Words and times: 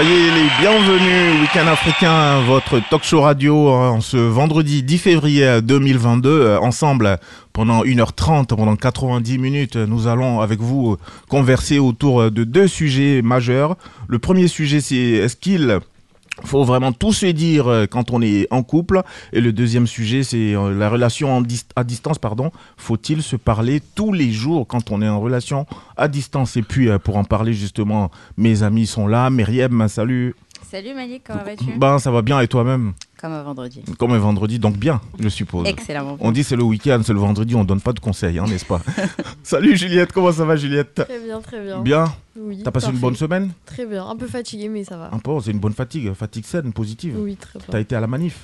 Soyez 0.00 0.30
les 0.30 0.46
bienvenus, 0.60 1.40
Week-end 1.40 1.66
africain, 1.66 2.40
votre 2.46 2.78
talk 2.88 3.02
show 3.02 3.22
radio 3.22 3.70
hein, 3.70 3.90
en 3.90 4.00
ce 4.00 4.16
vendredi 4.16 4.84
10 4.84 4.96
février 4.98 5.60
2022. 5.60 6.28
euh, 6.30 6.58
Ensemble, 6.60 7.18
pendant 7.52 7.82
1h30, 7.82 8.46
pendant 8.46 8.76
90 8.76 9.38
minutes, 9.38 9.74
nous 9.74 10.06
allons 10.06 10.40
avec 10.40 10.60
vous 10.60 10.92
euh, 10.92 10.98
converser 11.28 11.80
autour 11.80 12.30
de 12.30 12.44
deux 12.44 12.68
sujets 12.68 13.22
majeurs. 13.22 13.76
Le 14.06 14.20
premier 14.20 14.46
sujet, 14.46 14.80
c'est 14.80 14.94
est-ce 14.94 15.34
qu'il 15.34 15.80
faut 16.44 16.64
vraiment 16.64 16.92
tout 16.92 17.12
se 17.12 17.26
dire 17.26 17.68
euh, 17.68 17.86
quand 17.86 18.10
on 18.10 18.22
est 18.22 18.46
en 18.50 18.62
couple. 18.62 19.02
Et 19.32 19.40
le 19.40 19.52
deuxième 19.52 19.86
sujet 19.86 20.22
c'est 20.22 20.54
euh, 20.54 20.76
la 20.76 20.88
relation 20.88 21.36
en 21.36 21.40
dis- 21.40 21.64
à 21.76 21.84
distance 21.84 22.18
pardon. 22.18 22.50
Faut-il 22.76 23.22
se 23.22 23.36
parler 23.36 23.80
tous 23.94 24.12
les 24.12 24.30
jours 24.30 24.66
quand 24.66 24.90
on 24.90 25.02
est 25.02 25.08
en 25.08 25.20
relation 25.20 25.66
à 25.96 26.08
distance? 26.08 26.56
Et 26.56 26.62
puis 26.62 26.88
euh, 26.88 26.98
pour 26.98 27.16
en 27.16 27.24
parler 27.24 27.52
justement 27.52 28.10
mes 28.36 28.62
amis 28.62 28.86
sont 28.86 29.06
là. 29.06 29.30
Myriam 29.30 29.88
salut. 29.88 30.34
Salut 30.70 30.94
Malik, 30.94 31.22
comment 31.26 31.44
vas-tu? 31.44 31.78
Ben 31.78 31.98
ça 31.98 32.10
va 32.10 32.22
bien. 32.22 32.40
Et 32.40 32.48
toi-même? 32.48 32.92
Comme 33.20 33.32
un 33.32 33.42
vendredi. 33.42 33.82
comme 33.98 34.12
un 34.12 34.18
vendredi 34.18 34.58
donc 34.60 34.76
bien 34.76 35.00
je 35.18 35.28
suppose 35.28 35.66
Excellent. 35.66 36.16
on 36.20 36.30
dit 36.30 36.44
c'est 36.44 36.54
le 36.56 36.62
week-end 36.62 37.00
c'est 37.04 37.12
le 37.12 37.18
vendredi 37.18 37.54
on 37.56 37.64
donne 37.64 37.80
pas 37.80 37.92
de 37.92 37.98
conseils 38.00 38.38
hein, 38.38 38.44
n'est-ce 38.48 38.64
pas 38.64 38.80
salut 39.42 39.76
Juliette 39.76 40.12
comment 40.12 40.30
ça 40.32 40.44
va 40.44 40.54
Juliette 40.56 40.94
Très 40.94 41.18
bien, 41.24 41.40
très 41.40 41.60
bien. 41.62 41.80
bien 41.80 42.04
Oui, 42.38 42.62
t'as 42.64 42.70
passé 42.70 42.88
une 42.90 42.98
bonne 42.98 43.16
semaine 43.16 43.50
Très 43.66 43.86
bien, 43.86 44.06
un 44.06 44.14
peu 44.16 44.26
fatigué 44.28 44.68
mais 44.68 44.84
ça 44.84 44.96
va. 44.96 45.10
un 45.12 45.18
peu 45.18 45.32
c'est 45.42 45.50
une 45.50 45.58
bonne 45.58 45.72
fatigue 45.72 46.12
fatigue 46.12 46.44
saine 46.44 46.72
positive 46.72 47.16
Oui, 47.18 47.34
très 47.36 47.58
t'as 47.58 47.72
bien. 47.72 47.80
été 47.80 47.96
à 47.96 48.00
la 48.00 48.06
manif 48.06 48.38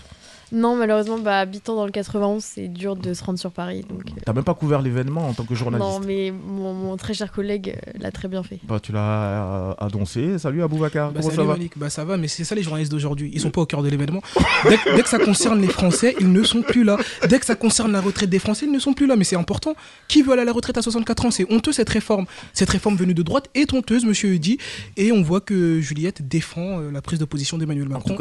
Non, 0.53 0.77
malheureusement, 0.77 1.19
bah, 1.19 1.41
habitant 1.41 1.75
dans 1.75 1.85
le 1.87 1.91
91, 1.93 2.43
c'est 2.45 2.69
dur 2.69 2.97
de 2.97 3.15
se 3.15 3.25
rendre 3.25 3.39
sur 3.39 3.51
Paris. 3.51 3.85
Donc, 3.89 4.03
euh, 4.07 4.21
T'as 4.25 4.33
même 4.33 4.45
pas 4.45 4.55
couvert 4.55 4.83
l'événement 4.83 5.29
en 5.29 5.33
tant 5.33 5.45
que 5.45 5.55
journaliste 5.55 5.89
non, 5.89 6.01
mais 6.01 6.31
mon, 6.33 6.73
mon 6.75 6.97
très 6.97 7.15
cher 7.15 7.33
collègue 7.33 7.77
euh, 7.89 7.91
l'a 8.01 8.11
très 8.13 8.29
bien 8.29 8.43
fait. 8.43 8.59
Bah, 8.65 8.79
tu 8.81 8.93
l'as 8.93 9.01
euh, 9.01 9.75
annoncé. 9.79 10.39
Salut 10.39 10.63
Aboubacar, 10.63 11.13
Bah, 11.13 11.23
salut 11.23 11.37
ça 11.37 11.43
va 11.45 11.53
Malik, 11.55 11.73
bah 11.77 11.91
ça 11.91 12.05
va, 12.05 12.17
mais 12.17 12.29
c'est 12.29 12.45
ça 12.45 12.55
les 12.55 12.63
journalistes 12.63 12.91
d'aujourd'hui. 12.93 13.31
Ils 13.35 13.41
sont 13.41 13.51
pas 13.51 13.61
au 13.63 13.67
cœur 13.67 13.83
de 13.83 13.89
l'événement. 13.89 14.23
Dès, 14.69 14.77
que- 14.79 14.97
dès 14.97 15.03
que 15.03 15.09
ça 15.09 15.19
concerne 15.19 15.61
les 15.61 15.69
Français, 15.69 16.15
ils 16.21 16.31
ne 16.33 16.43
sont 16.43 16.63
plus 16.63 16.85
là. 16.85 16.97
Dès 17.29 17.39
que 17.39 17.47
ça 17.47 17.55
concerne 17.57 17.93
la 17.93 18.01
retraite 18.01 18.31
des 18.31 18.39
Français, 18.39 18.67
ils 18.67 18.73
ne 18.73 18.79
sont 18.79 18.93
plus 18.95 19.07
là. 19.07 19.17
Mais 19.17 19.25
c'est 19.25 19.37
important. 19.37 19.75
Qui 20.09 20.23
veut 20.23 20.33
aller 20.33 20.43
à 20.43 20.47
la 20.47 20.53
retraite 20.53 20.77
à 20.79 20.83
64 20.83 21.27
ans? 21.27 21.31
C'est 21.31 21.51
honteux 21.53 21.73
cette 21.73 21.89
réforme. 21.91 22.27
Cette 22.53 22.71
réforme 22.71 22.97
venue 22.97 23.15
de 23.15 23.23
droite 23.23 23.49
est 23.55 23.73
honteuse, 23.73 24.05
monsieur 24.05 24.31
Eudi. 24.35 24.59
Et 24.97 25.13
on 25.13 25.23
voit 25.23 25.41
que 25.41 25.81
Juliette 25.81 26.27
défend 26.27 26.79
la 26.81 27.03
prise 27.03 27.19
de 27.19 27.25
position 27.25 27.59
d'Emmanuel 27.59 27.89
Macron. 27.89 28.15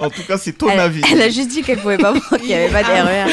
En 0.00 0.10
tout 0.10 0.22
cas, 0.26 0.36
c'est 0.38 0.52
ton 0.52 0.68
Elle, 0.68 0.80
avis. 0.80 1.02
Elle 1.14 1.22
a 1.22 1.30
juste 1.30 1.48
dit 1.48 1.62
qu'elle 1.62 1.78
pouvait 1.78 1.96
pas 1.96 2.12
voir 2.12 2.40
qu'il 2.40 2.48
n'y 2.48 2.54
avait 2.54 2.68
pas 2.68 2.82
d'erreur. 2.82 3.28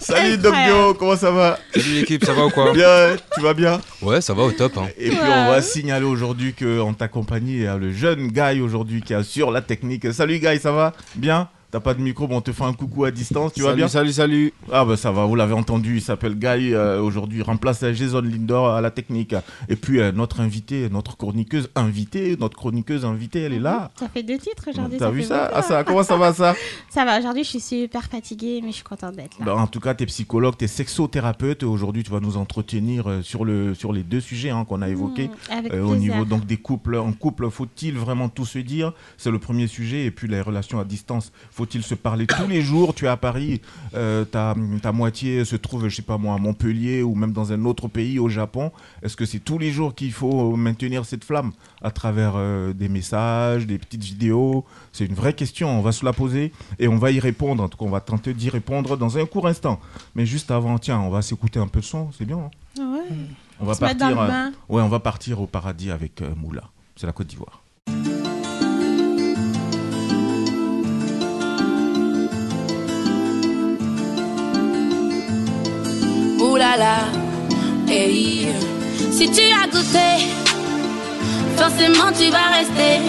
Salut 0.00 0.38
Doc 0.38 0.54
Dio, 0.64 0.94
comment 0.94 1.16
ça 1.16 1.30
va? 1.30 1.58
Salut 1.74 1.94
l'équipe, 1.94 2.24
ça 2.24 2.32
va 2.32 2.46
ou 2.46 2.50
quoi? 2.50 2.72
Bien, 2.72 3.16
tu 3.34 3.40
vas 3.42 3.54
bien? 3.54 3.80
Ouais, 4.00 4.20
ça 4.20 4.32
va 4.32 4.44
au 4.44 4.52
top. 4.52 4.78
Hein. 4.78 4.88
Et 4.98 5.10
puis 5.10 5.18
on 5.20 5.50
va 5.50 5.60
signaler 5.60 6.06
aujourd'hui 6.06 6.54
qu'en 6.54 6.94
ta 6.94 7.08
compagnie, 7.08 7.54
il 7.54 7.62
y 7.62 7.66
a 7.66 7.76
le 7.76 7.92
jeune 7.92 8.28
Guy 8.28 8.60
aujourd'hui 8.60 9.02
qui 9.02 9.12
assure 9.14 9.50
la 9.50 9.60
technique. 9.60 10.12
Salut 10.12 10.38
Guy, 10.38 10.58
ça 10.58 10.72
va? 10.72 10.94
Bien? 11.14 11.48
T'as 11.74 11.80
pas 11.80 11.94
de 11.94 12.00
micro, 12.00 12.28
bon, 12.28 12.36
on 12.36 12.40
te 12.40 12.52
fait 12.52 12.62
un 12.62 12.72
coucou 12.72 13.02
à 13.04 13.10
distance, 13.10 13.52
tu 13.52 13.62
vas 13.62 13.74
bien 13.74 13.88
salut, 13.88 14.12
salut. 14.12 14.52
Ah 14.70 14.84
bah 14.84 14.96
ça 14.96 15.10
va, 15.10 15.24
vous 15.24 15.34
l'avez 15.34 15.54
entendu, 15.54 15.96
il 15.96 16.00
s'appelle 16.00 16.36
Guy, 16.38 16.72
euh, 16.72 17.00
aujourd'hui 17.00 17.40
il 17.40 17.42
remplace 17.42 17.84
Jason 17.94 18.20
Lindor 18.20 18.68
à 18.68 18.80
la 18.80 18.92
technique. 18.92 19.34
Et 19.68 19.74
puis 19.74 19.98
euh, 19.98 20.12
notre 20.12 20.40
invité, 20.40 20.88
notre 20.88 21.16
chroniqueuse 21.16 21.70
invitée, 21.74 22.36
notre 22.38 22.56
chroniqueuse 22.56 23.04
invitée, 23.04 23.40
elle 23.40 23.54
est 23.54 23.58
là. 23.58 23.90
Ça 23.98 24.08
fait 24.08 24.22
deux 24.22 24.38
titres 24.38 24.70
aujourd'hui. 24.70 24.98
T'as 24.98 25.10
vu 25.10 25.24
ça. 25.24 25.50
Ah 25.52 25.62
ça, 25.62 25.82
comment 25.82 26.04
ça 26.04 26.16
va 26.16 26.32
ça 26.32 26.54
Ça 26.90 27.04
va, 27.04 27.18
aujourd'hui 27.18 27.42
je 27.42 27.48
suis 27.48 27.60
super 27.60 28.04
fatiguée, 28.04 28.60
mais 28.62 28.70
je 28.70 28.76
suis 28.76 28.84
contente 28.84 29.16
d'être 29.16 29.36
là. 29.40 29.46
Bah, 29.46 29.56
en 29.56 29.66
tout 29.66 29.80
cas, 29.80 29.96
tu 29.96 30.04
es 30.04 30.06
psychologue, 30.06 30.54
tu 30.56 30.66
es 30.66 30.68
sexothérapeute. 30.68 31.64
Aujourd'hui, 31.64 32.04
tu 32.04 32.12
vas 32.12 32.20
nous 32.20 32.36
entretenir 32.36 33.10
euh, 33.10 33.22
sur, 33.22 33.44
le, 33.44 33.74
sur 33.74 33.92
les 33.92 34.04
deux 34.04 34.20
sujets 34.20 34.50
hein, 34.50 34.64
qu'on 34.64 34.80
a 34.80 34.88
évoqués. 34.88 35.26
Mmh, 35.26 35.52
avec 35.52 35.72
Euh, 35.72 35.82
au 35.82 35.96
niveau 35.96 36.24
donc 36.24 36.46
des 36.46 36.56
couples, 36.56 36.94
en 36.98 37.12
couple, 37.12 37.50
faut-il 37.50 37.98
vraiment 37.98 38.28
tout 38.28 38.46
se 38.46 38.60
dire? 38.60 38.92
C'est 39.16 39.32
le 39.32 39.40
premier 39.40 39.66
sujet. 39.66 40.04
Et 40.04 40.12
puis 40.12 40.28
les 40.28 40.40
relations 40.40 40.78
à 40.78 40.84
distance, 40.84 41.32
faut-il 41.64 41.82
se 41.82 41.94
parler 41.94 42.26
tous 42.26 42.46
les 42.46 42.60
jours? 42.60 42.94
Tu 42.94 43.06
es 43.06 43.08
à 43.08 43.16
Paris, 43.16 43.62
euh, 43.94 44.24
ta, 44.26 44.54
ta 44.82 44.92
moitié 44.92 45.44
se 45.46 45.56
trouve, 45.56 45.88
je 45.88 45.96
sais 45.96 46.02
pas 46.02 46.18
moi, 46.18 46.34
à 46.34 46.38
Montpellier 46.38 47.02
ou 47.02 47.14
même 47.14 47.32
dans 47.32 47.52
un 47.52 47.64
autre 47.64 47.88
pays, 47.88 48.18
au 48.18 48.28
Japon. 48.28 48.70
Est-ce 49.02 49.16
que 49.16 49.24
c'est 49.24 49.38
tous 49.38 49.58
les 49.58 49.70
jours 49.70 49.94
qu'il 49.94 50.12
faut 50.12 50.56
maintenir 50.56 51.06
cette 51.06 51.24
flamme 51.24 51.52
à 51.82 51.90
travers 51.90 52.34
euh, 52.36 52.74
des 52.74 52.90
messages, 52.90 53.66
des 53.66 53.78
petites 53.78 54.04
vidéos? 54.04 54.64
C'est 54.92 55.06
une 55.06 55.14
vraie 55.14 55.32
question. 55.32 55.70
On 55.78 55.80
va 55.80 55.92
se 55.92 56.04
la 56.04 56.12
poser 56.12 56.52
et 56.78 56.86
on 56.86 56.98
va 56.98 57.10
y 57.10 57.18
répondre. 57.20 57.62
En 57.62 57.68
tout 57.68 57.78
cas, 57.78 57.86
on 57.86 57.90
va 57.90 58.00
tenter 58.00 58.34
d'y 58.34 58.50
répondre 58.50 58.98
dans 58.98 59.16
un 59.16 59.24
court 59.24 59.46
instant. 59.48 59.80
Mais 60.14 60.26
juste 60.26 60.50
avant, 60.50 60.78
tiens, 60.78 61.00
on 61.00 61.08
va 61.08 61.22
s'écouter 61.22 61.58
un 61.60 61.66
peu 61.68 61.80
son. 61.80 62.10
C'est 62.12 62.26
bien. 62.26 62.36
hein? 62.38 62.50
Ouais. 62.78 63.16
on 63.60 63.64
va 63.64 63.74
partir. 63.74 64.20
euh. 64.20 64.50
Ouais, 64.68 64.82
on 64.82 64.88
va 64.88 65.00
partir 65.00 65.40
au 65.40 65.46
paradis 65.46 65.90
avec 65.90 66.22
Moula. 66.36 66.64
C'est 66.96 67.06
la 67.06 67.12
Côte 67.12 67.28
d'Ivoire. 67.28 67.63
Si 79.12 79.30
tu 79.30 79.42
as 79.42 79.68
goûté, 79.68 80.26
forcément 81.56 82.10
tu 82.18 82.30
vas 82.30 82.50
rester. 82.58 83.00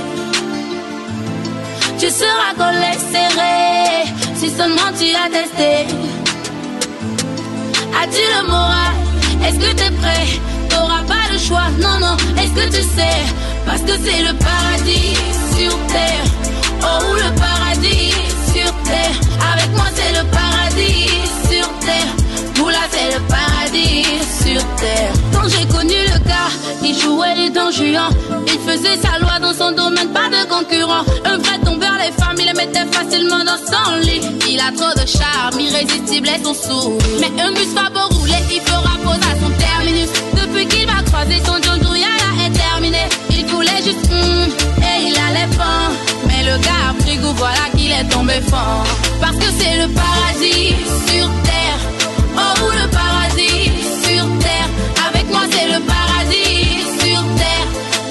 Tu 1.98 2.10
seras 2.12 2.54
collé 2.56 2.94
serré, 3.12 4.06
si 4.36 4.50
seulement 4.52 4.92
tu 5.00 5.08
as 5.16 5.30
testé. 5.32 5.88
As-tu 8.00 8.22
le 8.36 8.48
moral? 8.48 8.94
Est-ce 9.44 9.56
que 9.56 9.74
t'es 9.74 9.92
prêt? 10.00 10.40
T'auras 10.70 11.04
pas 11.08 11.26
le 11.34 11.40
choix, 11.40 11.68
non, 11.80 11.98
non, 12.00 12.18
est-ce 12.38 12.54
que 12.54 12.68
tu 12.68 12.84
sais? 12.84 13.20
Parce 13.66 13.82
que 13.82 13.94
c'est 14.04 14.22
le 14.22 14.34
paradis 14.38 15.16
sur 15.58 15.76
terre. 15.88 16.26
Oh, 16.84 17.16
le 17.16 17.30
paradis 17.40 18.14
sur 18.54 18.72
terre. 18.84 19.18
Avec 19.54 19.72
moi, 19.72 19.88
c'est 19.96 20.14
le 20.20 20.24
paradis 20.30 21.10
sur 21.50 21.68
terre. 21.80 22.25
Moula, 22.66 22.80
c'est 22.90 23.14
le 23.14 23.22
paradis 23.28 24.06
sur 24.42 24.76
terre. 24.78 25.14
Quand 25.32 25.48
j'ai 25.48 25.68
connu 25.68 25.94
le 25.94 26.18
gars, 26.28 26.52
il 26.84 26.98
jouait 26.98 27.36
les 27.36 27.50
dents. 27.52 27.70
Il 27.70 28.60
faisait 28.60 28.98
sa 28.98 29.20
loi 29.20 29.38
dans 29.40 29.54
son 29.54 29.72
domaine, 29.72 30.10
pas 30.10 30.30
de 30.30 30.50
concurrent. 30.50 31.04
Un 31.26 31.38
vrai 31.38 31.60
tombeur, 31.64 31.94
les 32.04 32.12
femmes, 32.12 32.38
il 32.40 32.46
les 32.46 32.54
mettait 32.54 32.88
facilement 32.92 33.44
dans 33.44 33.62
son 33.70 33.98
lit. 33.98 34.22
Il 34.50 34.60
a 34.60 34.72
trop 34.72 34.94
de 35.00 35.06
charme, 35.06 35.60
irrésistible 35.60 36.28
est 36.28 36.44
son 36.44 36.56
sourire. 36.56 37.02
Mais 37.20 37.32
un 37.40 37.52
bus 37.52 37.72
va 37.76 37.90
beau 37.90 38.16
rouler, 38.16 38.42
il 38.52 38.62
fera 38.62 38.98
pause 39.04 39.22
à 39.30 39.34
son 39.40 39.52
terminus. 39.60 40.10
Depuis 40.34 40.66
qu'il 40.68 40.88
va 40.88 41.04
croiser 41.04 41.40
son 41.46 41.62
John 41.62 41.80
Yala 41.96 42.30
est 42.46 42.58
terminé. 42.58 43.04
Il 43.30 43.46
voulait 43.46 43.84
juste 43.84 44.10
hum, 44.12 44.50
et 44.82 45.10
il 45.10 45.18
allait 45.28 45.54
fort. 45.54 45.92
Mais 46.28 46.44
le 46.50 46.58
gars 46.64 46.90
a 46.90 46.94
pris 47.04 47.18
goût, 47.18 47.34
voilà 47.36 47.70
qu'il 47.76 47.92
est 47.92 48.10
tombé 48.10 48.42
fort. 48.50 48.86
Parce 49.22 49.38
que 49.38 49.52
c'est 49.60 49.78
le 49.82 49.88
paradis 49.94 50.76
sur 51.08 51.30
terre. 51.44 51.55
Oh, 52.38 52.70
le 52.82 52.88
paradis 52.90 53.72
sur 54.04 54.24
terre. 54.40 54.70
Avec 55.10 55.30
moi, 55.32 55.42
c'est 55.52 55.68
le 55.68 55.80
paradis 55.82 56.84
sur 57.00 57.22
terre. 57.42 57.68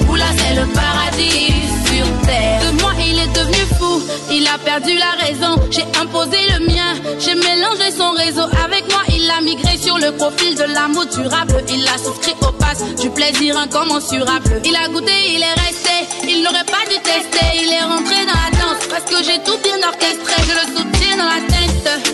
Oula, 0.09 0.29
c'est 0.37 0.55
le 0.55 0.67
paradis 0.67 1.53
sur 1.85 2.05
terre. 2.27 2.61
De 2.65 2.81
moi, 2.81 2.91
il 2.99 3.19
est 3.19 3.33
devenu 3.39 3.63
fou. 3.77 4.01
Il 4.31 4.47
a 4.47 4.57
perdu 4.57 4.97
la 4.97 5.13
raison. 5.25 5.55
J'ai 5.71 5.85
imposé 6.01 6.37
le 6.53 6.65
mien. 6.65 6.91
J'ai 7.19 7.35
mélangé 7.35 7.91
son 7.95 8.11
réseau. 8.11 8.45
Avec 8.63 8.89
moi, 8.89 9.01
il 9.09 9.29
a 9.29 9.41
migré 9.41 9.77
sur 9.77 9.97
le 9.97 10.11
profil 10.11 10.55
de 10.55 10.63
l'amour 10.63 11.05
durable. 11.05 11.63
Il 11.69 11.87
a 11.87 11.97
souscrit 11.97 12.35
au 12.41 12.51
pass 12.51 12.83
du 13.01 13.09
plaisir 13.09 13.57
incommensurable. 13.57 14.61
Il 14.63 14.75
a 14.75 14.87
goûté, 14.89 15.13
il 15.35 15.41
est 15.41 15.59
resté. 15.67 15.95
Il 16.27 16.43
n'aurait 16.43 16.65
pas 16.65 16.83
dû 16.89 16.97
tester. 17.01 17.45
Il 17.61 17.71
est 17.71 17.83
rentré 17.83 18.25
dans 18.25 18.39
la 18.45 18.51
danse 18.59 18.83
parce 18.89 19.05
que 19.05 19.23
j'ai 19.23 19.39
tout 19.43 19.57
bien 19.63 19.77
orchestré. 19.87 20.35
Je 20.47 20.53
le 20.59 20.65
soutiens 20.75 21.17
dans 21.17 21.29
la 21.35 21.41
tête 21.47 22.04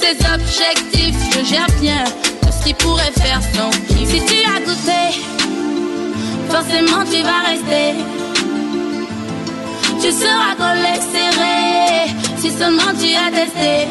ses 0.00 0.16
objectifs. 0.34 1.16
Je 1.34 1.44
gère 1.44 1.66
bien 1.80 2.04
tout 2.42 2.52
ce 2.58 2.64
qui 2.66 2.74
pourrait 2.74 3.12
faire 3.22 3.40
son 3.54 3.70
kiff. 3.88 4.08
Si 4.08 4.20
tu 4.24 4.38
as 4.54 4.60
goûté, 4.60 5.02
forcément 6.50 7.04
tu 7.10 7.22
vas 7.22 7.42
rester. 7.50 7.94
Tu 10.00 10.12
seras 10.12 10.54
collé 10.56 10.94
serré 11.12 12.14
si 12.40 12.50
seulement 12.50 12.92
tu 13.00 13.10
as 13.14 13.30
testé. 13.38 13.88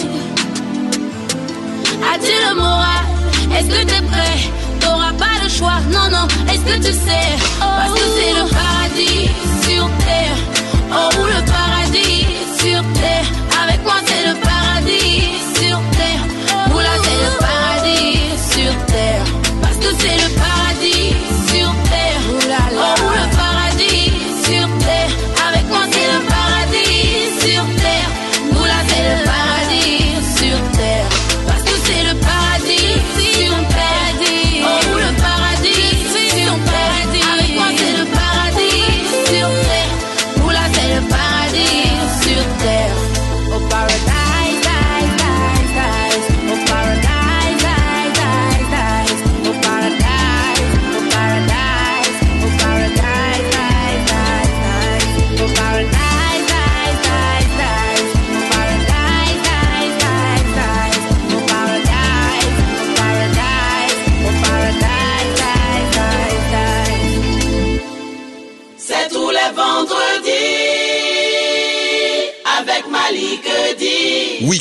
As-tu 2.11 2.33
le 2.47 2.55
moral? 2.55 3.05
Est-ce 3.55 3.67
que 3.67 3.85
t'es 3.85 4.01
prêt? 4.11 4.39
T'auras 4.79 5.13
pas 5.13 5.35
le 5.43 5.49
choix, 5.49 5.79
non, 5.91 6.09
non, 6.09 6.27
est-ce 6.49 6.61
que 6.61 6.77
tu 6.77 6.93
sais? 6.93 7.29
Parce 7.59 7.93
que 7.93 8.05
c'est 8.15 8.33
le 8.39 8.45
paradis 8.57 9.29
sur 9.63 9.89
terre. 10.05 10.37
Oh, 10.91 11.09
le 11.17 11.41
paradis 11.51 12.25
sur 12.59 12.81
terre. 13.01 13.27
Avec 13.63 13.83
moi, 13.83 13.95
c'est 14.05 14.27
le 14.27 14.33
paradis 14.35 14.46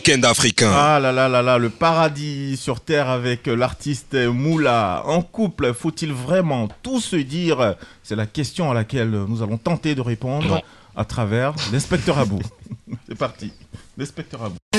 Week-end 0.07 0.23
africain. 0.23 0.71
Ah 0.73 1.01
là 1.01 1.11
là 1.11 1.29
là 1.29 1.43
là, 1.43 1.59
le 1.59 1.69
paradis 1.69 2.57
sur 2.57 2.79
terre 2.81 3.11
avec 3.11 3.49
l'artiste 3.49 4.15
Moula. 4.15 5.03
En 5.07 5.21
couple, 5.21 5.75
faut-il 5.75 6.13
vraiment 6.13 6.69
tout 6.83 7.01
se 7.01 7.17
dire? 7.17 7.75
C'est 8.05 8.15
la 8.15 8.27
question 8.27 8.71
à 8.71 8.75
laquelle 8.75 9.11
nous 9.11 9.43
allons 9.43 9.59
tenter 9.59 9.97
de 9.97 10.01
répondre 10.01 10.47
Non. 10.47 10.63
à 10.95 11.05
travers 11.05 11.55
l'inspecteur 11.73 12.19
Abou. 12.19 12.39
C'est 13.09 13.17
parti, 13.17 13.51
l'inspecteur 13.99 14.45
Abou. 14.45 14.59
Et 14.75 14.79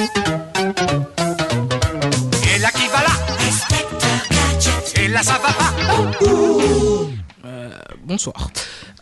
là 2.59 2.69
qui 2.71 2.87
va 2.87 3.01
là? 3.01 3.11
Et 5.03 5.09
là 5.09 5.21
ça 5.23 5.41
va 5.43 5.51
pas? 5.51 5.73
Euh, 7.45 7.69
bonsoir. 8.03 8.49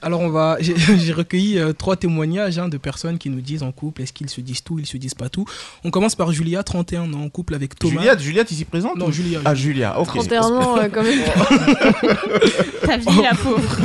Alors 0.02 0.20
on 0.20 0.30
va, 0.30 0.58
j'ai 0.60 0.76
j'ai 0.78 1.14
recueilli 1.14 1.58
euh, 1.58 1.74
trois 1.74 1.96
témoignages 1.96 2.60
hein, 2.60 2.68
de 2.68 2.78
personnes 2.78 3.18
qui 3.18 3.30
nous 3.30 3.40
disent 3.42 3.64
en 3.64 3.72
couple, 3.72 4.02
est-ce 4.02 4.14
qu'ils 4.14 4.30
se 4.30 4.42
disent 4.42 4.62
tout, 4.62 4.78
ils 4.78 4.86
se 4.86 4.98
disent 4.98 5.14
pas 5.14 5.30
tout? 5.30 5.46
On 5.84 5.90
commence 5.92 6.16
par 6.16 6.32
Julia, 6.32 6.62
31 6.62 7.14
ans, 7.14 7.22
en 7.24 7.30
couple 7.30 7.56
avec 7.56 7.78
Thomas. 7.80 8.02
Juliette, 8.02 8.20
Juliette 8.20 8.52
ici 8.52 8.66
présente 8.66 8.98
Non, 8.98 9.08
ou- 9.08 9.12
Julia. 9.12 9.40
Ah, 9.46 9.56
Julia, 9.56 10.00
ok. 10.00 10.08
31 10.08 10.42
ans, 10.44 10.78
euh, 10.78 10.90
quand 10.94 11.04
même. 11.04 11.20
Ta 12.86 12.98
vie, 12.98 13.22
la 13.24 13.36
pauvre. 13.36 13.78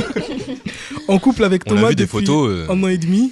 En 1.07 1.17
couple 1.17 1.43
avec 1.43 1.63
On 1.67 1.71
a 1.71 1.75
Thomas 1.75 1.89
vu 1.89 1.95
des 1.95 2.03
depuis 2.03 2.19
photos, 2.19 2.49
euh. 2.49 2.67
un 2.69 2.83
an 2.83 2.87
et 2.87 2.97
demi. 2.97 3.31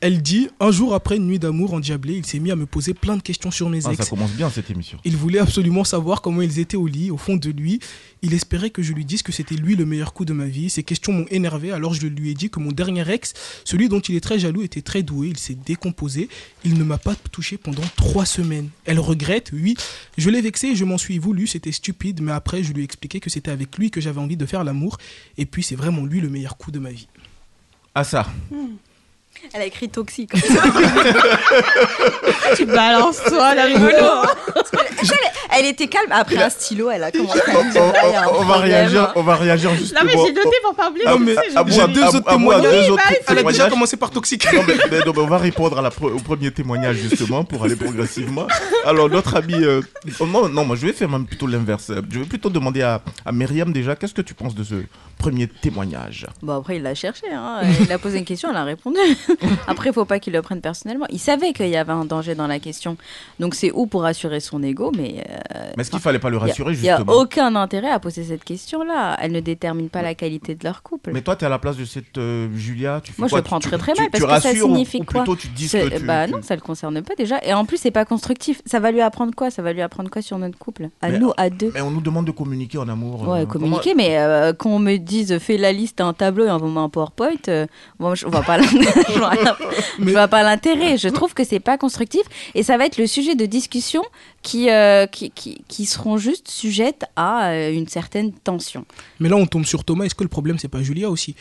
Elle 0.00 0.20
dit, 0.22 0.48
un 0.60 0.70
jour 0.70 0.94
après 0.94 1.16
une 1.16 1.26
nuit 1.26 1.38
d'amour 1.38 1.72
endiablée, 1.74 2.14
il 2.16 2.26
s'est 2.26 2.38
mis 2.38 2.50
à 2.50 2.56
me 2.56 2.66
poser 2.66 2.92
plein 2.94 3.16
de 3.16 3.22
questions 3.22 3.50
sur 3.50 3.70
mes 3.70 3.86
Ah, 3.86 3.92
ex. 3.92 4.02
ça 4.04 4.10
commence 4.10 4.32
bien 4.32 4.50
cette 4.50 4.70
émission. 4.70 4.98
Il 5.04 5.16
voulait 5.16 5.38
absolument 5.38 5.84
savoir 5.84 6.20
comment 6.22 6.42
ils 6.42 6.58
étaient 6.58 6.76
au 6.76 6.86
lit, 6.86 7.10
au 7.10 7.16
fond 7.16 7.36
de 7.36 7.50
lui. 7.50 7.80
Il 8.22 8.34
espérait 8.34 8.70
que 8.70 8.82
je 8.82 8.92
lui 8.92 9.04
dise 9.04 9.22
que 9.22 9.32
c'était 9.32 9.54
lui 9.54 9.74
le 9.76 9.86
meilleur 9.86 10.12
coup 10.12 10.24
de 10.24 10.32
ma 10.32 10.46
vie. 10.46 10.68
Ces 10.70 10.82
questions 10.82 11.12
m'ont 11.12 11.26
énervé, 11.30 11.70
alors 11.72 11.94
je 11.94 12.06
lui 12.06 12.30
ai 12.30 12.34
dit 12.34 12.50
que 12.50 12.58
mon 12.60 12.72
dernier 12.72 13.08
ex, 13.10 13.32
celui 13.64 13.88
dont 13.88 14.00
il 14.00 14.14
est 14.16 14.20
très 14.20 14.38
jaloux, 14.38 14.62
était 14.62 14.82
très 14.82 15.02
doué. 15.02 15.28
Il 15.28 15.38
s'est 15.38 15.56
décomposé. 15.66 16.28
Il 16.64 16.74
ne 16.78 16.84
m'a 16.84 16.98
pas 16.98 17.14
touché 17.32 17.56
pendant 17.56 17.82
trois 17.96 18.26
semaines. 18.26 18.68
Elle 18.84 18.98
regrette, 19.00 19.50
oui. 19.52 19.76
Je 20.18 20.28
l'ai 20.30 20.40
vexé 20.40 20.68
et 20.68 20.76
je 20.76 20.84
m'en 20.84 20.98
suis 20.98 21.18
voulu. 21.18 21.46
C'était 21.46 21.72
stupide, 21.72 22.20
mais 22.22 22.32
après, 22.32 22.62
je 22.62 22.72
lui 22.72 22.82
ai 22.82 22.84
expliqué 22.84 23.20
que 23.20 23.30
c'était 23.30 23.50
avec 23.50 23.76
lui 23.78 23.90
que 23.90 24.00
j'avais 24.00 24.20
envie 24.20 24.36
de 24.36 24.46
faire 24.46 24.64
l'amour. 24.64 24.98
Et 25.38 25.46
puis, 25.46 25.62
c'est 25.62 25.76
vraiment 25.76 26.04
lui 26.04 26.20
le 26.20 26.28
meilleur 26.28 26.56
coup 26.56 26.70
de 26.70 26.78
ma 26.78 26.90
vie. 26.90 27.08
Ah 27.94 28.04
ça. 28.04 28.26
Elle 29.52 29.62
a 29.62 29.66
écrit 29.66 29.88
toxique. 29.88 30.32
tu 32.56 32.66
balances 32.66 33.22
toi, 33.26 33.54
la 33.54 33.64
rigolo. 33.64 33.90
elle, 33.92 35.58
elle 35.58 35.66
était 35.66 35.88
calme. 35.88 36.10
Après 36.10 36.42
un 36.42 36.50
stylo, 36.50 36.90
elle 36.90 37.04
a 37.04 37.10
commencé 37.10 37.40
à 37.40 37.58
On, 37.58 37.64
me 37.64 37.72
dire, 37.72 37.82
Ah, 38.02 38.44
va 38.46 38.56
réagir, 38.58 39.12
on 39.16 39.22
va 39.22 39.36
réagir 39.36 39.74
justement. 39.74 40.00
Non, 40.00 40.06
mais 40.06 40.12
j'ai 40.26 40.32
noté 40.32 40.56
pour 40.62 40.74
pas 40.74 40.90
oublier. 40.90 41.06
Ah, 41.06 41.16
J'ai 41.66 41.88
deux 41.88 42.04
autres 42.04 42.38
moi, 42.38 42.56
témoignages. 42.60 42.86
deux 42.86 42.92
autres 42.92 43.02
Elle 43.28 43.38
a 43.38 43.42
déjà 43.42 43.70
commencé 43.70 43.96
par 43.96 44.10
toxique. 44.10 44.46
Non, 44.52 44.62
mais, 44.66 44.74
mais 44.90 45.00
donc, 45.02 45.16
on 45.18 45.26
va 45.26 45.38
répondre 45.38 45.78
à 45.78 45.82
la 45.82 45.90
pre- 45.90 46.12
au 46.12 46.18
premier 46.18 46.50
témoignage 46.50 46.96
justement 46.96 47.44
pour 47.44 47.64
aller 47.64 47.76
progressivement. 47.76 48.46
Alors 48.84 49.08
notre 49.08 49.36
ami, 49.36 49.54
euh, 49.54 49.80
oh, 50.20 50.26
non, 50.26 50.48
non, 50.48 50.64
moi 50.64 50.76
je 50.76 50.86
vais 50.86 50.92
faire 50.92 51.08
même 51.08 51.26
plutôt 51.26 51.46
l'inverse. 51.46 51.90
Je 52.10 52.18
vais 52.20 52.24
plutôt 52.26 52.50
demander 52.50 52.82
à, 52.82 53.00
à 53.24 53.32
Myriam 53.32 53.72
déjà, 53.72 53.96
qu'est-ce 53.96 54.14
que 54.14 54.22
tu 54.22 54.34
penses 54.34 54.54
de 54.54 54.64
ce 54.64 54.74
premier 55.18 55.46
témoignage? 55.48 56.26
Bon, 56.42 56.58
après, 56.58 56.76
il 56.76 56.82
l'a 56.82 56.94
cherché. 56.94 57.26
Hein. 57.32 57.60
Il 57.80 57.92
a 57.92 57.98
posé 57.98 58.18
une 58.18 58.24
question, 58.24 58.50
elle 58.50 58.56
a 58.56 58.64
répondu. 58.64 58.98
Après, 59.66 59.90
il 59.90 59.92
faut 59.92 60.04
pas 60.04 60.18
qu'il 60.18 60.32
le 60.32 60.42
prenne 60.42 60.60
personnellement. 60.60 61.06
Il 61.10 61.18
savait 61.18 61.52
qu'il 61.52 61.68
y 61.68 61.76
avait 61.76 61.92
un 61.92 62.04
danger 62.04 62.34
dans 62.34 62.46
la 62.46 62.58
question. 62.58 62.96
Donc, 63.40 63.54
c'est 63.54 63.70
où 63.72 63.86
pour 63.86 64.04
assurer 64.04 64.40
son 64.40 64.62
ego, 64.62 64.92
mais 64.96 65.24
euh, 65.54 65.70
Mais 65.76 65.82
est-ce 65.82 65.90
qu'il 65.90 66.00
fallait 66.00 66.18
pas 66.18 66.30
le 66.30 66.36
il 66.36 66.40
y 66.40 66.42
a- 66.42 66.46
rassurer 66.46 66.72
il 66.74 66.80
n'y 66.80 66.88
a, 66.90 67.00
aucun 67.06 67.54
intérêt 67.56 67.90
à 67.90 67.98
poser 67.98 68.24
cette 68.24 68.44
question-là. 68.44 69.16
Elle 69.20 69.32
ne 69.32 69.40
détermine 69.40 69.88
pas 69.88 70.02
la 70.02 70.14
qualité 70.14 70.54
de 70.54 70.64
leur 70.64 70.82
couple. 70.82 71.10
Mais 71.12 71.22
toi, 71.22 71.36
tu 71.36 71.44
es 71.44 71.46
à 71.46 71.50
la 71.50 71.58
place 71.58 71.76
de 71.76 71.84
cette 71.84 72.18
euh, 72.18 72.48
Julia, 72.54 73.00
tu 73.02 73.12
fais 73.12 73.20
Moi, 73.22 73.28
je 73.28 73.36
le 73.36 73.42
prends 73.42 73.58
Tu- 73.60 73.68
très 73.68 73.78
très 73.78 73.92
tu- 73.92 74.00
mal 74.02 74.10
tu 74.10 74.18
parce 74.18 74.24
que 74.24 74.40
ça 74.42 74.48
rassures 74.48 74.66
ou- 74.66 74.72
signifie 74.74 74.98
ou 75.00 75.04
quoi 75.04 75.22
plutôt 75.22 75.36
tu 75.36 75.48
dis 75.48 75.68
que 75.68 76.04
Bah 76.04 76.26
non, 76.26 76.42
ça 76.42 76.54
le 76.54 76.60
concerne 76.60 77.00
pas 77.02 77.14
déjà. 77.16 77.38
Et 77.44 77.52
en 77.54 77.64
plus, 77.64 77.76
c'est 77.78 77.90
pas 77.90 78.04
constructif. 78.04 78.60
Ça 78.66 78.80
va 78.80 78.90
lui 78.90 79.00
apprendre 79.00 79.34
quoi? 79.34 79.50
Ça 79.50 79.62
va 79.62 79.72
lui 79.72 79.82
apprendre 79.82 80.10
quoi 80.10 80.22
sur 80.22 80.38
notre 80.38 80.58
couple? 80.58 80.88
À 81.02 81.08
Mais- 81.08 81.18
nous, 81.18 81.32
à 81.36 81.50
deux. 81.50 81.70
Mais 81.74 81.80
on 81.80 81.90
nous 81.90 82.00
demande 82.00 82.26
de 82.26 82.32
communiquer 82.32 82.78
en 82.78 82.88
amour. 82.88 83.26
Ouais, 83.28 83.40
euh, 83.42 83.46
communiquer, 83.46 83.94
mais 83.94 84.18
euh, 84.18 84.52
quand 84.52 84.70
on 84.70 84.78
me 84.78 84.96
dise 84.96 85.38
fais 85.38 85.56
la 85.56 85.72
liste, 85.72 86.00
un 86.00 86.12
tableau 86.12 86.44
et 86.46 86.50
envoie-moi 86.50 86.82
un 86.82 86.88
PowerPoint, 86.88 87.66
bon, 87.98 88.14
je 88.14 88.26
vois 88.26 88.42
pas 88.42 88.58
l'intérêt. 88.58 89.04
je 89.16 89.20
vois 89.20 89.56
je 89.98 90.10
vois 90.10 90.28
pas 90.28 90.42
l'intérêt. 90.42 90.96
Je 90.98 91.08
trouve 91.08 91.34
que 91.34 91.44
c'est 91.44 91.60
pas 91.60 91.78
constructif 91.78 92.22
et 92.54 92.62
ça 92.62 92.76
va 92.76 92.86
être 92.86 92.98
le 92.98 93.06
sujet 93.06 93.34
de 93.34 93.46
discussion 93.46 94.02
qui, 94.42 94.70
euh, 94.70 95.06
qui, 95.06 95.30
qui, 95.30 95.62
qui 95.68 95.86
seront 95.86 96.16
juste 96.18 96.48
sujettes 96.48 97.04
à 97.16 97.48
euh, 97.50 97.72
une 97.72 97.88
certaine 97.88 98.32
tension. 98.32 98.84
Mais 99.20 99.28
là, 99.28 99.36
on 99.36 99.46
tombe 99.46 99.64
sur 99.66 99.84
Thomas. 99.84 100.04
Est-ce 100.04 100.14
que 100.14 100.22
le 100.24 100.28
problème, 100.28 100.58
c'est 100.58 100.68
pas 100.68 100.82
Julia 100.82 101.10
aussi? 101.10 101.34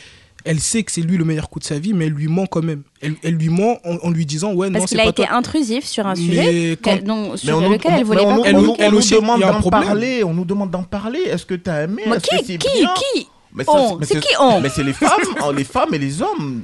Elle 0.48 0.60
sait 0.60 0.84
que 0.84 0.92
c'est 0.92 1.02
lui 1.02 1.18
le 1.18 1.26
meilleur 1.26 1.50
coup 1.50 1.58
de 1.58 1.64
sa 1.64 1.80
vie, 1.80 1.94
mais 1.94 2.06
elle 2.06 2.14
lui 2.14 2.28
ment 2.28 2.46
quand 2.46 2.62
même. 2.64 2.84
Elle, 3.02 3.16
elle 3.24 3.34
lui 3.34 3.50
ment 3.50 3.80
en, 3.84 3.96
en 4.04 4.12
lui 4.12 4.28
disant 4.28 4.54
Ouais, 4.54 4.70
non, 4.70 4.78
Parce 4.78 4.92
qu'il 4.92 5.00
a 5.00 5.06
été 5.08 5.24
toi. 5.26 5.34
intrusif 5.36 5.86
sur 5.86 6.06
un 6.06 6.14
Mais 6.14 6.16
sujet 6.18 6.78
quand- 6.80 6.92
Mais 7.02 7.38
sur 7.38 7.58
on 7.58 7.70
lequel 7.70 7.92
elle 7.94 7.98
mais 7.98 8.04
voulait 8.04 8.22
on 8.22 8.26
pas 8.28 8.36
nous- 8.36 8.46
Elle- 8.46 8.56
nous- 8.58 8.76
elle 8.78 8.88
on 8.90 8.92
nous 8.92 8.98
aussi, 9.00 9.16
il 9.16 9.22
demande 9.22 9.42
d'en 9.42 9.62
parler, 9.72 10.24
on 10.24 10.34
nous 10.36 10.46
demande 10.46 10.70
d'en 10.70 10.84
parler. 10.84 11.20
Est-ce 11.22 11.48
que 11.48 11.56
tu 11.56 11.68
as 11.68 11.84
aimé? 11.86 12.04
Mais 12.08 12.18
que 12.18 12.44
qui, 12.44 12.58
qui, 12.60 12.78
bien? 12.80 12.94
qui 13.16 13.28
Mais 13.56 13.64
ça, 13.64 13.72
On, 13.74 13.96
mais 13.98 14.06
c'est 14.06 14.20
qui 14.20 14.28
on 14.40 14.62
Mais 14.62 14.70
c'est 14.70 14.84
les 14.84 14.94
femmes, 14.94 15.10
oh, 15.44 15.52
les 15.52 15.64
femmes 15.64 15.94
et 15.96 15.98
les 15.98 16.22
hommes. 16.22 16.62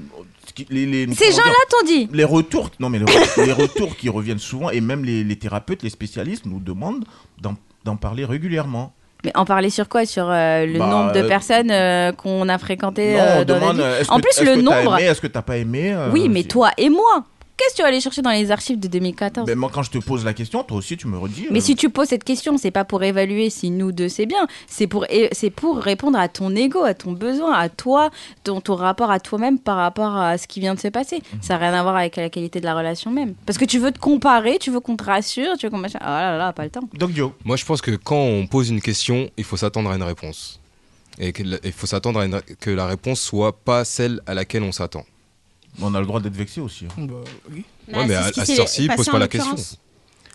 Les, 0.70 0.86
les- 0.86 1.14
Ces 1.14 1.32
gens-là 1.32 1.54
t'ont 1.70 1.86
dit. 1.86 2.10
Les 2.12 2.24
retours, 2.24 2.70
non 2.80 2.90
mais 2.90 3.00
les, 3.00 3.06
re- 3.06 3.46
les 3.46 3.52
retours 3.54 3.96
qui 3.96 4.10
reviennent 4.10 4.40
souvent 4.40 4.70
et 4.70 4.82
même 4.82 5.04
les, 5.06 5.24
les 5.24 5.36
thérapeutes, 5.38 5.84
les 5.84 5.90
spécialistes 5.90 6.46
nous 6.46 6.60
demandent 6.60 7.06
d'en 7.84 7.96
parler 7.96 8.26
régulièrement. 8.26 8.94
Mais 9.24 9.32
en 9.36 9.46
parler 9.46 9.70
sur 9.70 9.88
quoi? 9.88 10.06
Sur 10.06 10.30
euh, 10.30 10.66
le 10.66 10.80
Bah, 10.80 10.88
nombre 10.88 11.12
de 11.14 11.20
euh, 11.20 11.28
personnes 11.28 11.70
euh, 11.72 12.12
qu'on 12.12 12.50
a 12.50 12.58
fréquentées 12.58 13.14
non, 13.14 13.20
euh, 13.20 13.42
on 13.42 13.46
dans 13.46 13.54
demande. 13.56 13.78
vie? 13.78 14.10
En 14.10 14.18
que- 14.18 14.22
plus, 14.22 14.44
le 14.44 14.62
nombre. 14.62 14.98
Est-ce 14.98 15.22
que 15.22 15.28
t'as 15.28 15.42
pas 15.44 15.58
aimé 15.58 15.96
Oui, 16.12 16.28
mais 16.30 16.44
toi 16.44 16.72
et 16.78 16.90
moi, 16.90 17.24
qu'est-ce 17.62 17.74
que 17.74 17.76
tu 17.78 17.82
vas 17.84 17.88
aller 17.90 18.02
chercher 18.02 18.22
dans 18.22 18.32
les 18.32 18.52
archives 18.52 18.80
de 18.80 18.88
2014 18.88 19.46
Ben, 19.48 19.58
moi, 19.58 19.70
quand 19.74 19.84
je 19.84 19.92
te 19.92 19.98
pose 19.98 20.26
la 20.26 20.34
question, 20.34 20.64
toi 20.64 20.78
aussi, 20.78 20.98
tu 20.98 21.08
me 21.08 21.18
redis. 21.18 21.48
Mais 21.52 21.60
euh, 21.60 21.62
si 21.62 21.76
tu 21.76 21.90
poses 21.90 22.08
cette 22.10 22.24
question, 22.24 22.58
c'est 22.58 22.72
pas 22.72 22.86
pour 22.86 23.04
évaluer 23.04 23.50
si 23.50 23.70
nous 23.70 23.92
deux 23.92 24.10
c'est 24.10 24.26
bien, 24.26 24.48
c'est 24.68 24.88
pour 24.88 25.06
c'est 25.32 25.50
pour 25.50 25.78
répondre 25.78 26.18
à 26.20 26.28
ton 26.28 26.56
ego, 26.56 26.84
à 26.84 26.94
ton 26.94 27.12
besoin, 27.12 27.54
à 27.54 27.70
toi, 27.70 28.10
ton, 28.44 28.62
ton 28.62 28.76
rapport 28.76 29.12
à 29.12 29.20
toi-même 29.20 29.60
par 29.60 29.78
rapport 29.78 30.16
à 30.16 30.38
ce 30.38 30.48
qui 30.48 30.60
vient 30.60 30.76
de 30.76 30.80
se 30.80 30.88
passer. 30.88 31.18
Mhm. 31.34 31.40
Ça 31.42 31.54
n'a 31.58 31.60
rien 31.70 31.74
à 31.80 31.84
voir 31.84 31.96
avec 31.96 32.16
la 32.16 32.30
qualité 32.30 32.60
de 32.60 32.66
la 32.66 32.76
relation 32.76 33.12
même. 33.12 33.34
Parce 33.46 33.58
que 33.58 33.66
tu 33.66 33.80
veux 33.80 33.92
te 33.92 34.00
comparer, 34.00 34.58
tu 34.60 34.72
veux 34.72 34.80
qu'on 34.80 34.96
te 34.98 35.04
rassure, 35.04 35.58
tu 35.58 35.66
veux 35.66 35.70
qu'on 35.70 35.78
machin. 35.78 36.00
Ah 36.02 36.22
là 36.32 36.38
là, 36.38 36.54
pas 36.54 36.64
le 36.64 36.70
temps. 36.70 36.88
Doc 36.94 37.12
Joe. 37.14 37.32
Moi, 37.46 37.56
je 37.58 37.66
pense 37.66 37.82
que 37.82 37.92
quand 37.92 38.16
on 38.22 38.48
pose 38.48 38.70
une 38.70 38.82
question, 38.82 39.30
il 39.38 39.44
faut 39.44 39.58
s'attendre 39.58 39.90
à 39.92 39.96
une 39.96 40.04
réponse. 40.04 40.60
Et 41.20 41.34
il 41.64 41.72
faut 41.74 41.88
s'attendre 41.88 42.20
à 42.22 42.26
une- 42.26 42.42
que 42.60 42.70
la 42.72 42.86
réponse 42.88 43.20
soit 43.20 43.52
pas 43.52 43.84
celle 43.86 44.22
à 44.26 44.34
laquelle 44.34 44.64
on 44.64 44.72
s'attend. 44.72 45.04
On 45.82 45.94
a 45.94 46.00
le 46.00 46.06
droit 46.06 46.20
d'être 46.20 46.36
vexé 46.36 46.60
aussi. 46.62 46.86
hein. 46.86 47.06
Bah, 47.06 47.14
oui. 47.52 47.64
Ouais, 47.94 48.06
mais 48.08 48.16
à, 48.16 48.26
à 48.26 48.32
cette 48.46 48.60
heure-ci, 48.60 48.88
pose 48.96 49.06
pas 49.08 49.20
la 49.20 49.28
question. 49.28 49.56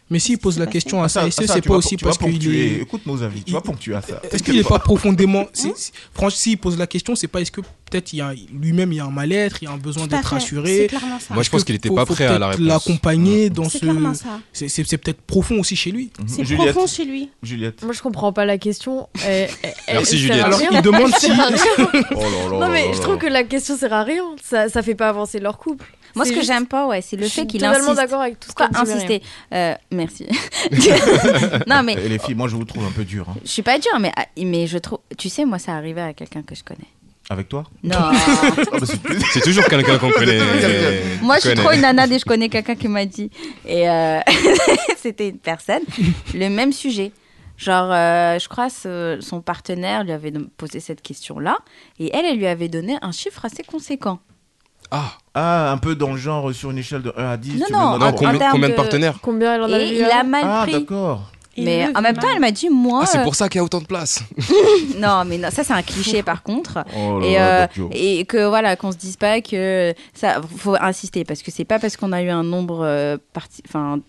Mais 0.08 0.20
s'il 0.20 0.38
pose 0.38 0.56
la 0.58 0.66
question 0.66 1.02
à 1.02 1.08
ça, 1.08 1.28
c'est 1.32 1.48
c'est 1.48 1.60
pas 1.62 1.74
aussi 1.74 1.96
parce 1.96 2.16
qu'il 2.18 2.54
est. 2.54 2.82
Écoute 2.82 3.04
nos 3.06 3.22
avis, 3.22 3.42
tu 3.42 3.50
il- 3.50 3.54
vas 3.54 3.60
ponctuer 3.60 3.94
à 3.96 4.02
ça. 4.02 4.20
Est-ce 4.30 4.42
qu'il 4.42 4.54
n'est 4.56 4.62
pas 4.62 4.78
profondément. 4.78 5.46
c'est- 5.52 5.72
c'est- 5.76 5.92
Franchement, 6.14 6.30
s'il 6.38 6.58
pose 6.58 6.78
la 6.78 6.86
question, 6.86 7.14
c'est 7.16 7.26
pas 7.26 7.40
est-ce 7.40 7.50
que 7.50 7.60
peut-être 7.60 8.12
il 8.12 8.16
y 8.18 8.20
a 8.20 8.32
lui-même 8.52 8.92
il 8.92 8.96
y 8.96 9.00
a 9.00 9.04
un 9.04 9.10
mal-être, 9.10 9.58
il 9.62 9.64
y 9.64 9.68
a 9.68 9.72
un 9.72 9.76
besoin 9.78 10.06
d'être 10.06 10.24
rassuré. 10.28 10.82
c'est 10.82 10.86
clairement 10.86 11.18
ça. 11.18 11.34
Moi, 11.34 11.42
je 11.42 11.50
pense 11.50 11.64
qu'il 11.64 11.74
était 11.74 11.90
pas 11.90 12.06
prêt 12.06 12.26
à 12.26 12.38
la 12.38 12.48
réponse. 12.48 12.66
L'accompagner 12.66 13.50
dans 13.50 13.64
C'est 13.64 13.78
ce. 13.78 13.78
clairement 13.78 14.14
ça. 14.14 14.40
C'est 14.52 14.68
c'est- 14.68 14.84
c'est 14.86 14.98
peut-être 14.98 15.20
profond 15.22 15.58
aussi 15.58 15.74
chez 15.74 15.90
lui. 15.90 16.10
C'est 16.28 16.44
Juliette. 16.44 16.72
profond 16.72 16.86
chez 16.86 17.04
lui. 17.04 17.30
Juliette. 17.42 17.82
Moi, 17.82 17.92
je 17.92 18.00
comprends 18.02 18.32
pas 18.32 18.44
la 18.44 18.58
question. 18.58 19.08
Merci, 19.92 20.18
Juliette. 20.18 20.44
Alors 20.44 20.60
il 20.70 20.82
demande 20.82 21.12
si. 21.18 21.30
Oh 21.30 22.20
là 22.20 22.50
là 22.52 22.58
Non, 22.60 22.68
mais 22.70 22.92
je 22.94 23.00
trouve 23.00 23.18
que 23.18 23.26
la 23.26 23.42
question 23.44 23.76
sert 23.76 23.92
à 23.92 24.04
rien. 24.04 24.22
Ça, 24.42 24.68
ça 24.68 24.82
fait 24.82 24.94
pas 24.94 25.08
avancer 25.08 25.40
leur 25.40 25.58
couple. 25.58 25.84
Moi, 26.16 26.24
ce 26.24 26.30
que 26.30 26.36
juste- 26.36 26.46
j'aime 26.48 26.66
pas, 26.66 26.86
ouais, 26.86 27.00
c'est 27.02 27.16
le 27.16 27.22
Je 27.24 27.28
fait 27.28 27.40
suis 27.42 27.46
qu'il 27.46 27.60
totalement 27.60 27.84
insiste. 27.90 27.96
d'accord 27.96 28.22
avec 28.22 28.40
tout 28.40 28.48
ce 28.48 28.54
Pourquoi 28.54 28.80
insister 28.80 29.22
Euh, 29.54 29.74
Merci. 29.92 30.26
non, 31.66 31.82
mais 31.84 31.92
Et 31.94 32.08
les 32.08 32.18
filles, 32.18 32.34
moi 32.34 32.48
je 32.48 32.56
vous 32.56 32.64
trouve 32.64 32.84
un 32.84 32.90
peu 32.90 33.04
dur. 33.04 33.26
hein. 33.28 33.34
je 33.44 33.48
suis 33.50 33.62
pas 33.62 33.78
dure, 33.78 33.98
mais, 34.00 34.12
ah, 34.16 34.26
mais 34.38 34.66
je 34.66 34.78
trouve. 34.78 34.98
Tu 35.18 35.28
sais, 35.28 35.44
moi, 35.44 35.58
ça 35.58 35.74
arrivait 35.74 36.00
à 36.00 36.12
quelqu'un 36.14 36.42
que 36.42 36.54
je 36.54 36.64
connais. 36.64 36.88
Avec 37.28 37.48
toi? 37.48 37.64
Non. 37.82 37.96
Ah, 37.98 38.12
bah, 38.72 38.78
c'est 39.32 39.40
toujours 39.40 39.64
quelqu'un 39.64 39.98
qu'on 39.98 40.10
connaît. 40.10 40.38
Moi, 41.22 41.36
je 41.42 41.48
suis 41.48 41.56
trop 41.56 41.72
une 41.72 41.80
nana 41.80 42.06
que 42.06 42.18
je 42.18 42.24
connais 42.24 42.48
quelqu'un 42.48 42.76
qui 42.76 42.86
m'a 42.88 43.04
dit. 43.04 43.30
Et 43.66 43.88
euh, 43.88 44.20
c'était 44.96 45.30
une 45.30 45.38
personne. 45.38 45.82
Le 46.34 46.48
même 46.48 46.72
sujet. 46.72 47.10
Genre, 47.56 47.90
euh, 47.90 48.38
je 48.38 48.48
crois 48.48 48.68
ce- 48.70 49.18
son 49.20 49.40
partenaire 49.40 50.04
lui 50.04 50.12
avait 50.12 50.32
posé 50.56 50.78
cette 50.78 51.02
question-là. 51.02 51.58
Et 51.98 52.14
elle, 52.14 52.26
elle 52.26 52.36
lui 52.38 52.46
avait 52.46 52.68
donné 52.68 52.96
un 53.02 53.10
chiffre 53.12 53.44
assez 53.44 53.62
conséquent. 53.64 54.20
Ah, 54.92 55.12
Ah, 55.38 55.70
un 55.70 55.76
peu 55.76 55.94
dans 55.94 56.12
le 56.12 56.16
genre 56.16 56.52
sur 56.54 56.70
une 56.70 56.78
échelle 56.78 57.02
de 57.02 57.12
1 57.16 57.30
à 57.32 57.36
10. 57.36 57.58
Non, 57.60 57.66
tu 57.66 57.72
non, 57.74 57.78
en- 57.78 58.00
en 58.00 58.12
combien, 58.12 58.68
de 58.70 58.74
partenaires 58.74 59.18
Combien 59.20 59.54
elle 59.54 59.62
en 59.62 59.72
a 59.72 59.78
Et 59.78 59.90
vu 59.90 59.96
il 59.96 60.04
a 60.04 60.20
avant 60.20 60.28
mal 60.30 60.42
Ah, 60.46 60.60
pris. 60.62 60.72
d'accord. 60.72 61.30
Il 61.58 61.64
Mais 61.64 61.86
en 61.94 62.00
même 62.02 62.16
temps, 62.16 62.28
elle 62.34 62.40
m'a 62.40 62.50
dit, 62.50 62.68
moi. 62.70 63.00
Ah, 63.02 63.06
c'est 63.06 63.18
euh, 63.18 63.22
pour 63.24 63.34
ça 63.34 63.48
qu'il 63.48 63.58
y 63.58 63.60
a 63.60 63.64
autant 63.64 63.80
de 63.80 63.86
place. 63.86 64.22
Non, 64.98 65.24
mais 65.26 65.36
non, 65.38 65.48
ça, 65.50 65.62
c'est 65.64 65.72
un 65.74 65.82
cliché 65.82 66.22
par 66.22 66.42
contre. 66.42 66.84
Oh 66.96 67.20
là 67.20 67.26
et, 67.26 67.34
là, 67.34 67.62
euh, 67.78 67.88
et 67.92 68.24
que 68.24 68.46
voilà, 68.48 68.76
qu'on 68.76 68.92
se 68.92 68.96
dise 68.96 69.16
pas 69.18 69.40
que 69.42 69.92
ça 70.14 70.40
faut 70.56 70.74
insister 70.80 71.24
parce 71.24 71.42
que 71.42 71.50
c'est 71.50 71.64
pas 71.66 71.78
parce 71.78 71.96
qu'on 71.98 72.12
a 72.12 72.22
eu 72.22 72.28
un 72.30 72.42
nombre 72.44 72.80
euh, 72.84 73.16
parti- 73.34 73.62
enfin 73.68 74.00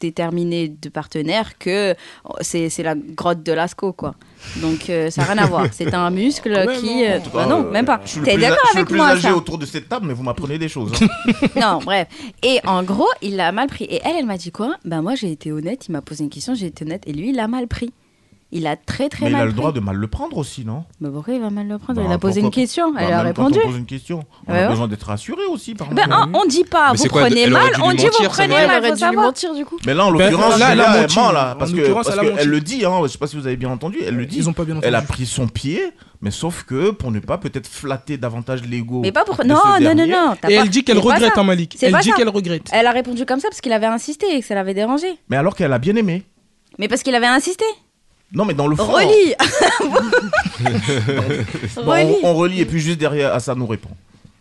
déterminé 0.00 0.68
de 0.68 0.88
partenaires 0.88 1.56
que 1.58 1.94
oh, 2.24 2.34
c'est 2.40 2.68
c'est 2.68 2.82
la 2.82 2.94
grotte 2.94 3.42
de 3.42 3.52
Lascaux 3.52 3.92
quoi. 3.92 4.14
Donc 4.56 4.88
euh, 4.88 5.10
ça 5.10 5.22
n'a 5.22 5.32
rien 5.32 5.42
à 5.42 5.46
voir. 5.46 5.66
C'est 5.72 5.92
un 5.94 6.10
muscle 6.10 6.50
même, 6.66 6.80
qui 6.80 7.04
euh, 7.04 7.18
non. 7.18 7.40
ah 7.40 7.46
non, 7.46 7.70
même 7.70 7.84
pas. 7.84 8.00
Je 8.04 8.10
suis 8.10 8.20
le 8.20 8.26
T'es 8.26 8.32
plus- 8.34 8.40
d'accord 8.42 8.58
je 8.72 8.76
suis 8.78 8.84
plus 8.84 9.00
âgé 9.00 9.20
ça 9.22 9.34
autour 9.36 9.58
de 9.58 9.66
cette 9.66 9.88
table, 9.88 10.06
mais 10.06 10.14
vous 10.14 10.22
m'apprenez 10.22 10.58
des 10.58 10.68
choses. 10.68 10.92
hein. 11.00 11.32
Non, 11.60 11.78
bref. 11.84 12.08
Et 12.42 12.60
en 12.66 12.82
gros, 12.82 13.08
il 13.22 13.36
l'a 13.36 13.50
mal 13.52 13.66
pris. 13.68 13.84
Et 13.84 14.00
elle, 14.04 14.16
elle 14.20 14.26
m'a 14.26 14.36
dit 14.36 14.50
quoi? 14.52 14.76
Ben 14.84 15.02
moi, 15.02 15.14
j'ai 15.14 15.30
été 15.32 15.50
honnête. 15.52 15.86
Il 15.88 15.92
m'a 15.92 16.02
posé 16.02 16.22
une 16.24 16.30
question, 16.30 16.54
j'ai 16.54 16.66
été 16.66 16.84
honnête. 16.84 17.02
Et 17.06 17.12
lui, 17.12 17.30
il 17.30 17.36
l'a 17.36 17.48
mal 17.48 17.66
pris. 17.66 17.92
Il 18.52 18.68
a 18.68 18.76
très 18.76 19.08
très 19.08 19.24
mais 19.24 19.30
il 19.30 19.32
mal 19.32 19.42
a 19.42 19.44
le 19.46 19.50
pris. 19.50 19.56
droit 19.56 19.72
de 19.72 19.80
mal 19.80 19.96
le 19.96 20.06
prendre 20.06 20.36
aussi, 20.38 20.64
non? 20.64 20.84
Bah, 21.00 21.08
pourquoi 21.12 21.34
il 21.34 21.40
va 21.40 21.50
mal 21.50 21.66
le 21.66 21.76
prendre 21.78 22.00
Bah, 22.00 22.06
Il 22.08 22.12
a 22.12 22.18
posé 22.18 22.40
une 22.40 22.52
question. 22.52 22.92
Bah, 22.92 23.00
Elle 23.02 23.12
a 23.12 23.24
même 23.24 23.34
quand 23.34 23.44
répondu. 23.46 23.58
on 23.64 23.68
pose 23.68 23.78
une 23.78 23.86
question, 23.86 24.22
on 24.46 24.52
Ouais, 24.52 24.58
a 24.58 24.62
ouais. 24.62 24.68
besoin 24.68 24.86
d'être 24.86 25.02
rassuré 25.02 25.42
aussi. 25.50 25.74
Par 25.74 25.88
moment. 25.90 26.02
on, 26.32 26.38
on 26.42 26.46
dit 26.46 26.62
pas, 26.62 26.92
Mais 26.92 26.98
vous 26.98 27.08
quoi, 27.08 27.22
prenez 27.22 27.48
mal, 27.48 27.62
on 27.82 27.90
dit 27.90 27.96
vous 27.98 28.04
mentir, 28.12 28.30
prenez 28.30 28.48
mal, 28.54 28.70
Elle 28.70 28.78
aurait 28.84 28.92
dû 28.96 29.04
lui 29.08 29.16
mentir 29.16 29.54
du 29.54 29.64
coup. 29.64 29.76
Mais 29.86 29.94
là, 29.94 30.04
en 30.06 30.12
Ben, 30.12 30.30
l'occurrence, 30.30 30.58
là, 30.60 30.68
elle 30.70 30.78
ment, 30.78 31.32
là, 31.32 31.54
En 31.54 31.58
parce 31.58 31.72
que 31.72 31.76
l'occurrence, 31.78 32.06
parce 32.06 32.16
elle 32.16 32.20
a 32.20 32.26
que 32.26 32.30
menti. 32.30 32.42
elle 32.42 32.48
le 32.50 32.60
dit, 32.60 32.84
hein, 32.84 33.00
je 33.02 33.08
sais 33.08 33.18
pas 33.18 33.26
si 33.26 33.36
vous 33.36 33.46
avez 33.48 33.56
bien 33.56 33.70
entendu, 33.70 33.98
elle 34.06 34.14
le 34.14 34.26
dit. 34.26 34.36
Ils 34.36 34.48
ont 34.48 34.52
pas 34.52 34.64
bien 34.64 34.74
entendu. 34.76 34.86
Elle 34.86 34.94
a 34.94 35.02
pris 35.02 35.26
son 35.26 35.48
pied, 35.48 35.82
mais 36.20 36.30
sauf 36.30 36.62
que 36.62 36.90
pour 36.92 37.10
ne 37.10 37.18
pas 37.18 37.38
peut-être 37.38 37.66
flatter 37.66 38.18
davantage 38.18 38.62
l'ego. 38.62 39.00
Mais 39.00 39.10
pas 39.10 39.24
pour. 39.24 39.44
Non, 39.44 39.56
non, 39.80 39.94
non, 39.96 40.06
non. 40.06 40.34
Et 40.34 40.36
pas- 40.36 40.48
elle 40.52 40.70
dit 40.70 40.84
qu'elle 40.84 40.98
regrette, 40.98 41.34
ça. 41.34 41.40
hein, 41.40 41.44
Malik. 41.44 41.74
C'est 41.76 41.86
Elle 41.86 41.92
pas 41.92 42.02
dit 42.02 42.12
qu'elle 42.12 42.28
regrette. 42.28 42.68
Elle 42.72 42.86
a 42.86 42.92
répondu 42.92 43.26
comme 43.26 43.40
ça 43.40 43.48
parce 43.48 43.60
qu'il 43.60 43.72
avait 43.72 43.86
insisté 43.86 44.36
et 44.36 44.40
que 44.40 44.46
ça 44.46 44.54
l'avait 44.54 44.74
dérangé. 44.74 45.08
Mais 45.28 45.36
alors 45.36 45.56
qu'elle 45.56 45.72
a 45.72 45.78
bien 45.80 45.96
aimé. 45.96 46.22
Mais 46.78 46.86
parce 46.86 47.02
qu'il 47.02 47.14
avait 47.16 47.26
insisté. 47.26 47.64
Non, 48.32 48.44
mais 48.44 48.54
dans 48.54 48.66
le 48.66 48.76
fond. 48.76 48.92
Relis 48.92 49.34
Bon, 51.76 51.82
Relis 51.90 52.16
on, 52.22 52.28
on 52.28 52.34
relit 52.34 52.60
et 52.60 52.64
puis 52.64 52.80
juste 52.80 52.98
derrière, 52.98 53.34
Assa 53.34 53.54
nous 53.54 53.66
répond. 53.66 53.90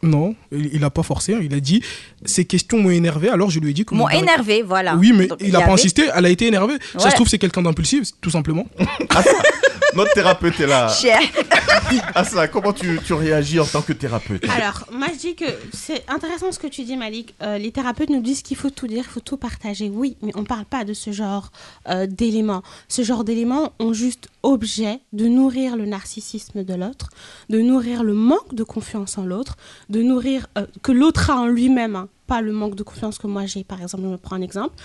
Non, 0.03 0.36
il 0.51 0.69
il 0.74 0.83
a 0.83 0.89
pas 0.89 1.01
forcé. 1.01 1.33
hein. 1.33 1.39
Il 1.41 1.53
a 1.55 1.60
dit 1.60 1.81
ces 2.25 2.45
questions 2.45 2.77
m'ont 2.79 2.91
énervé. 2.91 3.29
Alors 3.29 3.50
je 3.50 3.60
lui 3.60 3.72
ai 3.72 3.74
dit 3.74 3.86
que 3.86 3.95
M'ont 3.95 4.10
énervé, 4.10 4.62
voilà. 4.62 4.95
Oui, 4.95 5.12
mais 5.15 5.27
Donc, 5.27 5.39
il 5.41 5.48
y 5.50 5.55
a 5.55 5.60
pas 5.60 5.63
avait- 5.65 5.74
insisté. 5.74 6.03
Elle 6.13 6.25
a 6.25 6.29
été 6.29 6.45
énervée. 6.48 6.75
Ça 6.98 7.05
Ouais. 7.05 7.10
se 7.10 7.15
trouve 7.15 7.27
c'est 7.27 7.39
quelqu'un 7.39 7.62
d'impulsif, 7.63 8.10
tout 8.22 8.29
simplement. 8.29 8.67
Notre 9.95 10.12
thérapeute 10.13 10.60
est 10.60 10.65
là. 10.67 10.88
Cher. 10.89 11.19
Assa, 12.15 12.48
comment 12.48 12.74
tu, 12.74 13.00
tu 13.05 13.13
réagis 13.13 13.60
en 13.60 13.65
tant 13.65 13.81
que 13.83 13.93
thérapeute? 13.93 14.43
Alors, 14.50 14.88
moi 14.91 15.07
je 15.13 15.19
dis 15.19 15.36
que 15.36 15.45
c'est 15.72 16.03
intéressant 16.10 16.51
ce 16.51 16.57
que 16.57 16.65
tu 16.67 16.83
dis, 16.83 16.98
Malik. 16.98 17.36
Euh, 17.43 17.60
les 17.60 17.72
thérapeutes 17.72 18.10
nous 18.10 18.22
disent 18.22 18.41
qu'il 18.41 18.57
faut 18.57 18.72
tout 18.72 18.88
dire, 18.88 19.03
il 19.07 19.12
faut 19.12 19.19
tout 19.19 19.38
partager. 19.38 19.91
Oui, 19.93 20.17
mais 20.24 20.31
on 20.36 20.41
ne 20.41 20.45
parle 20.48 20.65
pas 20.65 20.83
de 20.83 20.93
ce 20.93 21.12
genre 21.12 21.51
euh, 21.89 22.07
d'éléments. 22.07 22.63
Ce 22.88 23.03
genre 23.03 23.24
d'éléments 23.24 23.74
ont 23.79 23.93
juste 23.93 24.29
objet 24.43 25.00
de 25.13 25.27
nourrir 25.27 25.75
le 25.75 25.85
narcissisme 25.85 26.63
de 26.63 26.73
l'autre, 26.73 27.09
de 27.50 27.59
nourrir 27.59 28.03
le 28.03 28.13
manque 28.13 28.53
de 28.53 28.63
confiance 28.63 29.17
en 29.17 29.25
l'autre, 29.25 29.55
de 29.89 30.01
nourrir 30.01 30.47
euh, 30.57 30.65
que 30.81 30.91
l'autre 30.91 31.29
a 31.29 31.38
en 31.38 31.47
lui-même. 31.47 31.95
hein, 31.95 32.09
pas 32.27 32.41
le 32.41 32.51
manque 32.51 32.75
de 32.75 32.83
confiance 32.83 33.17
que 33.17 33.27
moi 33.27 33.45
j'ai, 33.45 33.63
par 33.63 33.81
exemple, 33.81 34.03
je 34.03 34.09
me 34.09 34.17
prends 34.17 34.35
un 34.35 34.41
exemple. 34.41 34.75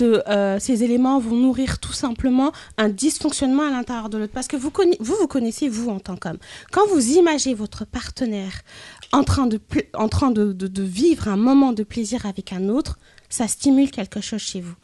Euh, 0.00 0.58
ces 0.60 0.84
éléments 0.84 1.18
vont 1.18 1.36
nourrir 1.36 1.78
tout 1.78 1.92
simplement 1.92 2.52
un 2.78 2.88
dysfonctionnement 2.88 3.64
à 3.64 3.70
l'intérieur 3.70 4.08
de 4.08 4.18
l'autre. 4.18 4.32
Parce 4.32 4.48
que 4.48 4.56
vous, 4.56 4.72
vous, 5.00 5.26
connaissez, 5.26 5.68
vous, 5.68 5.90
en 5.90 5.98
tant 5.98 6.16
qu'homme, 6.16 6.38
quand 6.72 6.86
vous 6.88 7.12
imaginez 7.12 7.54
votre 7.54 7.84
partenaire 7.84 8.62
en 9.12 9.24
train 9.24 9.46
de 9.46 10.82
vivre 10.82 11.28
un 11.28 11.36
moment 11.36 11.72
de 11.72 11.82
plaisir 11.82 12.26
avec 12.26 12.52
un 12.52 12.68
autre, 12.68 12.98
ça 13.28 13.48
stimule 13.48 13.90
quelque 13.90 14.20
chose 14.20 14.40
chez 14.40 14.60
vous. 14.60 14.74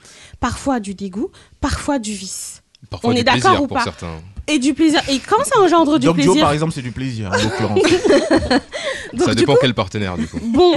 Parfois 0.40 0.80
du 0.80 0.94
dégoût, 0.94 1.30
parfois 1.60 1.98
du 1.98 2.12
vice. 2.12 2.62
Parfois 2.88 3.10
On 3.10 3.12
du 3.14 3.20
est 3.20 3.24
d'accord 3.24 3.42
plaisir 3.42 3.62
ou 3.62 3.66
pour 3.66 3.76
pas 3.76 3.84
certains. 3.84 4.20
Et 4.46 4.58
du 4.58 4.74
plaisir. 4.74 5.00
Et 5.08 5.20
quand 5.20 5.44
ça 5.44 5.60
engendre 5.60 5.98
du 5.98 6.06
Doc 6.06 6.16
Joe, 6.16 6.24
plaisir. 6.24 6.42
par 6.42 6.52
exemple, 6.52 6.72
c'est 6.72 6.82
du 6.82 6.90
plaisir, 6.90 7.30
en 7.30 7.36
l'occurrence. 7.36 7.82
Donc, 9.12 9.28
ça 9.28 9.34
dépend 9.34 9.54
coup, 9.54 9.58
quel 9.60 9.74
partenaire 9.74 10.16
du 10.16 10.26
coup. 10.26 10.38
Bon, 10.42 10.74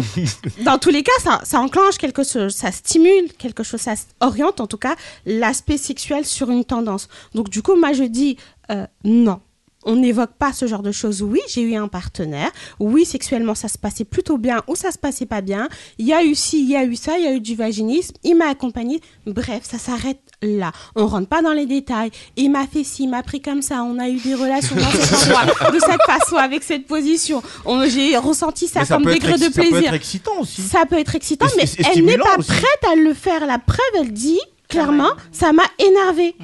dans 0.63 0.77
tous 0.77 0.89
les 0.89 1.03
cas, 1.03 1.11
ça, 1.19 1.41
ça 1.43 1.59
enclenche 1.59 1.97
quelque 1.97 2.23
chose, 2.23 2.53
ça 2.53 2.71
stimule 2.71 3.31
quelque 3.37 3.63
chose, 3.63 3.79
ça 3.79 3.93
oriente 4.21 4.59
en 4.59 4.67
tout 4.67 4.77
cas 4.77 4.95
l'aspect 5.25 5.77
sexuel 5.77 6.25
sur 6.25 6.49
une 6.49 6.65
tendance. 6.65 7.09
Donc 7.33 7.49
du 7.49 7.61
coup, 7.61 7.75
moi 7.75 7.93
je 7.93 8.03
dis 8.03 8.37
euh, 8.71 8.85
non. 9.03 9.39
On 9.85 9.97
n'évoque 9.97 10.33
pas 10.39 10.53
ce 10.53 10.65
genre 10.65 10.81
de 10.81 10.93
choses. 10.93 11.21
Oui, 11.21 11.41
j'ai 11.49 11.61
eu 11.61 11.75
un 11.75 11.89
partenaire. 11.89 12.49
Oui, 12.79 13.03
sexuellement, 13.03 13.53
ça 13.53 13.67
se 13.67 13.77
passait 13.77 14.05
plutôt 14.05 14.37
bien 14.37 14.63
ou 14.67 14.77
ça 14.77 14.91
se 14.91 14.97
passait 14.97 15.25
pas 15.25 15.41
bien. 15.41 15.67
Il 15.97 16.07
y 16.07 16.13
a 16.13 16.23
eu 16.23 16.35
ci, 16.35 16.61
il 16.63 16.69
y 16.69 16.75
a 16.77 16.85
eu 16.85 16.95
ça, 16.95 17.17
il 17.17 17.25
y 17.25 17.27
a 17.27 17.33
eu 17.33 17.41
du 17.41 17.55
vaginisme. 17.55 18.15
Il 18.23 18.37
m'a 18.37 18.47
accompagné. 18.47 19.01
Bref, 19.27 19.63
ça 19.63 19.77
s'arrête 19.77 20.21
là. 20.43 20.71
On 20.95 21.07
rentre 21.07 21.27
pas 21.27 21.41
dans 21.41 21.53
les 21.53 21.65
détails. 21.65 22.11
Il 22.35 22.49
m'a 22.51 22.67
fait 22.67 22.83
ci, 22.83 23.03
il 23.03 23.09
m'a 23.09 23.23
pris 23.23 23.41
comme 23.41 23.61
ça. 23.61 23.83
On 23.83 23.97
a 23.99 24.09
eu 24.09 24.17
des 24.19 24.35
relations 24.35 24.75
dans 24.75 24.89
cet 24.91 25.13
endroit, 25.27 25.71
de 25.71 25.79
cette 25.79 26.01
façon, 26.05 26.35
avec 26.37 26.63
cette 26.63 26.85
position. 26.87 27.41
On- 27.65 27.85
J'ai 27.87 28.15
ressenti 28.17 28.67
ça 28.67 28.85
ça 28.85 28.95
comme 28.95 29.05
degré 29.05 29.33
de 29.33 29.37
ça 29.39 29.45
peut 29.49 29.61
plaisir. 29.69 29.87
être 29.89 29.93
excitant 29.93 30.31
aussi. 30.39 30.61
Ça 30.61 30.85
peut 30.85 30.97
être 30.99 31.15
excitant, 31.15 31.47
mais 31.57 31.65
elle 31.93 32.05
n'est 32.05 32.17
pas 32.17 32.37
prête 32.37 32.83
à 32.91 32.95
le 32.95 33.13
faire. 33.13 33.45
La 33.45 33.59
preuve, 33.59 33.79
elle 34.01 34.11
dit 34.13 34.39
clairement, 34.73 35.11
ça 35.31 35.53
m'a 35.53 35.63
énervé. 35.79 36.35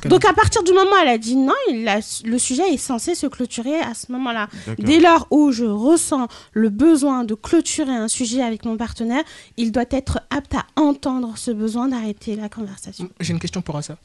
Qu'elle 0.00 0.10
Donc 0.10 0.24
à 0.24 0.32
partir 0.32 0.62
du 0.62 0.72
moment 0.72 0.90
où 0.92 1.02
elle 1.02 1.08
a 1.08 1.18
dit 1.18 1.36
non, 1.36 1.54
il 1.70 1.88
a- 1.88 2.00
le 2.24 2.38
sujet 2.38 2.72
est 2.72 2.76
censé 2.76 3.14
se 3.14 3.26
clôturer 3.26 3.80
à 3.80 3.94
ce 3.94 4.12
moment-là. 4.12 4.48
Dès 4.78 5.00
lors 5.00 5.26
où 5.30 5.52
je 5.52 5.64
ressens 5.64 6.28
le 6.52 6.68
besoin 6.68 7.24
de 7.24 7.34
clôturer 7.34 7.92
un 7.92 8.08
sujet 8.08 8.42
avec 8.42 8.64
mon 8.64 8.76
partenaire, 8.76 9.22
il 9.56 9.72
doit 9.72 9.84
être 9.90 10.20
apte 10.30 10.54
à 10.54 10.66
entendre 10.80 11.32
ce 11.36 11.50
besoin 11.50 11.88
d'arrêter 11.88 12.36
la 12.36 12.48
conversation. 12.48 13.08
J'ai 13.20 13.32
une 13.32 13.40
question 13.40 13.62
pour 13.62 13.82
ça. 13.82 13.96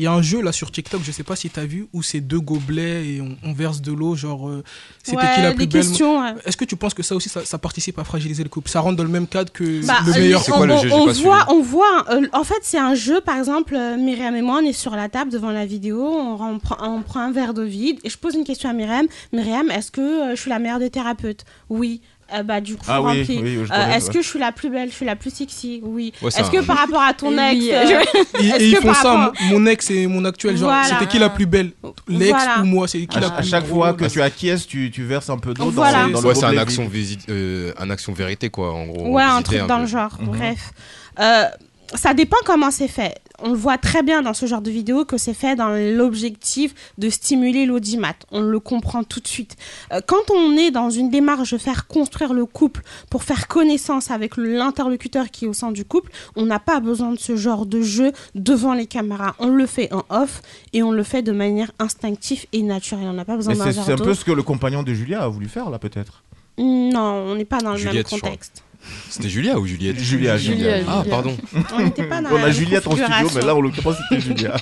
Il 0.00 0.04
y 0.04 0.06
a 0.06 0.12
un 0.12 0.22
jeu 0.22 0.40
là 0.40 0.50
sur 0.50 0.70
TikTok, 0.72 1.02
je 1.04 1.12
sais 1.12 1.24
pas 1.24 1.36
si 1.36 1.50
tu 1.50 1.60
as 1.60 1.66
vu, 1.66 1.86
où 1.92 2.02
c'est 2.02 2.20
deux 2.22 2.40
gobelets 2.40 3.06
et 3.06 3.20
on, 3.20 3.36
on 3.44 3.52
verse 3.52 3.82
de 3.82 3.92
l'eau, 3.92 4.16
genre 4.16 4.48
euh, 4.48 4.64
c'était 5.02 5.18
Ouais, 5.26 5.34
qui 5.34 5.42
la 5.42 5.52
plus 5.52 5.66
belle? 5.66 5.84
ouais. 5.86 6.34
Est-ce 6.46 6.56
que 6.56 6.64
tu 6.64 6.74
penses 6.74 6.94
que 6.94 7.02
ça 7.02 7.14
aussi 7.14 7.28
ça, 7.28 7.44
ça 7.44 7.58
participe 7.58 7.98
à 7.98 8.04
fragiliser 8.04 8.42
le 8.42 8.48
couple? 8.48 8.70
Ça 8.70 8.80
rentre 8.80 8.96
dans 8.96 9.02
le 9.04 9.10
même 9.10 9.26
cadre 9.26 9.52
que 9.52 9.84
Bah, 9.86 9.98
le 10.06 10.12
meilleur 10.12 10.42
on, 10.48 10.52
on- 10.70 11.02
on 11.08 11.12
voit, 11.12 11.44
on 11.50 11.60
voit. 11.62 12.06
euh, 12.12 12.26
en 12.32 12.44
fait, 12.44 12.60
c'est 12.62 12.78
un 12.78 12.94
jeu. 12.94 13.20
Par 13.20 13.36
exemple, 13.36 13.74
euh, 13.76 13.98
Myriam 13.98 14.34
et 14.34 14.40
moi, 14.40 14.60
on 14.62 14.66
est 14.66 14.72
sur 14.72 14.96
la 14.96 15.10
table 15.10 15.30
devant 15.30 15.50
la 15.50 15.66
vidéo. 15.66 16.02
On, 16.02 16.42
on 16.42 16.58
prend, 16.58 16.78
on 16.80 17.02
prend 17.02 17.20
un 17.20 17.32
verre 17.32 17.52
de 17.52 17.62
vide 17.62 17.98
et 18.02 18.08
je 18.08 18.16
pose 18.16 18.34
une 18.34 18.44
question 18.44 18.70
à 18.70 18.72
Myriam. 18.72 19.06
Myriam, 19.34 19.70
est-ce 19.70 19.90
que 19.90 20.00
euh, 20.00 20.34
je 20.34 20.40
suis 20.40 20.48
la 20.50 20.58
meilleure 20.58 20.78
des 20.78 20.88
thérapeutes? 20.90 21.44
Oui. 21.68 22.00
Euh, 22.32 22.42
bah 22.44 22.60
du 22.60 22.76
coup 22.76 22.84
Ah 22.88 23.02
oui, 23.02 23.18
rempli. 23.20 23.40
oui, 23.42 23.58
je 23.66 23.72
Euh, 23.72 23.86
est-ce 23.94 24.06
ouais. 24.06 24.12
que 24.14 24.22
je 24.22 24.26
suis 24.28 24.38
la 24.38 24.52
plus 24.52 24.70
belle 24.70 24.88
je 24.90 24.94
suis 24.94 25.04
la 25.06 25.16
plus 25.16 25.30
sexy? 25.34 25.80
Oui 25.82 26.12
Ouais, 26.22 26.28
est-ce 26.28 26.42
un- 26.42 26.48
que 26.48 26.64
par 26.64 26.78
rapport 26.78 27.02
à 27.02 27.12
ton 27.12 27.32
ex 27.36 27.64
euh, 27.72 28.02
Et, 28.40 28.44
et 28.62 28.68
ils 28.68 28.74
que 28.76 28.80
font 28.82 28.86
par 28.88 28.96
ça, 29.02 29.12
rapport- 29.12 29.42
mon 29.50 29.58
mon 29.60 29.66
ex 29.66 29.90
et 29.90 30.06
mon 30.06 30.24
actuel, 30.24 30.56
genre 30.56 30.68
Voilà. 30.70 30.84
c'était 30.84 31.06
qui 31.06 31.18
la 31.18 31.28
plus 31.30 31.46
belle? 31.46 31.72
L'ex 32.08 32.30
Voilà. 32.30 32.60
ou 32.60 32.64
moi 32.66 32.86
C'est 32.88 33.04
qui 33.06 33.16
À, 33.16 33.20
la 33.20 33.26
à 33.28 33.30
plus 33.32 33.48
chaque 33.48 33.66
gros 33.66 33.76
fois 33.80 33.92
que 33.94 34.04
tu 34.04 34.22
acquiesces, 34.22 34.66
tu, 34.66 34.90
tu 34.92 35.02
verses 35.04 35.28
un 35.30 35.38
peu 35.38 35.54
d'eau 35.54 35.70
Voilà. 35.70 36.04
dans, 36.04 36.10
dans 36.10 36.20
le 36.20 36.26
Ouais, 36.28 36.34
c'est 36.34 36.44
un 36.44 36.48
gobelet 36.48 36.60
action, 36.62 36.82
vide. 36.84 36.92
visite, 36.92 37.20
euh, 37.30 37.72
un 37.78 37.90
action 37.90 38.12
vérité 38.12 38.48
quoi 38.50 38.72
en 38.72 38.86
gros. 38.86 39.08
Ouais, 39.10 39.22
un 39.22 39.42
truc 39.42 39.66
dans 39.66 39.78
le 39.78 39.86
genre. 39.86 40.16
Mhm. 40.20 40.26
Bref. 40.28 40.70
Euh, 41.18 41.44
ça 41.94 42.14
dépend 42.14 42.36
comment 42.44 42.70
c'est 42.70 42.86
fait. 42.88 43.16
On 43.42 43.50
le 43.50 43.56
voit 43.56 43.78
très 43.78 44.02
bien 44.02 44.22
dans 44.22 44.34
ce 44.34 44.46
genre 44.46 44.62
de 44.62 44.70
vidéo 44.70 45.04
que 45.04 45.16
c'est 45.16 45.34
fait 45.34 45.56
dans 45.56 45.70
l'objectif 45.70 46.74
de 46.98 47.08
stimuler 47.08 47.66
l'audimat. 47.66 48.14
On 48.30 48.40
le 48.40 48.60
comprend 48.60 49.04
tout 49.04 49.20
de 49.20 49.28
suite. 49.28 49.56
Euh, 49.92 50.00
quand 50.06 50.30
on 50.30 50.56
est 50.56 50.70
dans 50.70 50.90
une 50.90 51.10
démarche 51.10 51.52
de 51.52 51.58
faire 51.58 51.86
construire 51.86 52.32
le 52.32 52.46
couple 52.46 52.82
pour 53.08 53.24
faire 53.24 53.48
connaissance 53.48 54.10
avec 54.10 54.36
l'interlocuteur 54.36 55.30
qui 55.30 55.44
est 55.44 55.48
au 55.48 55.52
sein 55.52 55.72
du 55.72 55.84
couple, 55.84 56.10
on 56.36 56.46
n'a 56.46 56.58
pas 56.58 56.80
besoin 56.80 57.12
de 57.12 57.18
ce 57.18 57.36
genre 57.36 57.66
de 57.66 57.80
jeu 57.82 58.12
devant 58.34 58.74
les 58.74 58.86
caméras. 58.86 59.34
On 59.38 59.48
le 59.48 59.66
fait 59.66 59.92
en 59.92 60.04
off 60.10 60.42
et 60.72 60.82
on 60.82 60.92
le 60.92 61.02
fait 61.02 61.22
de 61.22 61.32
manière 61.32 61.70
instinctive 61.78 62.46
et 62.52 62.62
naturelle. 62.62 63.06
On 63.06 63.12
n'a 63.12 63.24
pas 63.24 63.36
besoin 63.36 63.54
d'un 63.54 63.72
c'est 63.72 63.92
un 63.92 63.96
peu 63.96 64.14
ce 64.14 64.24
que 64.24 64.32
le 64.32 64.42
compagnon 64.42 64.82
de 64.82 64.92
Julia 64.92 65.22
a 65.22 65.28
voulu 65.28 65.48
faire 65.48 65.70
là 65.70 65.78
peut-être. 65.78 66.22
Non, 66.58 67.24
on 67.28 67.34
n'est 67.36 67.44
pas 67.44 67.58
dans 67.58 67.72
le 67.72 67.78
Juliette, 67.78 67.94
même 67.94 68.04
je 68.04 68.16
crois. 68.18 68.30
contexte. 68.30 68.62
C'était 69.08 69.28
Julia 69.28 69.58
ou 69.58 69.66
Juliette 69.66 69.98
Julia, 69.98 70.36
Julia. 70.36 70.76
Ah, 70.88 71.02
Julia. 71.02 71.14
pardon. 71.16 71.36
On 71.74 71.80
n'était 71.84 72.04
pas 72.04 72.22
dans 72.22 72.30
On 72.30 72.42
a 72.42 72.50
Juliette 72.50 72.86
en 72.86 72.92
studio, 72.92 73.28
mais 73.34 73.42
là, 73.42 73.54
en 73.54 73.60
l'occurrence, 73.60 73.96
c'était 74.08 74.20
Julia. 74.26 74.56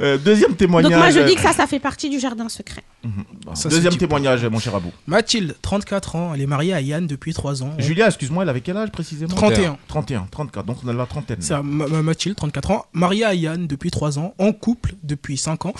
Euh, 0.00 0.16
deuxième 0.16 0.54
témoignage. 0.54 0.92
Donc 0.92 1.00
moi 1.00 1.10
je 1.10 1.20
dis 1.26 1.34
que 1.34 1.40
ça, 1.40 1.52
ça 1.52 1.66
fait 1.66 1.80
partie 1.80 2.08
du 2.08 2.18
jardin 2.20 2.48
secret. 2.48 2.82
Bon, 3.04 3.54
Ça, 3.54 3.68
Deuxième 3.68 3.92
c'est 3.92 3.98
du- 3.98 4.04
témoignage, 4.06 4.44
mon 4.46 4.58
cher 4.60 4.74
Abou. 4.74 4.92
Mathilde, 5.06 5.56
34 5.60 6.16
ans, 6.16 6.32
elle 6.34 6.40
est 6.40 6.46
mariée 6.46 6.72
à 6.72 6.80
Yann 6.80 7.06
depuis 7.06 7.32
3 7.34 7.62
ans. 7.64 7.72
Julia, 7.78 8.06
excuse-moi, 8.06 8.44
elle 8.44 8.48
avait 8.48 8.60
quel 8.60 8.76
âge 8.76 8.90
précisément 8.90 9.34
31. 9.34 9.76
31, 9.88 10.26
34, 10.30 10.64
donc 10.66 10.78
on 10.84 10.88
a 10.88 10.92
la 10.92 11.06
trentaine. 11.06 11.38
C'est 11.40 11.54
Ma- 11.62 11.86
Ma- 11.88 12.02
Mathilde, 12.02 12.36
34 12.36 12.70
ans, 12.70 12.86
mariée 12.92 13.24
à 13.24 13.34
Yann 13.34 13.66
depuis 13.66 13.90
3 13.90 14.18
ans, 14.20 14.34
en 14.38 14.52
couple 14.52 14.94
depuis 15.02 15.36
5 15.36 15.66
ans. 15.66 15.74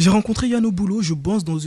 J'ai 0.00 0.08
rencontré 0.08 0.48
Yann 0.48 0.64
au 0.64 0.72
boulot, 0.72 1.02
je 1.02 1.12
bosse, 1.12 1.44
dans, 1.44 1.58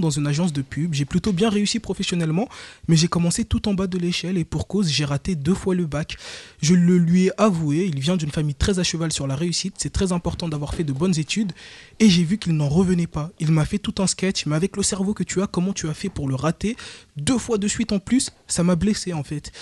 dans 0.00 0.10
une 0.10 0.26
agence 0.26 0.52
de 0.52 0.62
pub. 0.62 0.94
J'ai 0.94 1.04
plutôt 1.04 1.32
bien 1.32 1.48
réussi 1.48 1.78
professionnellement, 1.78 2.48
mais 2.88 2.96
j'ai 2.96 3.06
commencé 3.06 3.44
tout 3.44 3.68
en 3.68 3.74
bas 3.74 3.86
de 3.86 3.98
l'échelle 3.98 4.36
et 4.36 4.44
pour 4.44 4.66
cause, 4.66 4.88
j'ai 4.88 5.04
raté 5.04 5.36
deux 5.36 5.54
fois 5.54 5.76
le 5.76 5.86
bac. 5.86 6.16
Je 6.60 6.74
le 6.74 6.98
lui 6.98 7.26
ai 7.26 7.30
avoué, 7.40 7.84
il 7.86 8.00
vient 8.00 8.16
d'une 8.16 8.32
famille 8.32 8.56
très 8.56 8.80
à 8.80 8.82
cheval 8.82 9.12
sur 9.12 9.28
la 9.28 9.36
réussite, 9.36 9.74
c'est 9.78 9.92
très 9.92 10.10
important 10.10 10.48
d'avoir 10.48 10.74
fait 10.74 10.82
de 10.82 10.92
bonnes 10.92 11.16
études 11.16 11.52
et 12.00 12.10
j'ai 12.10 12.24
vu 12.24 12.36
qu'il 12.36 12.56
n'en 12.56 12.68
revenait 12.68 13.06
pas. 13.06 13.30
Il 13.38 13.52
m'a 13.52 13.64
fait 13.64 13.78
tout 13.78 13.94
un 14.02 14.08
sketch, 14.08 14.44
mais 14.46 14.56
avec 14.56 14.76
le 14.76 14.82
cerveau 14.82 15.14
que 15.14 15.22
tu 15.22 15.40
as, 15.40 15.46
comment 15.46 15.72
tu 15.72 15.88
as 15.88 15.94
fait 15.94 16.08
pour 16.08 16.28
le 16.28 16.34
rater? 16.34 16.76
Deux 17.16 17.38
fois 17.38 17.58
de 17.58 17.68
suite 17.68 17.92
en 17.92 18.00
plus, 18.00 18.32
ça 18.48 18.64
m'a 18.64 18.74
blessé 18.74 19.12
en 19.12 19.22
fait. 19.22 19.52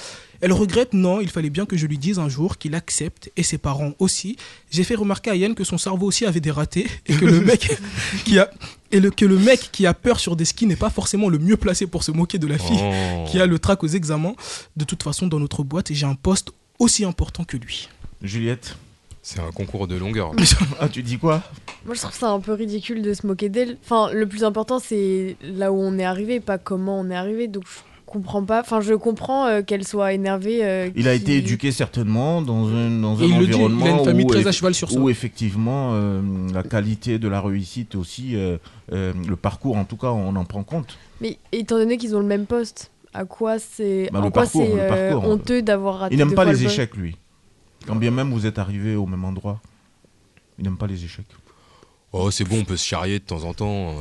Elle 0.42 0.52
regrette, 0.52 0.94
non, 0.94 1.20
il 1.20 1.28
fallait 1.28 1.50
bien 1.50 1.66
que 1.66 1.76
je 1.76 1.86
lui 1.86 1.98
dise 1.98 2.18
un 2.18 2.28
jour 2.28 2.56
qu'il 2.58 2.74
accepte, 2.74 3.30
et 3.36 3.42
ses 3.42 3.58
parents 3.58 3.92
aussi. 3.98 4.36
J'ai 4.70 4.84
fait 4.84 4.94
remarquer 4.94 5.30
à 5.30 5.36
Yann 5.36 5.54
que 5.54 5.64
son 5.64 5.76
cerveau 5.78 6.06
aussi 6.06 6.24
avait 6.24 6.40
des 6.40 6.50
ratés, 6.50 6.86
et 7.06 7.14
que 7.14 7.24
le 7.26 7.40
mec 7.44 7.78
qui 8.24 8.38
a, 8.38 8.50
et 8.90 9.00
le, 9.00 9.10
que 9.10 9.24
le 9.26 9.38
mec 9.38 9.68
qui 9.70 9.86
a 9.86 9.92
peur 9.94 10.18
sur 10.18 10.36
des 10.36 10.44
skis 10.46 10.66
n'est 10.66 10.76
pas 10.76 10.90
forcément 10.90 11.28
le 11.28 11.38
mieux 11.38 11.56
placé 11.56 11.86
pour 11.86 12.02
se 12.04 12.10
moquer 12.10 12.38
de 12.38 12.46
la 12.46 12.58
fille 12.58 12.78
Oh. 12.80 13.24
qui 13.28 13.38
a 13.40 13.46
le 13.46 13.58
trac 13.58 13.82
aux 13.84 13.88
examens. 13.88 14.34
De 14.76 14.84
toute 14.84 15.02
façon, 15.02 15.26
dans 15.26 15.38
notre 15.40 15.62
boîte, 15.62 15.92
j'ai 15.92 16.06
un 16.06 16.14
poste 16.14 16.50
aussi 16.78 17.04
important 17.04 17.44
que 17.44 17.56
lui. 17.58 17.88
Juliette 18.22 18.76
C'est 19.22 19.40
un 19.40 19.50
concours 19.50 19.86
de 19.86 19.96
longueur. 19.96 20.32
Ah, 20.80 20.88
tu 20.88 21.02
dis 21.02 21.18
quoi? 21.18 21.42
Moi, 21.84 21.94
je 21.94 22.00
trouve 22.00 22.14
ça 22.16 22.30
un 22.30 22.40
peu 22.40 22.52
ridicule 22.54 23.02
de 23.02 23.12
se 23.12 23.26
moquer 23.26 23.48
d'elle. 23.50 23.76
Enfin, 23.84 24.10
le 24.12 24.26
plus 24.26 24.44
important, 24.44 24.78
c'est 24.78 25.36
là 25.42 25.70
où 25.72 25.76
on 25.80 25.98
est 25.98 26.04
arrivé, 26.04 26.40
pas 26.40 26.56
comment 26.58 26.98
on 27.00 27.10
est 27.10 27.14
arrivé. 27.16 27.46
Donc, 27.48 27.64
je 27.66 27.89
comprends 28.10 28.44
pas. 28.44 28.60
Enfin, 28.60 28.80
je 28.80 28.94
comprends 28.94 29.46
euh, 29.46 29.62
qu'elle 29.62 29.86
soit 29.86 30.12
énervée. 30.12 30.64
euh, 30.64 30.90
Il 30.96 31.08
a 31.08 31.14
été 31.14 31.36
éduqué 31.38 31.72
certainement 31.72 32.42
dans 32.42 32.68
un, 32.68 32.90
dans 33.00 33.18
un 33.18 33.22
Et 33.22 33.26
il 33.28 33.38
le 33.38 33.46
dit, 33.46 33.52
il 33.52 33.52
a 33.52 33.56
environnement 33.56 33.98
une 33.98 34.04
famille 34.04 34.24
où, 34.26 34.28
très 34.28 34.42
eff- 34.42 34.48
à 34.48 34.52
cheval 34.52 34.74
sur 34.74 34.90
ça. 34.90 34.98
où 34.98 35.08
effectivement 35.08 35.90
euh, 35.94 36.20
la 36.52 36.62
qualité 36.62 37.18
de 37.18 37.28
la 37.28 37.40
réussite 37.40 37.94
aussi, 37.94 38.36
euh, 38.36 38.58
euh, 38.92 39.12
le 39.28 39.36
parcours 39.36 39.76
en 39.76 39.84
tout 39.84 39.96
cas, 39.96 40.08
on 40.08 40.34
en 40.36 40.44
prend 40.44 40.62
compte. 40.64 40.98
Mais 41.20 41.38
étant 41.52 41.76
donné 41.78 41.96
qu'ils 41.96 42.14
ont 42.16 42.20
le 42.20 42.26
même 42.26 42.46
poste, 42.46 42.90
à 43.14 43.24
quoi 43.24 43.58
c'est 43.58 44.08
Bah, 44.12 44.20
en 44.20 44.24
le 44.24 44.30
quoi 44.30 44.42
parcours, 44.42 44.62
c'est 44.64 44.74
le 44.74 44.80
euh, 44.80 44.88
parcours, 45.10 45.24
hein. 45.24 45.32
honteux 45.34 45.62
d'avoir 45.62 45.98
raté 46.00 46.14
Il 46.14 46.18
n'aime 46.18 46.28
deux 46.30 46.34
pas 46.34 46.44
fois 46.44 46.52
les 46.52 46.58
le 46.60 46.66
échecs 46.66 46.96
lui. 46.96 47.16
Quand 47.86 47.96
bien 47.96 48.10
même 48.10 48.30
vous 48.30 48.44
êtes 48.46 48.58
arrivé 48.58 48.94
au 48.96 49.06
même 49.06 49.24
endroit, 49.24 49.60
il 50.58 50.64
n'aime 50.64 50.76
pas 50.76 50.86
les 50.86 51.02
échecs. 51.04 51.26
Oh, 52.12 52.30
c'est 52.30 52.44
bon, 52.44 52.58
on 52.60 52.64
peut 52.64 52.76
se 52.76 52.84
charrier 52.86 53.20
de 53.20 53.24
temps 53.24 53.44
en 53.44 53.54
temps. 53.54 53.90
euh, 53.90 53.94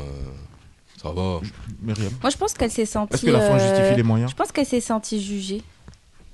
ça 1.01 1.11
va. 1.11 1.39
Myriam 1.81 2.11
Moi, 2.21 2.29
je 2.29 2.37
pense 2.37 2.53
qu'elle 2.53 2.71
s'est 2.71 2.85
sentie. 2.85 3.13
Est-ce 3.15 3.25
que 3.25 3.31
la 3.31 3.39
fin 3.39 3.55
euh, 3.55 3.69
justifie 3.69 3.95
les 3.95 4.03
moyens 4.03 4.31
Je 4.31 4.35
pense 4.35 4.51
qu'elle 4.51 4.65
s'est 4.65 4.81
sentie 4.81 5.21
jugée. 5.21 5.61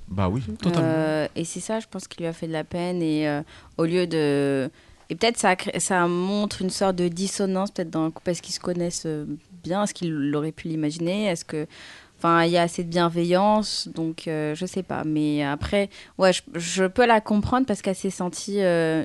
Bah 0.08 0.28
oui. 0.28 0.42
Euh, 0.66 1.28
et 1.36 1.44
c'est 1.44 1.60
ça, 1.60 1.78
je 1.78 1.86
pense, 1.88 2.08
qui 2.08 2.18
lui 2.18 2.26
a 2.26 2.32
fait 2.32 2.48
de 2.48 2.52
la 2.52 2.64
peine. 2.64 3.00
Et 3.00 3.28
euh, 3.28 3.42
au 3.78 3.84
lieu 3.84 4.06
de. 4.06 4.70
Et 5.08 5.14
peut-être 5.14 5.38
ça, 5.38 5.54
ça 5.78 6.08
montre 6.08 6.62
une 6.62 6.70
sorte 6.70 6.96
de 6.96 7.06
dissonance, 7.06 7.70
peut-être 7.70 7.90
dans 7.90 8.06
le 8.06 8.10
couple. 8.10 8.30
Est-ce 8.30 8.42
qu'ils 8.42 8.54
se 8.54 8.60
connaissent 8.60 9.06
bien? 9.62 9.84
Est-ce 9.84 9.94
qu'il 9.94 10.34
aurait 10.34 10.52
pu 10.52 10.68
l'imaginer? 10.68 11.26
Est-ce 11.26 11.44
que. 11.44 11.66
Il 12.46 12.50
y 12.50 12.56
a 12.58 12.62
assez 12.62 12.84
de 12.84 12.88
bienveillance, 12.88 13.88
donc 13.94 14.28
euh, 14.28 14.54
je 14.54 14.66
sais 14.66 14.82
pas. 14.82 15.04
Mais 15.04 15.44
après, 15.44 15.88
ouais, 16.18 16.32
je, 16.54 16.84
peux 16.86 17.06
la 17.06 17.20
comprendre 17.20 17.66
parce 17.66 17.82
qu'elle 17.82 17.96
s'est 17.96 18.10
sentie. 18.10 18.62
euh, 18.62 19.04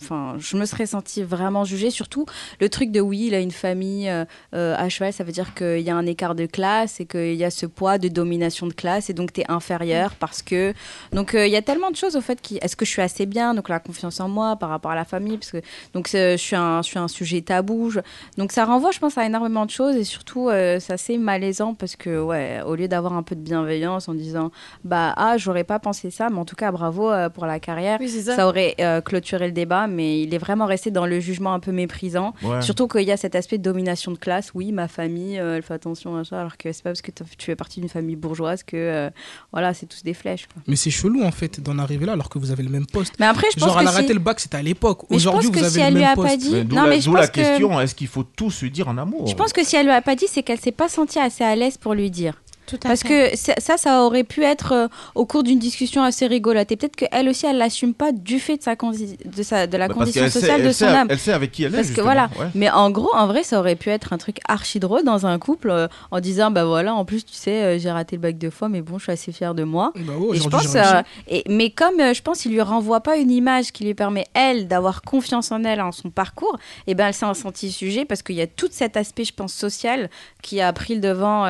Enfin, 0.00 0.36
je 0.38 0.56
me 0.56 0.64
serais 0.64 0.86
sentie 0.86 1.22
vraiment 1.22 1.64
jugée. 1.64 1.90
Surtout 1.90 2.26
le 2.60 2.68
truc 2.68 2.90
de 2.90 3.00
oui, 3.00 3.26
il 3.28 3.34
a 3.34 3.40
une 3.40 3.50
famille 3.50 4.08
euh, 4.08 4.24
euh, 4.54 4.74
à 4.76 4.88
cheval, 4.88 5.12
ça 5.12 5.24
veut 5.24 5.32
dire 5.32 5.54
qu'il 5.54 5.80
y 5.80 5.90
a 5.90 5.96
un 5.96 6.06
écart 6.06 6.34
de 6.34 6.46
classe 6.46 7.00
et 7.00 7.06
qu'il 7.06 7.34
y 7.34 7.44
a 7.44 7.50
ce 7.50 7.66
poids 7.66 7.98
de 7.98 8.08
domination 8.08 8.66
de 8.66 8.72
classe 8.72 9.10
et 9.10 9.14
donc 9.14 9.32
tu 9.32 9.40
es 9.40 9.50
inférieur 9.50 10.14
parce 10.16 10.42
que. 10.42 10.74
Donc 11.12 11.34
euh, 11.34 11.46
il 11.46 11.52
y 11.52 11.56
a 11.56 11.62
tellement 11.62 11.90
de 11.90 11.96
choses 11.96 12.16
au 12.16 12.20
fait 12.20 12.40
qui. 12.40 12.58
Est-ce 12.62 12.76
que 12.76 12.84
je 12.84 12.90
suis 12.90 13.02
assez 13.02 13.26
bien 13.26 13.54
Donc 13.54 13.68
la 13.68 13.80
confiance 13.80 14.20
en 14.20 14.28
moi 14.28 14.56
par 14.56 14.68
rapport 14.68 14.90
à 14.90 14.94
la 14.94 15.04
famille, 15.04 15.38
parce 15.38 15.52
que 15.52 15.62
donc 15.94 16.08
je 16.12 16.36
suis 16.36 16.56
un, 16.56 16.82
je 16.82 16.88
suis 16.88 16.98
un 16.98 17.08
sujet 17.08 17.40
tabou. 17.42 17.92
Donc 18.38 18.52
ça 18.52 18.64
renvoie, 18.64 18.90
je 18.90 18.98
pense, 18.98 19.18
à 19.18 19.26
énormément 19.26 19.66
de 19.66 19.70
choses 19.70 19.96
et 19.96 20.04
surtout 20.04 20.48
euh, 20.48 20.78
c'est 20.80 21.18
malaisant 21.18 21.74
parce 21.74 21.96
que 21.96 22.20
ouais, 22.20 22.55
au 22.64 22.74
lieu 22.74 22.88
d'avoir 22.88 23.12
un 23.14 23.22
peu 23.22 23.34
de 23.34 23.40
bienveillance 23.40 24.08
en 24.08 24.14
disant 24.14 24.50
bah 24.84 25.12
ah 25.16 25.36
j'aurais 25.36 25.64
pas 25.64 25.78
pensé 25.78 26.10
ça, 26.10 26.28
mais 26.30 26.38
en 26.38 26.44
tout 26.44 26.56
cas 26.56 26.70
bravo 26.72 27.10
euh, 27.10 27.28
pour 27.28 27.46
la 27.46 27.60
carrière, 27.60 27.98
Oui, 28.00 28.08
ça. 28.08 28.46
aurait 28.46 28.74
euh, 28.80 29.00
clôturé 29.00 29.46
le 29.46 29.52
débat, 29.52 29.86
mais 29.86 30.22
il 30.22 30.34
est 30.34 30.38
vraiment 30.38 30.66
resté 30.66 30.90
dans 30.90 31.06
le 31.06 31.20
jugement 31.20 31.52
un 31.54 31.60
peu 31.60 31.72
méprisant. 31.72 32.34
Ouais. 32.42 32.62
Surtout 32.62 32.88
qu'il 32.88 33.02
y 33.02 33.12
a 33.12 33.16
cet 33.16 33.34
aspect 33.34 33.58
de 33.58 33.62
domination 33.62 34.12
de 34.12 34.18
classe. 34.18 34.50
Oui, 34.54 34.72
ma 34.72 34.88
famille, 34.88 35.38
euh, 35.38 35.56
elle 35.56 35.62
fait 35.62 35.74
attention 35.74 36.16
à 36.16 36.24
ça, 36.24 36.40
alors 36.40 36.56
que 36.56 36.72
c'est 36.72 36.82
pas 36.82 36.90
parce 36.90 37.02
que 37.02 37.10
tu 37.10 37.24
fais 37.46 37.56
partie 37.56 37.80
d'une 37.80 37.88
famille 37.88 38.16
bourgeoise 38.16 38.62
que 38.62 38.76
euh, 38.76 39.10
voilà, 39.52 39.74
c'est 39.74 39.86
tous 39.86 40.02
des 40.02 40.14
flèches. 40.14 40.46
quoi. 40.52 40.62
Mais 40.66 40.76
c'est 40.76 40.90
chelou 40.90 41.22
en 41.24 41.30
fait 41.32 41.60
d'en 41.60 41.78
arriver 41.78 42.06
là 42.06 42.12
alors 42.12 42.28
que 42.28 42.38
vous 42.38 42.50
avez 42.50 42.62
le 42.62 42.70
même 42.70 42.86
poste. 42.86 43.14
Mais 43.18 43.26
après, 43.26 43.46
je 43.54 43.58
pense 43.58 43.68
Genre, 43.68 43.76
que 43.76 43.80
elle 43.82 43.88
a 43.88 43.90
si- 43.90 43.96
raté 43.96 44.12
le 44.14 44.20
bac, 44.20 44.40
c'était 44.40 44.56
à 44.56 44.62
l'époque. 44.62 45.02
Mais 45.10 45.18
je 45.18 45.28
Aujourd'hui, 45.28 45.48
pense 45.50 45.56
vous 45.56 45.60
que 45.60 45.64
avez 45.64 45.70
si 45.70 45.78
le 45.78 45.84
elle 45.84 45.94
lui 45.94 46.00
même 46.02 46.10
a 46.10 46.14
poste. 46.14 46.28
pas 46.28 46.36
dit- 46.36 46.50
Mais 46.52 46.64
Non, 46.64 46.82
la, 46.82 46.88
mais 46.90 47.00
je 47.00 47.10
la 47.10 47.18
pense 47.20 47.26
que- 47.30 47.34
question, 47.34 47.80
est-ce 47.80 47.94
qu'il 47.94 48.06
faut 48.08 48.22
tout 48.24 48.50
se 48.50 48.66
dire 48.66 48.88
en 48.88 48.96
amour? 48.98 49.26
Je 49.26 49.34
pense 49.34 49.52
que 49.52 49.64
si 49.64 49.76
elle 49.76 49.86
lui 49.86 49.92
a 49.92 50.02
pas 50.02 50.14
dit, 50.16 50.26
c'est 50.28 50.42
qu'elle 50.42 50.60
s'est 50.60 50.72
pas 50.72 50.88
sentie 50.88 51.18
assez 51.18 51.44
à 51.44 51.54
l'aise 51.56 51.76
pour 51.76 51.94
lui 51.94 52.10
dire. 52.10 52.34
Tout 52.66 52.76
à 52.82 52.88
Parce 52.88 53.02
fait. 53.02 53.30
que 53.32 53.36
ça, 53.60 53.76
ça, 53.76 54.02
aurait 54.02 54.24
pu 54.24 54.42
être 54.42 54.72
euh, 54.72 54.88
au 55.14 55.24
cours 55.24 55.42
d'une 55.44 55.58
discussion 55.60 56.02
assez 56.02 56.26
rigolote. 56.26 56.70
Et 56.72 56.76
peut-être 56.76 56.96
qu'elle 56.96 57.28
aussi, 57.28 57.46
elle 57.46 57.58
l'assume 57.58 57.94
pas 57.94 58.10
du 58.12 58.40
fait 58.40 58.56
de, 58.56 58.62
sa 58.62 58.74
condi- 58.74 59.16
de, 59.24 59.42
sa, 59.44 59.66
de 59.68 59.76
la 59.76 59.86
Bah, 59.88 59.94
condition 59.94 60.24
sait- 60.24 60.30
sociale 60.30 60.60
elle 60.62 60.66
de 60.66 60.72
son 60.72 60.86
âme. 60.86 61.06
elle 61.10 61.18
sait 61.18 61.32
avec 61.32 61.52
qui 61.52 61.62
elle 61.62 61.72
est, 61.74 61.76
Parce 61.76 61.90
que 61.92 62.00
voilà. 62.00 62.28
ouais. 62.40 62.46
Mais 62.54 62.68
en 62.70 62.90
gros, 62.90 63.14
en 63.14 63.26
vrai, 63.28 63.42
ça 63.44 63.58
aurait 63.60 63.76
pu 63.76 63.90
être 63.90 64.12
un 64.12 64.18
truc 64.18 64.38
archi 64.48 64.80
drôle 64.80 65.04
dans 65.04 65.26
un 65.26 65.38
couple 65.38 65.70
euh, 65.70 65.86
en 66.10 66.18
disant 66.20 66.50
bah 66.50 66.64
voilà, 66.64 66.94
en 66.94 67.04
plus, 67.04 67.24
tu 67.24 67.34
sais, 67.34 67.62
euh, 67.62 67.78
j'ai 67.78 67.90
raté 67.90 68.16
le 68.16 68.22
bac 68.22 68.36
deux 68.36 68.50
fois, 68.50 68.68
mais 68.68 68.82
bon, 68.82 68.98
je 68.98 69.04
suis 69.04 69.12
assez 69.12 69.30
fière 69.32 69.54
de 69.54 69.62
moi. 69.64 69.92
Bah 69.94 70.14
ouais, 70.18 70.36
Et 70.36 70.40
je 70.40 70.48
pense, 70.48 70.74
euh, 70.74 71.02
et, 71.28 71.44
mais 71.48 71.70
comme 71.70 72.00
euh, 72.00 72.14
je 72.14 72.22
pense 72.22 72.40
qu'il 72.42 72.50
lui 72.52 72.60
renvoie 72.62 73.00
pas 73.00 73.16
une 73.16 73.30
image 73.30 73.70
qui 73.72 73.84
lui 73.84 73.94
permet 73.94 74.26
elle 74.34 74.66
d'avoir 74.66 75.02
confiance 75.02 75.52
en 75.52 75.62
elle 75.62 75.80
en 75.80 75.92
son 75.92 76.10
parcours, 76.10 76.58
et 76.88 76.94
ben 76.94 77.06
elle 77.06 77.14
s'est 77.14 77.32
sentie 77.34 77.70
sujet 77.70 78.04
parce 78.04 78.22
qu'il 78.22 78.34
y 78.36 78.42
a 78.42 78.46
tout 78.48 78.68
cet 78.72 78.96
aspect, 78.96 79.24
je 79.24 79.32
pense, 79.32 79.52
social 79.54 80.10
qui 80.42 80.60
a 80.60 80.72
pris 80.72 80.94
le 80.96 81.00
devant. 81.00 81.44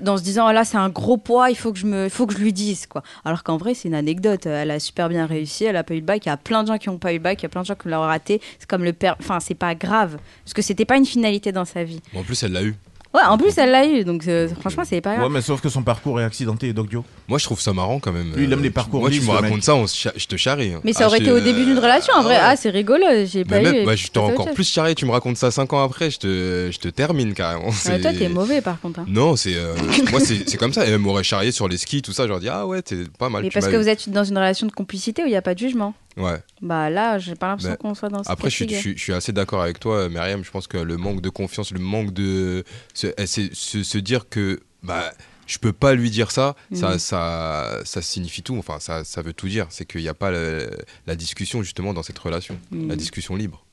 Dans 0.00 0.16
se 0.16 0.22
disant 0.22 0.48
oh 0.48 0.52
là 0.52 0.64
c'est 0.64 0.76
un 0.76 0.88
gros 0.88 1.16
poids 1.16 1.50
il 1.50 1.56
faut 1.56 1.72
que 1.72 1.78
je 1.78 1.86
me 1.86 2.08
faut 2.08 2.26
que 2.26 2.34
je 2.34 2.38
lui 2.38 2.52
dise 2.52 2.86
quoi. 2.86 3.02
Alors 3.24 3.42
qu'en 3.42 3.56
vrai 3.56 3.74
c'est 3.74 3.88
une 3.88 3.94
anecdote. 3.94 4.46
Elle 4.46 4.70
a 4.70 4.80
super 4.80 5.08
bien 5.08 5.26
réussi 5.26 5.64
elle 5.64 5.76
a 5.76 5.84
pas 5.84 5.94
eu 5.94 5.98
le 5.98 6.04
bac. 6.04 6.24
Il 6.24 6.28
y 6.28 6.32
a 6.32 6.36
plein 6.36 6.62
de 6.62 6.68
gens 6.68 6.78
qui 6.78 6.88
ont 6.88 6.98
pas 6.98 7.12
eu 7.12 7.16
le 7.16 7.22
bac 7.22 7.40
il 7.40 7.44
y 7.44 7.46
a 7.46 7.48
plein 7.48 7.62
de 7.62 7.66
gens 7.66 7.74
qui 7.74 7.88
l'ont 7.88 8.00
raté. 8.00 8.40
C'est 8.58 8.68
comme 8.68 8.84
le 8.84 8.92
père 8.92 9.16
enfin 9.20 9.40
c'est 9.40 9.54
pas 9.54 9.74
grave 9.74 10.18
parce 10.44 10.54
que 10.54 10.62
c'était 10.62 10.84
pas 10.84 10.96
une 10.96 11.06
finalité 11.06 11.52
dans 11.52 11.64
sa 11.64 11.84
vie. 11.84 12.00
En 12.14 12.22
plus, 12.22 12.42
elle 12.42 12.52
l'a 12.52 12.62
eu. 12.62 12.74
Ouais 13.14 13.22
en 13.28 13.38
plus 13.38 13.56
elle 13.58 13.70
l'a 13.70 13.86
eu 13.86 14.04
donc 14.04 14.26
euh, 14.26 14.48
franchement 14.60 14.82
c'est 14.84 15.00
pas 15.00 15.14
grave 15.16 15.24
Ouais, 15.28 15.32
mais 15.32 15.40
sauf 15.40 15.60
que 15.60 15.68
son 15.68 15.82
parcours 15.82 16.20
est 16.20 16.24
accidenté, 16.24 16.72
Dogdio. 16.72 17.04
Moi, 17.28 17.38
je 17.38 17.44
trouve 17.44 17.60
ça 17.60 17.72
marrant 17.72 17.98
quand 18.00 18.12
même. 18.12 18.32
Lui, 18.34 18.44
il 18.44 18.52
aime 18.52 18.62
les 18.62 18.68
parcours 18.70 19.00
Moi, 19.00 19.08
tu 19.08 19.16
lisses, 19.18 19.26
me 19.26 19.32
racontes 19.32 19.50
mec. 19.54 19.64
ça, 19.64 19.74
on 19.74 19.86
se 19.86 19.96
cha- 19.96 20.12
je 20.16 20.26
te 20.26 20.36
charrie. 20.36 20.72
mais 20.84 20.92
ça 20.92 21.04
Ah, 21.04 21.06
aurait 21.06 21.18
je 21.18 21.22
été 21.22 21.30
te- 21.32 21.36
au 21.36 21.40
début 21.40 21.64
d'une 21.64 21.78
relation 21.78 22.12
en 22.14 22.22
vrai 22.22 22.34
ouais. 22.34 22.40
ah 22.42 22.56
c'est 22.56 22.68
rigolo 22.70 23.04
j'ai 23.24 23.44
pas 23.44 23.60
Mais 23.60 23.70
eu 23.70 23.72
même, 23.72 23.86
bah, 23.86 23.96
je 23.96 24.06
autre 24.08 24.20
encore 24.20 24.50
plus 24.52 24.68
charré, 24.68 24.94
tu 24.94 25.06
me 25.06 25.10
racontes 25.12 25.36
ça 25.38 25.50
5 25.50 25.72
ans 25.72 25.82
après, 25.82 26.10
je 26.10 26.18
te, 26.18 26.68
je 26.72 26.78
te 26.78 26.88
termine 26.88 27.32
carrément. 27.32 27.70
C'est- 27.72 28.00
toi 28.00 28.12
t'es 28.12 28.28
mauvais 28.28 28.60
par 28.60 28.78
contre 28.80 29.00
hein. 29.00 29.06
Non, 29.08 29.36
c'est 29.36 29.54
euh, 29.54 29.74
moi 30.10 30.20
c'est 30.20 30.48
c'est 30.48 30.56
comme 30.58 30.72
ça. 30.72 30.86
Et 30.86 30.90
elle 30.90 30.98
m'aurait 30.98 31.24
charrié 31.24 31.52
sur 31.52 31.68
les 31.68 31.78
skis, 31.78 32.02
tout 32.02 32.12
ça. 32.12 32.26
J'aurais 32.26 32.40
dit 32.40 32.48
ah 32.50 32.66
ouais, 32.66 32.82
t'es 32.82 32.96
pas 33.18 33.28
mal. 33.30 33.42
mais 33.42 33.48
tu 33.48 33.54
parce 33.54 33.66
m'as 33.66 33.72
que 33.72 33.76
eu. 33.76 33.80
vous 33.82 33.88
êtes 33.88 34.08
dans 34.10 34.24
une 34.24 34.36
relation 34.36 34.66
de 34.66 34.72
complicité 34.72 35.22
où 35.22 35.26
il 35.26 35.30
n'y 35.30 35.36
a 35.36 35.42
pas 35.42 35.54
de 35.54 35.58
jugement 35.60 35.94
Ouais. 36.16 36.40
bah 36.62 36.90
là 36.90 37.18
j'ai 37.18 37.34
pas 37.34 37.48
l'impression 37.48 37.74
qu'on 37.76 37.94
soit 37.94 38.08
dans 38.08 38.22
cette 38.22 38.30
Après, 38.30 38.48
je 38.50 38.54
suis, 38.54 38.64
je, 38.64 38.68
catégorie. 38.70 38.82
suis, 38.90 38.98
je 38.98 39.02
suis 39.02 39.12
assez 39.12 39.32
d'accord 39.32 39.62
avec 39.62 39.80
toi, 39.80 40.08
Myriam. 40.08 40.44
Je 40.44 40.50
pense 40.50 40.66
que 40.68 40.76
le 40.78 40.96
manque 40.96 41.20
de 41.20 41.28
confiance, 41.28 41.72
le 41.72 41.80
manque 41.80 42.12
de 42.12 42.64
se, 42.94 43.08
eh, 43.18 43.26
c'est- 43.26 43.52
se, 43.54 43.82
se 43.82 43.98
dire 43.98 44.28
que 44.28 44.60
bah 44.82 45.12
je 45.46 45.58
peux 45.58 45.72
pas 45.72 45.94
lui 45.94 46.10
dire 46.10 46.30
ça, 46.30 46.54
ça, 46.72 46.90
Mhm. 46.92 46.98
ça, 46.98 47.80
ça 47.84 48.00
signifie 48.00 48.42
tout. 48.42 48.56
Enfin, 48.56 48.78
ça, 48.80 49.04
ça 49.04 49.20
veut 49.22 49.32
tout 49.34 49.48
dire. 49.48 49.66
C'est 49.70 49.84
qu'il 49.84 50.00
n'y 50.00 50.08
a 50.08 50.14
pas 50.14 50.30
le- 50.30 50.70
la 51.06 51.16
discussion 51.16 51.62
justement 51.62 51.92
dans 51.92 52.02
cette 52.02 52.18
relation, 52.18 52.56
la 52.72 52.96
discussion 52.96 53.34
libre. 53.36 53.64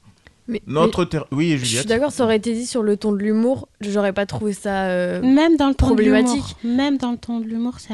Mais, 0.47 0.61
Notre 0.67 1.05
ter- 1.05 1.27
Oui, 1.31 1.51
mais 1.51 1.57
je 1.57 1.59
suis 1.59 1.67
Juliette. 1.69 1.87
d'accord, 1.87 2.11
ça 2.11 2.23
aurait 2.25 2.35
été 2.37 2.51
dit 2.53 2.65
sur 2.65 2.81
le 2.83 2.97
ton 2.97 3.11
de 3.13 3.19
l'humour. 3.19 3.69
J'aurais 3.79 4.11
pas 4.11 4.25
trouvé 4.25 4.51
ça. 4.53 4.85
euh, 4.87 5.21
Même 5.21 5.55
dans 5.55 5.67
le 5.69 5.75
ton 5.75 5.85
de 5.85 5.93
Problématique. 5.93 6.43
l'humour, 6.63 6.77
même 6.77 6.97
dans 6.97 7.11
le 7.11 7.17
ton 7.17 7.39
de 7.39 7.45
l'humour, 7.45 7.75
c'est 7.79 7.93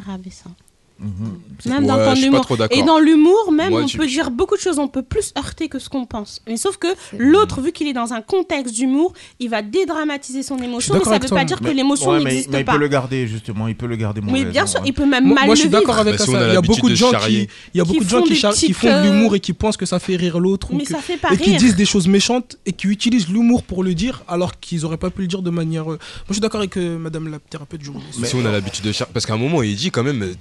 rabaissant. 0.99 1.69
Même 1.69 1.81
Ouais, 1.83 1.87
d'un 1.87 1.95
point 1.95 2.41
pas 2.41 2.55
d'accord. 2.57 2.77
Et 2.77 2.83
dans 2.83 2.99
l'humour, 2.99 3.51
même, 3.51 3.69
Moi, 3.71 3.81
on 3.83 3.85
tu- 3.85 3.97
peut 3.97 4.07
dire 4.07 4.31
beaucoup 4.31 4.55
de 4.55 4.61
choses. 4.61 4.79
On 4.79 4.87
peut 4.87 5.01
plus 5.03 5.31
heurter 5.37 5.67
que 5.69 5.79
ce 5.79 5.89
qu'on 5.89 6.05
pense. 6.05 6.41
Mais 6.47 6.57
sauf 6.57 6.77
que 6.77 6.87
l'autre, 7.17 7.61
vu 7.61 7.71
qu'il 7.71 7.87
est 7.87 7.93
dans 7.93 8.13
un 8.13 8.21
contexte 8.21 8.73
d'humour, 8.75 9.13
il 9.39 9.49
va 9.49 9.61
dédramatiser 9.61 10.43
son 10.43 10.57
émotion. 10.57 10.93
Mais 10.95 11.03
ça 11.03 11.09
avec 11.11 11.23
veut 11.23 11.29
toi, 11.29 11.37
pas 11.39 11.45
dire 11.45 11.57
Mais- 11.61 11.69
que 11.71 11.75
l'émotion 11.75 12.11
ouais, 12.11 12.17
mais- 12.19 12.23
n'existe 12.25 12.49
mais 12.51 12.59
il 12.61 12.65
pas. 12.65 12.73
peut 12.73 12.79
le 12.79 12.87
garder, 12.87 13.27
justement. 13.27 13.67
Il 13.67 13.75
peut 13.75 13.85
le 13.87 13.95
garder 13.95 14.21
mauvaise, 14.21 14.45
bien 14.45 14.65
sûr, 14.65 14.79
ouais. 14.81 14.87
il 14.87 14.93
peut 14.93 15.05
même 15.05 15.25
Moi, 15.25 15.35
mal 15.35 15.45
moi, 15.45 15.53
le 15.53 15.57
je 15.57 15.61
suis 15.61 15.69
d'accord 15.69 15.97
avec 15.99 16.17
Bah, 16.17 16.25
si 16.25 16.31
ça. 16.31 16.47
Il 16.47 16.53
y 16.53 16.57
a 16.57 16.61
beaucoup 16.61 16.87
de 16.87 16.91
de 16.91 16.95
gens 16.95 17.11
qui, 17.11 17.47
il 17.73 17.77
y 17.77 17.81
a 17.81 17.83
Qui 17.83 17.91
beaucoup 17.91 18.03
de 18.03 18.09
gens 18.09 18.17
font 18.19 18.23
qui, 18.25 18.33
qui 18.33 18.73
de 18.73 18.91
euh, 18.91 19.03
l'humour 19.03 19.35
et 19.35 19.39
qui 19.39 19.53
pensent 19.53 19.77
que 19.77 19.85
ça 19.85 19.99
fait 19.99 20.15
rire 20.15 20.39
l'autre 20.39 20.69
Mais 20.73 20.85
ça 20.85 20.97
fait 20.99 21.17
pas 21.17 21.33
et 21.33 21.37
qui 21.37 21.55
disent 21.55 21.75
des 21.75 21.85
choses 21.85 22.07
méchantes 22.07 22.57
et 22.65 22.71
qui 22.73 22.87
utilisent 22.87 23.29
l'humour 23.29 23.63
pour 23.63 23.83
le 23.83 23.93
dire 23.93 24.23
alors 24.27 24.59
qu'ils 24.59 24.85
auraient 24.85 24.97
pas 24.97 25.09
pu 25.09 25.21
le 25.21 25.27
dire 25.27 25.41
de 25.41 25.49
manière. 25.49 25.83
euh, 25.83 25.95
Moi, 25.97 25.99
je 26.29 26.33
suis 26.33 26.41
d'accord 26.41 26.59
avec 26.59 26.77
euh, 26.77 26.97
Madame 26.97 27.27
la 27.29 27.39
thérapeute 27.39 27.81
du 27.81 27.89
Si 28.11 28.35
on 28.35 28.45
a 28.45 28.51
l'habitude 28.51 28.83
de. 28.85 28.91
Parce 29.13 29.25
qu'à 29.25 29.33
un 29.33 29.37
moment, 29.37 29.61
il 29.63 29.75
dit 29.75 29.91
quand 29.91 30.03
même, 30.03 30.33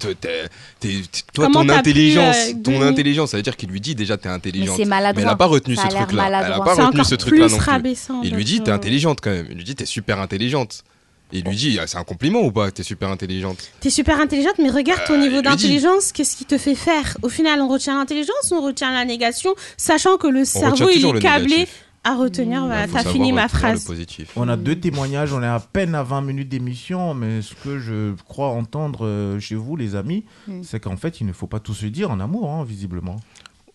t'es- 0.81 0.89
t'es- 0.89 0.95
t'es- 1.11 1.21
toi, 1.33 1.47
Comment 1.47 1.61
ton 1.61 1.67
pu, 1.67 1.73
intelligence, 1.73 2.37
euh, 2.49 2.53
ton 2.63 2.83
intelligence, 2.83 3.31
ça 3.31 3.37
veut 3.37 3.43
dire 3.43 3.57
qu'il 3.57 3.69
lui 3.71 3.81
dit 3.81 3.95
déjà 3.95 4.17
t'es 4.17 4.29
intelligente. 4.29 4.77
c'est 4.77 4.85
maladroit. 4.85 5.15
Mais 5.17 5.23
elle 5.23 5.33
a 5.33 5.37
pas 5.37 5.47
retenu 5.47 5.77
Ça 5.77 5.83
ce 5.83 5.89
truc-là. 5.97 6.25
Elle 6.29 6.35
a 6.35 6.41
maladroit. 6.41 6.65
pas 6.65 6.75
C'est 6.77 6.83
retenu 6.83 7.05
ce 7.05 7.15
truc-là 7.15 7.49
non 7.49 7.59
plus. 7.59 8.09
Il 8.25 8.35
lui 8.35 8.45
dit 8.45 8.61
t'es 8.63 8.71
euh, 8.71 8.75
intelligente 8.75 9.19
quand 9.23 9.31
même. 9.31 9.47
Il 9.51 9.57
lui 9.57 9.65
dit 9.65 9.75
t'es 9.75 9.87
super 9.87 10.21
intelligente. 10.21 10.85
Et 11.33 11.39
il 11.39 11.45
lui 11.45 11.57
dit 11.57 11.77
ah, 11.81 11.89
c'est 11.89 11.99
un 11.99 12.05
compliment 12.05 12.41
ou 12.43 12.53
pas 12.53 12.71
T'es 12.71 12.85
super 12.85 13.11
intelligente? 13.11 13.59
T'es 13.81 13.91
super 13.91 14.21
intelligente, 14.21 14.55
mais 14.61 14.71
regarde 14.71 15.01
ton 15.09 15.15
Euh, 15.15 15.19
niveau 15.19 15.43
d'intelligence, 15.43 16.13
qu'est-ce 16.13 16.37
qui 16.37 16.45
te 16.45 16.57
fait 16.57 16.77
faire? 16.77 17.17
Au 17.23 17.29
final, 17.29 17.61
on 17.63 17.67
retient 17.69 17.99
l'intelligence 17.99 18.53
ou 18.53 18.55
on 18.55 18.63
retient 18.63 18.93
la 18.93 19.05
négation, 19.05 19.53
sachant 19.77 20.19
que 20.19 20.29
le 20.29 20.45
cerveau, 20.45 20.89
il 20.89 21.05
est 21.05 21.13
le 21.13 21.19
câblé 21.19 21.49
négatif. 21.49 21.83
À 22.07 22.17
retenir. 22.17 22.65
Voilà, 22.67 22.87
Faut 22.87 22.93
t'as 22.95 22.99
savoir 22.99 23.13
fini 23.15 23.33
ma 23.33 23.49
phrase. 23.49 23.85
Positif. 23.85 24.33
On 24.37 24.49
a 24.49 24.57
deux 24.57 24.77
témoignages, 24.79 25.33
on 25.33 25.43
est 25.43 25.47
à 25.47 25.59
peine 25.61 25.95
à 25.95 26.03
20 26.03 26.21
minutes 26.23 26.49
d'émission, 26.49 27.15
mais 27.15 27.43
ce 27.43 27.55
que 27.55 27.79
je 27.79 28.15
crois 28.29 28.49
entendre 28.49 29.07
euh, 29.07 29.41
chez 29.41 29.55
vous, 29.57 29.77
les 29.77 29.95
amis, 29.97 30.25
Mm. 30.49 30.63
c'est 30.63 30.81
qu'en 30.81 30.97
fait, 30.97 31.21
il 31.21 31.27
ne 31.27 31.33
faut 31.33 31.47
pas 31.49 31.61
tout 31.61 31.75
se 31.75 31.87
dire 31.87 32.11
en 32.11 32.21
amour, 32.21 32.51
hein, 32.51 32.65
visiblement. 32.65 33.17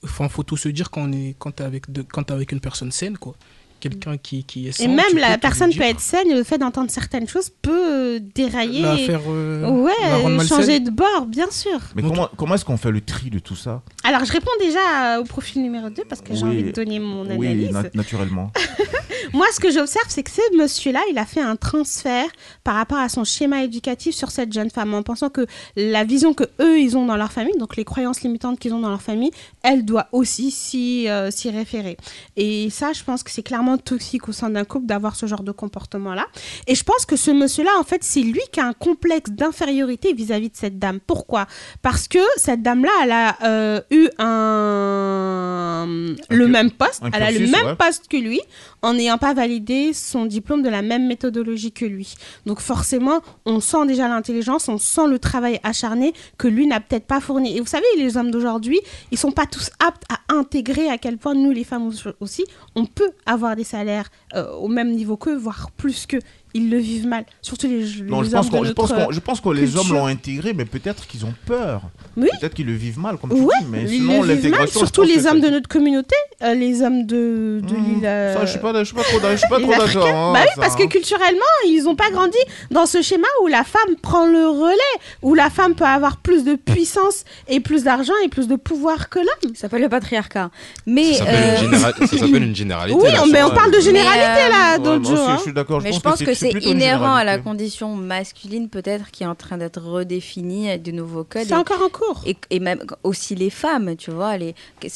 Enfin, 0.03 0.29
faut 0.29 0.43
tout 0.43 0.57
se 0.57 0.69
dire 0.69 0.89
quand 0.89 1.01
on 1.03 1.11
est 1.11 1.35
quand 1.37 1.51
t'es 1.51 1.63
avec 1.63 1.91
de- 1.91 2.01
quand 2.01 2.23
t'es 2.23 2.33
avec 2.33 2.51
une 2.51 2.59
personne 2.59 2.91
saine 2.91 3.17
quoi. 3.17 3.35
Quelqu'un 3.81 4.15
qui, 4.17 4.43
qui 4.45 4.67
est 4.67 4.71
sain, 4.71 4.85
Et 4.85 4.87
même 4.87 5.17
la 5.17 5.37
personne 5.37 5.73
peut 5.73 5.81
être 5.83 5.99
saine, 5.99 6.29
et 6.31 6.35
le 6.35 6.43
fait 6.43 6.57
d'entendre 6.57 6.89
certaines 6.89 7.27
choses 7.27 7.49
peut 7.61 7.71
euh, 7.71 8.19
dérailler. 8.35 8.81
La 8.83 8.95
faire, 8.97 9.21
euh, 9.27 9.61
la 9.61 9.69
ouais, 9.71 10.29
malsaine. 10.29 10.57
changer 10.59 10.79
de 10.79 10.89
bord, 10.91 11.25
bien 11.25 11.49
sûr. 11.51 11.79
Mais 11.95 12.01
comment, 12.03 12.29
comment 12.37 12.55
est-ce 12.55 12.63
qu'on 12.65 12.77
fait 12.77 12.91
le 12.91 13.01
tri 13.01 13.29
de 13.29 13.39
tout 13.39 13.55
ça? 13.55 13.81
Alors, 14.03 14.23
je 14.23 14.31
réponds 14.31 14.51
déjà 14.59 15.19
au 15.19 15.23
profil 15.23 15.61
numéro 15.61 15.89
2 15.89 16.03
parce 16.07 16.21
que 16.21 16.33
j'ai 16.35 16.43
Oui, 16.43 16.49
envie 16.49 16.63
de 16.63 16.71
donner 16.71 16.99
mon 16.99 17.25
Oui, 17.35 17.47
analyse. 17.47 17.71
nat- 17.71 17.89
naturellement. 17.93 18.51
Moi, 19.33 19.45
ce 19.53 19.59
que 19.59 19.71
j'observe, 19.71 20.05
c'est 20.09 20.23
que 20.23 20.31
ce 20.31 20.57
monsieur-là, 20.57 20.99
il 21.11 21.17
a 21.17 21.25
fait 21.25 21.41
un 21.41 21.55
transfert 21.55 22.25
par 22.63 22.75
rapport 22.75 22.97
à 22.97 23.07
son 23.09 23.23
schéma 23.23 23.63
éducatif 23.63 24.15
sur 24.15 24.31
cette 24.31 24.51
jeune 24.53 24.69
femme, 24.69 24.93
en 24.93 25.03
pensant 25.03 25.29
que 25.29 25.45
la 25.75 26.03
vision 26.03 26.33
que 26.33 26.43
eux, 26.59 26.79
ils 26.79 26.97
ont 26.97 27.05
dans 27.05 27.15
leur 27.17 27.31
famille, 27.31 27.57
donc 27.57 27.77
les 27.77 27.85
croyances 27.85 28.21
limitantes 28.21 28.59
qu'ils 28.59 28.73
ont 28.73 28.79
dans 28.79 28.89
leur 28.89 29.01
famille, 29.01 29.31
elle 29.63 29.85
doit 29.85 30.07
aussi 30.11 30.51
s'y 30.51 31.07
euh, 31.07 31.31
s'y 31.31 31.49
référer. 31.49 31.97
Et 32.35 32.69
ça, 32.69 32.93
je 32.93 33.03
pense 33.03 33.23
que 33.23 33.31
c'est 33.31 33.43
clairement 33.43 33.70
toxique 33.77 34.29
au 34.29 34.31
sein 34.31 34.49
d'un 34.49 34.63
couple 34.63 34.85
d'avoir 34.85 35.15
ce 35.15 35.25
genre 35.25 35.43
de 35.43 35.51
comportement-là. 35.51 36.25
Et 36.67 36.75
je 36.75 36.83
pense 36.83 37.05
que 37.05 37.15
ce 37.15 37.31
monsieur-là, 37.31 37.71
en 37.79 37.83
fait, 37.83 38.03
c'est 38.03 38.21
lui 38.21 38.41
qui 38.51 38.59
a 38.59 38.65
un 38.65 38.73
complexe 38.73 39.31
d'infériorité 39.31 40.13
vis-à-vis 40.13 40.49
de 40.49 40.57
cette 40.57 40.79
dame. 40.79 40.99
Pourquoi? 40.99 41.47
Parce 41.81 42.07
que 42.07 42.19
cette 42.37 42.61
dame-là, 42.61 42.91
elle 43.03 43.11
a 43.11 43.37
euh, 43.43 43.81
eu 43.91 44.09
un 44.19 45.85
le 46.29 46.47
même 46.47 46.71
poste, 46.71 47.01
elle 47.13 47.23
a 47.23 47.31
le 47.31 47.47
même 47.47 47.65
ouais. 47.67 47.75
poste 47.75 48.07
que 48.07 48.17
lui, 48.17 48.41
en 48.81 48.93
n'ayant 48.93 49.17
pas 49.17 49.33
validé 49.33 49.93
son 49.93 50.25
diplôme 50.25 50.63
de 50.63 50.69
la 50.69 50.81
même 50.81 51.07
méthodologie 51.07 51.71
que 51.71 51.85
lui. 51.85 52.15
Donc 52.45 52.59
forcément, 52.59 53.21
on 53.45 53.59
sent 53.59 53.85
déjà 53.87 54.07
l'intelligence, 54.07 54.69
on 54.69 54.77
sent 54.77 55.07
le 55.07 55.19
travail 55.19 55.59
acharné 55.63 56.13
que 56.37 56.47
lui 56.47 56.67
n'a 56.67 56.79
peut-être 56.79 57.05
pas 57.05 57.19
fourni. 57.19 57.55
Et 57.55 57.59
vous 57.59 57.67
savez, 57.67 57.85
les 57.97 58.17
hommes 58.17 58.31
d'aujourd'hui, 58.31 58.79
ils 59.11 59.17
sont 59.17 59.31
pas 59.31 59.45
tous 59.45 59.69
aptes 59.79 60.03
à 60.09 60.33
intégrer 60.33 60.89
à 60.89 60.97
quel 60.97 61.17
point 61.17 61.33
nous, 61.33 61.51
les 61.51 61.63
femmes 61.63 61.91
aussi, 62.19 62.45
on 62.75 62.85
peut 62.85 63.11
avoir 63.25 63.55
des 63.55 63.63
salaires 63.63 64.09
euh, 64.35 64.51
au 64.53 64.67
même 64.67 64.91
niveau 64.91 65.17
qu'eux, 65.17 65.35
voire 65.35 65.71
plus 65.71 66.05
qu'eux. 66.05 66.21
Ils 66.53 66.69
le 66.69 66.77
vivent 66.77 67.07
mal, 67.07 67.23
surtout 67.41 67.67
les, 67.67 67.83
les 67.85 68.01
Non, 68.03 68.23
je 68.23 68.27
hommes 68.27 68.41
pense, 68.41 68.49
qu'on- 68.49 68.63
je, 68.65 68.71
pense 68.73 68.89
notre 68.91 69.05
qu'on- 69.07 69.11
je 69.13 69.19
pense 69.21 69.39
que 69.41 69.49
les 69.49 69.77
hommes 69.77 69.93
l'ont 69.93 70.05
intégré, 70.07 70.53
mais 70.53 70.65
peut-être 70.65 71.07
qu'ils 71.07 71.23
ont 71.25 71.33
peur. 71.45 71.81
Oui. 72.17 72.27
Peut-être 72.39 72.53
qu'ils 72.53 72.65
le 72.65 72.73
vivent 72.73 72.99
mal, 72.99 73.17
comme 73.17 73.29
tu 73.29 73.37
Ouais, 73.39 73.53
dis. 73.61 73.67
Mais 73.69 73.83
ils 73.83 73.89
sinon, 74.01 74.21
le 74.23 74.33
vivent 74.33 74.51
mal, 74.51 74.59
l'intégration. 74.59 74.79
surtout 74.81 75.03
les 75.03 75.25
hommes 75.27 75.39
de 75.39 75.47
notre 75.49 75.69
communauté, 75.69 76.15
euh, 76.43 76.53
les 76.53 76.81
hommes 76.81 77.05
de, 77.05 77.61
de 77.63 77.73
l'île. 77.75 78.05
euh, 78.05 78.33
Ça, 78.33 78.45
je 78.45 78.51
suis 78.51 78.59
pas, 78.59 78.73
je 78.79 78.83
suis 78.83 78.95
pas 78.95 79.03
trop, 79.03 79.17
je 79.31 79.35
suis 79.37 79.47
pas 79.47 79.57
les 79.59 79.63
trop 79.63 79.73
Africains. 79.73 79.99
d'accord. 80.05 80.15
hein, 80.15 80.33
bah 80.33 80.39
oui, 80.41 80.49
ça, 80.55 80.61
parce 80.61 80.75
que 80.75 80.83
hein. 80.83 80.87
culturellement, 80.87 81.39
ils 81.67 81.83
n'ont 81.85 81.95
pas 81.95 82.09
grandi 82.11 82.37
dans 82.69 82.85
ce 82.85 83.01
schéma 83.01 83.27
où 83.43 83.47
la 83.47 83.63
femme 83.63 83.95
prend 84.01 84.25
le 84.27 84.47
relais, 84.47 84.75
où 85.21 85.33
la 85.33 85.49
femme 85.49 85.73
peut 85.75 85.85
avoir 85.85 86.17
plus 86.17 86.43
de 86.43 86.55
puissance 86.55 87.23
et 87.47 87.61
plus 87.61 87.83
d'argent 87.85 88.13
et 88.25 88.27
plus 88.27 88.47
de 88.49 88.55
pouvoir 88.57 89.07
que 89.09 89.19
l'homme. 89.19 89.55
Ça 89.55 89.61
s'appelle 89.61 89.81
le 89.83 89.89
patriarcat. 89.89 90.51
Mais 90.85 91.13
Ça 91.13 91.19
s'appelle 91.19 91.35
euh, 91.35 91.61
une, 91.63 91.71
généra- 91.71 92.37
une 92.47 92.55
généralité. 92.55 92.99
Oui, 93.01 93.11
là, 93.11 93.23
mais 93.31 93.43
on 93.43 93.51
parle 93.51 93.71
de 93.71 93.79
généralité 93.79 94.49
là, 94.49 94.75
hein. 94.83 95.01
je 95.37 95.41
suis 95.43 95.53
d'accord. 95.53 95.81
Mais 95.81 95.93
je 95.93 95.99
pense 95.99 96.21
que 96.21 96.33
c'est 96.41 96.63
inhérent 96.63 97.15
à 97.15 97.23
la 97.23 97.37
condition 97.37 97.95
masculine 97.95 98.69
peut-être 98.69 99.11
qui 99.11 99.23
est 99.23 99.27
en 99.27 99.35
train 99.35 99.57
d'être 99.57 99.81
redéfinie 99.81 100.69
avec 100.69 100.83
de 100.83 100.91
nouveaux 100.91 101.23
codes. 101.23 101.45
C'est 101.47 101.55
encore 101.55 101.81
en 101.81 101.89
cours. 101.89 102.21
et, 102.25 102.35
et 102.49 102.59
même 102.59 102.83
aussi 103.03 103.35
les 103.35 103.49
femmes, 103.49 103.95
tu 103.95 104.11
vois, 104.11 104.37
les, 104.37 104.55
que 104.79 104.87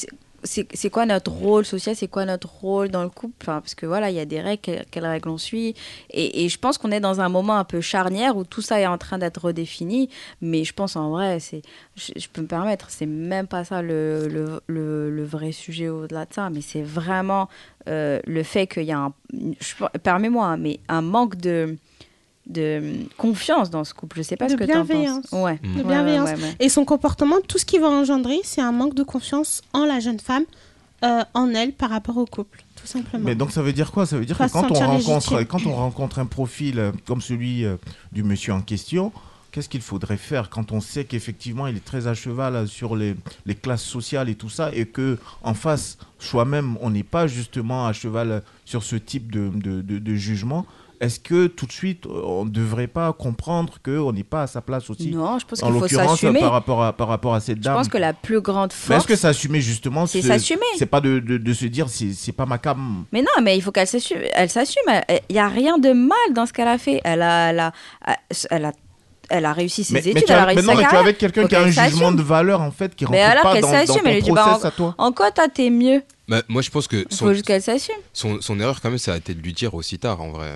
c'est- 0.45 0.89
quoi 0.89 1.05
notre 1.05 1.31
rôle 1.31 1.65
social, 1.65 1.95
c'est 1.95 2.07
quoi 2.07 2.25
notre 2.25 2.49
rôle 2.49 2.89
dans 2.89 3.03
le 3.03 3.09
couple, 3.09 3.35
enfin, 3.41 3.61
parce 3.61 3.75
que 3.75 3.85
voilà, 3.85 4.09
il 4.09 4.15
y 4.15 4.19
a 4.19 4.25
des 4.25 4.39
règles, 4.39 4.83
quelles, 4.91 5.05
règles 5.05 5.29
on 5.29 5.37
suit, 5.37 5.75
et, 6.09 6.45
et 6.45 6.49
je 6.49 6.57
pense 6.57 6.77
qu'on 6.77 6.91
est 6.91 6.99
dans 6.99 7.21
un 7.21 7.29
moment 7.29 7.57
un 7.57 7.63
peu 7.63 7.81
charnière 7.81 8.37
où 8.37 8.43
tout 8.43 8.61
ça 8.61 8.79
est 8.79 8.87
en 8.87 8.97
train 8.97 9.17
d'être 9.17 9.45
redéfini, 9.45 10.09
mais 10.41 10.63
je 10.63 10.73
pense 10.73 10.95
en 10.95 11.09
vrai, 11.09 11.39
c'est, 11.39 11.61
je, 11.95 12.27
peux 12.31 12.41
me 12.41 12.47
permettre, 12.47 12.89
c'est 12.89 13.05
même 13.05 13.47
pas 13.47 13.63
ça 13.63 13.81
le, 13.81 14.27
le, 14.27 15.09
le, 15.09 15.25
vrai 15.25 15.51
sujet 15.51 15.89
au-delà 15.89 16.25
de 16.25 16.33
ça, 16.33 16.49
mais 16.49 16.61
c'est 16.61 16.83
vraiment 16.83 17.49
euh, 17.87 18.19
le 18.25 18.43
fait 18.43 18.67
qu'il 18.67 18.83
y 18.83 18.91
a 18.91 18.99
un, 18.99 19.13
permets-moi, 20.03 20.45
hein, 20.45 20.57
mais 20.57 20.79
un 20.87 21.01
manque 21.01 21.35
de 21.37 21.77
de 22.47 22.81
confiance 23.17 23.69
dans 23.69 23.83
ce 23.83 23.93
couple. 23.93 24.17
Je 24.17 24.21
sais 24.23 24.37
pas 24.37 24.45
De 24.45 24.51
ce 24.51 24.55
que 24.55 24.63
tu 24.65 24.71
en 24.71 24.83
bienveillance. 24.83 25.27
penses. 25.27 25.41
Ouais. 25.43 25.59
De 25.63 25.83
bienveillance. 25.83 26.29
ouais, 26.29 26.35
ouais. 26.41 26.55
Et 26.59 26.69
son 26.69 26.85
comportement, 26.85 27.37
tout 27.47 27.57
ce 27.57 27.65
qui 27.65 27.77
va 27.79 27.87
engendrer, 27.89 28.39
c'est 28.43 28.61
un 28.61 28.71
manque 28.71 28.93
de 28.95 29.03
confiance 29.03 29.61
en 29.73 29.85
la 29.85 29.99
jeune 29.99 30.19
femme, 30.19 30.43
euh, 31.03 31.23
en 31.33 31.49
elle, 31.49 31.73
par 31.73 31.89
rapport 31.89 32.17
au 32.17 32.25
couple, 32.25 32.63
tout 32.79 32.87
simplement. 32.87 33.25
Mais 33.25 33.35
donc 33.35 33.51
ça 33.51 33.61
veut 33.61 33.73
dire 33.73 33.91
quoi? 33.91 34.05
Ça 34.05 34.17
veut 34.17 34.25
dire 34.25 34.37
Pas 34.37 34.47
que 34.47 34.53
quand 34.53 34.71
on, 34.71 34.73
rencontre, 34.75 35.31
légitime. 35.37 35.45
quand 35.45 35.65
on 35.65 35.73
rencontre 35.75 36.19
un 36.19 36.25
profil 36.25 36.79
euh, 36.79 36.91
comme 37.05 37.21
celui 37.21 37.65
euh, 37.65 37.75
du 38.11 38.23
monsieur 38.23 38.53
en 38.53 38.61
question, 38.61 39.11
qu'est-ce 39.51 39.67
qu'il 39.69 39.81
faudrait 39.81 40.17
faire 40.17 40.49
quand 40.49 40.71
on 40.71 40.81
sait 40.81 41.05
qu'effectivement 41.05 41.65
il 41.67 41.75
est 41.77 41.83
très 41.85 42.07
à 42.07 42.13
cheval 42.13 42.55
euh, 42.55 42.65
sur 42.65 42.95
les, 42.95 43.15
les 43.45 43.55
classes 43.55 43.83
sociales 43.83 44.29
et 44.29 44.35
tout 44.35 44.49
ça 44.49 44.69
et 44.73 44.85
que 44.85 45.17
en 45.43 45.53
face, 45.53 45.97
soi-même, 46.19 46.77
on 46.81 46.89
n'est 46.91 47.03
pas 47.03 47.27
justement 47.27 47.87
à 47.87 47.93
cheval 47.93 48.31
euh, 48.31 48.39
sur 48.65 48.83
ce 48.83 48.95
type 48.95 49.31
de, 49.31 49.49
de, 49.53 49.81
de- 49.81 49.99
de 49.99 50.15
jugement? 50.15 50.65
Est-ce 50.99 51.19
que 51.19 51.47
tout 51.47 51.65
de 51.65 51.71
suite, 51.71 52.05
on 52.07 52.45
ne 52.45 52.49
devrait 52.49 52.87
pas 52.87 53.11
comprendre 53.13 53.73
qu'on 53.83 54.11
n'est 54.13 54.23
pas 54.23 54.43
à 54.43 54.47
sa 54.47 54.61
place 54.61 54.89
aussi? 54.89 55.11
Non, 55.11 55.39
je 55.39 55.45
pense 55.45 55.61
En 55.63 55.71
qu'il 55.71 55.79
faut 55.79 55.87
s'assumer. 55.87 56.39
par 56.39 56.51
rapport 56.51 56.83
à, 56.83 56.93
par 56.93 57.07
rapport 57.07 57.33
à 57.33 57.39
cette 57.39 57.57
Je 57.57 57.61
dame. 57.63 57.75
pense 57.75 57.87
que 57.87 57.97
la 57.97 58.13
plus 58.13 58.41
grande 58.41 58.73
force. 58.73 58.99
est-ce 58.99 59.07
que 59.07 59.15
s'assumer 59.15 59.61
justement 59.61 60.05
C'est 60.05 60.21
ce- 60.21 60.27
s'assumer. 60.27 60.61
C'est 60.77 60.85
pas 60.85 61.01
de, 61.01 61.19
de, 61.19 61.37
de 61.37 61.53
se 61.53 61.65
dire 61.65 61.89
c'est 61.89 62.13
c'est 62.13 62.31
pas 62.31 62.45
ma 62.45 62.57
cam? 62.57 63.05
Mais 63.11 63.21
non, 63.21 63.41
mais 63.43 63.57
il 63.57 63.61
faut 63.61 63.71
qu'elle 63.71 63.87
s'assume. 63.87 64.19
Elle 64.33 64.49
s'assume. 64.49 64.81
Il 65.29 65.33
n'y 65.33 65.39
a 65.39 65.47
rien 65.47 65.77
de 65.77 65.91
mal 65.91 66.17
dans 66.33 66.45
ce 66.45 66.53
qu'elle 66.53 66.67
a 66.67 66.77
fait. 66.77 67.01
Elle 67.03 67.21
a, 67.21 67.49
elle 67.51 67.59
a, 67.59 67.71
elle 68.49 68.65
a, 68.65 68.71
elle 69.29 69.45
a 69.45 69.53
réussi 69.53 69.83
ses 69.83 69.93
Mais, 69.93 69.99
études. 70.01 70.13
mais 70.15 70.21
elle 70.27 70.35
a 70.35 70.45
réussi 70.45 70.65
mais 70.67 70.73
non, 70.73 70.79
sa 70.79 70.83
mais 70.83 70.89
tu 70.89 70.95
es 70.95 70.99
avec 70.99 71.17
quelqu'un 71.17 71.47
qui 71.47 71.55
a 71.55 71.61
un 71.61 71.69
jugement 71.71 72.11
de 72.11 72.21
valeur 72.21 72.61
en 72.61 72.71
fait 72.71 72.95
qui 72.95 73.05
rentre 73.05 73.17
Mais 73.17 73.23
alors 73.23 73.43
pas 73.43 73.55
dans, 73.55 73.61
dans 73.61 73.73
s'assume, 73.73 73.95
ton 74.03 74.09
elle 74.09 74.15
lui 74.15 74.21
dit 74.21 74.31
bah, 74.31 74.59
en, 74.61 74.65
à 74.65 74.71
toi. 74.71 74.95
en 74.97 75.11
quoi 75.11 75.31
toi 75.31 75.47
t'es 75.47 75.69
mieux? 75.69 76.03
Bah, 76.27 76.41
moi, 76.47 76.61
je 76.63 76.71
pense 76.71 76.87
que 76.87 77.05
son, 77.11 77.25
faut 77.25 77.33
juste 77.33 77.45
qu'elle 77.45 77.61
s'assume. 77.61 77.93
son, 78.11 78.41
son 78.41 78.59
erreur, 78.59 78.81
quand 78.81 78.89
même, 78.89 78.97
ça 78.97 79.13
a 79.13 79.17
été 79.17 79.35
de 79.35 79.41
lui 79.41 79.53
dire 79.53 79.75
aussi 79.75 79.99
tard, 79.99 80.21
en 80.21 80.29
vrai. 80.31 80.47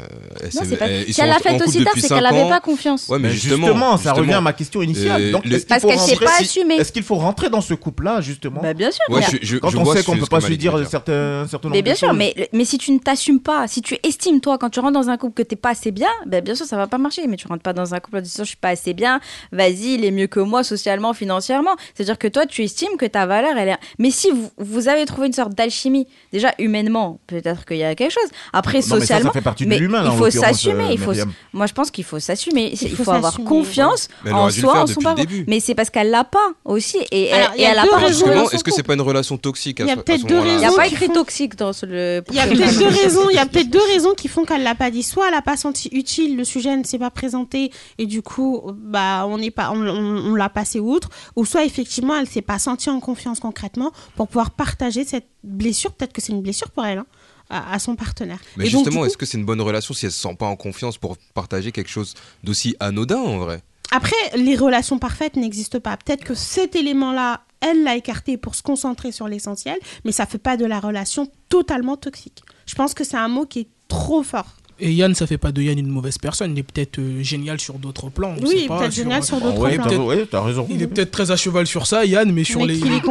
Elle 0.42 0.46
Non, 0.46 0.52
s'est- 0.52 0.66
c'est 0.66 0.78
pas. 0.78 0.88
elle- 0.88 1.06
ils 1.08 1.14
Si 1.14 1.22
elle 1.22 1.28
sont 1.28 1.30
l'a 1.30 1.34
en- 1.34 1.36
en 1.36 1.40
fait 1.40 1.50
couple 1.58 1.70
aussi 1.70 1.84
tard, 1.84 1.94
c'est 1.96 2.08
qu'elle 2.08 2.24
n'avait 2.24 2.50
pas 2.50 2.60
confiance. 2.60 3.08
Ouais, 3.08 3.20
mais 3.20 3.28
Mais 3.28 3.34
justement, 3.36 3.68
justement, 3.68 3.92
ça 3.92 3.98
justement. 3.98 4.16
revient 4.18 4.34
à 4.34 4.42
ma 4.42 4.54
question 4.54 4.82
initiale. 4.82 5.22
Euh, 5.22 5.32
Donc, 5.32 5.46
le- 5.46 5.60
Parce 5.60 5.82
faut 5.84 5.88
qu'elle 5.90 6.00
s'est 6.00 6.12
rentrer- 6.14 6.26
pas 6.26 6.40
assumée. 6.40 6.76
Est-ce 6.76 6.92
qu'il 6.92 7.04
faut 7.04 7.16
rentrer 7.16 7.50
dans 7.52 7.62
ce 7.62 7.76
couple-là 7.76 8.20
justement 8.22 8.62
Bah, 8.62 8.74
bien 8.74 8.90
sûr. 8.92 9.02
Ouais, 9.10 9.22
je- 9.22 9.38
je- 9.42 9.58
Quand 9.58 9.70
je 9.70 9.78
on 9.78 9.84
vois 9.84 9.96
sait 9.96 10.04
qu'on 10.04 10.16
que- 10.16 10.20
peut 10.22 10.26
pas 10.26 10.42
se 10.42 10.52
dire 10.54 10.74
certains 10.90 11.46
certain 11.48 11.70
Mais 11.70 11.84
bien 11.84 11.94
sûr, 11.94 12.10
choses. 12.10 12.18
mais, 12.18 12.50
mais 12.52 12.66
si 12.66 12.78
tu 12.80 12.92
ne 12.92 12.98
t'assumes 13.00 13.40
pas, 13.40 13.68
si 13.68 13.82
tu 13.84 13.96
estimes 14.04 14.42
toi 14.42 14.58
quand 14.58 14.70
tu 14.72 14.80
rentres 14.80 14.94
dans 14.94 15.10
un 15.10 15.18
couple 15.18 15.36
que 15.36 15.44
t'es 15.48 15.56
pas 15.56 15.70
assez 15.70 15.92
bien, 15.92 16.10
ben 16.26 16.44
bien 16.44 16.56
sûr 16.56 16.66
ça 16.66 16.78
va 16.78 16.88
pas 16.88 16.98
marcher. 16.98 17.28
Mais 17.28 17.38
tu 17.38 17.48
rentres 17.48 17.62
pas 17.62 17.74
dans 17.74 17.94
un 17.94 18.00
couple 18.00 18.18
en 18.18 18.22
disant 18.22 18.44
je 18.44 18.50
suis 18.50 18.58
pas 18.58 18.70
assez 18.70 18.94
bien, 18.96 19.20
vas-y 19.52 19.94
il 19.96 20.06
est 20.06 20.12
mieux 20.12 20.28
que 20.28 20.40
moi 20.40 20.64
socialement, 20.64 21.14
financièrement. 21.14 21.76
C'est-à-dire 21.94 22.18
que 22.18 22.28
toi 22.28 22.48
tu 22.48 22.64
estimes 22.64 22.98
que 22.98 23.06
ta 23.06 23.28
valeur 23.28 23.56
elle 23.58 23.70
est. 23.70 23.78
Mais 24.00 24.10
si 24.10 24.32
vous, 24.32 24.50
vous 24.58 24.88
avez 24.88 25.06
trouvé 25.06 25.28
une 25.28 25.34
sorte 25.34 25.54
alchimie. 25.60 26.08
Déjà, 26.32 26.54
humainement, 26.60 27.20
peut-être 27.28 27.66
qu'il 27.66 27.78
y 27.78 27.84
a 27.84 27.96
quelque 27.96 28.12
chose. 28.12 28.30
Après, 28.54 28.74
Non, 28.74 28.78
mais 28.78 28.82
ça, 28.82 28.90
ça 28.96 29.00
socialement, 29.00 29.32
fait 29.32 29.42
partie 29.42 29.64
de 29.66 29.70
mais 29.70 29.80
l'humain, 29.80 30.04
là, 30.04 30.12
il 30.14 30.18
faut 30.18 30.30
s'assumer. 30.30 30.84
euh, 30.86 30.92
il 30.92 30.98
faut, 31.00 31.12
moi, 31.54 31.66
je 31.66 31.74
pense 31.74 31.92
qu'il 31.92 32.04
faut 32.04 32.20
s'assumer. 32.20 32.72
Il 32.74 32.82
Il 32.90 32.96
faut 32.96 33.04
faut, 33.04 33.12
avoir 33.12 33.38
confiance 33.44 34.08
en 34.32 34.50
soi, 34.50 34.84
en 34.84 34.88
son 34.88 35.02
parcours. 35.02 35.26
Mais 35.48 35.60
c'est 35.60 35.76
parce 35.76 35.90
qu'elle 35.90 36.10
l'a 36.10 36.24
pas 36.24 36.40
aussi, 36.66 36.98
et, 37.12 37.32
Alors, 37.32 37.50
elle, 37.56 37.60
y 37.60 37.64
et 37.64 37.66
a 37.68 37.72
elle 37.72 37.80
a 37.80 37.86
pas 37.88 37.98
raisons. 37.98 38.50
est-ce 38.52 38.64
que 38.64 38.72
c'est 38.72 38.84
pas 38.84 38.94
une 38.94 39.02
relation 39.02 39.38
toxique 39.38 39.80
à 39.80 39.84
Il 39.84 39.88
y 39.88 39.92
a 39.92 39.98
peut-être 39.98 40.26
deux 40.26 40.36
moment-là 40.36 40.54
Il 40.54 40.58
n'y 40.60 40.64
a 40.66 40.68
raisons 40.70 40.78
pas 40.78 40.88
écrit 40.88 41.10
toxique 41.10 41.56
dans 41.56 41.72
le. 41.84 42.24
Il 42.30 42.36
y 42.36 42.40
a 42.40 42.48
peut-être 42.48 42.78
deux 42.78 42.88
raisons. 43.04 43.30
Il 43.30 43.36
y 43.36 43.40
a 43.40 43.46
peut-être 43.46 43.70
deux 43.70 43.84
raisons 43.94 44.14
qui 44.16 44.28
font 44.28 44.46
qu'elle 44.46 44.64
l'a 44.64 44.76
pas 44.76 44.92
dit. 44.92 45.04
Soit 45.04 45.28
elle 45.28 45.34
a 45.34 45.42
pas 45.42 45.58
senti 45.58 45.90
utile, 45.92 46.38
le 46.38 46.44
sujet 46.44 46.76
ne 46.76 46.84
s'est 46.84 47.00
pas 47.00 47.10
présenté 47.12 47.72
et 47.98 48.06
du 48.06 48.22
coup, 48.22 48.62
bah, 48.76 49.26
on 49.28 49.38
n'est 49.38 49.52
pas, 49.52 49.72
on, 49.72 49.82
on- 49.88 50.32
on 50.32 50.36
l'a 50.36 50.50
passé 50.50 50.80
outre. 50.80 51.10
Ou 51.36 51.46
soit 51.46 51.64
effectivement, 51.66 52.16
elle 52.18 52.28
s'est 52.28 52.42
pas 52.42 52.60
sentie 52.60 52.90
en 52.90 53.00
confiance 53.00 53.40
concrètement 53.40 53.92
pour 54.16 54.28
pouvoir 54.28 54.52
partager 54.52 55.04
cette 55.06 55.26
blessure. 55.50 55.92
Peut-être 55.92 56.14
que 56.14 56.22
c'est 56.22 56.32
une 56.32 56.42
blessure 56.42 56.72
pour 56.72 56.86
elle. 56.86 57.00
hein, 57.00 57.06
à, 57.50 57.80
son 57.80 57.96
partenaire. 57.96 58.40
Mais 58.58 58.68
Et 58.68 58.70
justement, 58.70 59.06
est-ce 59.06 59.18
que 59.18 59.26
c'est 59.26 59.38
une 59.38 59.46
bonne 59.46 59.62
relation 59.62 59.94
si 59.94 60.06
elle 60.06 60.12
se 60.12 60.22
sent 60.22 60.36
pas 60.38 60.46
en 60.46 60.56
confiance 60.56 60.98
pour 60.98 61.18
partager 61.34 61.72
quelque 61.72 61.90
chose 61.90 62.14
d'aussi 62.44 62.76
anodin 62.80 63.18
en 63.18 63.38
vrai? 63.40 63.64
Après, 63.92 64.16
les 64.36 64.56
relations 64.56 65.00
parfaites 65.00 65.36
n'existent 65.36 65.80
pas. 65.80 65.98
Peut-être 65.98 66.24
que 66.24 66.36
cet 66.36 66.76
élément-là, 66.76 67.42
elle 67.60 67.84
l'a 67.84 67.96
écarté 67.96 68.38
pour 68.38 68.54
se 68.54 68.62
concentrer 68.62 69.12
sur 69.12 69.28
l'essentiel, 69.28 69.80
mais 70.06 70.12
ça 70.12 70.28
fait 70.28 70.38
pas 70.38 70.58
de 70.58 70.66
la 70.66 70.80
relation 70.80 71.28
totalement 71.50 71.98
toxique. 71.98 72.44
Je 72.68 72.76
pense 72.76 72.94
que 72.94 73.04
c'est 73.04 73.18
un 73.18 73.28
mot 73.28 73.46
qui 73.48 73.62
est 73.62 73.68
trop 73.88 74.22
fort. 74.22 74.58
Et 74.82 74.94
Yann, 74.94 75.14
ça 75.14 75.28
fait 75.28 75.38
pas 75.38 75.52
de 75.52 75.62
Yann 75.62 75.78
une 75.78 75.88
mauvaise 75.90 76.18
personne. 76.18 76.52
Il 76.54 76.60
est 76.60 76.64
peut-être 76.64 77.00
euh, 77.00 77.22
génial 77.22 77.60
sur 77.60 77.76
d'autres 77.76 78.10
plans. 78.10 78.36
on 78.40 78.44
Oui, 78.46 78.62
sait 78.62 78.68
pas, 78.68 78.80
peut-être 78.80 78.94
génial 78.94 79.24
sur 79.24 79.38
euh, 79.38 79.40
d'autres 79.42 79.68
il 79.68 79.74
est 79.74 79.76
plans. 79.76 79.86
peut-être- 79.88 80.04
Ouais, 80.06 80.26
t'as 80.30 80.42
raison. 80.42 80.68
Il 80.70 80.82
est 80.82 80.88
peut-être 80.88 81.12
très 81.12 81.32
à 81.32 81.36
cheval 81.36 81.68
sur 81.68 81.86
ça, 81.88 82.06
Yann, 82.06 82.32
mais 82.32 82.44
sur 82.44 82.60
Mais 82.62 82.68
les. 82.68 82.80
Ouais. 82.90 83.02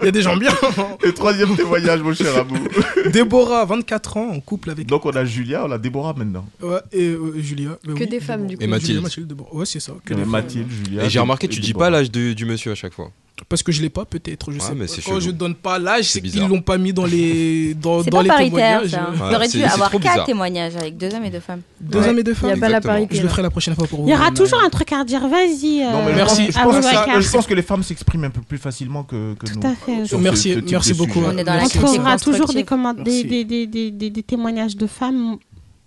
Il 0.00 0.04
y 0.04 0.08
a 0.08 0.10
des 0.10 0.22
gens 0.22 0.36
bien. 0.36 0.50
Le 1.04 1.12
troisième 1.12 1.54
témoignage, 1.56 2.00
mon 2.00 2.14
cher 2.14 2.36
Abou. 2.36 2.56
Déborah, 3.12 3.64
24 3.64 4.16
ans, 4.16 4.30
en 4.30 4.40
couple 4.40 4.70
avec. 4.70 4.86
Donc 4.86 5.04
on 5.06 5.10
a 5.10 5.24
Julia, 5.24 5.64
on 5.66 5.70
a 5.70 5.78
Déborah 5.78 6.14
maintenant. 6.16 6.44
Ouais, 6.62 6.78
et 6.92 7.08
euh, 7.08 7.34
Julia. 7.38 7.70
bah 7.84 7.92
Que 7.94 8.00
oui, 8.00 8.06
des 8.06 8.20
femmes, 8.20 8.46
Déborah. 8.46 8.48
du 8.48 8.56
coup. 8.56 8.62
Et 8.62 8.66
Mathilde. 8.66 8.86
Julia, 8.88 9.00
Mathilde, 9.02 9.26
Déborah. 9.28 9.54
Ouais, 9.54 9.66
c'est 9.66 9.80
ça. 9.80 9.92
que 10.04 10.14
Euh, 10.14 10.18
femmes. 10.18 10.28
Mathilde, 10.30 10.70
Julia. 10.70 11.04
Et 11.04 11.10
j'ai 11.10 11.20
remarqué, 11.20 11.46
et 11.46 11.50
tu 11.50 11.60
dis 11.60 11.74
pas 11.74 11.90
l'âge 11.90 12.10
du 12.10 12.44
monsieur 12.46 12.72
à 12.72 12.74
chaque 12.74 12.94
fois. 12.94 13.10
Parce 13.50 13.62
que 13.62 13.70
je 13.70 13.82
l'ai 13.82 13.90
pas, 13.90 14.06
peut-être. 14.06 14.50
Je 14.50 14.56
Ouais, 14.58 14.64
sais 14.64 14.74
mais 14.74 14.86
pas. 14.86 14.92
Quand 15.04 15.20
je 15.20 15.30
donne 15.30 15.54
pas 15.54 15.78
l'âge, 15.78 16.06
C'est 16.06 16.22
qu'ils 16.22 16.48
l'ont 16.48 16.62
pas 16.62 16.78
mis 16.78 16.92
dans 16.94 17.04
les, 17.04 17.74
dans, 17.80 17.98
dans 18.02 18.04
pas 18.04 18.22
les 18.22 18.28
paritaire, 18.30 18.80
témoignages. 18.80 18.90
ça. 18.90 19.10
euh, 19.24 19.34
aurait 19.36 19.48
dû 19.48 19.62
avoir 19.62 19.90
quatre 19.90 20.24
témoignages 20.24 20.74
avec 20.74 20.96
deux 20.96 21.14
hommes 21.14 21.24
et 21.24 21.30
deux 21.30 21.40
femmes. 21.40 21.60
Deux 21.78 21.98
Ouais. 22.00 22.08
hommes 22.08 22.18
et 22.18 22.22
deux 22.22 22.32
Il 22.32 22.34
femmes. 22.34 22.48
n'y 22.48 22.52
a 22.54 22.56
pas 22.56 22.60
la 22.68 22.78
Exactement. 22.78 22.94
parité. 22.94 23.16
Je 23.16 23.22
le 23.22 23.28
ferai 23.28 23.42
la 23.42 23.50
prochaine 23.50 23.74
fois 23.74 23.86
pour 23.86 24.00
vous. 24.00 24.08
Il 24.08 24.10
y 24.10 24.14
aura 24.14 24.28
Euh, 24.28 24.34
toujours 24.34 24.62
un 24.64 24.70
truc 24.70 24.90
à 24.92 25.00
redire. 25.00 25.28
Vas-y. 25.28 25.80
Non, 25.84 26.04
mais 26.04 26.12
euh, 26.12 26.16
Merci. 26.16 26.46
Je 26.46 26.52
pense, 26.58 26.76
que 26.76 26.82
ça- 26.82 27.20
je 27.20 27.30
pense 27.30 27.46
que 27.46 27.54
les 27.54 27.62
femmes 27.62 27.82
s'expriment 27.82 28.24
un 28.24 28.30
peu 28.30 28.40
plus 28.40 28.58
facilement 28.58 29.02
que, 29.04 29.34
que 29.34 29.46
nous. 29.54 29.60
Tout 29.60 29.66
à 29.66 29.74
fait. 29.74 30.16
Merci- 30.18 30.56
merci 30.70 30.94
beaucoup. 30.94 31.20
On 31.20 31.68
trouvera 31.68 32.16
toujours 32.18 32.48
des 32.54 34.22
témoignages 34.26 34.76
de 34.76 34.86
femmes 34.86 35.36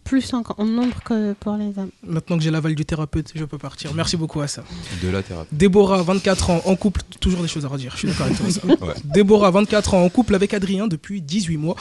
plus 0.10 0.34
en, 0.34 0.42
en 0.58 0.66
nombre 0.66 1.04
que 1.04 1.34
pour 1.34 1.56
les 1.56 1.68
hommes. 1.78 1.92
Maintenant 2.04 2.38
que 2.40 2.44
j'ai 2.44 2.50
l'aval 2.50 2.74
du 2.74 2.84
thérapeute, 2.84 3.32
je 3.36 3.46
peux 3.46 3.60
partir. 3.60 3.94
Merci 3.94 4.18
beaucoup 4.18 4.42
à 4.42 4.48
ça. 4.48 4.64
De 5.04 5.08
la 5.10 5.22
thérapie. 5.22 5.50
Déborah, 5.52 6.02
24 6.02 6.50
ans, 6.50 6.62
en 6.66 6.76
couple, 6.76 7.02
toujours 7.20 7.44
des 7.44 7.48
choses 7.48 7.64
à 7.64 7.68
redire, 7.68 7.92
je 7.94 8.00
suis 8.00 8.08
d'accord 8.08 8.26
avec 8.26 8.38
toi. 8.40 8.50
ça. 8.50 8.62
Ouais. 8.88 8.96
Déborah, 9.04 9.52
24 9.52 9.94
ans, 9.94 10.04
en 10.04 10.10
couple 10.10 10.34
avec 10.34 10.56
Adrien 10.56 10.88
depuis 10.88 11.22
18 11.22 11.58
mois. 11.58 11.76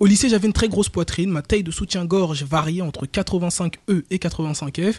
Au 0.00 0.06
lycée, 0.06 0.30
j'avais 0.30 0.46
une 0.46 0.54
très 0.54 0.68
grosse 0.68 0.88
poitrine, 0.88 1.28
ma 1.28 1.42
taille 1.42 1.62
de 1.62 1.70
soutien-gorge 1.70 2.44
variait 2.44 2.80
entre 2.80 3.04
85E 3.04 3.72
et 4.10 4.16
85F. 4.16 4.94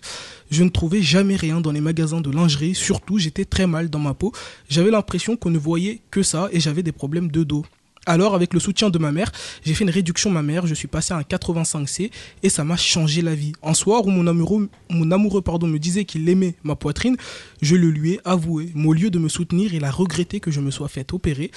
Je 0.51 0.63
ne 0.63 0.69
trouvais 0.69 1.01
jamais 1.01 1.37
rien 1.37 1.61
dans 1.61 1.71
les 1.71 1.81
magasins 1.81 2.21
de 2.21 2.29
lingerie, 2.29 2.75
surtout 2.75 3.17
j'étais 3.17 3.45
très 3.45 3.65
mal 3.65 3.89
dans 3.89 3.99
ma 3.99 4.13
peau. 4.13 4.31
J'avais 4.69 4.91
l'impression 4.91 5.37
qu'on 5.37 5.49
ne 5.49 5.57
voyait 5.57 6.01
que 6.11 6.21
ça 6.21 6.49
et 6.51 6.59
j'avais 6.59 6.83
des 6.83 6.91
problèmes 6.91 7.31
de 7.31 7.43
dos. 7.43 7.65
Alors, 8.07 8.35
avec 8.35 8.53
le 8.53 8.59
soutien 8.59 8.91
de 8.91 8.99
ma 8.99 9.11
mère, 9.11 9.31
j'ai 9.65 9.73
fait 9.73 9.83
une 9.83 9.89
réduction 9.89 10.29
mammaire, 10.29 10.67
je 10.67 10.75
suis 10.75 10.87
passé 10.87 11.13
à 11.13 11.17
un 11.17 11.21
85C 11.21 12.11
et 12.43 12.49
ça 12.49 12.63
m'a 12.63 12.77
changé 12.77 13.23
la 13.23 13.33
vie. 13.33 13.53
Un 13.63 13.73
soir 13.73 14.05
où 14.05 14.11
mon 14.11 14.27
amoureux, 14.27 14.69
mon 14.89 15.11
amoureux 15.11 15.41
pardon, 15.41 15.65
me 15.65 15.79
disait 15.79 16.05
qu'il 16.05 16.29
aimait 16.29 16.55
ma 16.63 16.75
poitrine, 16.75 17.17
je 17.63 17.75
le 17.75 17.89
lui 17.89 18.13
ai 18.13 18.19
avoué. 18.23 18.69
Mais 18.75 18.87
au 18.87 18.93
lieu 18.93 19.09
de 19.09 19.17
me 19.17 19.27
soutenir, 19.27 19.73
il 19.73 19.83
a 19.85 19.91
regretté 19.91 20.39
que 20.39 20.51
je 20.51 20.59
me 20.59 20.69
sois 20.69 20.87
fait 20.87 21.13
opérer. 21.13 21.49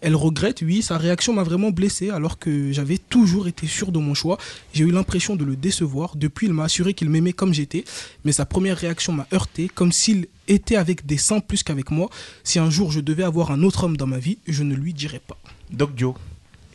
Elle 0.00 0.16
regrette, 0.16 0.62
oui, 0.62 0.82
sa 0.82 0.98
réaction 0.98 1.32
m'a 1.32 1.44
vraiment 1.44 1.70
blessé 1.70 2.10
alors 2.10 2.40
que 2.40 2.72
j'avais 2.72 2.98
toujours 2.98 3.46
été 3.46 3.68
sûr 3.68 3.92
de 3.92 4.00
mon 4.00 4.14
choix. 4.14 4.36
J'ai 4.74 4.82
eu 4.82 4.90
l'impression 4.90 5.36
de 5.36 5.44
le 5.44 5.54
décevoir. 5.54 6.16
Depuis, 6.16 6.48
il 6.48 6.52
m'a 6.52 6.64
assuré 6.64 6.92
qu'il 6.94 7.08
m'aimait 7.08 7.32
comme 7.32 7.54
j'étais, 7.54 7.84
mais 8.24 8.32
sa 8.32 8.44
première 8.44 8.76
réaction 8.76 9.12
m'a 9.12 9.28
heurté, 9.32 9.70
comme 9.72 9.92
s'il 9.92 10.26
était 10.48 10.74
avec 10.74 11.06
des 11.06 11.18
seins 11.18 11.38
plus 11.38 11.62
qu'avec 11.62 11.92
moi. 11.92 12.10
Si 12.42 12.58
un 12.58 12.68
jour 12.68 12.90
je 12.90 12.98
devais 12.98 13.22
avoir 13.22 13.52
un 13.52 13.62
autre 13.62 13.84
homme 13.84 13.96
dans 13.96 14.08
ma 14.08 14.18
vie, 14.18 14.38
je 14.48 14.64
ne 14.64 14.74
lui 14.74 14.92
dirais 14.92 15.22
pas. 15.24 15.38
Doc 15.72 15.90
Joe. 15.96 16.14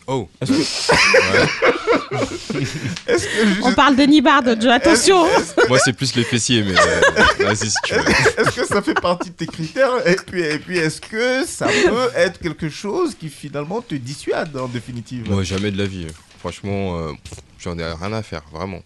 Oh. 0.09 0.29
Est-ce 0.39 0.51
que, 0.51 0.57
est-ce 3.11 3.25
que 3.25 3.63
On 3.63 3.73
parle 3.73 3.97
de 3.97 4.03
Nibard, 4.03 4.41
Joe, 4.45 4.71
attention 4.71 5.25
Moi, 5.67 5.77
c'est 5.83 5.91
plus 5.91 6.15
les 6.15 6.23
fessiers, 6.23 6.63
mais 6.63 6.79
euh, 6.79 7.01
vas-y 7.45 7.69
si 7.69 7.75
tu 7.83 7.93
veux. 7.93 8.09
est-ce 8.09 8.55
que 8.55 8.65
ça 8.65 8.81
fait 8.81 8.93
partie 8.93 9.31
de 9.31 9.35
tes 9.35 9.47
critères? 9.47 10.07
Et 10.07 10.15
puis, 10.15 10.41
et 10.41 10.59
puis 10.59 10.77
est-ce 10.77 11.01
que 11.01 11.45
ça 11.45 11.67
peut 11.67 12.09
être 12.15 12.39
quelque 12.39 12.69
chose 12.69 13.15
qui 13.15 13.27
finalement 13.27 13.81
te 13.81 13.95
dissuade 13.95 14.55
en 14.55 14.67
définitive? 14.67 15.29
Moi, 15.29 15.43
jamais 15.43 15.71
de 15.71 15.77
la 15.77 15.85
vie. 15.85 16.07
Franchement, 16.39 16.99
euh, 16.99 17.11
j'en 17.59 17.77
ai 17.77 17.83
rien 17.83 18.13
à 18.13 18.23
faire, 18.23 18.43
vraiment. 18.53 18.81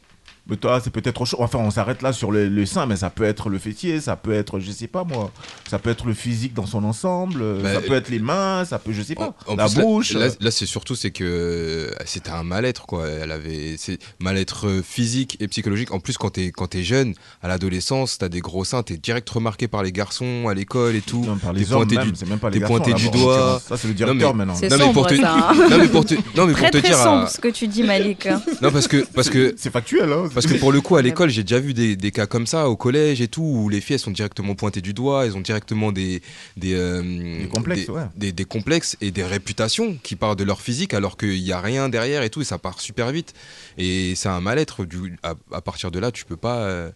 Mais 0.48 0.58
toi, 0.58 0.82
c'est 0.84 0.90
peut-être 0.90 1.22
autre 1.22 1.30
chose. 1.30 1.40
Enfin, 1.40 1.60
on 1.60 1.70
s'arrête 1.72 2.02
là 2.02 2.12
sur 2.14 2.32
le, 2.32 2.50
le 2.50 2.66
sein, 2.66 2.86
mais 2.88 2.96
ça 2.96 3.10
peut 3.12 3.24
être 3.24 3.48
le 3.50 3.60
fessier, 3.60 4.02
ça 4.02 4.16
peut 4.16 4.34
être, 4.34 4.60
je 4.60 4.72
sais 4.72 4.88
pas 4.88 5.04
moi, 5.04 5.32
ça 5.70 5.78
peut 5.78 5.92
être 5.92 6.06
le 6.08 6.14
physique 6.16 6.54
dans 6.56 6.66
son 6.66 6.84
ensemble, 6.84 7.42
euh, 7.42 7.62
Bah, 7.62 7.74
ça 7.76 7.82
peut 7.82 7.94
être 7.94 8.10
les 8.10 8.20
mains, 8.20 8.66
ça 8.66 8.80
peut, 8.80 8.92
je 8.92 9.02
sais 9.04 9.14
pas, 9.16 9.36
En 9.46 9.56
la 9.56 9.68
plus, 9.68 9.78
là- 9.78 9.84
bouche. 9.84 10.14
Là, 10.14 10.26
euh. 10.26 10.32
là, 10.40 10.50
c'est 10.52 10.66
surtout 10.66 10.96
c'est 10.96 11.12
que 11.12 11.24
euh, 11.24 11.92
c'était 12.06 12.32
un 12.32 12.44
mal-être 12.44 12.86
quoi. 12.88 13.08
Elle 13.08 13.32
avait 13.32 13.76
c'est 13.78 14.00
mal-être 14.20 14.68
euh, 14.68 14.82
physique 14.82 15.38
et 15.40 15.48
psychologique. 15.48 15.92
En 15.94 16.00
plus, 16.00 16.18
quand 16.18 16.32
t'es 16.32 16.48
quand 16.52 16.68
t'es 16.68 16.84
jeune, 16.84 17.14
à 17.44 17.48
l'adolescence, 17.48 18.18
t'as 18.18 18.28
des 18.30 18.42
gros 18.42 18.66
seins, 18.66 18.82
t'es 18.84 18.98
direct 18.98 19.30
remarqué 19.30 19.68
par 19.68 19.84
les 19.84 19.92
garçons 19.92 20.48
à 20.50 20.54
l'école 20.56 20.96
et 20.96 21.02
tout. 21.02 21.24
Non, 21.24 21.38
par 21.38 21.54
T'es 21.54 21.60
les 21.60 21.72
hommes 21.72 21.82
pointé 21.88 21.96
même, 21.98 22.10
du- 22.12 22.16
c'est 22.18 22.28
même 22.28 22.40
pas 22.40 22.50
les 22.50 22.54
t'es 22.56 22.60
garçons, 22.62 22.76
pointé 22.78 22.92
là, 22.92 22.98
du 22.98 23.08
en 23.08 23.12
doigt. 23.12 23.62
Ça, 23.66 23.78
c'est 23.78 23.88
le 23.88 23.94
Non, 23.94 23.98
directeur 23.98 24.34
mais- 24.34 24.46
maintenant. 24.46 24.56
C'est 24.60 24.70
Non, 24.70 24.78
mais 24.78 24.94
pour 24.94 25.08
sombre, 25.08 25.16
te- 25.16 25.22
ça. 25.22 25.34
hein. 25.50 25.54
non 25.70 25.78
mais 25.78 25.88
pour 25.88 26.04
te 26.06 26.14
non 26.16 26.48
mais 26.48 26.54
pour 26.54 26.62
Très 26.62 26.72
te 26.72 26.78
très 26.80 26.88
dire 26.90 26.98
sombre 26.98 27.24
à- 27.26 27.28
ce 27.28 27.40
que 27.40 27.48
tu 27.50 27.68
dis, 27.68 27.84
Malik. 27.84 28.28
non 28.62 28.72
parce 28.72 28.88
que 28.88 29.06
parce 29.14 29.30
que 29.30 29.54
C'est 29.56 29.72
factuel, 29.72 30.12
hein. 30.12 30.30
Parce 30.34 30.46
que 30.46 30.54
pour 30.56 30.72
le 30.72 30.82
coup, 30.82 30.96
à 30.96 31.02
l'école, 31.02 31.30
j'ai 31.30 31.44
déjà 31.44 31.60
vu 31.60 31.74
des, 31.74 31.96
des 31.96 32.12
cas 32.12 32.26
comme 32.28 32.48
ça 32.48 32.70
au 32.70 32.76
collège 32.76 33.22
et 33.22 33.28
tout, 33.28 33.42
où 33.44 33.70
les 33.70 33.82
filles 33.82 33.96
elles 33.96 34.00
sont 34.00 34.12
directement 34.12 34.56
pointées 34.56 34.82
du 34.82 34.94
doigt, 34.94 35.26
elles 35.26 35.36
ont 35.38 35.42
directement 35.42 35.92
des 35.92 36.22
des, 36.58 36.74
euh, 36.74 37.02
Des 37.42 37.48
complexes, 37.48 37.86
des, 37.86 37.92
ouais. 37.92 38.04
des- 38.16 38.32
des 38.32 38.46
complexes 38.46 38.98
et 39.02 39.12
des 39.12 39.24
réputations 39.24 39.98
qui 40.04 40.16
partent 40.16 40.40
de 40.40 40.44
leur 40.44 40.62
physique, 40.62 40.94
alors 40.94 41.18
qu'il 41.18 41.42
n'y 41.44 41.52
a 41.52 41.60
rien 41.62 41.90
derrière 41.90 42.24
et 42.24 42.30
tout, 42.30 42.42
et 42.42 42.46
ça 42.46 42.58
part 42.58 42.80
super 42.80 43.12
vite. 43.12 43.34
Et 43.78 44.14
c'est 44.16 44.30
un 44.30 44.42
mal-être. 44.42 44.86
À, 45.24 45.34
à 45.54 45.62
partir 45.62 45.92
de 45.92 46.00
là, 46.00 46.12
tu 46.12 46.26
peux 46.26 46.38
pas. 46.38 46.58
euh, 46.60 46.90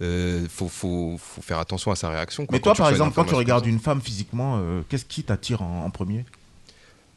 euh, 0.00 0.46
faut, 0.50 0.68
faut, 0.68 1.16
faut 1.16 1.42
faire 1.42 1.58
attention 1.60 1.92
à 1.92 1.96
sa 1.96 2.08
réaction. 2.08 2.44
quoi, 2.46 2.56
Mais 2.56 2.60
toi, 2.60 2.74
par 2.74 2.88
exemple, 2.90 3.14
quand 3.14 3.24
tu 3.24 3.34
regardes 3.34 3.66
une 3.66 3.78
femme 3.78 4.00
physiquement, 4.00 4.58
euh, 4.60 4.80
qu'est-ce 4.88 5.04
qui 5.04 5.22
t'attire 5.22 5.62
en, 5.62 5.84
en 5.84 5.90
premier? 5.90 6.24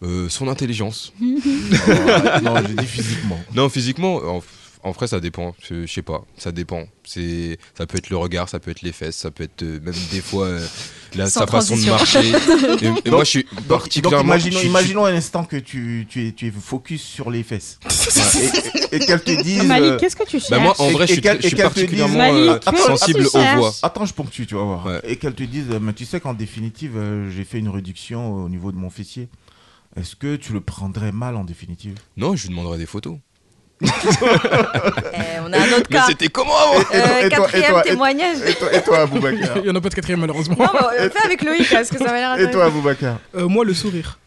Euh, 0.04 0.30
son 0.30 0.48
intelligence. 0.50 1.12
Oh, 1.20 1.26
Non, 2.44 2.56
j'ai 2.68 2.76
dit 2.76 2.86
physiquement. 2.86 3.40
Non, 3.56 3.70
physiquement, 3.70 4.20
en, 4.86 4.92
vrai, 4.92 5.08
ça 5.08 5.20
dépend. 5.20 5.56
Je 5.62 5.86
je 5.86 5.92
sais 5.94 6.02
pas, 6.02 6.24
ça 6.38 6.52
dépend. 6.52 6.86
C'est, 7.04 7.58
ça 7.78 7.86
peut 7.86 7.98
être 7.98 8.10
le 8.10 8.18
regard, 8.18 8.48
ça 8.50 8.60
peut 8.60 8.72
être 8.72 8.82
les 8.82 8.92
fesses, 8.92 9.16
ça 9.18 9.32
peut 9.32 9.44
être 9.44 9.64
euh, 9.64 9.80
même 9.82 9.94
des 10.12 10.22
fois 10.22 10.46
euh, 10.46 10.66
la- 11.16 11.30
Sans 11.30 11.42
sa 11.42 11.48
façon 11.48 11.76
de 11.76 11.86
marcher. 11.86 12.20
et, 12.82 13.08
et 13.08 13.12
moi, 13.12 13.24
je 13.24 13.30
suis 13.30 13.44
Donc, 13.44 13.54
donc 13.56 13.68
particulièrement. 13.68 14.24
imaginons, 14.24 14.54
je 14.56 14.60
suis- 14.60 14.68
imaginons 14.70 15.06
un 15.06 15.14
instant 15.16 15.44
que 15.44 15.58
tu, 15.58 16.06
tu, 16.10 16.28
es, 16.28 16.32
tu 16.32 16.48
es 16.48 16.52
focus 16.52 17.02
sur 17.04 17.30
les 17.32 17.44
fesses. 17.44 17.80
et 17.86 18.96
et- 18.96 18.96
et 18.96 19.00
qu'elles 19.06 19.24
te 19.24 19.42
disent. 19.44 19.64
Malik, 19.66 19.92
euh, 19.92 19.98
qu'est-ce 20.00 20.16
que 20.16 20.24
tu 20.24 20.40
cherches 20.40 20.50
Bah, 20.52 20.60
moi, 20.60 20.74
en 20.80 20.90
Et- 20.90 20.94
vrai, 20.94 21.04
et 21.04 21.08
je 21.08 21.14
suis, 21.14 21.22
qu'elle- 21.22 21.40
très- 21.40 21.50
je 21.50 21.56
suis 21.56 21.56
et 21.56 21.60
qu'elle 21.62 21.70
te 21.70 21.74
dise- 21.74 21.84
particulièrement 21.86 22.18
Malik, 22.18 22.50
euh, 22.50 22.60
qu'est-ce 22.60 22.76
que 22.76 22.82
sensible 22.98 23.20
tu 23.22 23.26
aux 23.28 23.30
cherches 23.32 23.58
voix. 23.58 23.74
Attends, 23.84 24.06
je 24.06 24.14
ponctue, 24.14 24.44
tu 24.46 24.56
vas 24.56 24.64
voir. 24.64 24.86
Ouais. 24.86 25.02
Et 25.04 25.16
qu'elles 25.18 25.36
te 25.36 25.44
disent, 25.44 25.66
euh, 25.72 25.80
mais 25.82 25.94
tu 25.94 26.06
sais 26.06 26.20
qu'en 26.20 26.34
définitive, 26.34 26.94
euh, 26.98 27.30
j'ai 27.32 27.44
fait 27.44 27.60
une 27.60 27.70
réduction 27.70 28.34
au 28.46 28.50
niveau 28.50 28.72
de 28.72 28.78
mon 28.78 28.90
fessier. 28.90 29.30
Est-ce 29.96 30.16
que 30.16 30.36
tu 30.36 30.52
le 30.54 30.62
prendrais 30.62 31.12
mal 31.12 31.36
en 31.38 31.44
définitive? 31.46 31.96
Non, 32.18 32.36
je 32.36 32.44
lui 32.44 32.50
demanderai 32.50 32.78
des 32.78 32.86
photos. 32.86 33.18
Eh, 33.82 33.88
on 35.46 35.52
a 35.54 35.58
un 35.58 35.68
autre 35.74 35.88
Mais 35.90 35.98
cas. 35.98 36.06
c'était 36.08 36.28
comment 36.30 36.56
avant 36.58 36.82
Et 36.82 36.86
toi- 36.86 36.96
Euh, 36.96 37.00
et 37.00 37.04
toi- 37.04 37.26
et 37.26 37.30
quatrième 37.30 37.72
toi- 37.72 37.82
et- 37.86 37.90
témoignage. 37.90 38.38
Et 38.48 38.54
toi, 38.54 38.74
et 38.74 38.82
toi 38.82 39.00
Aboubacar 39.02 39.58
Il 39.58 39.64
n'y 39.64 39.70
en 39.70 39.76
a 39.76 39.82
pas 39.82 39.90
de 39.90 39.96
quatrième 39.96 40.20
malheureusement. 40.22 40.56
Non, 40.58 40.66
bah, 40.74 40.92
on 40.98 41.10
fait 41.10 41.26
avec 41.26 41.44
Loïc 41.44 41.70
parce 41.70 41.90
que 41.90 41.98
ça 41.98 42.06
m'a 42.06 42.14
l'air 42.14 42.40
Et 42.40 42.52
toi. 42.52 42.66
Aboubacar 42.66 43.18
Euh, 43.36 43.48
moi, 43.48 43.66
le 43.66 43.74
sourire. 43.74 44.18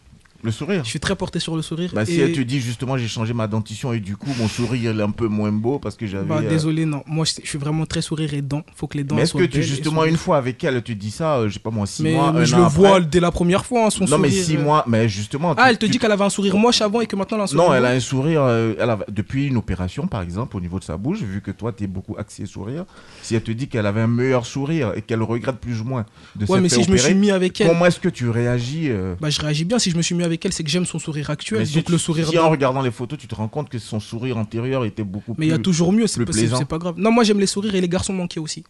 Le 0.44 0.52
sourire 0.52 0.84
Je 0.84 0.90
suis 0.90 1.00
très 1.00 1.16
porté 1.16 1.40
sur 1.40 1.56
le 1.56 1.62
sourire. 1.62 1.90
bah, 1.92 2.04
si 2.06 2.14
et- 2.14 2.20
elle 2.20 2.32
te 2.32 2.40
dit 2.40 2.60
justement 2.60 2.96
j'ai 2.96 3.08
changé 3.08 3.34
ma 3.34 3.48
dentition 3.48 3.92
et 3.92 3.98
du 3.98 4.16
coup 4.16 4.30
mon 4.38 4.46
sourire 4.46 4.92
il 4.92 5.00
est 5.00 5.02
un 5.02 5.10
peu 5.10 5.26
moins 5.26 5.50
beau 5.50 5.80
parce 5.80 5.96
que 5.96 6.06
j'avais. 6.06 6.26
Bah, 6.26 6.40
euh, 6.44 6.48
désolé, 6.48 6.84
non. 6.84 7.02
Moi, 7.06 7.24
je 7.24 7.44
suis 7.46 7.58
vraiment 7.58 7.86
très 7.86 8.02
sourire 8.02 8.32
et 8.34 8.40
dents. 8.42 8.62
Faut 8.76 8.86
que 8.86 8.96
les 8.98 9.02
dents 9.04 9.16
Mais 9.16 9.22
est-ce 9.22 9.32
que 9.34 9.42
tu, 9.42 9.58
et 9.58 9.62
justement 9.62 10.04
une 10.04 10.16
fois 10.16 10.36
avec 10.36 10.62
elle 10.62 10.80
te 10.82 10.92
dit 10.92 11.10
ça, 11.10 11.38
euh, 11.38 11.48
je 11.48 11.54
sais 11.54 11.58
pas 11.60 11.70
moi, 11.70 11.86
six 11.86 12.02
Mais, 12.04 12.12
mois, 12.12 12.32
mais 12.32 12.40
un 12.40 12.44
je 12.44 12.54
an 12.54 12.58
le 12.58 12.64
après? 12.64 12.76
vois 12.76 13.00
dès 13.00 13.18
la 13.20 13.32
première 13.32 13.66
fois, 13.66 13.86
hein, 13.86 13.90
son 13.90 14.02
Non 14.04 14.06
sourire. 14.16 14.22
mais 14.22 14.30
six 14.30 14.56
euh. 14.56 14.62
mois, 14.62 14.84
mais 14.86 15.08
justement. 15.08 15.54
Ah, 15.56 15.64
tu- 15.64 15.70
elle 15.70 15.78
te 15.78 15.86
tu- 15.86 15.92
dit 15.92 15.98
qu'elle 15.98 16.12
avait 16.12 16.24
un 16.24 16.30
sourire 16.30 16.56
moche 16.56 16.80
avant 16.82 17.00
et 17.00 17.06
que 17.06 17.16
maintenant 17.16 17.36
elle 17.38 17.40
a 17.40 17.44
un 17.44 17.46
sourire 17.48 17.68
Non, 17.68 17.74
elle 17.74 17.84
a 17.84 17.90
un 17.90 18.00
sourire. 18.00 18.42
euh, 18.44 18.74
elle 18.78 18.90
a, 18.90 18.98
depuis 19.10 19.46
une 19.48 19.56
opération, 19.56 20.06
par 20.06 20.22
exemple, 20.22 20.56
au 20.56 20.60
niveau 20.60 20.78
de 20.78 20.84
sa 20.84 20.96
bouche, 20.96 21.18
vu 21.20 21.40
que 21.40 21.50
toi, 21.50 21.72
tu 21.72 21.82
es 21.82 21.86
beaucoup 21.88 22.16
axé 22.16 22.46
sourire. 22.46 22.84
Si 23.22 23.34
elle 23.34 23.42
te 23.42 23.50
dit 23.50 23.66
qu'elle 23.66 23.86
avait 23.86 24.02
un 24.02 24.06
meilleur 24.06 24.46
sourire 24.46 24.92
et 24.94 25.02
qu'elle 25.02 25.22
regrette 25.22 25.56
plus 25.56 25.80
ou 25.80 25.84
moins 25.84 26.06
de 26.36 26.46
Ouais, 26.46 26.60
mais 26.60 26.68
si 26.68 26.84
je 26.84 26.90
me 26.92 26.96
suis 26.96 27.14
mis 27.14 27.32
avec 27.32 27.60
elle. 27.60 27.66
comment 27.68 27.86
est-ce 27.86 27.98
que 27.98 28.08
tu 28.08 28.28
réagis 28.30 28.88
Bah, 29.20 29.30
je 29.30 29.40
réagis 29.40 29.64
bien. 29.64 29.80
Si 29.80 29.90
je 29.90 29.96
me 29.96 30.02
suis 30.02 30.14
mis 30.14 30.27
avec 30.28 30.44
elle, 30.44 30.52
c'est 30.52 30.62
que 30.64 30.70
j'aime 30.70 30.86
son 30.86 30.98
sourire 30.98 31.30
actuel. 31.30 31.58
Mais 31.60 31.66
si 31.66 31.74
donc 31.74 31.86
tu- 31.86 31.92
le 31.92 31.98
sourire. 31.98 32.28
si 32.28 32.38
en 32.38 32.48
regardant 32.50 32.82
les 32.82 32.90
photos, 32.92 33.18
tu 33.18 33.26
te 33.26 33.34
rends 33.34 33.48
compte 33.48 33.68
que 33.68 33.78
son 33.78 33.98
sourire 34.00 34.36
antérieur 34.38 34.84
était 34.84 35.02
beaucoup 35.04 35.34
Mais 35.36 35.46
il 35.46 35.50
y 35.50 35.52
a 35.52 35.56
plus- 35.56 35.62
toujours 35.64 35.92
mieux, 35.92 36.06
c'est 36.06 36.16
plus 36.20 36.26
pas, 36.26 36.32
c'est- 36.32 36.38
plaisant. 36.40 36.56
c'est 36.58 36.64
pas 36.68 36.78
grave. 36.78 36.94
Non, 36.96 37.10
moi 37.10 37.24
j'aime 37.24 37.40
les 37.40 37.46
sourires 37.46 37.74
et 37.74 37.80
les 37.80 37.88
garçons 37.88 38.12
manqués 38.12 38.40
aussi. 38.40 38.62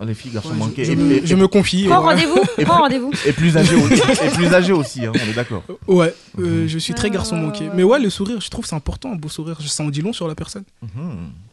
Ah, 0.00 0.04
les 0.04 0.14
filles, 0.14 0.30
garçons 0.32 0.50
Ouais, 0.50 0.56
manqués. 0.56 0.84
je 0.84 0.92
et, 0.92 0.96
me- 0.96 1.12
et- 1.12 1.26
je 1.26 1.34
me 1.34 1.48
confie, 1.48 1.84
Prends 1.86 2.00
ouais. 2.06 2.14
rendez-vous, 2.14 2.38
Et 2.58 2.64
prends 2.64 2.74
plus- 2.74 2.82
rendez-vous. 2.82 3.10
Et 3.26 3.32
plus 3.32 3.56
âgé 3.56 3.74
aussi, 3.74 3.94
et 4.22 4.30
plus 4.30 4.46
âgé 4.54 4.72
aussi 4.72 5.04
hein, 5.06 5.12
on 5.14 5.28
est 5.30 5.32
d'accord. 5.34 5.64
Ouais, 5.88 6.14
euh, 6.38 6.68
je 6.68 6.78
suis 6.78 6.94
très 6.94 7.10
garçon 7.10 7.36
manqué. 7.36 7.68
Mais 7.74 7.82
ouais, 7.82 7.98
le 7.98 8.10
sourire, 8.10 8.40
je 8.40 8.48
trouve 8.50 8.64
c'est 8.66 8.76
important, 8.76 9.10
un 9.12 9.16
beau 9.16 9.28
sourire. 9.28 9.58
Ça 9.62 9.82
en 9.82 9.88
dit 9.88 10.02
long 10.02 10.12
sur 10.12 10.28
la 10.28 10.34
personne. 10.36 10.64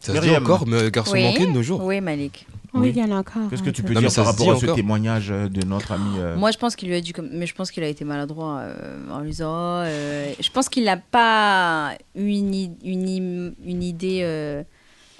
Ça 0.00 0.14
se 0.14 0.20
dit 0.20 0.30
encore, 0.36 0.66
mais 0.66 0.90
garçon 0.90 1.14
Oui. 1.14 1.22
manqué 1.24 1.46
de 1.46 1.50
nos 1.52 1.62
jours. 1.62 1.82
Oui, 1.82 2.00
Malik. 2.00 2.46
Oui, 2.74 2.92
il 2.94 2.98
y 2.98 3.02
en 3.02 3.10
a 3.10 3.18
encore. 3.20 3.48
Qu'est-ce 3.50 3.62
que 3.62 3.70
tu 3.70 3.82
peux 3.82 3.94
Non, 3.94 4.00
dire 4.00 4.12
par 4.14 4.24
dit 4.24 4.30
rapport 4.30 4.52
à 4.56 4.60
ce 4.60 4.66
témoignage 4.66 5.28
de 5.28 5.66
notre 5.66 5.92
ami 5.92 6.18
euh, 6.18 6.36
Moi, 6.36 6.50
je 6.50 6.58
pense 6.58 6.76
qu'il 6.76 6.88
lui 6.88 6.96
a 6.96 7.00
comme- 7.12 7.28
mais 7.32 7.46
je 7.46 7.54
pense 7.54 7.70
qu'il 7.70 7.82
a 7.82 7.88
été 7.88 8.04
maladroit 8.04 8.58
euh, 8.60 8.96
en 9.12 9.20
lui 9.20 9.30
disant. 9.30 9.52
euh, 9.84 10.32
je 10.40 10.50
pense 10.50 10.68
qu'il 10.68 10.84
n'a 10.84 10.96
pas 10.96 11.92
eu 12.14 12.28
une, 12.28 12.54
i- 12.54 12.70
une, 12.84 13.82
idée. 13.82 14.20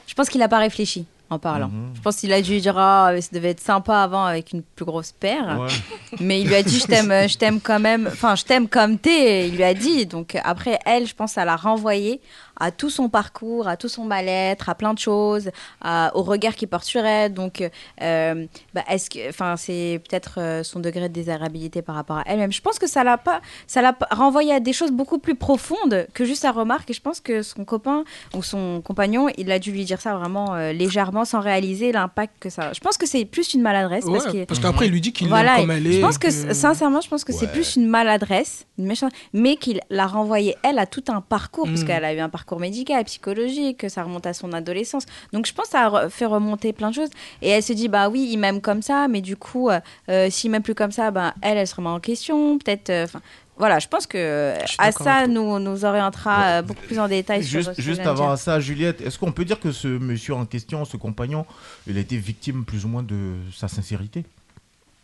je 0.07 0.15
pense 0.15 0.29
qu'il 0.29 0.41
n'a 0.41 0.49
pas 0.49 0.59
réfléchi 0.59 1.07
en 1.29 1.39
parlant. 1.41 1.69
Mhm. 1.69 1.91
Je 1.97 2.01
pense 2.03 2.17
qu'il 2.17 2.33
a 2.33 2.41
dû 2.41 2.61
dire 2.61 2.79
ah, 2.79 3.11
ça 3.21 3.29
devait 3.33 3.51
être 3.51 3.61
sympa 3.61 3.99
avant 3.99 4.25
avec 4.25 4.53
une 4.53 4.63
plus 4.63 4.85
grosse 4.85 5.11
paire. 5.13 5.59
Ouais. 5.61 5.69
Mais 6.21 6.41
il 6.41 6.47
lui 6.47 6.55
a 6.55 6.63
dit 6.63 6.79
je 6.79 6.87
t'aime, 6.87 7.13
je 7.29 7.37
t'aime 7.37 7.61
quand 7.61 7.81
même. 7.81 8.07
Enfin, 8.07 8.37
je 8.37 8.45
t'aime 8.45 8.69
comme 8.69 8.97
t'es. 8.99 9.49
Il 9.49 9.57
lui 9.57 9.65
a 9.65 9.75
dit. 9.75 10.07
Donc 10.07 10.37
après, 10.45 10.79
elle, 10.87 11.07
je 11.07 11.15
pense, 11.15 11.37
elle 11.37 11.49
a 11.49 11.57
renvoyé 11.57 12.21
à 12.59 12.71
tout 12.71 12.91
son 12.91 13.09
parcours, 13.09 13.69
à 13.69 13.77
tout 13.77 13.89
son 13.89 14.05
mal-être, 14.05 14.69
à 14.69 14.75
plein 14.75 14.95
de 14.95 14.99
choses, 14.99 15.51
à- 15.81 16.11
au 16.15 16.23
regard 16.23 16.55
qu'il 16.55 16.69
porte 16.69 16.85
sur 16.85 17.05
elle. 17.05 17.33
Donc, 17.35 17.69
euh, 18.03 18.47
bah, 18.75 18.83
est-ce 18.89 19.11
que, 19.11 19.29
enfin, 19.29 19.57
c'est 19.57 20.01
peut-être 20.09 20.35
euh, 20.39 20.63
son 20.63 20.81
degré 20.81 21.09
de 21.09 21.15
désirabilité 21.15 21.83
par 21.83 21.95
rapport 21.95 22.19
à 22.19 22.23
elle-même. 22.27 22.53
Je 22.53 22.61
pense 22.61 22.79
que 22.79 22.87
ça 22.87 23.05
l'a 23.05 23.19
pas, 23.19 23.41
ça 23.67 23.83
l'a 23.83 23.97
renvoyé 24.11 24.53
à 24.53 24.61
des 24.61 24.73
choses 24.73 24.91
beaucoup 24.93 25.19
plus 25.19 25.35
profondes 25.35 26.07
que 26.15 26.25
juste 26.25 26.43
sa 26.43 26.53
remarque. 26.53 26.91
Et 26.91 26.95
je 26.95 27.01
pense 27.01 27.21
que 27.21 27.43
son 27.43 27.65
copain 27.65 28.05
ou 28.35 28.43
son 28.43 28.81
compagnon, 28.83 29.29
il 29.37 29.51
a 29.53 29.59
dû 29.59 29.73
lui 29.73 29.85
dire 29.85 30.01
ça 30.01 30.17
vraiment 30.17 30.55
euh, 30.55 30.73
légèrement, 30.73 31.25
sans 31.25 31.41
réaliser 31.41 31.93
l'impact 31.93 32.35
que 32.41 32.51
ça. 32.51 32.73
Je 32.73 32.81
pense 32.81 32.97
que 32.97 33.07
c'est 33.07 33.25
plus 33.25 33.55
une 33.55 33.63
maladresse 33.63 34.05
Ouais, 34.05 34.13
parce 34.19 34.33
que 34.33 34.45
parce 34.45 34.61
qu'après, 34.61 34.87
il 34.87 34.93
lui 34.93 35.01
dit 35.01 35.13
qu'il 35.13 35.29
voilà, 35.29 35.57
comme 35.57 35.71
elle 35.71 35.85
je 35.85 35.99
est. 35.99 36.01
pense 36.01 36.19
que, 36.19 36.27
que- 36.29 36.55
sincèrement, 36.55 37.01
je 37.01 37.09
pense 37.09 37.25
que 37.25 37.33
c'est 37.33 37.51
plus 37.51 37.77
une 37.77 37.87
maladresse, 37.89 38.67
une 38.79 38.87
méchante, 38.87 39.13
mais 39.33 39.57
qu'il 39.57 39.81
l'a 39.91 40.07
renvoyé 40.07 40.55
elle 40.63 40.79
à 40.79 40.87
tout 40.87 41.05
un 41.09 41.21
parcours, 41.21 41.67
parce 41.67 41.83
Mm. 41.83 41.87
qu'elle 41.87 42.05
a 42.05 42.15
eu 42.15 42.21
un 42.21 42.29
parcours 42.29 42.46
médical, 42.55 43.05
psychologique, 43.05 43.79
que 43.79 43.89
ça 43.89 44.03
remonte 44.05 44.27
à 44.27 44.33
son 44.33 44.53
adolescence. 44.53 45.05
Donc 45.33 45.47
je 45.47 45.53
pense 45.53 45.67
que 45.67 45.73
ça 45.73 46.09
fait 46.09 46.27
remonter 46.27 46.73
plein 46.73 46.91
de 46.91 46.95
choses. 46.95 47.11
Et 47.43 47.49
elle 47.49 47.63
se 47.63 47.73
dit 47.73 47.89
bah 47.89 48.09
oui, 48.09 48.29
il 48.31 48.37
m'aime 48.39 48.61
comme 48.61 48.83
ça, 48.83 49.09
mais 49.09 49.21
du 49.21 49.37
coup, 49.37 49.69
euh, 49.71 49.81
euh, 50.09 50.31
s'il 50.31 50.51
m'aime 50.51 50.63
plus 50.63 50.75
comme 50.75 50.93
ça, 50.93 51.11
ben 51.11 51.35
elle, 51.43 51.59
elle 51.59 51.67
se 51.67 51.75
remet 51.75 51.89
en 51.89 52.01
question, 52.01 52.59
peut-être. 52.59 52.91
euh, 52.91 53.05
Enfin. 53.05 53.21
voilà, 53.59 53.79
je 53.79 53.89
pense 53.89 54.07
que 54.07 54.55
Je 54.67 54.75
à 54.79 54.93
ça 54.93 55.27
nous 55.27 55.59
nous 55.59 55.85
orientera 55.85 56.45
euh, 56.59 56.63
beaucoup 56.63 56.83
plus 56.87 56.99
en 56.99 57.09
détail 57.09 57.43
sur 57.43 57.61
Juste, 57.63 57.81
juste 57.81 58.01
avant 58.07 58.29
dire. 58.29 58.39
ça, 58.39 58.61
Juliette, 58.61 59.01
est-ce 59.01 59.19
qu'on 59.19 59.33
peut 59.33 59.45
dire 59.45 59.59
que 59.59 59.73
ce 59.73 59.89
monsieur 59.89 60.35
en 60.35 60.45
question, 60.47 60.85
ce 60.85 60.97
compagnon, 60.97 61.47
il 61.87 61.97
a 61.97 62.01
été 62.01 62.17
victime 62.17 62.65
plus 62.65 62.85
ou 62.85 62.89
moins 62.89 63.03
de 63.03 63.35
sa 63.55 63.67
sincérité? 63.69 64.25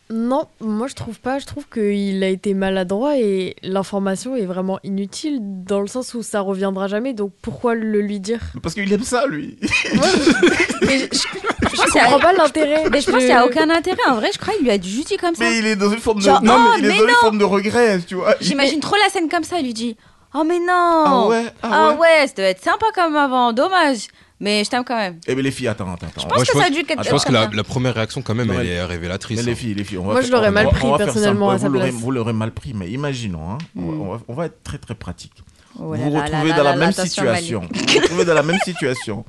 Non, 0.09 0.47
moi 0.59 0.87
je 0.87 0.93
trouve 0.95 1.19
pas. 1.19 1.39
Je 1.39 1.45
trouve 1.45 1.65
qu'il 1.73 2.23
a 2.23 2.27
été 2.27 2.53
maladroit 2.53 3.17
et 3.17 3.55
l'information 3.63 4.35
est 4.35 4.45
vraiment 4.45 4.79
inutile 4.83 5.39
dans 5.41 5.79
le 5.79 5.87
sens 5.87 6.13
où 6.13 6.21
ça 6.21 6.41
reviendra 6.41 6.87
jamais. 6.87 7.13
Donc 7.13 7.31
pourquoi 7.41 7.73
le 7.73 8.01
lui 8.01 8.19
dire? 8.19 8.39
Parce 8.61 8.75
qu'il 8.75 8.91
aime 8.93 9.03
ça, 9.03 9.25
lui. 9.27 9.57
Mais 10.81 10.99
je, 10.99 11.05
je- 11.05 11.17
je 11.69 11.75
pense 11.77 11.85
qu'il 11.91 11.95
y 11.95 11.99
a- 11.99 12.03
comprends 12.03 12.19
pas 12.19 12.33
l'intérêt. 12.33 12.89
mais 12.91 13.01
je 13.01 13.09
pense 13.09 13.19
qu'il 13.19 13.27
n'y 13.27 13.31
a 13.33 13.45
aucun 13.45 13.69
intérêt. 13.69 13.97
En 14.09 14.15
vrai, 14.15 14.29
je 14.33 14.37
crois 14.37 14.53
qu'il 14.53 14.63
lui 14.65 14.71
a 14.71 14.77
dû 14.77 14.89
juste 14.89 15.07
dit 15.07 15.17
comme 15.17 15.33
ça. 15.35 15.45
Mais 15.45 15.57
il 15.57 15.65
est 15.65 15.75
dans 15.75 15.89
une 15.91 15.99
forme 15.99 16.19
de, 16.19 16.23
Genre, 16.25 16.43
non, 16.43 16.53
oh, 16.57 16.71
mais 16.73 16.79
il 16.79 16.85
est 16.85 16.87
mais 16.89 16.97
dans 16.97 17.03
une 17.03 17.07
non. 17.09 17.15
forme 17.21 17.37
de 17.39 17.43
regret, 17.45 17.99
tu 18.05 18.15
vois. 18.15 18.35
Il- 18.41 18.47
J'imagine 18.47 18.79
trop 18.81 18.95
la 19.03 19.09
scène 19.09 19.29
comme 19.29 19.43
ça. 19.43 19.57
Il 19.59 19.65
lui 19.65 19.73
dit 19.73 19.95
Oh, 20.35 20.43
mais 20.43 20.59
non 20.59 20.65
Ah 20.69 21.25
ouais, 21.27 21.45
ah 21.63 21.69
Ah 21.71 21.89
ouais. 21.93 21.97
ouais, 21.99 22.27
ça 22.27 22.33
doit 22.37 22.45
être 22.45 22.63
sympa 22.63 22.85
comme 22.93 23.15
avant. 23.15 23.53
Dommage. 23.53 24.07
Mais 24.43 24.61
je 24.65 24.69
t'aime 24.69 24.83
quand 24.83 24.97
même. 24.97 25.19
Eh 25.25 25.35
ben 25.35 25.41
les 25.41 25.51
filles, 25.51 25.69
attends, 25.69 25.85
attends, 25.93 26.07
attends. 26.07 26.21
Je 26.21 26.25
pense 26.27 26.35
Moi, 26.35 26.45
que 26.45 26.57
ça 26.59 26.65
a 26.65 26.69
dû 26.69 26.83
je 27.03 27.09
pense 27.09 27.23
que 27.23 27.31
la, 27.31 27.63
première 27.63 27.93
réaction, 27.95 28.21
quand 28.21 28.35
même, 28.35 28.47
Non, 28.47 28.55
elle 28.59 28.67
mais- 28.67 28.73
est 28.73 28.83
révélatrice. 28.83 29.37
Mais 29.37 29.43
les 29.45 29.51
hein. 29.53 29.55
filles, 29.55 29.73
les 29.73 29.85
filles, 29.85 29.99
on 29.99 30.01
va 30.03 30.11
Moi, 30.13 30.21
faire- 30.21 30.27
je 30.27 30.31
l'aurais 30.33 30.51
mal 30.51 30.67
pris, 30.67 30.85
personnellement, 30.97 31.49
à 31.51 31.57
sa 31.59 31.67
vous 31.69 31.73
l'aurez- 31.75 31.89
place. 31.91 32.01
Vous 32.01 32.11
l'aurez 32.11 32.33
mal 32.33 32.51
pris, 32.51 32.73
mais 32.73 32.89
imaginons, 32.91 33.51
hein, 33.53 33.57
on, 33.77 33.81
va, 33.81 33.87
Mm. 33.93 34.01
on 34.01 34.11
va- 34.15 34.21
on 34.27 34.33
va 34.33 34.45
être 34.47 34.61
très 34.63 34.77
très 34.79 34.95
pratique. 34.95 35.31
Oh 35.79 35.93
vous 35.93 35.95
vous 35.95 36.09
retrouvez 36.11 36.51
dans 36.53 36.63
la 36.63 36.75
même 36.75 36.91
situation. 36.91 37.61
Vous 37.61 37.79
vous 37.87 37.99
retrouvez 38.01 38.25
dans 38.25 38.33
la 38.33 38.43
même 38.43 38.59
situation. 38.65 39.23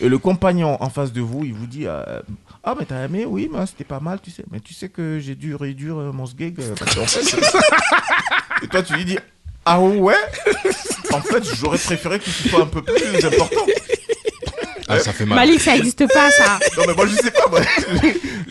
Et 0.00 0.08
le 0.08 0.18
compagnon 0.18 0.80
en 0.80 0.88
face 0.88 1.12
de 1.12 1.20
vous, 1.20 1.44
il 1.44 1.52
vous 1.52 1.66
dit 1.66 1.86
euh, 1.86 2.20
Ah, 2.62 2.74
mais 2.78 2.84
t'as 2.86 3.04
aimé? 3.06 3.24
Oui, 3.26 3.50
mais 3.52 3.66
c'était 3.66 3.84
pas 3.84 4.00
mal, 4.00 4.20
tu 4.22 4.30
sais. 4.30 4.44
Mais 4.52 4.60
tu 4.60 4.72
sais 4.72 4.88
que 4.88 5.18
j'ai 5.18 5.34
dû 5.34 5.54
réduire 5.56 5.98
euh, 5.98 6.12
mon 6.12 6.26
sgeg. 6.26 6.54
euh, 6.60 6.74
Et 8.62 8.68
toi, 8.68 8.82
tu 8.82 8.94
lui 8.94 9.04
dis 9.04 9.18
Ah 9.66 9.80
ouais? 9.80 10.14
En 11.12 11.20
fait, 11.20 11.42
j'aurais 11.56 11.76
préféré 11.78 12.18
que 12.20 12.24
tu 12.24 12.48
sois 12.48 12.62
un 12.62 12.66
peu 12.66 12.82
plus 12.82 13.24
important. 13.24 13.66
Ah, 14.90 14.98
ça 14.98 15.12
fait 15.12 15.24
mal. 15.24 15.36
Malik, 15.38 15.60
ça 15.60 15.72
n'existe 15.74 16.06
pas, 16.12 16.30
ça. 16.30 16.58
Non, 16.76 16.84
mais 16.88 16.94
moi, 16.94 17.06
je 17.06 17.14
sais 17.16 17.30
pas. 17.30 17.46
Moi. 17.50 17.60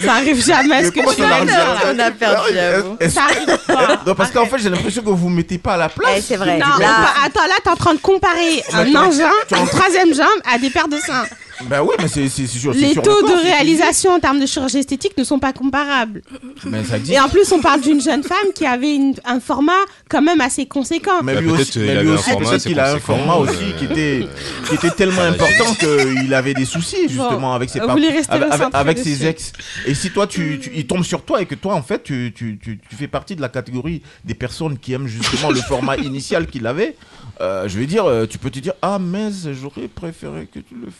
Ça 0.03 0.13
arrive 0.13 0.45
jamais, 0.45 0.83
ce 0.85 0.91
que 0.91 0.99
tu 1.13 1.21
jamais 1.21 1.45
là. 1.51 1.65
On 1.93 1.99
a 1.99 2.11
perdu, 2.11 2.49
j'avoue. 2.53 2.97
Ça 3.09 3.23
arrive 3.23 3.57
pas. 3.67 3.99
Non, 4.05 4.15
parce 4.15 4.31
qu'en 4.31 4.45
fait, 4.45 4.57
j'ai 4.59 4.69
l'impression 4.69 5.01
que 5.01 5.09
vous 5.09 5.29
ne 5.29 5.35
mettez 5.35 5.57
pas 5.57 5.73
à 5.73 5.77
la 5.77 5.89
place. 5.89 6.15
Eh, 6.17 6.21
c'est 6.21 6.37
vrai. 6.37 6.57
Non, 6.57 6.77
Là- 6.79 7.13
attends, 7.25 7.45
là, 7.47 7.55
t'es 7.63 7.69
en 7.69 7.75
train 7.75 7.93
de 7.93 7.99
comparer 7.99 8.63
un 8.73 8.95
engin, 8.95 9.29
une 9.57 9.67
troisième 9.67 10.13
jambe 10.13 10.27
à 10.51 10.57
des 10.57 10.69
paires 10.69 10.87
de 10.87 10.97
seins. 10.97 11.25
Ben 11.65 11.81
oui, 11.81 11.89
mais 11.99 12.07
c'est 12.07 12.29
c'est 12.29 12.43
Les 12.43 12.93
sur 12.93 13.01
taux 13.01 13.19
le 13.21 13.27
corps, 13.27 13.37
de 13.37 13.41
réalisation 13.43 14.11
en 14.11 14.19
termes 14.19 14.39
de 14.39 14.45
chirurgie 14.45 14.77
esthétique 14.77 15.17
ne 15.17 15.23
sont 15.23 15.39
pas 15.39 15.51
comparables. 15.53 16.21
Mais 16.65 16.83
ça 16.83 16.97
dit. 16.99 17.13
Et 17.13 17.19
en 17.19 17.27
plus, 17.27 17.51
on 17.51 17.59
parle 17.59 17.81
d'une 17.81 18.01
jeune 18.01 18.23
femme 18.23 18.53
qui 18.55 18.65
avait 18.65 18.95
une- 18.95 19.15
un 19.25 19.39
format 19.39 19.73
quand 20.09 20.21
même 20.21 20.39
assez 20.41 20.65
conséquent. 20.65 21.21
Mais 21.23 21.35
Bah, 21.35 21.41
lui 21.41 21.51
aussi, 21.51 21.79
mais 21.79 22.03
peut-être 22.03 22.63
qu'il 22.63 22.79
a 22.79 22.93
un 22.93 22.99
format 22.99 23.35
aussi 23.35 23.51
euh, 23.55 23.77
qui 23.77 23.85
était, 23.85 24.27
qui 24.69 24.75
était 24.75 24.89
tellement 24.91 25.17
ça 25.17 25.31
va 25.31 25.35
important 25.35 25.73
qu'il 25.75 26.33
avait 26.33 26.53
des 26.53 26.65
soucis 26.65 27.09
justement 27.09 27.53
avec 27.53 27.69
ses 27.69 27.79
vous 27.79 27.87
par- 27.87 27.95
voulez 27.95 28.09
rester 28.09 28.33
avec, 28.33 28.69
avec- 28.73 28.97
ses 28.99 29.25
ex. 29.25 29.51
Et 29.85 29.93
si 29.95 30.11
toi, 30.11 30.27
tu, 30.27 30.59
tu- 30.61 30.71
il 30.73 30.87
tombe 30.87 31.03
sur 31.03 31.23
toi 31.23 31.41
et 31.41 31.45
que 31.45 31.55
toi, 31.55 31.75
en 31.75 31.81
fait, 31.83 32.03
tu, 32.03 32.31
tu, 32.35 32.57
tu, 32.61 32.79
tu 32.89 32.95
fais 32.95 33.07
partie 33.07 33.35
de 33.35 33.41
la 33.41 33.49
catégorie 33.49 34.01
des 34.23 34.33
personnes 34.33 34.77
qui 34.77 34.93
aiment 34.93 35.07
justement 35.07 35.49
le 35.51 35.59
format 35.61 35.97
initial 36.09 36.47
qu'il 36.47 36.65
avait, 36.67 36.95
euh, 37.41 37.67
je 37.67 37.77
vais 37.79 37.85
dire, 37.85 38.05
euh, 38.05 38.25
tu 38.25 38.37
peux 38.37 38.49
te 38.49 38.59
dire, 38.59 38.73
ah 38.81 38.97
mince, 38.99 39.47
j'aurais 39.61 39.87
préféré 39.87 40.47
que 40.53 40.59
tu 40.59 40.75
le 40.75 40.85
fasses 40.87 40.93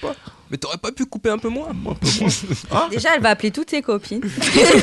pas. 0.00 0.14
Mais 0.50 0.56
t'aurais 0.56 0.78
pas 0.78 0.90
pu 0.90 1.06
couper 1.06 1.30
un 1.30 1.38
peu 1.38 1.48
moins 1.48 1.68
Un 1.70 1.94
peu 1.94 2.08
moins. 2.20 2.28
Hein 2.72 2.88
Déjà, 2.90 3.10
elle 3.14 3.22
va 3.22 3.28
appeler 3.30 3.52
toutes 3.52 3.70
ses 3.70 3.82
copines. 3.82 4.20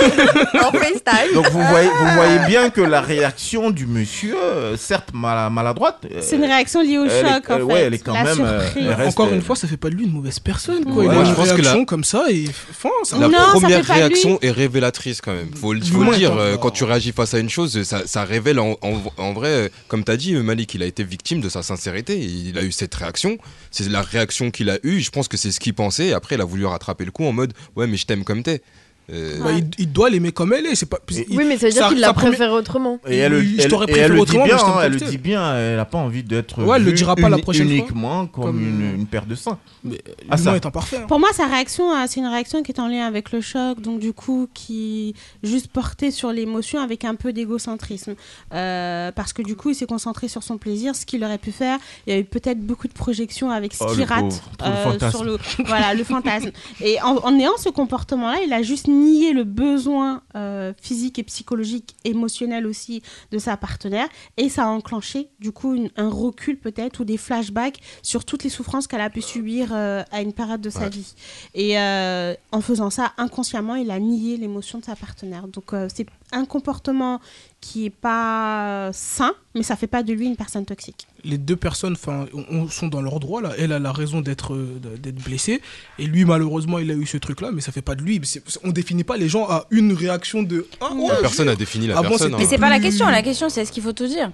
en 0.54 0.71
FaceTime. 0.71 1.34
Donc 1.34 1.50
vous 1.50 1.62
voyez, 1.62 1.89
vous 1.89 2.08
voyez 2.15 2.39
bien 2.47 2.69
que 2.69 2.80
la 2.82 3.02
réaction 3.02 3.69
du 3.71 3.86
monsieur, 3.86 4.38
euh, 4.41 4.78
certes 4.78 5.10
mal- 5.13 5.52
maladroite, 5.52 6.06
euh, 6.10 6.19
C'est 6.21 6.38
une 6.38 6.45
réaction 6.45 6.82
liée 6.82 6.97
au 6.97 7.06
elle 7.06 7.26
est- 7.26 7.30
choc, 7.34 7.50
en 7.50 7.54
elle- 7.54 7.58
fait. 7.60 7.63
ouais, 7.63 7.80
elle 7.82 7.93
est 7.93 7.97
quand 8.00 8.13
La 8.13 8.23
même, 8.23 8.39
euh, 8.41 8.60
reste- 8.95 9.10
Encore 9.10 9.34
une 9.34 9.41
fois, 9.41 9.56
ça 9.58 9.67
fait 9.67 9.76
pas 9.78 9.89
de 9.89 9.95
lui 9.95 10.06
une 10.06 10.12
mauvaise 10.13 10.39
personne. 10.39 10.86
Quoi. 10.86 10.93
Ouais. 10.95 11.06
Il 11.06 11.10
a 11.10 11.13
Moi, 11.15 11.23
une 11.23 11.30
je 11.32 11.36
pense 11.36 11.50
que 11.50 11.54
réaction 11.56 11.80
la- 11.80 11.86
comme 11.86 12.04
ça 12.06 12.26
et 12.30 12.45
fin, 12.71 12.89
ça 13.04 13.17
La 13.17 13.28
Non, 13.28 13.38
ça 13.38 13.52
première 13.60 13.84
réaction 13.86 14.39
est 14.41 14.52
révélatrice 14.52 15.19
quand 15.21 15.34
même. 15.34 15.50
Faut, 15.54 15.73
faut 15.73 16.04
le 16.04 16.15
dire, 16.15 16.34
euh, 16.38 16.56
quand 16.58 16.71
tu 16.71 16.86
réagis 16.86 17.12
face 17.12 17.34
à 17.34 17.39
une 17.39 17.50
chose, 17.50 17.84
ça, 17.84 18.08
ça 18.08 18.23
révèle 18.23 18.60
en, 18.60 18.78
en- 18.82 19.02
en 19.17 19.34
vrai, 19.34 19.50
euh, 19.50 19.69
comme 19.89 20.04
tu 20.06 20.12
as 20.12 20.17
dit, 20.17 20.34
Malik, 20.36 20.73
il 20.76 20.84
a 20.84 20.86
été 20.86 21.04
victime 21.04 21.41
de 21.41 21.50
sa 21.50 21.62
sincérité. 21.62 22.17
Il 22.17 22.58
a 22.58 22.62
eu 22.63 22.71
cette 22.71 22.95
réaction. 22.95 23.38
C'est 23.71 23.89
la 23.89 24.02
réaction 24.02 24.50
qu'il 24.50 24.69
a 24.69 24.76
Je 24.83 25.09
pense 25.09 25.27
que 25.27 25.37
c'est 25.37 25.51
ce 25.51 25.59
qu'il 25.59 25.73
pensait. 25.73 26.13
Après, 26.13 26.35
il 26.35 26.41
a 26.41 26.45
voulu 26.45 26.65
rattraper 26.65 27.05
le 27.05 27.11
coup 27.11 27.25
en 27.25 27.33
mode 27.33 27.53
Ouais, 27.75 27.87
mais 27.87 27.97
je 27.97 28.05
t'aime 28.05 28.23
comme 28.23 28.43
t'es. 28.43 28.61
Euh, 29.10 29.41
Bah, 29.41 29.52
il, 29.54 29.65
il 29.78 29.91
doit 29.93 30.10
l'aimer 30.10 30.32
comme 30.34 30.52
elle 30.52 30.65
est. 30.65 30.76
C'est 30.76 30.86
pas. 30.86 31.00
il- 31.12 31.38
Oui, 31.38 31.46
mais 31.48 31.58
ça 31.58 31.67
veut 31.67 31.72
dire 31.74 31.88
qu'il 31.88 32.00
l'a 32.00 32.12
première- 32.13 32.32
préféré 32.32 32.52
autrement. 32.52 33.00
Et 33.08 33.17
elle, 33.17 33.36
Oui, 33.36 33.56
je 33.58 33.62
elle- 33.63 33.70
t'aurais 33.70 33.86
préféré 33.88 34.13
dit 34.15 34.20
autrement, 34.20 34.43
mais 34.43 34.50
bien, 34.50 34.58
je 34.58 34.63
hein, 34.65 34.80
elle 34.84 34.91
le 34.91 35.00
dit 35.00 35.17
bien, 35.17 35.56
elle 35.58 35.80
a 35.80 35.86
pas 35.86 35.98
envie 35.98 36.24
d'être 36.24 36.62
Ouais, 36.62 36.76
elle 36.76 36.84
le 36.84 36.91
dira 36.91 37.15
pas 37.15 37.30
la 37.30 37.38
prochaine 37.38 37.67
fois. 37.67 37.76
uniquement 37.78 38.28
comme, 38.28 38.43
Comme- 38.43 38.62
une, 38.62 38.96
une 39.00 39.06
paire 39.08 39.26
de 39.26 39.36
seins. 39.36 39.58
Mais 39.86 40.00
Ah, 40.30 40.36
ça. 40.36 40.56
est 40.58 40.65
imparfait. 40.65 40.98
hein. 40.98 41.06
Pour 41.08 41.20
moi, 41.20 41.30
sa 41.34 41.46
réaction, 41.46 41.89
euh, 41.93 42.04
c'est 42.08 42.20
une 42.20 42.26
réaction 42.28 42.63
qui 42.63 42.72
est 42.74 42.80
en 42.82 42.89
lien 42.89 43.06
avec 43.06 43.32
le 43.32 43.39
choc, 43.39 43.80
donc 43.80 44.00
du 44.02 44.12
coup, 44.12 44.50
qui 44.54 45.15
juste 45.41 45.67
portée 45.67 46.12
sur 46.12 46.34
l'émotion 46.34 46.82
avec 46.82 47.06
un 47.06 47.15
peu 47.15 47.32
d'égocentrisme. 47.32 48.15
Euh, 48.54 49.12
parce 49.13 49.32
que 49.32 49.41
du 49.41 49.56
coup, 49.56 49.70
il 49.70 49.76
s'est 49.76 49.86
concentré 49.86 50.28
sur 50.28 50.43
son 50.43 50.58
plaisir, 50.58 50.96
ce 50.96 51.06
qu'il 51.06 51.24
aurait 51.24 51.38
pu 51.38 51.52
faire. 51.54 51.78
Il 52.08 52.13
y 52.13 52.15
a 52.15 52.20
eu 52.20 52.26
peut-être 52.26 52.60
beaucoup 52.60 52.88
de 52.89 52.93
projections 52.93 53.52
avec 53.52 53.74
ce 53.74 53.84
Oh, 53.84 53.88
rate 54.08 54.41
le 54.62 55.10
sur 55.12 55.24
le, 55.24 55.38
voilà, 55.65 55.93
le 55.93 56.04
fantasme. 56.04 56.52
Et 56.82 57.02
en, 57.02 57.15
en 57.17 57.39
ayant 57.39 57.56
ce 57.58 57.70
comportement-là, 57.70 58.39
il 58.46 58.52
a 58.52 58.62
juste 58.62 58.88
nié 59.03 59.33
le 59.33 59.43
besoin 59.43 60.21
euh, 60.36 60.73
physique 60.81 61.19
et 61.19 61.23
psychologique, 61.23 61.95
émotionnel 62.03 62.65
aussi 62.67 63.01
de 63.31 63.38
sa 63.38 63.57
partenaire, 63.57 64.07
et 64.38 64.49
ça 64.49 64.65
a 64.65 64.67
enclenché 64.67 65.29
du 65.39 65.51
coup 65.51 65.73
une- 65.75 65.89
un 65.97 66.10
recul 66.10 66.57
peut-être 66.57 66.99
ou 67.01 67.03
des 67.05 67.17
flashbacks 67.17 67.79
sur 68.01 68.25
toutes 68.25 68.43
les 68.43 68.49
souffrances 68.49 68.88
qu'elle 68.88 69.01
a 69.01 69.10
pu 69.10 69.21
subir 69.21 69.69
euh, 69.71 70.03
à 70.12 70.21
une 70.21 70.33
période 70.33 70.62
de 70.62 70.69
sa 70.69 70.89
vie. 70.89 71.13
Et 71.53 71.79
euh, 71.79 72.33
en 72.51 72.62
faisant 72.62 72.89
ça, 72.89 73.13
inconsciemment, 73.17 73.75
il 73.75 73.91
a 73.91 73.99
nié 73.99 74.38
l'émotion 74.38 74.79
de 74.79 74.86
sa 74.86 74.95
partenaire. 74.95 75.47
Donc 75.47 75.73
c'est 75.93 76.07
un 76.31 76.45
comportement 76.45 77.19
qui 77.61 77.85
est 77.85 77.89
pas 77.89 78.89
sain, 78.93 79.31
mais 79.55 79.63
ça 79.63 79.75
fait 79.75 79.87
pas 79.87 80.03
de 80.03 80.13
lui 80.13 80.25
une 80.27 80.35
personne 80.35 80.65
toxique. 80.65 81.07
les 81.23 81.37
deux 81.37 81.55
personnes 81.55 81.93
enfin, 81.93 82.25
on- 82.33 82.45
on- 82.49 82.69
sont 82.69 82.87
dans 82.87 83.01
leur 83.01 83.19
droit 83.19 83.41
là. 83.41 83.51
Elle 83.57 83.71
a 83.73 83.79
la 83.79 83.91
raison 83.91 84.21
d'être 84.21 84.53
euh, 84.53 84.79
d'être 85.01 85.21
blessée 85.23 85.61
et 85.99 86.05
lui 86.05 86.23
malheureusement 86.25 86.79
il 86.79 86.89
a 86.91 86.93
eu 86.93 87.05
ce 87.05 87.17
truc 87.17 87.41
là 87.41 87.51
mais 87.51 87.61
ça 87.61 87.71
fait 87.71 87.81
pas 87.81 87.95
de 87.95 88.01
lui. 88.01 88.21
On 88.63 88.69
définit 88.71 89.03
pas 89.03 89.17
les 89.17 89.27
gens 89.29 89.45
à 89.49 89.65
une 89.71 89.91
réaction 89.93 90.43
de 90.43 90.67
ah, 90.81 90.93
ouais, 90.93 91.09
Personne 91.21 91.47
n'a 91.47 91.55
défini 91.55 91.87
la 91.87 91.97
Ah 91.97 92.03
bon, 92.03 92.09
personne. 92.09 92.31
c'est- 92.31 92.37
Mais 92.37 92.43
hein. 92.43 92.47
c'est 92.49 92.57
pas 92.57 92.69
la 92.69 92.79
question. 92.79 93.07
La 93.07 93.21
question, 93.21 93.49
c'est 93.49 93.61
est-ce 93.61 93.71
qu'il 93.71 93.83
faut 93.83 93.93
tout 93.93 94.07
dire? 94.07 94.31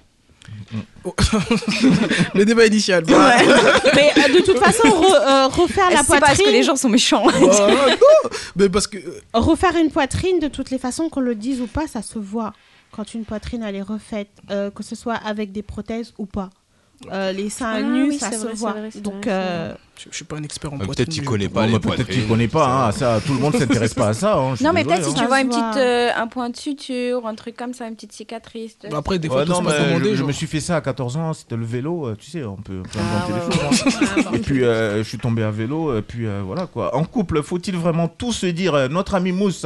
Le 2.33 2.45
débat 2.45 2.65
initial. 2.65 3.03
Ouais. 3.05 3.13
Mais 3.95 4.11
euh, 4.17 4.33
de 4.39 4.43
toute 4.45 4.57
façon, 4.59 4.87
re- 4.87 5.21
euh, 5.21 5.47
refaire 5.47 5.89
la 5.91 5.97
C'est 6.03 6.07
pas 6.07 6.19
parce 6.19 6.31
que 6.33 6.37
poitrine. 6.37 6.51
les 6.55 6.63
gens 6.63 6.75
sont 6.75 6.89
méchants. 6.89 7.23
Ah, 7.27 7.39
non, 7.39 8.29
mais 8.55 8.69
parce 8.69 8.87
que 8.87 8.97
Refaire 9.33 9.75
une 9.77 9.91
poitrine, 9.91 10.39
de 10.39 10.47
toutes 10.47 10.69
les 10.71 10.77
façons, 10.79 11.09
qu'on 11.09 11.19
le 11.21 11.35
dise 11.35 11.61
ou 11.61 11.67
pas, 11.67 11.87
ça 11.87 12.01
se 12.01 12.19
voit 12.19 12.53
quand 12.91 13.13
une 13.13 13.25
poitrine 13.25 13.63
elle 13.63 13.75
est 13.75 13.81
refaite, 13.81 14.29
euh, 14.51 14.69
que 14.71 14.83
ce 14.83 14.95
soit 14.95 15.15
avec 15.15 15.51
des 15.51 15.63
prothèses 15.63 16.13
ou 16.17 16.25
pas. 16.25 16.49
Euh, 17.11 17.31
les 17.31 17.49
seins 17.49 17.73
Ah 17.75 17.81
nus, 17.81 18.09
oui, 18.09 18.17
ça 18.19 18.31
se 18.31 18.37
vrai, 18.45 18.53
voit. 18.53 18.71
vrai, 18.73 18.89
Donc, 19.01 19.27
euh, 19.27 19.73
je, 19.99 20.05
je 20.09 20.15
suis 20.15 20.25
pas 20.25 20.37
un 20.37 20.43
expert 20.43 20.71
en 20.73 20.77
Ah, 20.79 20.85
poitrine. 20.85 21.05
peut-être 21.05 21.15
tu 21.15 21.21
connais 21.23 21.49
pas 21.49 21.67
peut-être 21.67 22.07
qu'il 22.07 22.27
connaît 22.27 22.47
pas, 22.47 22.87
hein, 22.87 22.91
ça, 22.91 23.19
tout 23.25 23.33
le 23.33 23.39
monde 23.39 23.55
s'intéresse 23.55 23.93
pas 23.93 24.09
à 24.09 24.13
ça. 24.13 24.37
hein, 24.37 24.55
Non, 24.61 24.71
mais 24.73 24.83
peut-être 24.83 25.03
si 25.05 25.11
hein. 25.11 25.21
tu 25.21 25.25
vois 25.27 25.41
une 25.41 25.49
petite, 25.49 25.77
euh, 25.77 26.09
un 26.15 26.27
point 26.27 26.49
de 26.49 26.55
suture, 26.55 27.27
un 27.27 27.35
truc 27.35 27.55
comme 27.55 27.73
ça, 27.73 27.87
une 27.87 27.95
petite 27.95 28.13
cicatrice. 28.13 28.77
Bah, 28.89 28.97
Après, 28.97 29.19
des 29.19 29.27
fois, 29.27 29.39
Ouais, 29.43 29.45
non, 29.45 29.61
mais 29.61 29.71
je, 30.03 30.15
je 30.15 30.23
me 30.23 30.31
suis 30.31 30.47
fait 30.47 30.59
ça 30.61 30.77
à 30.77 30.81
14 30.81 31.17
ans, 31.17 31.33
c'était 31.33 31.55
le 31.57 31.65
vélo, 31.65 32.07
euh, 32.07 32.15
tu 32.17 32.29
sais, 32.31 32.43
on 32.43 32.55
peut, 32.55 32.79
on 32.79 32.83
peut 32.83 32.99
Ah, 32.99 33.27
ouais, 33.31 33.73
choses. 33.75 34.25
hein. 34.25 34.31
Et 34.33 34.39
puis, 34.39 34.63
euh, 34.63 34.97
je 35.03 35.03
suis 35.09 35.17
tombé 35.17 35.43
à 35.43 35.51
vélo, 35.51 35.97
et 35.97 36.01
puis 36.01 36.25
euh, 36.25 36.41
voilà 36.45 36.65
quoi. 36.67 36.95
En 36.95 37.03
couple, 37.03 37.43
faut-il 37.43 37.75
vraiment 37.77 38.07
tout 38.07 38.31
se 38.33 38.45
dire 38.47 38.89
Notre 38.89 39.15
ami 39.15 39.31
Mousse 39.31 39.65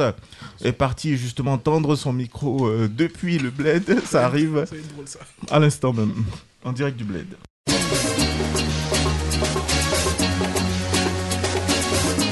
est 0.64 0.72
parti 0.72 1.16
justement 1.16 1.56
tendre 1.58 1.94
son 1.96 2.12
micro 2.12 2.70
depuis 2.88 3.38
le 3.38 3.50
bled, 3.50 4.00
ça 4.04 4.26
arrive 4.26 4.64
Ça 4.66 4.74
va 4.74 4.80
être 4.80 4.92
drôle, 4.94 5.06
ça. 5.08 5.20
à 5.50 5.58
l'instant 5.58 5.92
même, 5.92 6.12
en 6.64 6.72
direct 6.72 6.96
du 6.96 7.04
bled. 7.04 7.26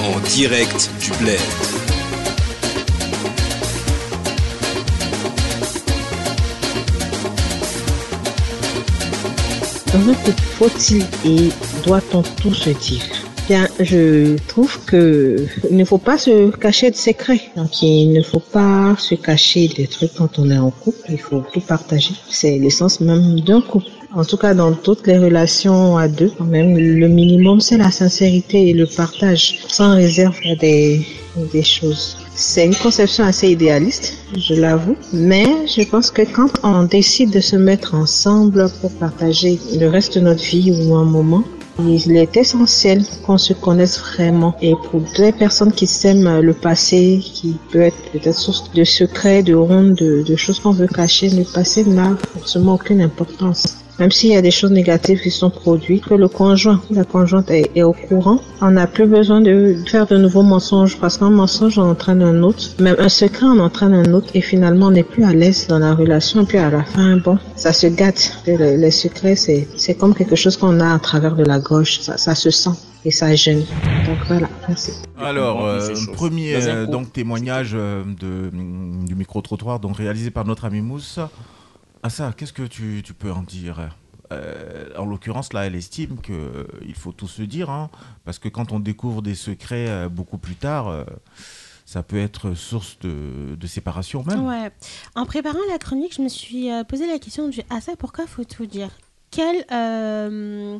En 0.01 0.19
direct 0.35 0.89
du 1.01 1.11
bled. 1.23 1.39
Faut-il 10.57 11.05
et 11.23 11.51
doit-on 11.85 12.23
tout 12.23 12.53
se 12.53 12.71
dire? 12.71 13.26
Bien, 13.47 13.69
je 13.79 14.35
trouve 14.47 14.77
que 14.85 15.37
il 15.69 15.77
ne 15.77 15.85
faut 15.85 15.97
pas 15.97 16.17
se 16.17 16.53
cacher 16.57 16.91
de 16.91 16.97
secrets. 16.97 17.43
Donc, 17.55 17.81
il 17.81 18.11
ne 18.11 18.21
faut 18.21 18.41
pas 18.41 18.93
se 18.99 19.15
cacher 19.15 19.69
des 19.69 19.87
trucs 19.87 20.13
quand 20.15 20.37
on 20.37 20.51
est 20.51 20.57
en 20.57 20.69
couple. 20.69 21.07
Il 21.09 21.17
faut 21.17 21.41
tout 21.53 21.61
partager. 21.61 22.13
C'est 22.29 22.57
l'essence 22.57 22.99
même 22.99 23.39
d'un 23.39 23.61
couple. 23.61 23.87
En 24.13 24.25
tout 24.25 24.35
cas, 24.35 24.53
dans 24.53 24.73
toutes 24.73 25.07
les 25.07 25.17
relations 25.17 25.97
à 25.97 26.09
deux, 26.09 26.31
quand 26.37 26.45
même, 26.45 26.77
le 26.77 27.07
minimum, 27.07 27.61
c'est 27.61 27.77
la 27.77 27.91
sincérité 27.91 28.69
et 28.69 28.73
le 28.73 28.85
partage, 28.85 29.59
sans 29.69 29.95
réserve 29.95 30.37
à 30.49 30.55
des, 30.55 31.05
des 31.53 31.63
choses. 31.63 32.17
C'est 32.35 32.65
une 32.65 32.75
conception 32.75 33.23
assez 33.23 33.49
idéaliste, 33.49 34.17
je 34.37 34.55
l'avoue, 34.55 34.95
mais 35.13 35.45
je 35.67 35.83
pense 35.83 36.11
que 36.11 36.21
quand 36.21 36.51
on 36.63 36.83
décide 36.83 37.31
de 37.31 37.39
se 37.39 37.55
mettre 37.55 37.95
ensemble 37.95 38.69
pour 38.81 38.91
partager 38.91 39.59
le 39.79 39.87
reste 39.87 40.15
de 40.15 40.21
notre 40.21 40.43
vie 40.43 40.71
ou 40.71 40.95
un 40.95 41.05
moment, 41.05 41.43
il 41.79 42.17
est 42.17 42.35
essentiel 42.37 43.03
qu'on 43.25 43.37
se 43.37 43.53
connaisse 43.53 43.99
vraiment. 43.99 44.55
Et 44.61 44.73
pour 44.89 45.01
deux 45.15 45.31
personnes 45.31 45.71
qui 45.71 45.87
s'aiment 45.87 46.39
le 46.39 46.53
passé, 46.53 47.19
qui 47.23 47.55
peut 47.71 47.81
être 47.81 48.11
peut-être 48.11 48.37
source 48.37 48.71
de 48.73 48.83
secrets, 48.83 49.43
de 49.43 49.53
rondes, 49.53 49.95
de, 49.95 50.23
de 50.23 50.35
choses 50.35 50.59
qu'on 50.59 50.71
veut 50.71 50.87
cacher, 50.87 51.29
le 51.29 51.43
passé 51.43 51.83
n'a 51.83 52.15
forcément 52.33 52.75
aucune 52.75 53.01
importance. 53.01 53.86
Même 53.99 54.11
s'il 54.11 54.31
y 54.31 54.35
a 54.35 54.41
des 54.41 54.51
choses 54.51 54.71
négatives 54.71 55.19
qui 55.21 55.31
sont 55.31 55.49
produites, 55.49 56.05
que 56.05 56.13
le 56.13 56.27
conjoint, 56.27 56.81
la 56.91 57.03
conjointe 57.03 57.49
est, 57.49 57.71
est 57.75 57.83
au 57.83 57.93
courant, 57.93 58.39
on 58.61 58.71
n'a 58.71 58.87
plus 58.87 59.07
besoin 59.07 59.41
de 59.41 59.75
faire 59.87 60.05
de 60.05 60.17
nouveaux 60.17 60.43
mensonges 60.43 60.97
parce 60.99 61.17
qu'un 61.17 61.29
mensonge 61.29 61.79
en 61.79 61.89
entraîne 61.89 62.21
un 62.21 62.43
autre, 62.43 62.63
même 62.79 62.95
un 62.99 63.09
secret 63.09 63.45
en 63.45 63.59
entraîne 63.59 63.93
un 63.93 64.13
autre 64.13 64.27
et 64.33 64.41
finalement 64.41 64.87
on 64.87 64.91
n'est 64.91 65.03
plus 65.03 65.23
à 65.23 65.33
l'aise 65.33 65.67
dans 65.67 65.79
la 65.79 65.93
relation 65.93 66.41
et 66.41 66.45
puis 66.45 66.57
à 66.57 66.69
la 66.69 66.83
fin, 66.83 67.17
bon, 67.17 67.37
ça 67.55 67.73
se 67.73 67.87
gâte. 67.87 68.43
Les 68.45 68.91
secrets, 68.91 69.35
c'est, 69.35 69.67
c'est 69.77 69.95
comme 69.95 70.13
quelque 70.13 70.35
chose 70.35 70.57
qu'on 70.57 70.79
a 70.79 70.93
à 70.93 70.99
travers 70.99 71.35
de 71.35 71.43
la 71.43 71.59
gauche, 71.59 71.99
ça, 72.01 72.17
ça 72.17 72.35
se 72.35 72.49
sent 72.49 72.71
et 73.05 73.11
ça 73.11 73.33
gêne. 73.35 73.63
Donc 74.05 74.17
voilà, 74.27 74.49
merci. 74.67 74.91
Alors, 75.17 75.65
euh, 75.65 75.93
premier 76.13 76.55
euh, 76.55 76.85
donc 76.85 77.13
témoignage 77.13 77.71
euh, 77.73 78.03
de, 78.19 78.51
du 79.05 79.15
micro-trottoir 79.15 79.79
donc 79.79 79.97
réalisé 79.97 80.29
par 80.29 80.45
notre 80.45 80.65
ami 80.65 80.81
Mousse. 80.81 81.19
Ah 82.07 82.09
ça, 82.09 82.31
qu'est-ce 82.31 82.53
que 82.53 82.63
tu, 82.63 83.03
peux 83.19 83.33
en 83.33 83.41
dire? 83.41 83.89
Euh, 84.31 84.91
En 84.97 85.03
l'occurrence, 85.03 85.51
là, 85.51 85.65
elle 85.65 85.75
estime 85.75 86.21
qu'il 86.21 86.95
faut 86.95 87.11
tout 87.11 87.27
se 87.27 87.41
dire, 87.41 87.69
hein, 87.69 87.89
parce 88.23 88.39
que 88.39 88.47
quand 88.47 88.71
on 88.71 88.79
découvre 88.79 89.21
des 89.21 89.35
secrets 89.35 89.89
euh, 89.89 90.07
beaucoup 90.07 90.37
plus 90.37 90.55
tard, 90.55 90.87
euh, 90.87 91.03
ça 91.85 92.03
peut 92.03 92.17
être 92.17 92.53
source 92.53 92.97
de, 92.99 93.67
séparation 93.67 94.23
même. 94.23 94.45
Ouais. 94.45 94.71
En 95.15 95.25
préparant 95.25 95.59
la 95.69 95.77
chronique, 95.79 96.15
je 96.15 96.21
me 96.21 96.29
suis 96.29 96.71
euh, 96.71 96.85
posé 96.85 97.07
la 97.07 97.19
question 97.19 97.49
du 97.49 97.59
ah 97.69 97.81
ça 97.81 97.97
pourquoi 97.97 98.25
faut 98.25 98.45
tout 98.45 98.65
dire? 98.65 98.91
Quel 99.29 99.65
euh, 99.73 100.79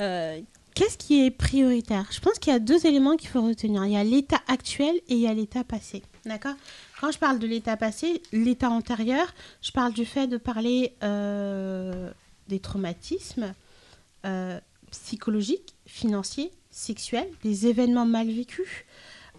euh, 0.00 0.40
qu'est-ce 0.76 0.96
qui 0.96 1.26
est 1.26 1.32
prioritaire? 1.32 2.06
Je 2.12 2.20
pense 2.20 2.38
qu'il 2.38 2.52
y 2.52 2.56
a 2.56 2.60
deux 2.60 2.86
éléments 2.86 3.16
qu'il 3.16 3.28
faut 3.28 3.42
retenir. 3.42 3.84
Il 3.86 3.90
y 3.90 3.96
a 3.96 4.04
l'état 4.04 4.40
actuel 4.46 4.94
et 5.08 5.14
il 5.14 5.20
y 5.20 5.26
a 5.26 5.34
l'état 5.34 5.64
passé. 5.64 6.04
D'accord? 6.24 6.54
Quand 7.00 7.10
je 7.10 7.18
parle 7.18 7.38
de 7.38 7.46
l'état 7.46 7.76
passé, 7.76 8.22
l'état 8.32 8.70
antérieur, 8.70 9.26
je 9.62 9.72
parle 9.72 9.92
du 9.92 10.04
fait 10.04 10.26
de 10.26 10.36
parler 10.36 10.94
euh, 11.02 12.10
des 12.48 12.60
traumatismes 12.60 13.52
euh, 14.24 14.60
psychologiques, 14.90 15.74
financiers, 15.86 16.52
sexuels, 16.70 17.28
des 17.42 17.66
événements 17.66 18.06
mal 18.06 18.28
vécus, 18.28 18.68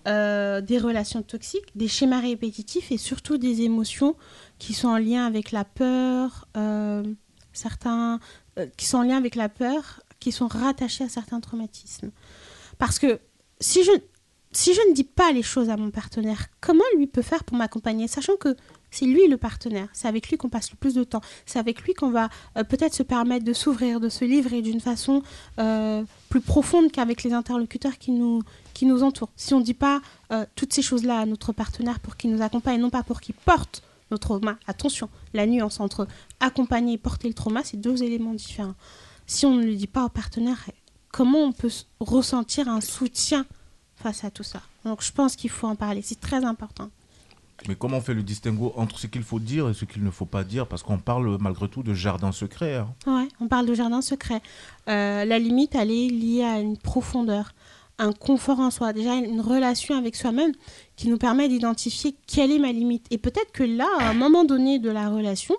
euh, 0.08 0.62
des 0.62 0.78
relations 0.78 1.22
toxiques, 1.24 1.76
des 1.76 1.88
schémas 1.88 2.20
répétitifs 2.20 2.92
et 2.92 2.98
surtout 2.98 3.38
des 3.38 3.62
émotions 3.62 4.16
qui 4.60 4.74
sont 4.74 4.90
en 4.90 4.98
lien 4.98 5.26
avec 5.26 5.52
la 5.52 5.64
peur, 5.66 6.48
certains 7.54 8.20
qui 8.78 8.86
sont 8.86 9.00
en 9.00 9.04
lien 9.04 9.18
avec 9.18 9.36
la 9.36 9.50
peur, 9.50 10.02
qui 10.20 10.32
sont 10.32 10.48
rattachés 10.48 11.06
à 11.06 11.10
certains 11.10 11.40
traumatismes. 11.40 12.12
Parce 12.78 13.00
que 13.00 13.20
si 13.60 13.84
je 13.84 13.92
si 14.56 14.74
je 14.74 14.80
ne 14.88 14.94
dis 14.94 15.04
pas 15.04 15.32
les 15.34 15.44
choses 15.44 15.70
à 15.70 15.76
mon 15.76 15.92
partenaire, 15.92 16.48
comment 16.62 16.84
lui 16.96 17.08
peut 17.08 17.22
faire 17.22 17.44
pour 17.44 17.58
m'accompagner, 17.58 18.08
sachant 18.08 18.38
que 18.38 18.56
c'est 18.90 19.06
lui 19.06 19.28
le 19.28 19.36
partenaire, 19.36 19.90
c'est 19.92 20.08
avec 20.08 20.30
lui 20.30 20.38
qu'on 20.38 20.48
passe 20.48 20.72
le 20.72 20.78
plus 20.78 20.94
de 20.94 21.04
temps, 21.04 21.20
c'est 21.46 21.60
avec 21.60 21.82
lui 21.82 21.94
qu'on 21.94 22.10
va 22.10 22.30
euh, 22.58 22.64
peut-être 22.64 22.94
se 22.94 23.04
permettre 23.04 23.44
de 23.44 23.52
s'ouvrir, 23.52 24.00
de 24.00 24.08
se 24.08 24.24
livrer 24.24 24.62
d'une 24.62 24.80
façon 24.80 25.24
euh, 25.60 26.04
plus 26.30 26.40
profonde 26.40 26.90
qu'avec 26.92 27.24
les 27.24 27.34
interlocuteurs 27.34 27.98
qui 27.98 28.12
nous, 28.12 28.42
qui 28.74 28.86
nous 28.86 29.04
entourent. 29.04 29.32
Si 29.36 29.54
on 29.54 29.60
ne 29.60 29.66
dit 29.66 29.74
pas 29.74 30.02
euh, 30.32 30.46
toutes 30.56 30.72
ces 30.72 30.82
choses-là 30.82 31.20
à 31.20 31.26
notre 31.26 31.52
partenaire 31.52 32.00
pour 32.00 32.16
qu'il 32.16 32.32
nous 32.32 32.42
accompagne, 32.42 32.80
non 32.80 32.90
pas 32.90 33.04
pour 33.04 33.20
qu'il 33.20 33.36
porte 33.36 33.84
notre 34.10 34.28
trauma, 34.28 34.58
attention, 34.68 35.10
la 35.34 35.46
nuance 35.48 35.82
entre 35.82 36.08
accompagner 36.40 36.94
et 36.94 36.98
porter 36.98 37.28
le 37.28 37.34
trauma, 37.34 37.62
c'est 37.66 37.78
deux 37.78 38.04
éléments 38.04 38.34
différents. 38.34 38.76
Si 39.28 39.46
on 39.46 39.56
ne 39.56 39.66
le 39.66 39.76
dit 39.76 39.88
pas 39.88 40.06
au 40.06 40.10
partenaire, 40.10 40.64
comment 41.12 41.40
on 41.40 41.52
peut 41.52 41.72
ressentir 42.00 42.70
un 42.70 42.80
soutien 42.80 43.46
face 44.06 44.24
à 44.24 44.30
tout 44.30 44.44
ça 44.44 44.62
Donc 44.86 45.02
je 45.04 45.12
pense 45.12 45.36
qu'il 45.36 45.50
faut 45.50 45.68
en 45.68 45.76
parler, 45.76 46.02
c'est 46.04 46.20
très 46.20 46.46
important. 46.46 46.90
Mais 47.68 47.76
comment 47.76 47.98
on 47.98 48.02
fait 48.02 48.14
le 48.14 48.22
distinguo 48.22 48.72
entre 48.76 49.00
ce 49.00 49.08
qu'il 49.08 49.24
faut 49.24 49.40
dire 49.40 49.68
et 49.70 49.74
ce 49.74 49.86
qu'il 49.86 50.04
ne 50.04 50.12
faut 50.12 50.26
pas 50.28 50.44
dire? 50.44 50.68
Parce 50.68 50.84
qu'on 50.84 51.00
parle 51.00 51.38
malgré 51.40 51.68
tout 51.70 51.82
de 51.82 51.94
jardin 51.96 52.32
secret. 52.32 52.76
hein. 52.76 52.88
Ouais, 53.08 53.28
on 53.40 53.48
parle 53.48 53.66
de 53.66 53.74
jardin 53.74 54.02
secret. 54.02 54.42
Euh, 54.90 55.26
la 55.26 55.40
limite, 55.40 55.74
elle 55.74 55.90
est 55.90 56.08
liée 56.10 56.44
à 56.44 56.60
une 56.60 56.78
profondeur, 56.78 57.54
un 57.98 58.12
confort 58.12 58.60
en 58.60 58.70
soi, 58.70 58.94
déjà 58.94 59.16
une 59.16 59.42
relation 59.42 59.98
avec 59.98 60.16
soi-même 60.16 60.52
qui 60.98 61.08
nous 61.08 61.18
permet 61.18 61.48
d'identifier 61.48 62.14
quelle 62.28 62.52
est 62.52 62.60
ma 62.60 62.72
limite. 62.74 63.08
Et 63.10 63.18
peut-être 63.18 63.52
que 63.54 63.64
là, 63.64 63.88
à 64.00 64.10
un 64.10 64.14
moment 64.14 64.44
donné 64.44 64.78
de 64.78 64.92
la 64.92 65.10
relation, 65.10 65.56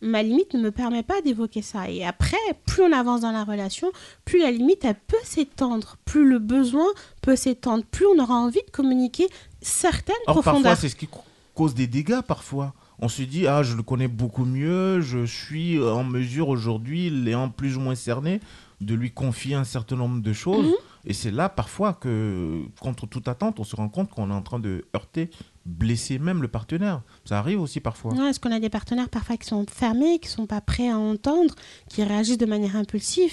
ma 0.00 0.22
limite 0.22 0.54
ne 0.54 0.60
me 0.60 0.70
permet 0.70 1.02
pas 1.02 1.20
d'évoquer 1.22 1.62
ça. 1.62 1.90
Et 1.90 2.04
après, 2.04 2.36
plus 2.66 2.82
on 2.82 2.92
avance 2.92 3.20
dans 3.20 3.32
la 3.32 3.44
relation, 3.44 3.90
plus 4.24 4.40
la 4.40 4.50
limite, 4.50 4.84
elle 4.84 4.94
peut 4.94 5.16
s'étendre, 5.24 5.96
plus 6.04 6.26
le 6.28 6.38
besoin 6.38 6.86
peut 7.22 7.36
s'étendre, 7.36 7.84
plus 7.84 8.06
on 8.06 8.18
aura 8.18 8.34
envie 8.34 8.62
de 8.66 8.70
communiquer 8.70 9.28
certaines 9.60 10.14
Or, 10.26 10.34
parfois, 10.36 10.52
profondeurs. 10.52 10.76
c'est 10.76 10.88
ce 10.88 10.96
qui 10.96 11.08
cause 11.54 11.74
des 11.74 11.86
dégâts, 11.86 12.22
parfois. 12.22 12.74
On 12.98 13.08
se 13.08 13.22
dit, 13.22 13.46
ah, 13.46 13.62
je 13.62 13.76
le 13.76 13.82
connais 13.82 14.08
beaucoup 14.08 14.44
mieux, 14.44 15.00
je 15.00 15.24
suis 15.24 15.82
en 15.82 16.04
mesure 16.04 16.48
aujourd'hui, 16.48 17.08
l'ayant 17.10 17.48
plus 17.48 17.76
ou 17.76 17.80
moins 17.80 17.94
cerné, 17.94 18.40
de 18.80 18.94
lui 18.94 19.10
confier 19.10 19.54
un 19.54 19.64
certain 19.64 19.96
nombre 19.96 20.22
de 20.22 20.32
choses. 20.32 20.66
Mhm. 20.66 20.74
Et 21.06 21.12
c'est 21.14 21.30
là, 21.30 21.48
parfois, 21.48 21.94
que, 21.94 22.62
contre 22.78 23.06
toute 23.06 23.28
attente, 23.28 23.58
on 23.58 23.64
se 23.64 23.74
rend 23.76 23.88
compte 23.88 24.10
qu'on 24.10 24.30
est 24.30 24.34
en 24.34 24.42
train 24.42 24.58
de 24.58 24.84
heurter, 24.94 25.30
blesser 25.64 26.18
même 26.18 26.42
le 26.42 26.48
partenaire. 26.48 27.02
Ça 27.24 27.38
arrive 27.38 27.60
aussi 27.60 27.80
parfois. 27.80 28.12
Ouais, 28.12 28.30
Est-ce 28.30 28.40
qu'on 28.40 28.52
a 28.52 28.60
des 28.60 28.68
partenaires 28.68 29.08
parfois 29.08 29.36
qui 29.36 29.46
sont 29.46 29.64
fermés, 29.66 30.18
qui 30.18 30.28
sont 30.28 30.46
pas 30.46 30.60
prêts 30.60 30.90
à 30.90 30.98
entendre, 30.98 31.54
qui 31.88 32.02
réagissent 32.02 32.38
de 32.38 32.46
manière 32.46 32.76
impulsive 32.76 33.32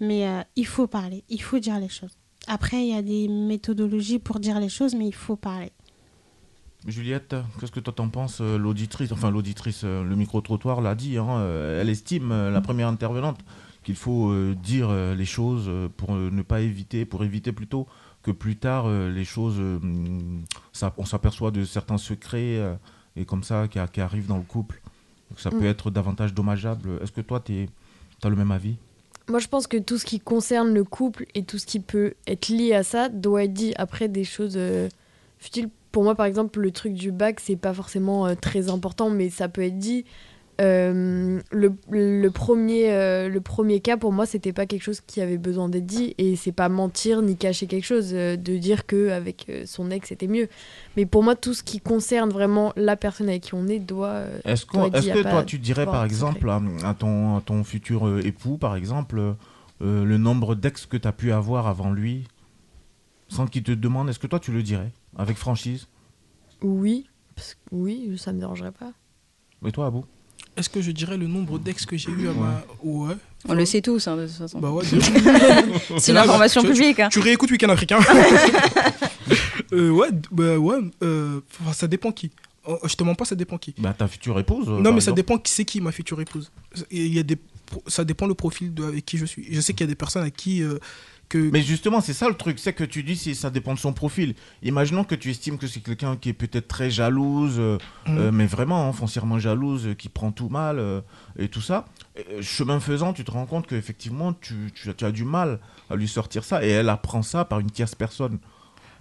Mais 0.00 0.28
euh, 0.28 0.42
il 0.56 0.66
faut 0.66 0.86
parler, 0.86 1.24
il 1.28 1.42
faut 1.42 1.58
dire 1.58 1.78
les 1.80 1.88
choses. 1.88 2.16
Après, 2.46 2.82
il 2.86 2.94
y 2.94 2.96
a 2.96 3.02
des 3.02 3.28
méthodologies 3.28 4.18
pour 4.18 4.38
dire 4.40 4.60
les 4.60 4.68
choses, 4.68 4.94
mais 4.94 5.06
il 5.06 5.14
faut 5.14 5.36
parler. 5.36 5.72
Juliette, 6.86 7.34
qu'est-ce 7.58 7.72
que 7.72 7.80
toi 7.80 7.92
t'en 7.92 8.08
penses 8.08 8.38
euh, 8.40 8.56
L'auditrice, 8.56 9.10
enfin 9.10 9.30
l'auditrice, 9.30 9.82
euh, 9.84 10.04
le 10.04 10.14
micro-trottoir 10.14 10.80
l'a 10.80 10.94
dit, 10.94 11.18
hein, 11.18 11.44
elle 11.80 11.88
estime, 11.88 12.30
la 12.30 12.60
première 12.60 12.86
intervenante, 12.86 13.40
qu'il 13.82 13.94
faut 13.96 14.30
euh, 14.30 14.54
dire 14.54 14.88
euh, 14.90 15.14
les 15.14 15.24
choses 15.24 15.66
euh, 15.68 15.88
pour 15.96 16.12
ne 16.12 16.42
pas 16.42 16.60
éviter, 16.60 17.04
pour 17.04 17.24
éviter 17.24 17.52
plutôt 17.52 17.86
que 18.22 18.30
plus 18.30 18.56
tard 18.56 18.88
les 18.90 19.24
choses, 19.24 19.58
mm, 19.60 20.40
ça- 20.72 20.92
on 20.98 21.04
s'aperçoit 21.04 21.50
de 21.50 21.64
certains 21.64 21.98
secrets 21.98 22.58
et 23.16 23.24
comme 23.24 23.42
ça 23.44 23.68
qui, 23.68 23.78
qui 23.92 24.00
arrivent 24.00 24.26
dans 24.26 24.36
le 24.36 24.42
couple. 24.42 24.80
Donc, 25.30 25.40
ça 25.40 25.50
Mm. 25.50 25.58
peut 25.58 25.66
être 25.66 25.90
davantage 25.90 26.34
dommageable. 26.34 26.98
Est-ce 27.02 27.12
que 27.12 27.20
toi, 27.20 27.40
tu 27.40 27.68
as 28.22 28.28
le 28.28 28.36
même 28.36 28.50
avis? 28.50 28.76
Moi, 29.28 29.38
je 29.38 29.46
pense 29.48 29.66
que 29.66 29.76
tout 29.76 29.98
ce 29.98 30.04
qui 30.04 30.20
concerne 30.20 30.72
le 30.74 30.84
couple 30.84 31.26
et 31.34 31.42
tout 31.44 31.58
ce 31.58 31.66
qui 31.66 31.80
peut 31.80 32.14
être 32.26 32.48
lié 32.48 32.74
à 32.74 32.82
ça 32.82 33.08
doit 33.08 33.44
être 33.44 33.52
dit 33.52 33.72
après 33.76 34.08
des 34.08 34.24
choses 34.24 34.54
euh, 34.56 34.88
futiles. 35.38 35.68
Pour 35.92 36.02
moi, 36.02 36.14
par 36.14 36.26
exemple, 36.26 36.60
le 36.60 36.70
truc 36.70 36.94
du 36.94 37.12
bac, 37.12 37.38
c'est 37.40 37.56
pas 37.56 37.72
forcément 37.74 38.26
euh, 38.26 38.34
très 38.34 38.68
important, 38.70 39.10
mais 39.10 39.30
ça 39.30 39.48
peut 39.48 39.62
être 39.62 39.78
dit. 39.78 40.04
Euh, 40.60 41.40
le, 41.52 41.72
le 41.90 42.28
premier, 42.30 42.92
euh, 42.92 43.28
le 43.28 43.40
premier 43.40 43.78
cas, 43.80 43.96
pour 43.96 44.12
moi, 44.12 44.26
c'était 44.26 44.52
pas 44.52 44.66
quelque 44.66 44.82
chose 44.82 45.00
qui 45.00 45.20
avait 45.20 45.38
besoin 45.38 45.68
d'être 45.68 45.86
dit. 45.86 46.14
Et 46.18 46.34
c'est 46.34 46.52
pas 46.52 46.68
mentir 46.68 47.22
ni 47.22 47.36
cacher 47.36 47.66
quelque 47.66 47.84
chose, 47.84 48.10
euh, 48.12 48.36
de 48.36 48.56
dire 48.56 48.86
qu'avec 48.86 49.50
son 49.66 49.90
ex, 49.90 50.08
c'était 50.08 50.26
mieux. 50.26 50.48
Mais 50.96 51.06
pour 51.06 51.22
moi, 51.22 51.36
tout 51.36 51.54
ce 51.54 51.62
qui 51.62 51.80
concerne 51.80 52.30
vraiment 52.30 52.72
la 52.76 52.96
personne 52.96 53.28
avec 53.28 53.42
qui 53.42 53.54
on 53.54 53.68
est 53.68 53.78
doit. 53.78 54.24
Est-ce 54.44 54.66
que 54.66 55.22
toi, 55.22 55.44
tu 55.44 55.58
dirais 55.58 55.84
par 55.84 56.04
exemple 56.04 56.48
à, 56.50 56.60
à 56.84 56.94
ton, 56.94 57.36
à 57.36 57.40
ton 57.40 57.62
futur 57.62 58.18
époux, 58.18 58.58
par 58.58 58.74
exemple, 58.74 59.34
le 59.80 60.16
nombre 60.16 60.56
d'ex 60.56 60.86
que 60.86 60.96
tu 60.96 61.06
as 61.06 61.12
pu 61.12 61.30
avoir 61.32 61.68
avant 61.68 61.92
lui, 61.92 62.26
sans 63.28 63.46
qu'il 63.46 63.62
te 63.62 63.72
demande, 63.72 64.08
est-ce 64.08 64.18
que 64.18 64.26
toi, 64.26 64.40
tu 64.40 64.50
le 64.50 64.62
dirais 64.62 64.90
avec 65.16 65.36
franchise? 65.36 65.86
Oui, 66.62 67.08
parce 67.36 67.54
que 67.54 67.60
oui, 67.70 68.16
ça 68.18 68.32
me 68.32 68.40
dérangerait 68.40 68.72
pas. 68.72 68.92
Et 69.64 69.70
toi, 69.70 69.86
Abou? 69.86 70.04
Est-ce 70.56 70.68
que 70.68 70.80
je 70.82 70.90
dirais 70.90 71.16
le 71.16 71.26
nombre 71.28 71.58
d'ex 71.58 71.86
que 71.86 71.96
j'ai 71.96 72.10
eu 72.10 72.28
à 72.28 72.32
ma. 72.32 72.64
Ouais. 72.82 73.14
On 73.48 73.54
le 73.54 73.64
sait 73.64 73.80
tous, 73.80 74.08
hein, 74.08 74.16
de 74.16 74.26
toute 74.26 74.36
façon. 74.36 74.58
Bah 74.58 74.70
ouais, 74.70 74.84
C'est 75.98 76.10
une 76.12 76.18
information 76.18 76.60
Tu- 76.62 76.66
tu- 76.68 76.72
publique. 76.72 76.98
hein. 77.00 77.08
Tu 77.10 77.20
réécoutes 77.20 77.50
Week-end 77.50 77.68
africain. 77.68 77.98
Euh, 79.72 79.90
ouais, 79.90 80.08
bah 80.30 80.56
ouais, 80.56 80.76
euh, 81.02 81.40
ça 81.74 81.86
dépend 81.86 82.10
qui. 82.10 82.30
Oh, 82.66 82.78
je 82.84 82.94
te 82.94 83.04
mens 83.04 83.14
pas, 83.14 83.26
ça 83.26 83.34
dépend 83.34 83.58
qui. 83.58 83.74
Bah, 83.78 83.92
ta 83.96 84.08
future 84.08 84.38
épouse. 84.38 84.66
euh, 84.66 84.80
non, 84.80 84.92
mais 84.94 85.02
ça 85.02 85.12
dépend 85.12 85.36
qui 85.36 85.52
c'est 85.52 85.66
qui 85.66 85.82
ma 85.82 85.92
future 85.92 86.18
épouse. 86.22 86.50
Il 86.90 87.12
y 87.14 87.18
a 87.18 87.22
des, 87.22 87.36
ça 87.86 88.02
dépend 88.04 88.26
le 88.26 88.32
profil 88.34 88.72
de, 88.72 88.84
avec 88.84 89.04
qui 89.04 89.18
je 89.18 89.26
suis. 89.26 89.46
Je 89.50 89.60
sais 89.60 89.74
qu'il 89.74 89.82
y 89.82 89.88
a 89.88 89.92
des 89.92 89.94
personnes 89.94 90.22
avec 90.22 90.36
qui 90.36 90.62
euh, 90.62 90.78
que. 91.28 91.50
Mais 91.50 91.62
justement, 91.62 92.00
c'est 92.00 92.12
ça 92.12 92.28
le 92.28 92.34
truc, 92.34 92.58
c'est 92.58 92.72
que 92.72 92.84
tu 92.84 93.02
dis 93.02 93.16
si 93.16 93.34
ça 93.34 93.50
dépend 93.50 93.74
de 93.74 93.78
son 93.78 93.92
profil. 93.92 94.34
Imaginons 94.62 95.04
que 95.04 95.14
tu 95.14 95.30
estimes 95.30 95.58
que 95.58 95.66
c'est 95.66 95.80
quelqu'un 95.80 96.16
qui 96.16 96.30
est 96.30 96.34
peut-être 96.34 96.68
très 96.68 96.90
jalouse, 96.90 97.56
euh, 97.58 97.78
Mhm. 98.06 98.18
euh, 98.18 98.32
mais 98.32 98.46
vraiment 98.46 98.88
hein, 98.88 98.92
foncièrement 98.92 99.38
jalouse, 99.38 99.86
euh, 99.88 99.94
qui 99.94 100.08
prend 100.08 100.32
tout 100.32 100.48
mal 100.48 100.80
et 101.38 101.48
tout 101.48 101.60
ça. 101.60 101.84
Et, 102.16 102.42
chemin 102.42 102.80
faisant, 102.80 103.12
tu 103.12 103.24
te 103.24 103.30
rends 103.30 103.46
compte 103.46 103.66
qu'effectivement, 103.66 104.32
tu, 104.32 104.54
tu, 104.74 104.92
tu 104.94 105.04
as 105.04 105.12
du 105.12 105.24
mal 105.24 105.60
à 105.90 105.96
lui 105.96 106.08
sortir 106.08 106.44
ça 106.44 106.64
et 106.64 106.68
elle 106.68 106.88
apprend 106.88 107.22
ça 107.22 107.44
par 107.44 107.60
une 107.60 107.70
tierce 107.70 107.94
personne. 107.94 108.38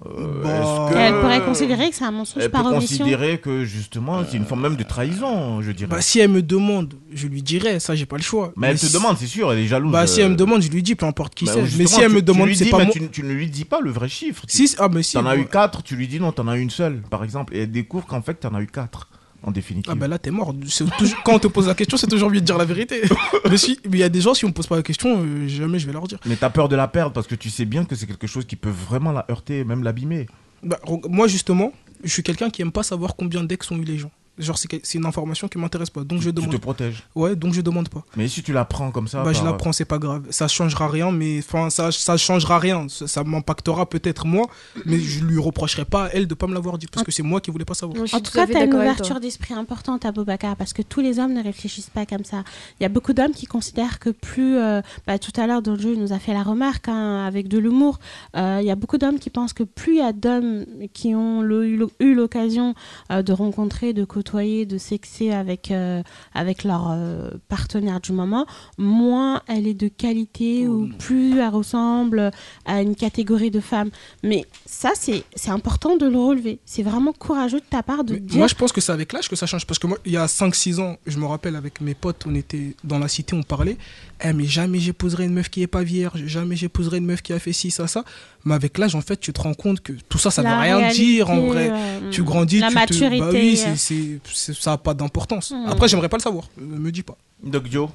Euh, 0.05 0.43
Bah, 0.43 0.89
que- 0.91 0.97
Elle 0.97 1.13
pourrait 1.21 1.43
considérer 1.43 1.89
que 1.89 1.95
c'est 1.95 2.03
un 2.03 2.11
mensonge 2.11 2.43
Elle 2.43 2.51
par 2.51 2.63
peut 2.63 2.69
omission. 2.75 2.97
considérer 2.99 3.39
que 3.39 3.65
justement, 3.65 4.21
c'est 4.29 4.37
une 4.37 4.45
forme 4.45 4.61
même 4.61 4.75
de 4.75 4.83
trahison, 4.83 5.59
je 5.61 5.71
dirais. 5.71 5.89
Bah, 5.89 6.01
si 6.01 6.19
elle 6.19 6.29
me 6.29 6.43
demande, 6.43 6.93
je 7.11 7.27
lui 7.27 7.41
dirais, 7.41 7.79
ça 7.79 7.95
j'ai 7.95 8.05
pas 8.05 8.17
le 8.17 8.21
choix. 8.21 8.53
mais 8.55 8.67
elle 8.67 8.79
te 8.79 8.85
si- 8.85 8.93
demande, 8.93 9.17
c'est 9.17 9.25
sûr, 9.25 9.51
elle 9.51 9.59
est 9.59 9.65
jalouse. 9.67 9.91
Bah, 9.91 10.05
si 10.05 10.21
euh, 10.21 10.25
elle 10.25 10.31
me 10.31 10.35
demande, 10.37 10.61
je 10.61 10.69
lui 10.69 10.83
dis, 10.83 10.93
peu 10.93 11.07
importe 11.07 11.33
qui 11.33 11.45
bah, 11.45 11.53
c'est. 11.55 11.61
Mais 11.77 11.87
si 11.87 11.99
elle 11.99 12.09
tu- 12.09 12.13
me 12.15 12.19
tu 12.19 12.25
demande, 12.25 12.53
c'est 12.53 12.69
pas 12.69 12.77
mais 12.77 12.83
moi. 12.85 12.93
tu, 12.93 13.09
tu 13.09 13.23
ne 13.23 13.31
lui 13.33 13.49
dis 13.49 13.65
pas 13.65 13.81
le 13.81 13.89
vrai 13.89 14.07
chiffre. 14.07 14.43
Si, 14.47 14.75
ah, 14.77 14.87
mais 14.91 15.01
si. 15.01 15.13
T'en 15.13 15.25
as 15.25 15.35
eu 15.35 15.45
4, 15.45 15.81
tu 15.81 15.95
lui 15.95 16.07
dis 16.07 16.19
non, 16.19 16.31
t'en 16.31 16.47
as 16.47 16.57
eu 16.57 16.61
une 16.61 16.69
seule, 16.69 17.01
par 17.09 17.23
exemple, 17.23 17.55
et 17.55 17.63
elle 17.63 17.71
découvre 17.71 18.05
qu'en 18.05 18.21
fait, 18.21 18.35
t'en 18.35 18.53
as 18.53 18.61
eu 18.61 18.67
4, 18.67 19.09
en 19.43 19.51
définitive. 19.51 19.91
Ah 19.91 19.95
bah 19.95 20.07
là 20.07 20.17
t'es 20.19 20.31
mort. 20.31 20.53
Toujours- 20.97 21.23
Quand 21.23 21.33
on 21.35 21.39
te 21.39 21.47
pose 21.47 21.67
la 21.67 21.75
question, 21.75 21.95
c'est 21.97 22.07
toujours 22.07 22.29
mieux 22.29 22.41
de 22.41 22.45
dire 22.45 22.57
la 22.57 22.65
vérité. 22.65 23.01
mais 23.49 23.57
si- 23.57 23.79
mais 23.85 23.97
il 23.97 23.99
y 23.99 24.03
a 24.03 24.09
des 24.09 24.21
gens, 24.21 24.33
si 24.33 24.45
on 24.45 24.49
me 24.49 24.53
pose 24.53 24.67
pas 24.67 24.75
la 24.75 24.83
question, 24.83 25.21
euh, 25.23 25.47
jamais 25.47 25.79
je 25.79 25.85
vais 25.87 25.93
leur 25.93 26.07
dire. 26.07 26.19
Mais 26.25 26.35
t'as 26.35 26.49
peur 26.49 26.67
de 26.69 26.75
la 26.75 26.87
perdre 26.87 27.13
parce 27.13 27.27
que 27.27 27.35
tu 27.35 27.49
sais 27.49 27.65
bien 27.65 27.85
que 27.85 27.95
c'est 27.95 28.07
quelque 28.07 28.27
chose 28.27 28.45
qui 28.45 28.55
peut 28.55 28.69
vraiment 28.89 29.11
la 29.11 29.25
heurter, 29.29 29.63
même 29.63 29.83
l'abîmer. 29.83 30.25
Bah, 30.63 30.79
moi 31.09 31.27
justement, 31.27 31.71
je 32.03 32.09
suis 32.09 32.23
quelqu'un 32.23 32.49
qui 32.49 32.61
aime 32.61 32.71
pas 32.71 32.83
savoir 32.83 33.15
combien 33.15 33.43
d'ex 33.43 33.69
ont 33.71 33.77
eu 33.77 33.83
les 33.83 33.97
gens. 33.97 34.11
Genre 34.37 34.57
c'est 34.57 34.93
une 34.93 35.05
information 35.05 35.47
qui 35.47 35.57
m'intéresse 35.57 35.89
pas, 35.89 36.03
donc 36.03 36.21
je 36.21 36.29
Tu 36.29 36.33
demande. 36.33 36.51
te 36.51 36.57
protèges. 36.57 37.03
Ouais, 37.15 37.35
donc 37.35 37.53
je 37.53 37.61
demande 37.61 37.89
pas. 37.89 38.03
Mais 38.15 38.27
si 38.27 38.43
tu 38.43 38.53
la 38.53 38.65
prends 38.65 38.91
comme 38.91 39.07
ça. 39.07 39.23
bah 39.23 39.33
je 39.33 39.39
par- 39.39 39.47
la 39.51 39.53
prends, 39.57 39.71
c'est 39.71 39.85
pas 39.85 39.97
grave. 39.97 40.23
Ça 40.29 40.47
changera 40.47 40.87
rien, 40.87 41.11
mais 41.11 41.39
enfin 41.39 41.69
ça 41.69 41.91
ça 41.91 42.17
changera 42.17 42.59
rien. 42.59 42.87
Ça, 42.89 43.07
ça 43.07 43.23
m'impactera 43.23 43.87
peut-être 43.89 44.27
moi, 44.27 44.45
mais 44.85 44.99
je 44.99 45.23
lui 45.23 45.39
reprocherai 45.39 45.85
pas 45.85 46.05
à 46.05 46.09
elle 46.13 46.27
de 46.27 46.33
pas 46.35 46.45
me 46.47 46.53
l'avoir 46.53 46.77
dit 46.77 46.85
parce 46.87 47.03
que 47.05 47.11
c'est 47.11 47.23
moi 47.23 47.41
qui 47.41 47.49
voulais 47.51 47.65
pas 47.65 47.73
savoir. 47.73 47.99
En 48.13 48.19
tout 48.19 48.31
cas, 48.31 48.45
tu 48.45 48.55
as 48.55 48.63
une 48.65 48.73
ouverture 48.73 49.19
d'esprit 49.19 49.53
importante 49.55 50.05
à 50.05 50.11
Boubacar 50.11 50.55
parce 50.55 50.73
que 50.73 50.81
tous 50.83 51.01
les 51.01 51.17
hommes 51.19 51.33
ne 51.33 51.43
réfléchissent 51.43 51.89
pas 51.89 52.05
comme 52.05 52.23
ça. 52.23 52.43
Il 52.79 52.83
y 52.83 52.85
a 52.85 52.89
beaucoup 52.89 53.13
d'hommes 53.13 53.31
qui 53.33 53.45
considèrent 53.47 53.97
que 53.99 54.11
plus. 54.11 54.57
euh, 54.57 54.81
bah, 55.07 55.17
tout 55.17 55.31
à 55.39 55.47
l'heure, 55.47 55.61
Dojo 55.61 55.93
il 55.93 55.99
nous 55.99 56.13
a 56.13 56.19
fait 56.19 56.33
la 56.33 56.43
remarque 56.43 56.87
hein, 56.89 57.25
avec 57.25 57.47
de 57.47 57.57
l'humour. 57.57 57.99
Euh, 58.35 58.59
Il 58.61 58.67
y 58.67 58.71
a 58.71 58.75
beaucoup 58.75 58.97
d'hommes 58.99 59.17
qui 59.19 59.29
pensent 59.29 59.53
que 59.53 59.63
plus 59.63 59.93
il 59.95 59.99
y 59.99 60.01
a 60.01 60.13
d'hommes 60.13 60.65
qui 60.93 61.15
ont 61.15 61.41
le- 61.41 61.65
eu 61.67 61.77
l'o- 61.77 61.91
eu 61.99 62.13
l'occasion 62.13 62.75
euh, 63.11 63.21
de 63.23 63.33
rencontrer, 63.33 63.93
de 63.93 64.03
côtoyer, 64.05 64.26
de 64.33 64.77
sexer 64.77 65.31
avec, 65.31 65.71
euh, 65.71 66.03
avec 66.33 66.63
leur 66.63 66.91
euh, 66.91 67.31
partenaire 67.47 67.99
du 68.01 68.11
moment, 68.11 68.45
moins 68.77 69.41
elle 69.47 69.67
est 69.67 69.73
de 69.73 69.87
qualité 69.87 70.67
ou 70.67 70.89
plus 70.99 71.39
elle 71.39 71.49
ressemble 71.49 72.31
à 72.65 72.81
une 72.81 72.95
catégorie 72.95 73.51
de 73.51 73.59
femmes. 73.59 73.89
Mais 74.23 74.45
ça, 74.65 74.91
c'est 74.95 75.23
c'est 75.35 75.51
important 75.51 75.95
de 75.97 76.05
le 76.05 76.17
relever. 76.17 76.59
C'est 76.65 76.83
vraiment 76.83 77.13
courageux 77.13 77.59
de 77.59 77.65
ta 77.69 77.83
part 77.83 78.03
de 78.03 78.15
dire. 78.15 78.37
Moi, 78.37 78.47
je 78.47 78.55
pense 78.55 78.71
que 78.71 78.81
c'est 78.81 78.91
avec 78.91 79.13
l'âge 79.13 79.29
que 79.29 79.35
ça 79.35 79.45
change. 79.45 79.65
Parce 79.65 79.79
que 79.79 79.87
moi, 79.87 79.97
il 80.05 80.11
y 80.11 80.17
a 80.17 80.25
5-6 80.25 80.79
ans, 80.79 80.97
je 81.05 81.17
me 81.17 81.25
rappelle 81.25 81.55
avec 81.55 81.81
mes 81.81 81.93
potes, 81.93 82.25
on 82.27 82.35
était 82.35 82.75
dans 82.83 82.99
la 82.99 83.07
cité, 83.07 83.35
on 83.35 83.43
parlait. 83.43 83.77
Eh, 84.23 84.33
mais 84.33 84.45
jamais 84.45 84.79
j'épouserai 84.79 85.25
une 85.25 85.33
meuf 85.33 85.49
qui 85.49 85.61
est 85.61 85.67
pas 85.67 85.83
vierge. 85.83 86.25
Jamais 86.25 86.55
j'épouserai 86.55 86.97
une 86.97 87.05
meuf 87.05 87.21
qui 87.21 87.33
a 87.33 87.39
fait 87.39 87.53
ci, 87.53 87.71
ça, 87.71 87.87
ça. 87.87 88.03
Mais 88.47 88.53
avec 88.55 88.77
l'âge, 88.77 88.95
en 88.95 89.01
fait, 89.01 89.17
tu 89.19 89.33
te 89.33 89.41
rends 89.41 89.53
compte 89.53 89.81
que 89.81 89.91
tout 90.07 90.17
ça, 90.17 90.31
ça 90.31 90.41
ne 90.41 90.47
veut 90.47 90.53
rien 90.55 90.77
réalité, 90.77 91.03
dire 91.03 91.29
en 91.29 91.41
vrai. 91.41 91.69
Tu 92.11 92.23
grandis, 92.23 92.59
La 92.59 92.67
tu 92.67 92.73
te- 92.75 92.79
maturité, 92.79 93.19
Bah 93.19 93.29
oui, 93.33 93.57
c'est- 93.57 94.19
c'est- 94.23 94.53
ça 94.53 94.71
n'a 94.71 94.77
pas 94.77 94.93
d'importance. 94.93 95.51
Mm. 95.51 95.65
Après, 95.67 95.89
j'aimerais 95.89 96.07
pas 96.07 96.15
le 96.17 96.21
savoir. 96.23 96.45
Euh, 96.59 96.63
me 96.65 96.89
dis 96.91 97.03
pas. 97.03 97.17
Doc 97.43 97.67
Joe 97.69 97.89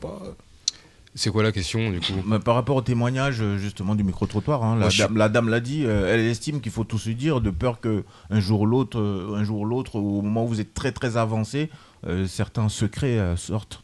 C'est 1.14 1.30
quoi 1.30 1.42
la 1.42 1.52
question 1.52 1.90
du 1.90 2.00
coup? 2.00 2.12
Mais 2.26 2.38
Par 2.38 2.54
rapport 2.54 2.76
au 2.76 2.82
témoignage 2.82 3.40
euh, 3.42 3.56
justement 3.58 3.94
du 3.94 4.02
micro-trottoir, 4.04 4.62
hein, 4.62 4.76
la, 4.78 4.88
je 4.90 4.98
dame, 5.02 5.16
la 5.16 5.28
dame 5.28 5.48
l'a 5.48 5.60
dit, 5.60 5.84
euh, 5.84 6.12
elle 6.12 6.20
estime 6.20 6.60
qu'il 6.60 6.72
faut 6.72 6.84
tout 6.84 6.98
se 6.98 7.10
dire 7.10 7.40
de 7.40 7.50
peur 7.50 7.80
que 7.80 8.04
un 8.30 8.40
jour 8.40 8.60
ou 8.62 8.66
l'autre, 8.66 8.98
euh, 8.98 9.34
un 9.36 9.44
jour 9.44 9.60
ou 9.60 9.64
l'autre, 9.64 9.96
au 9.96 10.20
moment 10.22 10.44
où 10.44 10.48
vous 10.48 10.60
êtes 10.60 10.74
très 10.74 10.92
très 10.92 11.16
avancé, 11.16 11.70
euh, 12.06 12.26
certains 12.26 12.68
secrets 12.68 13.18
euh, 13.18 13.36
sortent. 13.36 13.82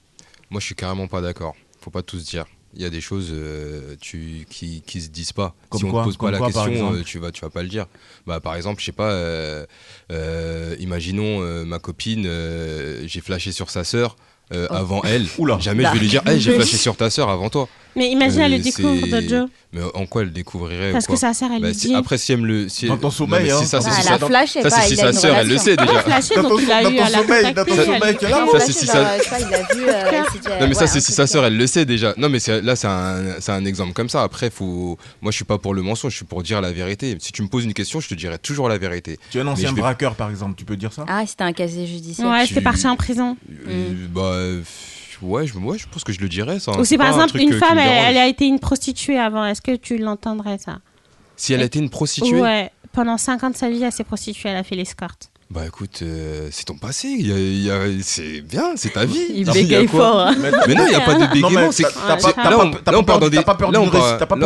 Moi, 0.50 0.60
je 0.60 0.66
suis 0.66 0.74
carrément 0.74 1.06
pas 1.06 1.20
d'accord. 1.22 1.54
Faut 1.80 1.90
pas 1.90 2.02
tout 2.02 2.18
se 2.18 2.24
dire. 2.30 2.46
Il 2.74 2.82
y 2.82 2.84
a 2.84 2.90
des 2.90 3.00
choses 3.00 3.28
euh, 3.32 3.96
tu, 4.00 4.46
qui, 4.50 4.82
qui 4.86 5.00
se 5.00 5.08
disent 5.08 5.32
pas. 5.32 5.54
Comme 5.70 5.78
si 5.80 5.84
on 5.86 5.90
quoi 5.90 6.02
te 6.02 6.06
pose 6.08 6.16
pas 6.18 6.30
la 6.30 6.38
quoi, 6.38 6.46
question, 6.48 6.92
euh, 6.94 7.02
tu 7.02 7.18
vas 7.18 7.30
tu 7.32 7.40
vas 7.40 7.50
pas 7.50 7.62
le 7.62 7.68
dire. 7.68 7.86
Bah 8.26 8.40
par 8.40 8.54
exemple, 8.56 8.80
je 8.80 8.86
sais 8.86 8.92
pas. 8.92 9.10
euh, 9.10 9.64
euh, 10.12 10.76
imaginons 10.78 11.42
euh, 11.42 11.64
ma 11.64 11.78
copine, 11.78 12.24
euh, 12.26 13.02
j'ai 13.06 13.20
flashé 13.20 13.52
sur 13.52 13.70
sa 13.70 13.84
sœur. 13.84 14.16
euh, 14.52 14.66
Oh. 14.70 14.74
avant 14.74 15.02
elle, 15.04 15.26
Oula. 15.38 15.58
jamais 15.58 15.84
je 15.84 15.92
vais 15.92 15.98
lui 15.98 16.08
dire 16.08 16.22
hey, 16.26 16.40
j'ai 16.40 16.54
flashé 16.54 16.76
sur 16.78 16.96
ta 16.96 17.10
sœur 17.10 17.28
avant 17.28 17.50
toi. 17.50 17.68
Mais 17.96 18.10
imagine, 18.10 18.40
elle 18.42 18.52
le 18.52 18.62
c'est- 18.62 18.76
découvre, 18.82 19.06
Dojo. 19.08 19.48
Mais 19.72 19.80
en 19.94 20.06
quoi 20.06 20.22
elle 20.22 20.32
découvrirait 20.32 20.92
Parce 20.92 21.06
quoi 21.06 21.16
que 21.16 21.20
sa 21.20 21.34
sœur, 21.34 21.50
elle 21.54 21.60
Bah, 21.60 21.68
lui 21.68 21.74
si-. 21.74 21.94
Après, 21.94 22.16
si 22.16 22.32
elle 22.32 22.40
me 22.40 22.46
le. 22.46 22.68
Si 22.68 22.86
Dans 22.86 22.96
ton 22.96 23.10
sommeil, 23.10 23.50
hein. 23.50 23.58
si 23.60 23.66
ça, 23.66 23.80
c'est 23.82 23.88
Ah, 23.90 23.92
si 23.92 23.98
elle 24.00 24.06
ça- 24.06 24.14
a 24.14 24.18
flashé, 24.18 24.62
ça, 24.62 24.70
c'est 24.70 24.80
si 24.88 24.94
il 24.94 25.00
a 25.00 25.12
sa 25.12 25.20
sœur, 25.20 25.36
elle 25.36 25.48
le 25.48 25.58
sait 25.58 25.76
déjà. 25.76 26.02
flashé, 26.02 26.34
Dans 26.36 26.42
ton- 26.48 26.58
il 26.58 26.72
a 26.72 26.82
dans 26.82 26.90
eu 26.90 26.96
ton 26.96 27.02
à 27.04 27.10
la 27.10 27.18
sommeil, 27.18 27.54
dans 27.54 27.64
ton 27.64 27.74
sommeil, 27.76 28.00
elle- 28.04 28.16
tu 28.18 28.24
as 28.26 28.28
la- 28.30 28.38
elle- 28.52 28.60
Ça, 28.60 28.66
c'est 28.66 28.72
si 28.72 28.86
ça- 28.86 29.18
Je 29.18 29.22
sais 29.24 29.30
pas, 29.30 29.40
il 29.40 29.54
a 29.54 29.58
vu. 29.58 29.88
euh, 29.88 30.60
Non 30.60 30.68
mais 30.68 30.74
ça 30.74 30.86
c'est 30.86 31.00
si 31.00 31.12
sa 31.12 31.26
sœur 31.26 31.42
euh, 31.44 31.46
elle 31.48 31.56
le 31.56 31.66
sait 31.66 31.84
déjà. 31.84 32.14
Non 32.16 32.28
mais 32.30 32.38
là 32.62 32.76
c'est 32.76 32.86
un, 33.50 33.64
exemple 33.66 33.92
comme 33.92 34.08
ça. 34.08 34.22
Après 34.22 34.48
faut, 34.50 34.96
moi 35.20 35.30
je 35.32 35.36
suis 35.36 35.44
pas 35.44 35.58
pour 35.58 35.74
le 35.74 35.82
mensonge, 35.82 36.12
je 36.12 36.16
suis 36.18 36.24
pour 36.24 36.42
dire 36.42 36.60
la 36.60 36.72
vérité. 36.72 37.16
Si 37.20 37.32
tu 37.32 37.42
me 37.42 37.48
poses 37.48 37.64
une 37.64 37.74
question, 37.74 38.00
je 38.00 38.08
te 38.08 38.14
dirai 38.14 38.38
toujours 38.38 38.68
la 38.68 38.78
vérité. 38.78 39.18
Tu 39.30 39.38
es 39.38 39.40
un 39.42 39.46
ancien 39.48 39.72
braqueur 39.72 40.14
par 40.14 40.30
exemple, 40.30 40.54
tu 40.56 40.64
peux 40.64 40.76
dire 40.76 40.92
ça? 40.92 41.04
Ah, 41.08 41.24
c'était 41.26 41.44
un 41.44 41.52
casier 41.52 41.86
judiciaire. 41.86 42.28
Ouais, 42.28 42.46
c'était 42.46 42.60
parti 42.60 42.86
en 42.86 42.96
prison. 42.96 43.36
Euh, 43.68 43.92
bah 44.14 44.20
euh, 44.22 44.62
ouais, 45.22 45.46
je, 45.46 45.56
ouais, 45.58 45.78
je 45.78 45.86
pense 45.88 46.04
que 46.04 46.12
je 46.12 46.20
le 46.20 46.28
dirais 46.28 46.58
ça. 46.60 46.78
Ou 46.78 46.84
si 46.84 46.96
par 46.96 47.06
un 47.08 47.10
exemple 47.10 47.40
une 47.40 47.52
femme, 47.52 47.76
me 47.76 47.82
elle, 47.82 48.16
a 48.16 48.26
été 48.26 48.46
une 48.46 48.58
prostituée 48.58 49.18
avant, 49.18 49.44
est-ce 49.44 49.62
que 49.62 49.76
tu 49.76 49.98
l'entendrais 49.98 50.58
ça? 50.58 50.78
Si 51.36 51.52
elle 51.52 51.62
a 51.62 51.64
été 51.64 51.78
une 51.78 51.90
prostituée? 51.90 52.40
Ouais, 52.40 52.70
pendant 52.92 53.16
5 53.16 53.44
ans 53.44 53.50
de 53.50 53.56
sa 53.56 53.70
vie, 53.70 53.82
elle 53.82 53.92
s'est 53.92 54.04
prostituée, 54.04 54.48
elle 54.50 54.56
a 54.56 54.64
fait 54.64 54.76
l'escorte. 54.76 55.30
Bah 55.50 55.62
écoute, 55.66 56.00
euh, 56.02 56.48
c'est 56.52 56.66
ton 56.66 56.74
passé. 56.76 57.08
il 57.08 57.26
y 57.26 57.32
a- 57.32 57.38
il 57.38 57.62
y 57.62 57.70
a- 57.70 58.02
c'est 58.02 58.42
bien, 58.42 58.72
c'est 58.76 58.92
ta 58.92 59.06
vie. 59.06 59.16
Il 59.34 59.46
mais 59.46 59.52
bégaye 59.54 59.86
fort. 59.88 60.20
hein. 60.20 60.36
Mais 60.68 60.74
non, 60.74 60.84
il 60.86 60.90
n'y 60.90 60.94
a 60.94 61.00
pas 61.00 61.14
de 61.14 61.20
mais 61.20 61.28
bégaiement. 61.28 61.70
là, 61.70 62.98
on- 62.98 63.02
part 63.02 63.18
dans 63.18 63.28
des. 63.30 63.36
t'as 63.38 63.42
pas 63.44 63.54
peur 63.54 63.72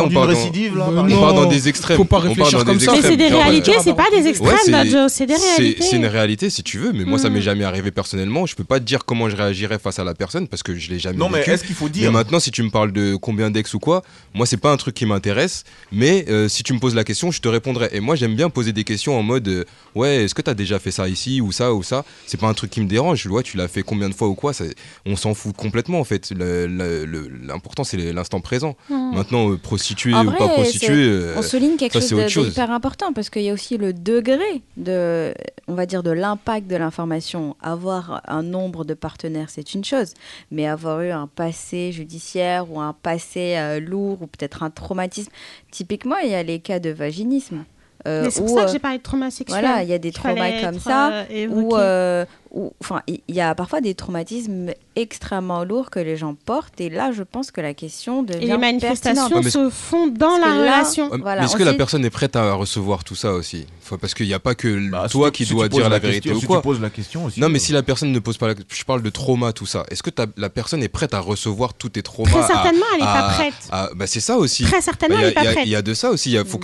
d'une 0.07 0.17
récidive 0.17 0.77
là. 0.77 0.87
On 0.89 1.19
part 1.19 1.33
dans 1.33 1.45
des 1.49 1.67
extrêmes. 1.67 1.97
Faut 1.97 2.05
pas 2.05 2.19
réfléchir 2.19 2.63
comme 2.63 2.77
des 2.77 2.85
ça. 2.85 2.93
Mais 2.93 3.01
c'est 3.01 3.17
des 3.17 3.27
réalités, 3.27 3.73
c'est 3.83 3.93
pas 3.95 4.07
des 4.15 4.27
extrêmes, 4.27 4.55
c'est- 4.63 4.71
Dojo, 4.71 5.09
c'est 5.09 5.25
des 5.25 5.35
réalités. 5.35 5.81
C'est 5.83 5.95
une 5.97 6.05
réalité 6.05 6.49
si 6.49 6.63
tu 6.63 6.77
veux, 6.77 6.93
mais 6.93 7.03
moi 7.03 7.19
ça 7.19 7.29
m'est 7.29 7.41
jamais 7.41 7.65
arrivé 7.65 7.91
personnellement. 7.91 8.45
Je 8.45 8.55
peux 8.55 8.63
pas 8.63 8.79
te 8.79 8.85
dire 8.85 9.03
comment 9.03 9.27
je 9.29 9.35
réagirais 9.35 9.79
face 9.79 9.99
à 9.99 10.05
la 10.05 10.13
personne 10.13 10.47
parce 10.47 10.63
que 10.63 10.73
je 10.77 10.89
l'ai 10.89 10.99
jamais 10.99 11.17
Non 11.17 11.27
mais 11.27 11.39
vécu. 11.39 11.51
est-ce 11.51 11.65
qu'il 11.65 11.75
faut 11.75 11.85
Mais 11.85 11.91
dire 11.91 12.11
maintenant, 12.13 12.39
si 12.39 12.49
tu 12.51 12.63
me 12.63 12.69
parles 12.69 12.93
de 12.93 13.15
combien 13.17 13.51
d'ex 13.51 13.73
ou 13.73 13.79
quoi, 13.79 14.03
moi 14.33 14.45
c'est 14.45 14.55
pas 14.55 14.71
un 14.71 14.77
truc 14.77 14.95
qui 14.95 15.05
m'intéresse. 15.05 15.65
Mais 15.91 16.25
euh, 16.29 16.47
si 16.47 16.63
tu 16.63 16.71
me 16.71 16.79
poses 16.79 16.95
la 16.95 17.03
question, 17.03 17.29
je 17.29 17.41
te 17.41 17.49
répondrai. 17.49 17.89
Et 17.91 17.99
moi 17.99 18.15
j'aime 18.15 18.35
bien 18.35 18.49
poser 18.49 18.71
des 18.71 18.85
questions 18.85 19.19
en 19.19 19.23
mode 19.23 19.49
euh, 19.49 19.65
ouais, 19.95 20.23
est-ce 20.23 20.33
que 20.33 20.41
t'as 20.41 20.53
déjà 20.53 20.79
fait 20.79 20.91
ça 20.93 21.09
ici 21.09 21.41
ou 21.41 21.51
ça 21.51 21.73
ou 21.73 21.83
ça. 21.83 22.05
C'est 22.25 22.39
pas 22.39 22.47
un 22.47 22.53
truc 22.53 22.69
qui 22.71 22.79
me 22.81 22.87
dérange. 22.87 23.25
Ouais, 23.27 23.43
tu 23.43 23.57
l'as 23.57 23.67
fait 23.67 23.83
combien 23.83 24.07
de 24.07 24.13
fois 24.15 24.29
ou 24.29 24.35
quoi 24.35 24.53
ça- 24.53 24.63
On 25.05 25.15
s'en 25.17 25.33
fout 25.33 25.53
complètement 25.55 25.99
en 25.99 26.03
fait. 26.05 26.31
L'important 26.31 27.83
c'est 27.83 27.97
l'instant 28.13 28.39
présent. 28.41 28.75
Mhm. 28.89 29.15
Maintenant, 29.15 29.51
euh, 29.51 29.57
prostituée 29.57 30.13
En 30.13 30.25
ou 30.25 30.29
vrai, 30.29 30.37
pas 30.37 30.47
prostituée, 30.49 31.05
euh, 31.07 31.35
on 31.37 31.41
souligne 31.41 31.75
quelque 31.77 31.99
ça, 31.99 32.07
chose 32.07 32.23
de- 32.23 32.27
chose. 32.27 32.47
d'hyper 32.49 32.71
important 32.71 33.13
parce 33.13 33.29
qu'il 33.29 33.43
y 33.43 33.49
a 33.49 33.53
aussi 33.53 33.77
le 33.77 33.93
degré 33.93 34.61
de, 34.77 35.33
on 35.67 35.73
va 35.73 35.85
dire, 35.85 36.03
de 36.03 36.11
l'impact 36.11 36.67
de 36.67 36.75
l'information. 36.75 37.55
Avoir 37.61 38.21
un 38.27 38.43
nombre 38.43 38.85
de 38.85 38.93
partenaires, 38.93 39.49
c'est 39.49 39.73
une 39.73 39.83
chose, 39.83 40.13
mais 40.51 40.65
avoir 40.67 41.01
eu 41.01 41.11
un 41.11 41.27
passé 41.27 41.91
judiciaire 41.91 42.71
ou 42.71 42.79
un 42.79 42.93
passé 42.93 43.55
euh, 43.57 43.79
lourd 43.79 44.21
ou 44.21 44.27
peut-être 44.27 44.63
un 44.63 44.69
traumatisme. 44.69 45.31
Typiquement, 45.71 46.17
il 46.23 46.29
y 46.31 46.35
a 46.35 46.43
les 46.43 46.59
cas 46.59 46.79
de 46.79 46.89
vaginisme. 46.89 47.63
Euh, 48.07 48.23
Mais 48.23 48.31
c'est 48.31 48.41
pour 48.41 48.49
ça 48.49 48.65
que 48.65 48.69
euh, 48.69 48.73
j'ai 48.73 48.79
parlé 48.79 48.97
de 48.97 49.03
trauma 49.03 49.31
sexuel. 49.31 49.61
Voilà, 49.61 49.83
il 49.83 49.89
y 49.89 49.93
a 49.93 49.99
des 49.99 50.11
traumas 50.11 50.61
comme 50.61 50.79
ça, 50.79 51.25
euh, 51.31 51.47
où, 51.47 51.75
euh, 51.75 52.25
où- 52.53 52.71
enfin, 52.81 53.01
il 53.07 53.19
y 53.29 53.41
a 53.41 53.53
parfois 53.55 53.81
des 53.81 53.95
traumatismes 53.95 54.71
extrêmement 54.95 55.63
lourds 55.63 55.89
que 55.89 55.99
les 55.99 56.15
gens 56.17 56.35
portent, 56.45 56.79
et 56.79 56.89
là, 56.89 57.11
je 57.11 57.23
pense 57.23 57.49
que 57.49 57.61
la 57.61 57.73
question 57.73 58.21
devient 58.21 58.43
Et 58.43 58.47
les 58.47 58.57
manifestations 58.57 59.27
pertinente. 59.27 59.49
se 59.51 59.69
font 59.71 60.07
dans 60.07 60.37
la 60.37 60.49
là, 60.49 60.53
relation. 60.59 61.09
Ouais, 61.11 61.17
Voilà, 61.19 61.41
mais 61.41 61.47
est-ce 61.47 61.55
que 61.57 61.63
la 61.63 61.73
personne 61.73 62.05
est 62.05 62.11
prête 62.11 62.35
à 62.35 62.53
recevoir 62.53 63.03
tout 63.03 63.15
ça 63.15 63.33
aussi 63.33 63.65
Parce 63.99 64.13
qu'il 64.13 64.27
n'y 64.27 64.33
a 64.35 64.39
pas 64.39 64.53
que 64.55 64.89
Bah, 64.91 65.07
toi 65.09 65.31
qui 65.31 65.45
si 65.45 65.53
dois 65.53 65.67
dire 65.67 65.83
la, 65.83 65.89
la 65.89 65.99
vérité 65.99 66.29
question- 66.29 66.37
ou 66.37 66.39
si 66.41 66.45
quoi. 66.45 66.57
tu 66.57 66.61
poses 66.63 66.79
la 66.81 66.89
question 66.91 67.25
aussi, 67.25 67.39
non, 67.39 67.49
mais 67.49 67.57
euh. 67.57 67.61
si 67.61 67.71
la 67.71 67.81
personne 67.83 68.11
ne 68.11 68.19
pose 68.19 68.37
pas 68.37 68.47
la 68.47 68.53
Je 68.71 68.83
parle 68.83 69.01
de 69.01 69.09
trauma, 69.09 69.51
tout 69.51 69.65
ça. 69.65 69.83
Est-ce 69.89 70.03
que 70.03 70.11
la 70.37 70.49
personne 70.49 70.83
est 70.83 70.87
prête 70.89 71.13
à 71.15 71.19
recevoir 71.19 71.73
tous 71.73 71.89
tes 71.89 72.03
traumas 72.03 72.29
Très 72.29 72.39
à- 72.43 72.47
certainement, 72.47 72.85
elle 72.95 73.01
est 73.01 73.03
à- 73.03 73.13
pas 73.13 73.29
prête. 73.33 73.53
à- 73.71 73.89
bah, 73.95 74.05
c'est 74.07 74.19
ça 74.19 74.37
aussi. 74.37 74.63
Très 74.63 74.81
certainement, 74.81 75.15
Bah, 75.17 75.21
a- 75.23 75.25
elle 75.25 75.31
est 75.31 75.33
pas 75.33 75.43
prête. 75.53 75.65
Il 75.65 75.71
y 75.71 75.75
a 75.75 75.81
de 75.81 75.93
ça 75.95 76.11
aussi. 76.11 76.31
Il 76.33 76.43
faut 76.45 76.59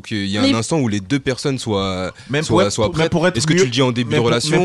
qu'il 0.00 0.26
y 0.26 0.36
ait 0.36 0.40
Mais- 0.40 0.52
un 0.52 0.58
instant 0.58 0.78
où 0.78 0.86
les 0.88 1.00
deux 1.00 1.18
personnes 1.20 1.58
soient, 1.58 2.12
Même 2.30 2.42
soient, 2.44 2.68
prêtes. 2.92 3.36
Est-ce 3.36 3.46
que 3.46 3.54
tu 3.54 3.64
le 3.64 3.70
dis 3.70 3.82
en 3.82 3.90
début 3.92 4.12
de 4.12 4.16
pour- 4.18 4.26
relation, 4.26 4.58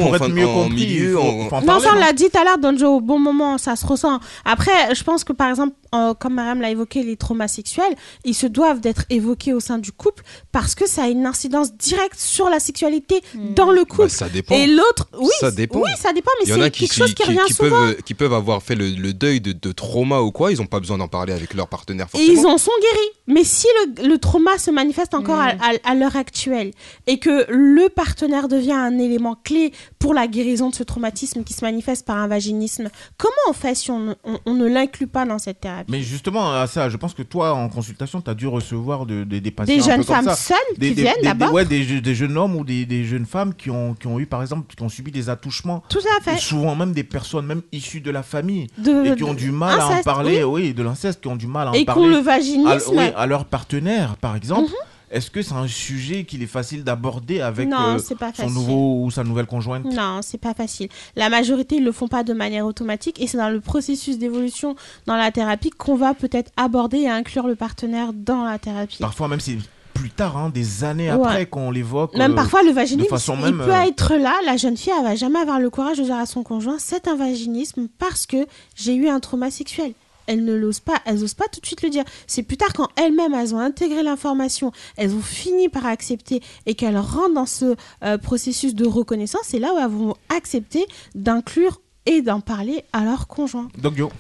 en, 0.68 0.76
milieu 0.76 1.14
faut 1.14 1.20
en 1.22 1.44
Non, 1.62 1.66
parler, 1.68 1.84
ça 1.84 1.92
on 1.96 2.00
l'a 2.00 2.14
dit 2.14 2.30
tout 2.30 2.38
à 2.40 2.44
l'heure, 2.44 2.58
Donjo, 2.58 2.88
au 2.98 3.02
bon 3.02 3.20
moment, 3.20 3.58
ça 3.58 3.76
se 3.76 3.86
ressent. 3.86 4.20
Après, 4.46 4.94
je 4.96 5.04
pense 5.04 5.24
que 5.24 5.34
par 5.34 5.50
exemple, 5.50 5.74
euh, 5.96 6.14
comme 6.14 6.34
Mariam 6.34 6.60
l'a 6.62 6.70
évoqué, 6.70 7.04
les 7.04 7.16
traumas 7.18 7.48
sexuels, 7.48 7.96
ils 8.26 8.34
se 8.34 8.46
doivent 8.48 8.80
d'être 8.82 9.04
évoqués 9.10 9.54
au 9.54 9.60
sein 9.60 9.78
du 9.78 9.92
couple 9.92 10.24
parce 10.52 10.76
que 10.76 10.88
ça 10.88 11.04
a 11.04 11.08
une 11.08 11.26
incidence 11.26 11.74
directe 11.76 12.20
sur 12.20 12.50
la 12.50 12.60
sexualité 12.60 13.22
dans 13.56 13.72
le 13.72 13.86
couple. 13.86 14.04
Bah, 14.04 14.10
ça 14.10 14.30
dépend. 14.30 14.56
Et 14.56 14.68
l'autre, 14.68 15.08
oui, 15.20 15.30
ça 15.40 15.52
dépend. 15.52 15.80
oui, 15.80 15.90
ça 15.98 16.12
dépend, 16.14 16.32
mais 16.46 16.52
c'est 16.54 16.72
qui, 16.72 16.80
quelque 16.88 16.94
chose 16.94 17.08
qui- 17.10 17.16
qui, 17.16 17.24
qui- 17.24 17.30
revient 17.30 17.48
qui 17.48 17.54
souvent. 17.54 17.70
peuvent, 17.70 17.96
qui 18.04 18.14
peuvent 18.14 18.34
avoir 18.34 18.62
fait 18.62 18.76
le, 18.76 18.90
le 18.90 19.14
deuil 19.14 19.40
de, 19.42 19.54
de 19.54 19.72
trauma 19.72 20.20
ou 20.22 20.32
quoi. 20.32 20.52
Ils 20.52 20.58
n'ont 20.60 20.66
pas 20.66 20.80
besoin 20.80 20.98
d'en 20.98 21.08
parler 21.08 21.34
avec 21.34 21.54
leur 21.54 21.68
partenaire. 21.68 22.08
Et 22.14 22.18
Forcément. 22.18 22.42
ils 22.42 22.46
en 22.48 22.58
sont 22.58 22.72
guéris. 22.82 23.10
Mais 23.28 23.44
si 23.44 23.68
le, 23.98 24.08
le 24.08 24.18
trauma 24.18 24.58
se 24.58 24.72
manifeste 24.72 25.14
encore 25.14 25.40
à, 25.40 25.48
à- 25.50 25.90
à 25.92 25.96
l'heure 25.96 26.16
actuelle 26.16 26.72
et 27.08 27.20
que 27.20 27.46
le 27.50 27.90
partenaire 27.90 28.48
devient 28.48 28.72
un 28.74 28.98
élément 29.00 29.36
clé 29.44 29.72
pour 30.00 30.14
la 30.14 30.28
guérison 30.28 30.70
de 30.70 30.76
ce 30.76 30.84
traumatisme 30.84 31.44
qui 31.44 31.54
se 31.54 31.66
manifeste 31.66 32.06
par 32.06 32.18
un 32.18 32.28
vaginisme, 32.28 32.90
comment 33.18 33.32
on 33.50 33.54
fait 33.54 33.74
si 33.76 33.90
on, 33.92 34.00
ne- 34.00 34.14
on- 34.24 34.40
on 34.46 34.54
ne 34.54 34.68
l'inclut 34.68 35.08
pas 35.08 35.26
dans 35.26 35.40
cette 35.40 35.60
thérapie 35.62 35.92
Mais 35.92 36.02
justement, 36.02 36.54
à 36.54 36.68
ça, 36.68 36.88
je 36.90 36.98
pense 36.98 37.14
que 37.14 37.24
toi, 37.24 37.54
en 37.54 37.68
consultation, 37.70 38.22
tu 38.22 38.30
as 38.30 38.36
dû 38.36 38.48
recevoir 38.48 39.06
de- 39.06 39.24
de- 39.24 39.40
des 39.40 39.52
patients. 39.52 39.76
Des 39.76 39.82
jeunes 39.82 40.06
comme 40.06 40.16
femmes 40.16 40.26
ça. 40.26 40.36
seules 40.36 40.58
Des- 40.78 40.90
qui 40.90 40.96
des- 40.96 41.02
viennent 41.04 41.16
d'abord 41.24 41.52
Ouais, 41.54 41.66
des, 41.66 41.84
je- 41.84 41.98
des 41.98 42.14
jeunes 42.16 42.38
hommes 42.38 42.56
ou 42.56 42.64
des, 42.64 43.06
jeunes 43.06 43.26
femmes 43.26 43.54
qui 43.56 43.70
ont, 43.72 43.94
qui 43.96 44.08
ont 44.08 44.20
eu, 44.20 44.26
par 44.28 44.42
exemple, 44.42 44.74
qui 44.76 44.82
ont 44.84 44.90
subi 44.90 45.12
des 45.12 45.30
attouchements. 45.30 45.84
Tout 45.90 46.00
à 46.20 46.22
fait. 46.24 46.36
Et 46.36 46.40
souvent 46.40 46.76
même 46.76 46.92
des 46.94 47.04
personnes, 47.04 47.46
même 47.46 47.62
issues 47.72 48.02
de 48.02 48.12
la 48.12 48.24
famille, 48.24 48.68
De- 48.78 49.06
et 49.14 49.16
qui 49.16 49.24
ont 49.24 49.34
du 49.34 49.52
mal 49.52 49.80
à 49.80 49.88
en 49.88 50.02
parler, 50.04 50.44
oui. 50.44 50.64
oui, 50.68 50.74
de 50.74 50.84
l'inceste, 50.84 51.22
qui 51.22 51.28
ont 51.28 51.36
du 51.36 51.48
mal 51.48 51.68
à 51.68 51.72
en 51.72 51.74
Et 51.74 51.86
qui 51.86 51.90
ont 51.92 51.94
parler. 51.96 52.10
le 52.10 52.18
vaginisme. 52.18 52.98
À, 52.98 53.02
oui, 53.04 53.12
à 53.16 53.26
leur 53.26 53.46
partenaire, 53.46 54.16
par 54.18 54.36
exemple. 54.36 54.70
Mhm. 54.70 54.76
Est-ce 55.10 55.32
que 55.32 55.42
c'est 55.42 55.54
un 55.54 55.68
sujet 55.68 56.26
qu'il 56.26 56.44
est 56.44 56.48
facile 56.48 56.84
d'aborder 56.84 57.40
avec 57.40 57.70
Non, 57.70 57.98
euh, 57.98 58.16
pas 58.20 58.34
son 58.34 58.50
nouveau 58.50 59.04
ou 59.04 59.12
sa 59.12 59.24
nouvelle 59.24 59.46
conjointe? 59.46 59.86
Non, 59.86 60.20
c'est 60.22 60.38
pas 60.38 60.54
facile. 60.54 60.90
La 61.16 61.30
majorité, 61.30 61.78
ils 61.78 61.84
le 61.84 61.92
font 61.94 62.08
pas 62.10 62.24
de 62.24 62.34
manière 62.34 62.66
automatique 62.66 63.22
et 63.22 63.28
c'est 63.28 63.38
dans 63.38 63.50
le 63.50 63.62
processus 63.62 64.18
d'évolution 64.18 64.76
dans 65.06 65.16
la 65.16 65.32
thérapie 65.32 65.70
qu'on 65.70 65.96
va 65.96 66.14
peut-être 66.14 66.52
aborder 66.58 66.98
et 67.00 67.10
inclure 67.10 67.48
le 67.48 67.56
partenaire 67.56 68.12
dans 68.14 68.44
la 68.44 68.60
thérapie. 68.60 68.98
Parfois 69.00 69.28
même 69.30 69.40
c'est 69.40 69.58
plus 69.94 70.10
tard, 70.12 70.38
hein, 70.38 70.50
des 70.54 70.84
années 70.84 71.12
Ouais. 71.12 71.26
après 71.26 71.46
qu'on 71.48 71.72
l'évoque. 71.72 72.16
Même 72.16 72.34
euh, 72.34 72.36
parfois, 72.36 72.62
le 72.62 72.72
vaginisme, 72.72 73.10
façon 73.10 73.36
il 73.40 73.46
même, 73.46 73.58
peut 73.58 73.72
euh, 73.74 73.88
être 73.88 74.14
là. 74.16 74.36
La 74.46 74.56
jeune 74.56 74.78
fille, 74.78 74.94
elle 74.96 75.04
va 75.04 75.16
jamais 75.16 75.40
avoir 75.40 75.60
le 75.60 75.70
courage 75.72 75.98
de 75.98 76.04
dire 76.04 76.18
à 76.18 76.26
son 76.28 76.44
conjoint 76.44 76.76
c'est 76.78 77.08
un 77.08 77.16
vaginisme 77.16 77.88
parce 77.98 78.28
que 78.28 78.46
j'ai 78.76 78.94
eu 78.94 79.08
un 79.08 79.20
trauma 79.20 79.50
sexuel. 79.50 79.94
Elles 80.28 80.44
ne 80.46 80.54
l'osent 80.54 80.80
pas, 80.82 81.02
elles 81.06 81.20
n'osent 81.20 81.34
pas 81.34 81.48
tout 81.52 81.60
de 81.60 81.66
suite 81.66 81.82
le 81.82 81.90
dire. 81.90 82.04
C'est 82.28 82.44
plus 82.44 82.58
tard 82.58 82.74
quand 82.74 82.90
elles-mêmes, 82.96 83.34
elles 83.34 83.56
ont 83.56 83.60
intégré 83.60 84.04
l'information, 84.04 84.72
elles 84.98 85.14
ont 85.14 85.22
fini 85.22 85.70
par 85.70 85.86
accepter 85.86 86.42
et 86.66 86.76
qu'elles 86.76 86.98
rentrent 86.98 87.34
dans 87.34 87.46
ce 87.46 87.76
euh, 88.04 88.18
processus 88.18 88.76
de 88.76 88.86
reconnaissance, 88.86 89.42
c'est 89.46 89.60
là 89.60 89.74
où 89.74 89.78
elles 89.80 89.88
vont 89.90 90.16
accepter 90.30 90.86
d'inclure 91.16 91.82
et 92.10 92.22
d'en 92.22 92.40
parler 92.40 92.86
à 92.94 93.04
leur 93.04 93.28
conjoint. 93.28 93.68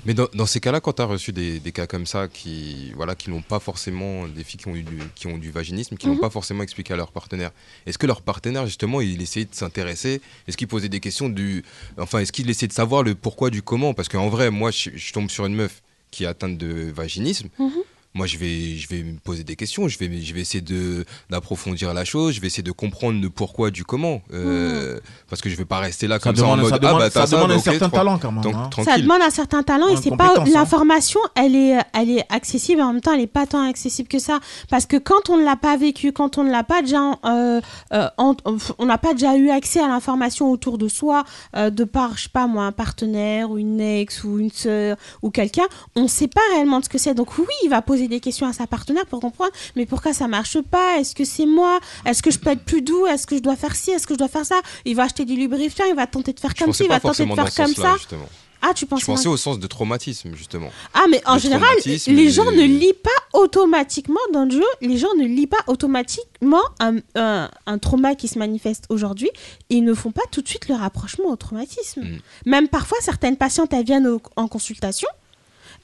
Mais 0.06 0.14
dans, 0.14 0.28
dans 0.34 0.46
ces 0.46 0.60
cas-là, 0.60 0.82
quand 0.82 0.92
tu 0.92 1.02
as 1.02 1.06
reçu 1.06 1.32
des, 1.32 1.62
des 1.62 1.72
cas 1.72 1.88
comme 1.88 2.06
ça 2.06 2.28
qui 2.28 2.92
voilà 2.98 3.16
qui 3.16 3.30
n'ont 3.30 3.42
pas 3.42 3.62
forcément 3.62 4.28
des 4.28 4.44
filles 4.44 4.60
qui 4.60 4.68
ont 4.68 4.76
eu 4.76 4.84
du, 4.84 4.98
qui 5.16 5.28
ont 5.28 5.38
du 5.38 5.52
vaginisme, 5.52 5.96
qui 5.96 6.08
n'ont 6.08 6.16
Mhm. 6.16 6.20
pas 6.20 6.30
forcément 6.30 6.64
expliqué 6.64 6.94
à 6.94 6.98
leur 6.98 7.14
partenaire, 7.14 7.52
est-ce 7.86 7.98
que 7.98 8.06
leur 8.06 8.24
partenaire 8.24 8.66
justement 8.66 9.00
il 9.00 9.22
essayait 9.22 9.46
de 9.46 9.56
s'intéresser? 9.56 10.22
Est-ce 10.50 10.58
qu'il 10.58 10.68
posait 10.68 10.90
des 10.90 11.00
questions 11.00 11.30
du 11.30 11.64
enfin 11.98 12.20
est-ce 12.20 12.34
qu'il 12.34 12.50
essayait 12.50 12.68
de 12.68 12.74
savoir 12.74 13.04
le 13.04 13.16
pourquoi 13.16 13.50
du 13.52 13.62
comment? 13.62 13.94
Parce 13.94 14.10
qu'en 14.10 14.28
vrai, 14.28 14.52
moi 14.52 14.70
je, 14.72 14.90
je 14.94 15.14
tombe 15.14 15.30
sur 15.30 15.46
une 15.46 15.56
meuf 15.56 15.82
qui 16.12 16.24
est 16.24 16.28
atteinte 16.28 16.58
de 16.58 16.92
vaginisme. 16.92 17.50
Mhm. 17.60 17.72
Moi, 18.18 18.26
je 18.26 18.38
vais, 18.38 18.76
je 18.76 18.88
vais 18.90 19.04
me 19.04 19.20
poser 19.20 19.44
des 19.44 19.56
questions, 19.56 19.88
je 19.88 20.00
vais, 20.00 20.10
je 20.22 20.34
vais 20.34 20.42
essayer 20.42 20.62
de, 20.62 21.06
d'approfondir 21.30 21.94
la 21.94 22.04
chose, 22.04 22.34
je 22.34 22.42
vais 22.42 22.48
essayer 22.48 22.64
de 22.64 22.72
comprendre 22.72 23.22
le 23.22 23.30
pourquoi 23.30 23.70
du 23.70 23.84
comment. 23.86 24.22
Euh, 24.34 25.00
Parce 25.30 25.40
que 25.42 25.50
je 25.52 25.56
vais 25.56 25.66
pas 25.66 25.78
rester 25.78 26.08
là 26.08 26.16
Ça 26.16 26.20
comme 26.22 26.34
demande- 26.36 26.48
ça 26.50 26.54
en 26.54 26.58
mode 26.64 26.70
ça 26.72 26.80
demande- 26.80 27.02
ah 27.02 27.06
bah 27.06 27.10
ça 27.12 27.26
demande 27.36 27.50
bah, 27.50 27.56
un 27.56 27.60
certain 27.60 27.90
talent 27.90 28.18
quand 28.18 28.32
même, 28.32 28.42
donc, 28.44 28.56
hein. 28.56 28.70
Ça 28.84 28.98
demande 28.98 29.22
un 29.22 29.30
certain 29.30 29.62
talent 29.64 29.88
et 29.90 29.98
c'est 29.98 30.10
pas 30.18 30.34
hein. 30.38 30.44
l'information, 30.52 31.20
elle 31.36 31.56
est, 31.56 31.78
elle 31.94 32.10
est 32.10 32.26
accessible 32.30 32.80
et 32.82 32.84
en 32.84 32.94
même 32.94 33.02
temps 33.02 33.14
elle 33.14 33.22
est 33.22 33.28
pas 33.28 33.46
tant 33.46 33.62
accessible 33.70 34.08
que 34.10 34.20
ça 34.20 34.40
parce 34.70 34.86
que 34.88 34.98
quand 34.98 35.30
on 35.30 35.38
ne 35.38 35.46
l'a 35.46 35.56
pas 35.56 35.78
vécu, 35.78 36.12
quand 36.12 36.38
on 36.40 36.44
ne 36.44 36.52
l'a 36.52 36.64
pas 36.64 36.82
déjà, 36.82 37.12
euh, 37.26 37.62
euh, 37.94 38.08
en- 38.18 38.36
on 38.80 38.86
n'a 38.86 38.98
pas 38.98 39.14
déjà 39.14 39.38
eu 39.38 39.50
accès 39.52 39.80
à 39.80 39.88
l'information 39.88 40.52
autour 40.52 40.78
de 40.80 40.88
soi 40.88 41.24
euh, 41.56 41.70
de 41.70 41.84
par, 41.84 42.18
je 42.18 42.24
sais 42.24 42.30
pas 42.30 42.48
moi, 42.48 42.64
un 42.66 42.72
partenaire 42.72 43.52
ou 43.52 43.58
une 43.60 43.80
ex 43.80 44.24
ou 44.24 44.40
une 44.40 44.52
sœur 44.52 44.98
ou 45.22 45.30
quelqu'un, 45.30 45.66
on 45.96 46.08
sait 46.08 46.28
pas 46.28 46.42
réellement 46.54 46.82
ce 46.82 46.90
que 46.90 46.98
c'est. 46.98 47.14
Donc 47.14 47.38
oui, 47.38 47.46
il 47.64 47.70
va 47.70 47.82
poser 47.82 48.07
des 48.08 48.20
questions 48.20 48.48
à 48.48 48.54
sa 48.54 48.68
partenaire 48.68 49.06
pour 49.06 49.20
comprendre, 49.20 49.52
mais 49.76 49.86
pourquoi 49.86 50.14
ça 50.14 50.28
marche 50.28 50.60
pas? 50.62 50.98
Est-ce 51.00 51.16
que 51.16 51.26
c'est 51.26 51.46
moi? 51.46 51.80
Est-ce 52.06 52.22
que 52.24 52.32
je 52.32 52.40
peux 52.40 52.50
être 52.52 52.64
plus 52.64 52.82
doux? 52.82 53.06
Est-ce 53.08 53.28
que 53.28 53.36
je 53.36 53.42
dois 53.42 53.56
faire 53.56 53.76
ci? 53.76 53.92
Est-ce 53.92 54.08
que 54.08 54.14
je 54.14 54.20
dois 54.20 54.28
faire 54.28 54.46
ça? 54.46 54.60
Il 54.86 54.96
va 54.96 55.04
acheter 55.04 55.26
du 55.26 55.36
lubrifiant, 55.36 55.86
il 55.90 55.96
va 55.96 56.08
tenter 56.08 56.34
de 56.34 56.40
faire 56.40 56.52
Je 56.58 56.64
comme 56.64 56.74
ci, 56.74 56.84
il 56.84 56.90
va 56.90 57.00
tenter 57.00 57.26
de 57.26 57.34
faire 57.34 57.54
comme 57.54 57.74
ça. 57.74 57.94
justement. 57.98 58.28
Ah, 58.60 58.74
tu 58.74 58.88
pensais 58.88 59.02
Je 59.02 59.06
pensais 59.06 59.28
au 59.28 59.38
sens 59.38 59.60
de 59.60 59.68
traumatisme, 59.68 60.34
justement. 60.34 60.72
Ah, 60.96 61.06
mais 61.12 61.22
en 61.28 61.36
Le 61.36 61.40
général, 61.40 61.70
les 61.86 62.30
gens 62.32 62.52
ne 62.52 62.64
lient 62.64 62.96
pas 63.04 63.40
automatiquement 63.40 64.20
dans 64.34 64.46
le 64.46 64.50
jeu, 64.52 64.66
les 64.82 64.98
gens 64.98 65.14
ne 65.20 65.26
lient 65.26 65.46
pas 65.46 65.60
automatiquement 65.68 66.62
un, 66.80 66.98
un- 67.16 67.50
un 67.68 67.78
trauma 67.78 68.16
qui 68.16 68.28
se 68.28 68.40
manifeste 68.40 68.86
aujourd'hui. 68.90 69.30
Ils 69.70 69.84
ne 69.84 69.94
font 69.94 70.12
pas 70.12 70.24
tout 70.32 70.42
de 70.42 70.48
suite 70.48 70.70
le 70.70 70.76
rapprochement 70.76 71.30
au 71.30 71.36
traumatisme. 71.36 72.02
Mm. 72.02 72.18
Même 72.46 72.68
parfois, 72.68 72.98
certaines 73.02 73.38
patientes, 73.38 73.74
elles 73.74 73.86
viennent 73.86 74.08
au- 74.08 74.22
en 74.36 74.48
consultation, 74.48 75.08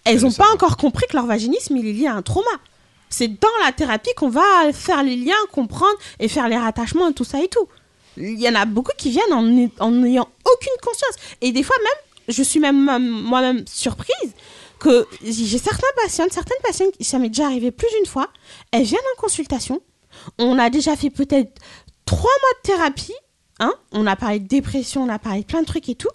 elles 0.05 0.21
n'ont 0.21 0.31
pas 0.31 0.51
encore 0.53 0.77
compris 0.77 1.05
que 1.07 1.15
leur 1.15 1.25
vaginisme, 1.25 1.77
il 1.77 1.87
est 1.87 1.93
lié 1.93 2.07
à 2.07 2.15
un 2.15 2.21
trauma. 2.21 2.49
C'est 3.09 3.27
dans 3.27 3.47
la 3.63 3.71
thérapie 3.71 4.09
qu'on 4.17 4.29
va 4.29 4.41
faire 4.73 5.03
les 5.03 5.15
liens, 5.15 5.35
comprendre 5.51 5.95
et 6.19 6.27
faire 6.27 6.49
les 6.49 6.57
rattachements 6.57 7.09
et 7.09 7.13
tout 7.13 7.23
ça 7.23 7.41
et 7.43 7.47
tout. 7.47 7.67
Il 8.17 8.39
y 8.39 8.49
en 8.49 8.55
a 8.55 8.65
beaucoup 8.65 8.91
qui 8.97 9.09
viennent 9.11 9.33
en 9.33 9.43
n'ay- 9.43 9.69
en 9.79 9.91
n'ayant 9.91 10.27
aucune 10.45 10.73
conscience. 10.83 11.15
Et 11.41 11.51
des 11.51 11.63
fois 11.63 11.75
même, 11.83 12.33
je 12.35 12.43
suis 12.43 12.59
même 12.59 12.77
moi-même 13.23 13.63
surprise 13.67 14.33
que 14.79 15.07
j'ai 15.23 15.57
certains 15.57 15.87
patients, 16.01 16.25
certaines 16.31 16.57
patientes, 16.63 16.93
ça 17.01 17.17
m'est 17.19 17.29
déjà 17.29 17.45
arrivé 17.45 17.71
plus 17.71 17.87
d'une 17.97 18.05
fois, 18.05 18.27
elles 18.71 18.83
viennent 18.83 18.99
en 19.17 19.21
consultation. 19.21 19.81
On 20.39 20.59
a 20.59 20.69
déjà 20.69 20.95
fait 20.95 21.09
peut-être 21.09 21.59
trois 22.05 22.19
mois 22.41 22.61
de 22.63 22.67
thérapie. 22.71 23.13
Hein 23.59 23.73
on 23.91 24.05
a 24.07 24.15
parlé 24.15 24.39
de 24.39 24.47
dépression, 24.47 25.03
on 25.03 25.09
a 25.09 25.19
parlé 25.19 25.41
de 25.41 25.45
plein 25.45 25.61
de 25.61 25.65
trucs 25.67 25.87
et 25.87 25.95
tout. 25.95 26.09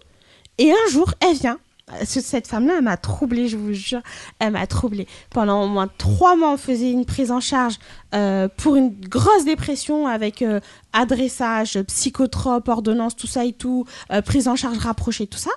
Et 0.58 0.70
un 0.72 0.90
jour, 0.90 1.12
elle 1.20 1.36
vient. 1.36 1.58
Ce- 2.04 2.20
Cette 2.20 2.46
femme-là, 2.46 2.74
elle 2.78 2.84
m'a 2.84 2.96
troublée, 2.96 3.48
je 3.48 3.56
vous 3.56 3.72
jure. 3.72 4.00
Elle 4.38 4.52
m'a 4.52 4.66
troublée. 4.66 5.06
Pendant 5.30 5.64
au 5.64 5.68
moins 5.68 5.88
trois 5.98 6.36
mois, 6.36 6.52
on 6.52 6.56
faisait 6.56 6.90
une 6.90 7.04
prise 7.04 7.30
en 7.30 7.40
charge 7.40 7.78
euh, 8.14 8.48
pour 8.56 8.76
une 8.76 8.90
grosse 9.00 9.44
dépression 9.44 10.06
avec 10.06 10.42
euh, 10.42 10.60
adressage, 10.92 11.80
psychotrope, 11.82 12.68
ordonnance, 12.68 13.16
tout 13.16 13.26
ça 13.26 13.44
et 13.44 13.52
tout, 13.52 13.84
euh, 14.12 14.22
prise 14.22 14.48
en 14.48 14.56
charge 14.56 14.78
rapprochée, 14.78 15.26
tout 15.26 15.38
ça. 15.38 15.50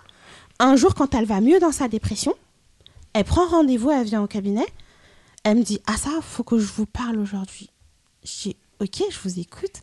Un 0.59 0.75
jour, 0.75 0.95
quand 0.95 1.15
elle 1.15 1.25
va 1.25 1.41
mieux 1.41 1.59
dans 1.59 1.71
sa 1.71 1.87
dépression, 1.87 2.33
elle 3.13 3.25
prend 3.25 3.45
rendez-vous, 3.47 3.91
elle 3.91 4.05
vient 4.05 4.21
au 4.23 4.27
cabinet. 4.27 4.65
Elle 5.43 5.57
me 5.57 5.63
dit 5.63 5.81
Ah, 5.87 5.97
ça, 5.97 6.11
faut 6.21 6.43
que 6.43 6.59
je 6.59 6.71
vous 6.71 6.85
parle 6.85 7.17
aujourd'hui. 7.19 7.69
Dis 8.23 8.55
Ok, 8.79 9.03
je 9.09 9.17
vous 9.23 9.39
écoute. 9.39 9.81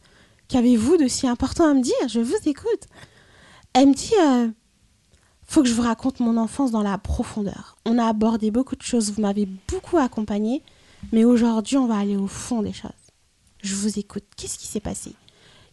Qu'avez-vous 0.48 0.96
de 0.96 1.08
si 1.08 1.26
important 1.28 1.68
à 1.70 1.74
me 1.74 1.82
dire? 1.82 1.94
Je 2.08 2.20
vous 2.20 2.36
écoute. 2.46 2.86
Elle 3.74 3.88
me 3.88 3.94
dit 3.94 4.14
Faut 5.48 5.62
que 5.62 5.68
je 5.68 5.74
vous 5.74 5.82
raconte 5.82 6.20
mon 6.20 6.36
enfance 6.36 6.70
dans 6.70 6.82
la 6.82 6.98
profondeur. 6.98 7.78
On 7.86 7.98
a 7.98 8.04
abordé 8.06 8.50
beaucoup 8.50 8.76
de 8.76 8.82
choses, 8.82 9.10
vous 9.10 9.22
m'avez 9.22 9.46
beaucoup 9.46 9.96
accompagnée, 9.96 10.62
mais 11.10 11.24
aujourd'hui, 11.24 11.78
on 11.78 11.86
va 11.86 11.96
aller 11.96 12.16
au 12.16 12.26
fond 12.26 12.60
des 12.60 12.74
choses. 12.74 12.90
Je 13.62 13.74
vous 13.74 13.98
écoute. 13.98 14.24
Qu'est-ce 14.36 14.58
qui 14.58 14.66
s'est 14.66 14.78
passé? 14.78 15.14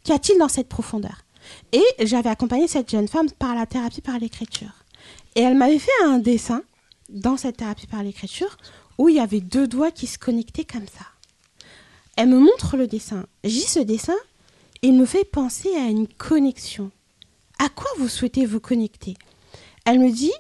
Qu'y 0.04 0.14
a-t-il 0.14 0.40
dans 0.40 0.48
cette 0.48 0.70
profondeur? 0.70 1.26
Et 1.74 1.84
j'avais 2.00 2.30
accompagné 2.30 2.70
cette 2.70 2.90
jeune 2.90 3.10
femme 3.10 3.30
par 3.32 3.54
la 3.54 3.66
thérapie 3.66 4.02
par 4.02 4.18
l'écriture. 4.18 4.72
Et 5.36 5.42
elle 5.42 5.58
m'avait 5.58 5.78
fait 5.78 5.92
un 6.06 6.20
dessin 6.20 6.64
dans 7.10 7.36
cette 7.36 7.58
thérapie 7.58 7.86
par 7.86 8.02
l'écriture 8.02 8.56
où 8.98 9.10
il 9.10 9.16
y 9.16 9.20
avait 9.20 9.42
deux 9.42 9.68
doigts 9.68 9.92
qui 9.92 10.08
se 10.08 10.18
connectaient 10.18 10.64
comme 10.64 10.88
ça. 10.88 11.06
Elle 12.16 12.30
me 12.30 12.40
montre 12.40 12.78
le 12.78 12.88
dessin. 12.88 13.26
J'ai 13.44 13.60
ce 13.60 13.80
dessin, 13.80 14.16
il 14.82 14.94
me 14.94 15.06
fait 15.06 15.26
penser 15.26 15.76
à 15.76 15.90
une 15.90 16.08
connexion. 16.08 16.92
À 17.60 17.68
quoi 17.68 17.90
vous 17.98 18.08
souhaitez 18.08 18.46
vous 18.46 18.62
connecter? 18.62 19.18
Elle 19.86 20.00
me 20.00 20.12
dit, 20.12 20.34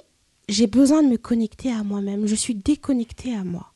j'ai 0.49 0.67
besoin 0.67 1.03
de 1.03 1.07
me 1.07 1.17
connecter 1.17 1.71
à 1.71 1.83
moi-même. 1.83 2.25
Je 2.25 2.35
suis 2.35 2.55
déconnectée 2.55 3.35
à 3.35 3.43
moi. 3.43 3.71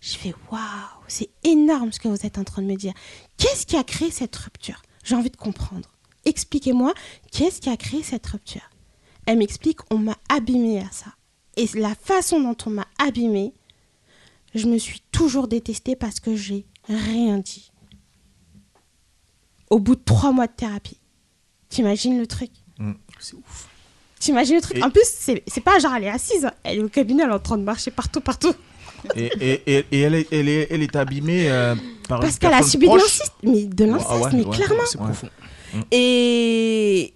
Je 0.00 0.14
fais, 0.14 0.34
waouh, 0.50 0.60
c'est 1.08 1.30
énorme 1.42 1.92
ce 1.92 2.00
que 2.00 2.08
vous 2.08 2.26
êtes 2.26 2.38
en 2.38 2.44
train 2.44 2.62
de 2.62 2.66
me 2.66 2.76
dire. 2.76 2.94
Qu'est-ce 3.36 3.66
qui 3.66 3.76
a 3.76 3.84
créé 3.84 4.10
cette 4.10 4.36
rupture? 4.36 4.82
J'ai 5.02 5.14
envie 5.14 5.30
de 5.30 5.36
comprendre. 5.36 5.90
Expliquez-moi, 6.24 6.92
qu'est-ce 7.32 7.60
qui 7.60 7.70
a 7.70 7.76
créé 7.76 8.02
cette 8.02 8.26
rupture? 8.26 8.68
Elle 9.26 9.38
m'explique, 9.38 9.80
on 9.90 9.98
m'a 9.98 10.16
abîmée 10.28 10.80
à 10.80 10.90
ça. 10.90 11.14
Et 11.56 11.66
la 11.74 11.94
façon 11.94 12.40
dont 12.40 12.56
on 12.66 12.70
m'a 12.70 12.86
abîmée, 12.98 13.54
je 14.54 14.66
me 14.66 14.78
suis 14.78 15.00
toujours 15.12 15.48
détestée 15.48 15.96
parce 15.96 16.20
que 16.20 16.36
j'ai 16.36 16.66
rien 16.84 17.38
dit. 17.38 17.72
Au 19.70 19.78
bout 19.78 19.96
de 19.96 20.02
trois 20.04 20.32
mois 20.32 20.46
de 20.46 20.52
thérapie. 20.52 20.98
T'imagines 21.68 22.18
le 22.18 22.26
truc? 22.26 22.50
C'est 23.18 23.36
ouf. 23.36 23.69
T'imagines 24.20 24.56
le 24.56 24.60
truc 24.60 24.84
En 24.84 24.90
plus, 24.90 25.02
c'est 25.04 25.60
pas 25.64 25.78
genre 25.80 25.94
elle 25.96 26.04
est 26.04 26.10
assise, 26.10 26.48
elle 26.62 26.78
est 26.78 26.82
au 26.82 26.88
cabinet, 26.88 27.22
elle 27.24 27.30
est 27.30 27.34
en 27.34 27.38
train 27.40 27.58
de 27.58 27.64
marcher 27.64 27.90
partout, 27.90 28.20
partout. 28.20 28.52
Et, 29.16 29.30
et, 29.40 29.62
et, 29.78 29.86
et 29.92 30.00
elle, 30.00 30.14
est, 30.14 30.28
elle, 30.30 30.48
est, 30.48 30.68
elle 30.70 30.82
est 30.82 30.94
abîmée 30.94 31.50
euh, 31.50 31.74
par 32.06 32.20
Parce 32.20 32.38
qu'elle 32.38 32.52
a 32.52 32.62
subi 32.62 32.86
de 32.86 32.94
l'inceste, 32.94 33.32
mais 33.42 33.64
de 33.64 33.84
l'inceste, 33.86 34.08
Ah 34.10 34.18
ouais, 34.18 34.30
mais 34.34 34.44
ouais, 34.44 34.54
clairement. 34.54 34.82
c'est 34.86 34.98
profond. 34.98 35.28
Et 35.90 37.14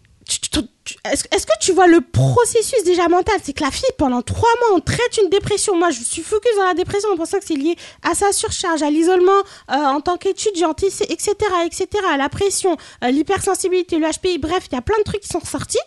est-ce 1.04 1.24
est-ce 1.30 1.46
que 1.46 1.52
tu 1.60 1.72
vois 1.72 1.86
le 1.86 2.00
processus 2.00 2.82
déjà 2.84 3.08
mental? 3.08 3.34
C'est 3.42 3.52
que 3.52 3.62
la 3.62 3.70
fille, 3.70 3.84
pendant 3.98 4.22
trois 4.22 4.48
mois, 4.60 4.76
on 4.76 4.80
traite 4.80 5.18
une 5.22 5.28
dépression. 5.28 5.76
Moi, 5.76 5.90
je 5.90 6.00
suis 6.02 6.22
focus 6.22 6.50
dans 6.56 6.64
la 6.64 6.74
dépression 6.74 7.10
en 7.12 7.16
pensant 7.16 7.38
que 7.38 7.44
c'est 7.44 7.54
lié 7.56 7.76
à 8.02 8.14
sa 8.14 8.32
surcharge, 8.32 8.82
à 8.82 8.90
l'isolement 8.90 9.32
euh, 9.70 9.74
en 9.74 10.00
tant 10.00 10.16
qu'étudiante, 10.16 10.82
etc., 10.82 11.34
etc., 11.66 11.86
à 12.10 12.16
la 12.16 12.28
pression, 12.28 12.76
euh, 13.02 13.10
l'hypersensibilité, 13.10 13.98
le 13.98 14.06
HPI. 14.10 14.38
Bref, 14.38 14.68
il 14.70 14.74
y 14.74 14.78
a 14.78 14.82
plein 14.82 14.98
de 14.98 15.04
trucs 15.04 15.20
qui 15.20 15.28
sont 15.28 15.44
sortis. 15.44 15.78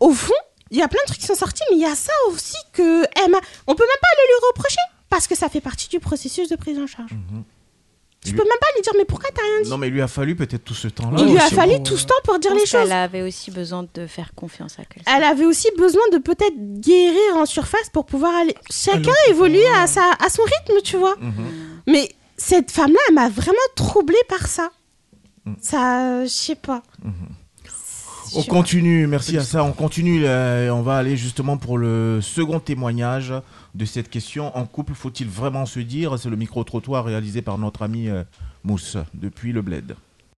Au 0.00 0.10
fond, 0.12 0.32
il 0.70 0.78
y 0.78 0.82
a 0.82 0.88
plein 0.88 1.00
de 1.02 1.06
trucs 1.06 1.20
qui 1.20 1.26
sont 1.26 1.34
sortis, 1.34 1.62
mais 1.70 1.76
il 1.76 1.82
y 1.82 1.86
a 1.86 1.94
ça 1.94 2.12
aussi 2.30 2.56
que 2.72 3.02
Emma, 3.24 3.38
on 3.66 3.74
peut 3.74 3.84
même 3.84 4.02
pas 4.02 4.08
le 4.16 4.26
lui 4.28 4.46
reprocher 4.48 4.80
parce 5.08 5.26
que 5.26 5.34
ça 5.34 5.48
fait 5.48 5.60
partie 5.60 5.88
du 5.88 6.00
processus 6.00 6.48
de 6.48 6.56
prise 6.56 6.78
en 6.78 6.86
charge. 6.86 7.10
Tu 8.24 8.32
peux 8.32 8.42
même 8.42 8.58
pas 8.60 8.66
lui 8.74 8.82
dire, 8.82 8.92
mais 8.98 9.04
pourquoi 9.04 9.30
t'as 9.32 9.42
rien 9.42 9.62
dit? 9.62 9.70
Non, 9.70 9.78
mais 9.78 9.86
il 9.86 9.92
lui 9.92 10.02
a 10.02 10.08
fallu 10.08 10.34
peut-être 10.34 10.64
tout 10.64 10.74
ce 10.74 10.88
temps-là. 10.88 11.20
Il 11.20 11.30
lui 11.30 11.38
a 11.38 11.48
fallu 11.48 11.80
tout 11.84 11.96
ce 11.96 12.06
temps 12.06 12.14
pour 12.24 12.40
dire 12.40 12.52
les 12.54 12.66
choses. 12.66 12.90
avait 12.90 13.22
aussi 13.22 13.52
besoin 13.52 13.86
de 13.94 14.06
faire 14.08 14.34
confiance 14.34 14.80
à 14.80 14.84
quelqu'un. 14.84 15.16
Elle 15.16 15.22
avait 15.22 15.44
aussi 15.44 15.68
besoin 15.78 16.02
de 16.12 16.18
peut-être 16.18 16.80
guérir 16.80 17.36
en 17.36 17.46
surface 17.46 17.88
pour 17.92 18.04
pouvoir 18.04 18.34
aller. 18.34 18.56
Chacun 18.68 19.12
évolue 19.28 19.64
à, 19.76 19.86
sa, 19.86 20.02
à 20.14 20.28
son 20.28 20.42
rythme, 20.42 20.82
tu 20.82 20.96
vois. 20.96 21.14
Mais 21.86 22.10
cette 22.36 22.72
femme-là, 22.72 22.98
elle 23.08 23.14
m'a 23.14 23.28
vraiment 23.28 23.56
troublée 23.76 24.16
par 24.28 24.48
ça. 24.48 24.70
Ça, 25.60 26.24
je 26.24 26.28
sais 26.28 26.56
pas. 26.56 26.82
On 28.34 28.42
continue, 28.42 29.06
merci 29.06 29.36
à 29.36 29.42
ça. 29.42 29.62
On 29.62 29.72
continue, 29.72 30.22
euh, 30.24 30.70
on 30.70 30.82
va 30.82 30.96
aller 30.96 31.16
justement 31.16 31.56
pour 31.56 31.78
le 31.78 32.20
second 32.20 32.60
témoignage 32.60 33.32
de 33.74 33.84
cette 33.84 34.08
question. 34.10 34.56
En 34.56 34.64
couple, 34.64 34.94
faut-il 34.94 35.28
vraiment 35.28 35.66
se 35.66 35.80
dire? 35.80 36.18
C'est 36.18 36.30
le 36.30 36.36
micro-trottoir 36.36 37.04
réalisé 37.04 37.42
par 37.42 37.58
notre 37.58 37.82
ami 37.82 38.08
euh, 38.08 38.24
Mousse 38.64 38.96
depuis 39.14 39.52
le 39.52 39.62
Bled. 39.62 39.94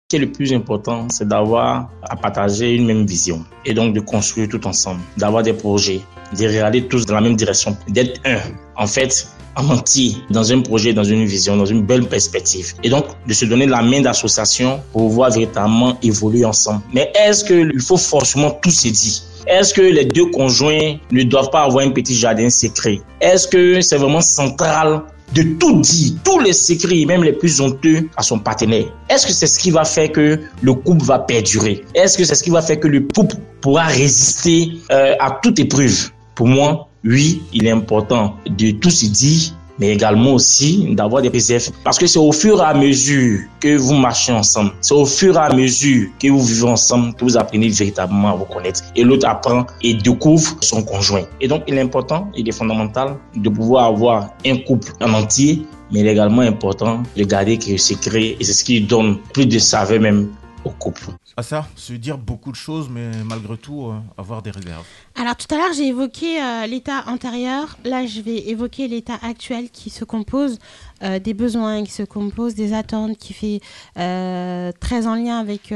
Ce 0.09 0.17
qui 0.17 0.23
est 0.23 0.25
le 0.25 0.31
plus 0.31 0.53
important, 0.53 1.09
c'est 1.11 1.27
d'avoir 1.27 1.91
à 2.03 2.17
partager 2.17 2.75
une 2.75 2.87
même 2.87 3.07
vision 3.07 3.45
et 3.65 3.75
donc 3.75 3.93
de 3.93 4.01
construire 4.01 4.49
tout 4.49 4.65
ensemble, 4.67 5.01
d'avoir 5.17 5.43
des 5.43 5.53
projets, 5.53 6.01
de 6.39 6.47
regarder 6.47 6.87
tous 6.87 7.07
dans 7.07 7.15
la 7.15 7.21
même 7.21 7.37
direction, 7.37 7.77
d'être 7.89 8.21
un. 8.25 8.39
En 8.77 8.87
fait, 8.87 9.29
entier, 9.57 10.17
dans 10.31 10.53
un 10.53 10.61
projet, 10.61 10.93
dans 10.93 11.05
une 11.05 11.25
vision, 11.25 11.57
dans 11.57 11.67
une 11.67 11.83
belle 11.83 12.07
perspective. 12.07 12.75
Et 12.83 12.89
donc, 12.89 13.07
de 13.27 13.33
se 13.33 13.45
donner 13.45 13.67
la 13.67 13.83
main 13.83 14.01
d'association 14.01 14.81
pour 14.93 15.09
pouvoir 15.09 15.31
véritablement 15.31 15.99
évoluer 16.03 16.45
ensemble. 16.45 16.83
Mais 16.93 17.13
est-ce 17.15 17.45
qu'il 17.45 17.81
faut 17.81 17.97
forcément 17.97 18.51
tout 18.63 18.71
se 18.71 18.89
dire? 18.89 19.23
Est-ce 19.47 19.73
que 19.73 19.81
les 19.81 20.05
deux 20.05 20.27
conjoints 20.31 20.97
ne 21.13 21.23
doivent 21.23 21.51
pas 21.51 21.63
avoir 21.63 21.87
un 21.87 21.91
petit 21.91 22.15
jardin 22.15 22.51
secret? 22.51 23.01
Est-ce 23.21 23.47
que 23.47 23.81
c'est 23.81 23.97
vraiment 23.97 24.21
central 24.21 25.03
de 25.35 25.43
tout 25.59 25.81
dire, 25.81 26.15
tous 26.25 26.39
les 26.39 26.53
secrets, 26.53 27.05
même 27.05 27.25
les 27.25 27.33
plus 27.33 27.61
honteux, 27.61 28.09
à 28.17 28.23
son 28.23 28.39
partenaire. 28.39 28.87
Est-ce 29.09 29.27
que 29.27 29.33
c'est 29.33 29.47
ce 29.47 29.59
qui 29.59 29.71
va 29.71 29.85
faire 29.85 30.13
que 30.13 30.39
le 30.63 30.75
couple 30.75 31.05
va 31.05 31.19
perdurer? 31.19 31.85
Est-ce 31.95 32.17
que 32.17 32.25
c'est 32.25 32.35
ce 32.35 32.43
qui 32.43 32.51
va 32.51 32.63
faire 32.63 32.79
que 32.79 32.89
le 32.89 33.01
couple 33.01 33.37
pourra 33.61 33.87
résister 33.87 34.73
euh, 34.91 35.15
à 35.19 35.39
toute 35.43 35.59
épreuve? 35.59 36.11
Pour 36.35 36.47
moi, 36.47 36.89
oui, 37.07 37.43
il 37.53 37.67
est 37.67 37.71
important 37.71 38.37
de 38.47 38.73
tout 38.73 38.91
se 38.91 39.07
dire, 39.07 39.53
mais 39.79 39.93
également 39.93 40.33
aussi 40.35 40.95
d'avoir 40.95 41.23
des 41.23 41.29
réserves. 41.29 41.71
Parce 41.85 41.99
que 41.99 42.07
c'est 42.07 42.19
au 42.19 42.33
fur 42.33 42.61
et 42.61 42.65
à 42.65 42.75
mesure 42.75 43.41
que 43.61 43.77
vous 43.77 43.95
marchez 43.95 44.33
ensemble, 44.33 44.73
c'est 44.81 44.95
au 44.95 45.07
fur 45.07 45.37
et 45.37 45.39
à 45.39 45.55
mesure 45.55 46.09
que 46.19 46.29
vous 46.29 46.43
vivez 46.43 46.69
ensemble 46.69 47.15
que 47.15 47.25
vous 47.25 47.37
apprenez 47.37 47.69
véritablement 47.69 48.33
à 48.33 48.35
vous 48.35 48.45
connaître. 48.45 48.83
Et 48.97 49.05
l'autre 49.05 49.29
apprend 49.29 49.67
et 49.83 49.95
découvre 49.95 50.57
son 50.61 50.83
conjoint. 50.83 51.25
Et 51.41 51.49
donc, 51.49 51.63
il 51.69 51.75
est 51.75 51.81
important, 51.81 52.31
il 52.37 52.49
est 52.49 52.53
fondamental 52.53 53.17
de 53.37 53.49
pouvoir 53.49 53.87
avoir 53.87 54.31
un 54.45 54.57
couple 54.59 54.93
en 55.01 55.13
entier, 55.13 55.63
mais 55.93 56.01
il 56.01 56.07
est 56.07 56.13
également 56.13 56.43
important 56.43 57.03
de 57.17 57.25
garder 57.25 57.57
quelques 57.59 57.79
secrets 57.79 58.37
et 58.41 58.45
c'est 58.45 58.53
ce 58.53 58.65
qui 58.65 58.81
donne 58.81 59.19
plus 59.33 59.47
de 59.47 59.59
saveur 59.59 60.01
même 60.01 60.31
au 60.65 60.71
couple. 60.71 61.11
À 61.39 61.43
ça, 61.43 61.69
se 61.77 61.93
dire 61.93 62.17
beaucoup 62.17 62.51
de 62.51 62.57
choses, 62.57 62.89
mais 62.89 63.11
malgré 63.23 63.59
tout, 63.59 63.89
euh, 63.89 63.99
avoir 64.17 64.41
des 64.41 64.51
réserves. 64.51 64.87
Alors 65.17 65.37
tout 65.37 65.55
à 65.55 65.59
l'heure, 65.59 65.75
j'ai 65.77 65.89
évoqué 65.89 66.43
euh, 66.43 66.67
l'état 66.67 67.05
antérieur. 67.09 67.77
Là, 67.85 68.07
je 68.07 68.23
vais 68.23 68.49
évoquer 68.49 68.89
l'état 68.89 69.19
actuel 69.21 69.69
qui 69.69 69.91
se 69.91 70.07
compose 70.07 70.59
euh, 71.03 71.19
des 71.19 71.35
besoins, 71.35 71.85
qui 71.85 71.91
se 71.91 72.05
compose 72.05 72.55
des 72.55 72.73
attentes, 72.73 73.19
qui 73.19 73.35
fait 73.35 73.61
très 73.95 75.07
en 75.07 75.15
lien 75.15 75.39
avec 75.39 75.75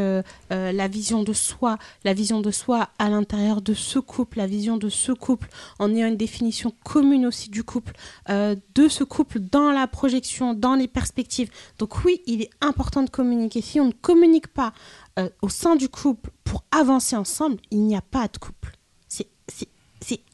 la 0.50 0.88
vision 0.88 1.22
de 1.22 1.34
soi, 1.34 1.76
la 2.04 2.14
vision 2.14 2.40
de 2.40 2.50
soi 2.50 2.88
à 2.98 3.10
l'intérieur 3.10 3.60
de 3.60 3.74
ce 3.74 3.98
couple, 3.98 4.38
la 4.38 4.46
vision 4.46 4.78
de 4.78 4.88
ce 4.88 5.12
couple, 5.12 5.48
en 5.78 5.94
ayant 5.94 6.06
une 6.06 6.16
définition 6.16 6.72
commune 6.84 7.26
aussi 7.26 7.50
du 7.50 7.64
couple, 7.64 7.92
de 8.28 8.88
ce 8.88 9.04
couple 9.04 9.40
dans 9.40 9.72
la 9.72 9.86
projection, 9.86 10.54
dans 10.54 10.74
les 10.74 10.88
perspectives. 10.88 11.50
Donc 11.78 12.04
oui, 12.04 12.22
il 12.26 12.40
est 12.42 12.50
important 12.62 13.02
de 13.02 13.10
communiquer. 13.10 13.60
Si 13.60 13.78
on 13.78 13.88
ne 13.88 13.92
communique 13.92 14.48
pas 14.48 14.72
euh, 15.18 15.28
au 15.42 15.48
sein 15.48 15.76
du 15.76 15.88
couple 15.88 16.30
pour 16.44 16.64
avancer 16.70 17.16
ensemble, 17.16 17.56
il 17.70 17.80
n'y 17.82 17.96
a 17.96 18.02
pas 18.02 18.28
de 18.28 18.38
couple. 18.38 18.76
C'est- 19.08 19.26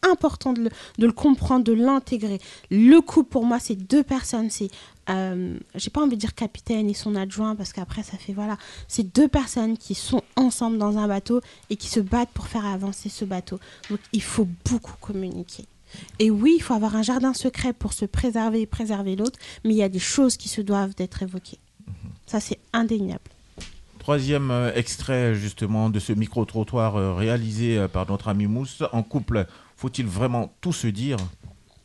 important 0.09 0.53
de 0.53 0.63
le, 0.63 0.71
de 0.99 1.07
le 1.07 1.13
comprendre, 1.13 1.65
de 1.65 1.73
l'intégrer. 1.73 2.39
Le 2.71 3.01
couple, 3.01 3.29
pour 3.31 3.45
moi, 3.45 3.59
c'est 3.59 3.75
deux 3.75 4.05
personnes. 4.05 4.49
C'est, 4.49 4.71
euh, 5.11 5.59
j'ai 5.75 5.91
pas 5.91 6.01
envie 6.01 6.15
de 6.15 6.21
dire 6.21 6.35
capitaine 6.37 6.89
et 6.89 6.95
son 6.95 7.17
adjoint 7.17 7.57
parce 7.57 7.73
qu'après 7.73 8.05
ça 8.05 8.17
fait 8.17 8.33
voilà. 8.33 8.57
C'est 8.87 9.03
deux 9.03 9.27
personnes 9.27 9.77
qui 9.77 9.97
sont 9.97 10.23
ensemble 10.37 10.79
dans 10.79 10.97
un 10.99 11.09
bateau 11.09 11.41
et 11.71 11.77
qui 11.77 11.89
se 11.89 11.99
battent 11.99 12.31
pour 12.31 12.47
faire 12.47 12.65
avancer 12.65 13.09
ce 13.09 13.25
bateau. 13.25 13.59
Donc 13.91 13.99
il 14.13 14.23
faut 14.23 14.47
beaucoup 14.71 14.95
communiquer. 15.01 15.65
Et 16.21 16.31
oui, 16.31 16.55
il 16.59 16.63
faut 16.63 16.75
avoir 16.75 16.95
un 16.95 17.03
jardin 17.03 17.35
secret 17.35 17.73
pour 17.73 17.93
se 17.93 18.05
préserver 18.05 18.61
et 18.61 18.67
préserver 18.67 19.17
l'autre, 19.17 19.39
mais 19.65 19.75
il 19.75 19.77
y 19.79 19.83
a 19.83 19.89
des 19.89 19.99
choses 19.99 20.37
qui 20.37 20.49
se 20.49 20.61
doivent 20.61 20.95
d'être 20.95 21.23
évoquées. 21.25 21.59
Ça, 22.27 22.39
c'est 22.39 22.61
indéniable. 22.73 23.21
Troisième 24.07 24.53
euh, 24.53 24.71
extrait 24.77 25.35
justement 25.35 25.91
de 25.91 25.99
ce 25.99 26.13
micro-trottoir 26.13 26.95
euh, 26.95 27.13
réalisé 27.13 27.77
euh, 27.77 27.89
par 27.89 28.09
notre 28.09 28.29
ami 28.29 28.47
Mousse. 28.47 28.85
En 28.93 29.03
couple, 29.03 29.47
faut-il 29.77 30.07
vraiment 30.07 30.53
tout 30.61 30.73
se 30.73 30.87
dire? 30.87 31.17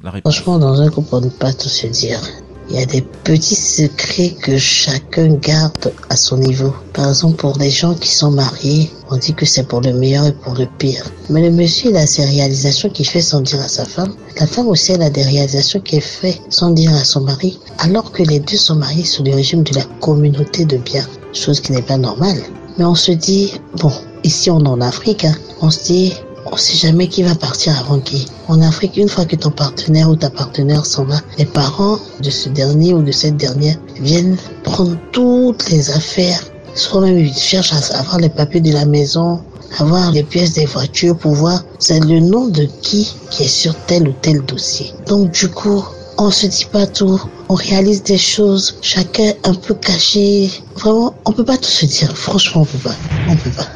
La 0.03 0.11
réponse. 0.11 0.35
Franchement, 0.35 0.59
dans 0.59 0.79
un 0.81 0.89
couple, 0.91 1.15
on 1.15 1.21
ne 1.21 1.29
peut 1.29 1.37
pas 1.39 1.51
tout 1.51 1.67
se 1.67 1.87
dire. 1.87 2.21
Il 2.69 2.75
y 2.75 2.79
a 2.79 2.85
des 2.85 3.01
petits 3.01 3.55
secrets 3.55 4.35
que 4.39 4.59
chacun 4.59 5.33
garde 5.33 5.91
à 6.09 6.15
son 6.15 6.37
niveau. 6.37 6.75
Par 6.93 7.09
exemple, 7.09 7.37
pour 7.37 7.57
les 7.57 7.71
gens 7.71 7.95
qui 7.95 8.09
sont 8.11 8.29
mariés, 8.29 8.91
on 9.09 9.17
dit 9.17 9.33
que 9.33 9.47
c'est 9.47 9.67
pour 9.67 9.81
le 9.81 9.91
meilleur 9.91 10.27
et 10.27 10.33
pour 10.33 10.53
le 10.53 10.67
pire. 10.77 11.03
Mais 11.31 11.41
le 11.41 11.49
monsieur, 11.49 11.95
a 11.95 12.05
ses 12.05 12.25
réalisations 12.25 12.89
qu'il 12.91 13.07
fait 13.07 13.21
sans 13.21 13.41
dire 13.41 13.61
à 13.61 13.67
sa 13.67 13.83
femme. 13.83 14.13
La 14.39 14.45
femme 14.45 14.67
aussi, 14.67 14.91
elle 14.91 15.01
a 15.01 15.09
des 15.09 15.23
réalisations 15.23 15.79
qu'elle 15.79 16.01
fait 16.01 16.39
sans 16.49 16.69
dire 16.69 16.93
à 16.93 17.03
son 17.03 17.21
mari. 17.21 17.59
Alors 17.79 18.11
que 18.11 18.21
les 18.21 18.39
deux 18.39 18.57
sont 18.57 18.75
mariés 18.75 19.05
sous 19.05 19.23
le 19.23 19.33
régime 19.33 19.63
de 19.63 19.73
la 19.73 19.85
communauté 19.99 20.65
de 20.65 20.77
biens. 20.77 21.07
Chose 21.33 21.61
qui 21.61 21.71
n'est 21.71 21.81
pas 21.81 21.97
normale. 21.97 22.41
Mais 22.77 22.85
on 22.85 22.95
se 22.95 23.11
dit, 23.11 23.53
bon, 23.77 23.91
ici 24.23 24.49
on 24.49 24.63
est 24.63 24.67
en 24.67 24.81
Afrique, 24.81 25.25
hein, 25.25 25.35
on 25.61 25.69
se 25.69 25.83
dit, 25.83 26.13
on 26.45 26.57
sait 26.57 26.75
jamais 26.75 27.07
qui 27.07 27.23
va 27.23 27.35
partir 27.35 27.77
avant 27.79 27.99
qui. 27.99 28.25
En 28.47 28.61
Afrique, 28.61 28.97
une 28.97 29.09
fois 29.09 29.25
que 29.25 29.35
ton 29.35 29.51
partenaire 29.51 30.09
ou 30.09 30.15
ta 30.15 30.29
partenaire 30.29 30.85
s'en 30.85 31.05
va, 31.05 31.17
les 31.37 31.45
parents 31.45 31.99
de 32.21 32.29
ce 32.29 32.49
dernier 32.49 32.93
ou 32.93 33.01
de 33.01 33.11
cette 33.11 33.37
dernière 33.37 33.77
viennent 33.99 34.37
prendre 34.63 34.97
toutes 35.11 35.69
les 35.69 35.91
affaires. 35.91 36.41
Soit 36.73 37.01
même 37.01 37.17
ils 37.17 37.33
cherchent 37.33 37.73
à 37.73 37.99
avoir 37.99 38.17
les 38.17 38.29
papiers 38.29 38.61
de 38.61 38.71
la 38.71 38.85
maison, 38.85 39.41
avoir 39.77 40.11
les 40.11 40.23
pièces 40.23 40.53
des 40.53 40.65
voitures 40.65 41.17
pour 41.17 41.33
voir 41.33 41.63
c'est 41.79 41.99
le 41.99 42.19
nom 42.19 42.47
de 42.47 42.67
qui 42.81 43.13
qui 43.29 43.43
est 43.43 43.47
sur 43.47 43.75
tel 43.85 44.07
ou 44.07 44.13
tel 44.21 44.41
dossier. 44.45 44.93
Donc 45.07 45.31
du 45.31 45.49
coup, 45.49 45.83
on 46.17 46.31
se 46.31 46.45
dit 46.47 46.65
pas 46.71 46.87
tout, 46.87 47.21
on 47.49 47.55
réalise 47.55 48.03
des 48.03 48.17
choses, 48.17 48.77
chacun 48.81 49.33
un 49.43 49.53
peu 49.53 49.73
caché. 49.75 50.49
Vraiment, 50.75 51.15
on 51.25 51.31
peut 51.31 51.45
pas 51.45 51.57
tout 51.57 51.63
se 51.69 51.85
dire. 51.85 52.15
Franchement, 52.17 52.61
on 52.61 52.65
peut 52.65 52.77
pas. 52.77 52.95
On 53.27 53.35
peut 53.35 53.51
pas. 53.51 53.67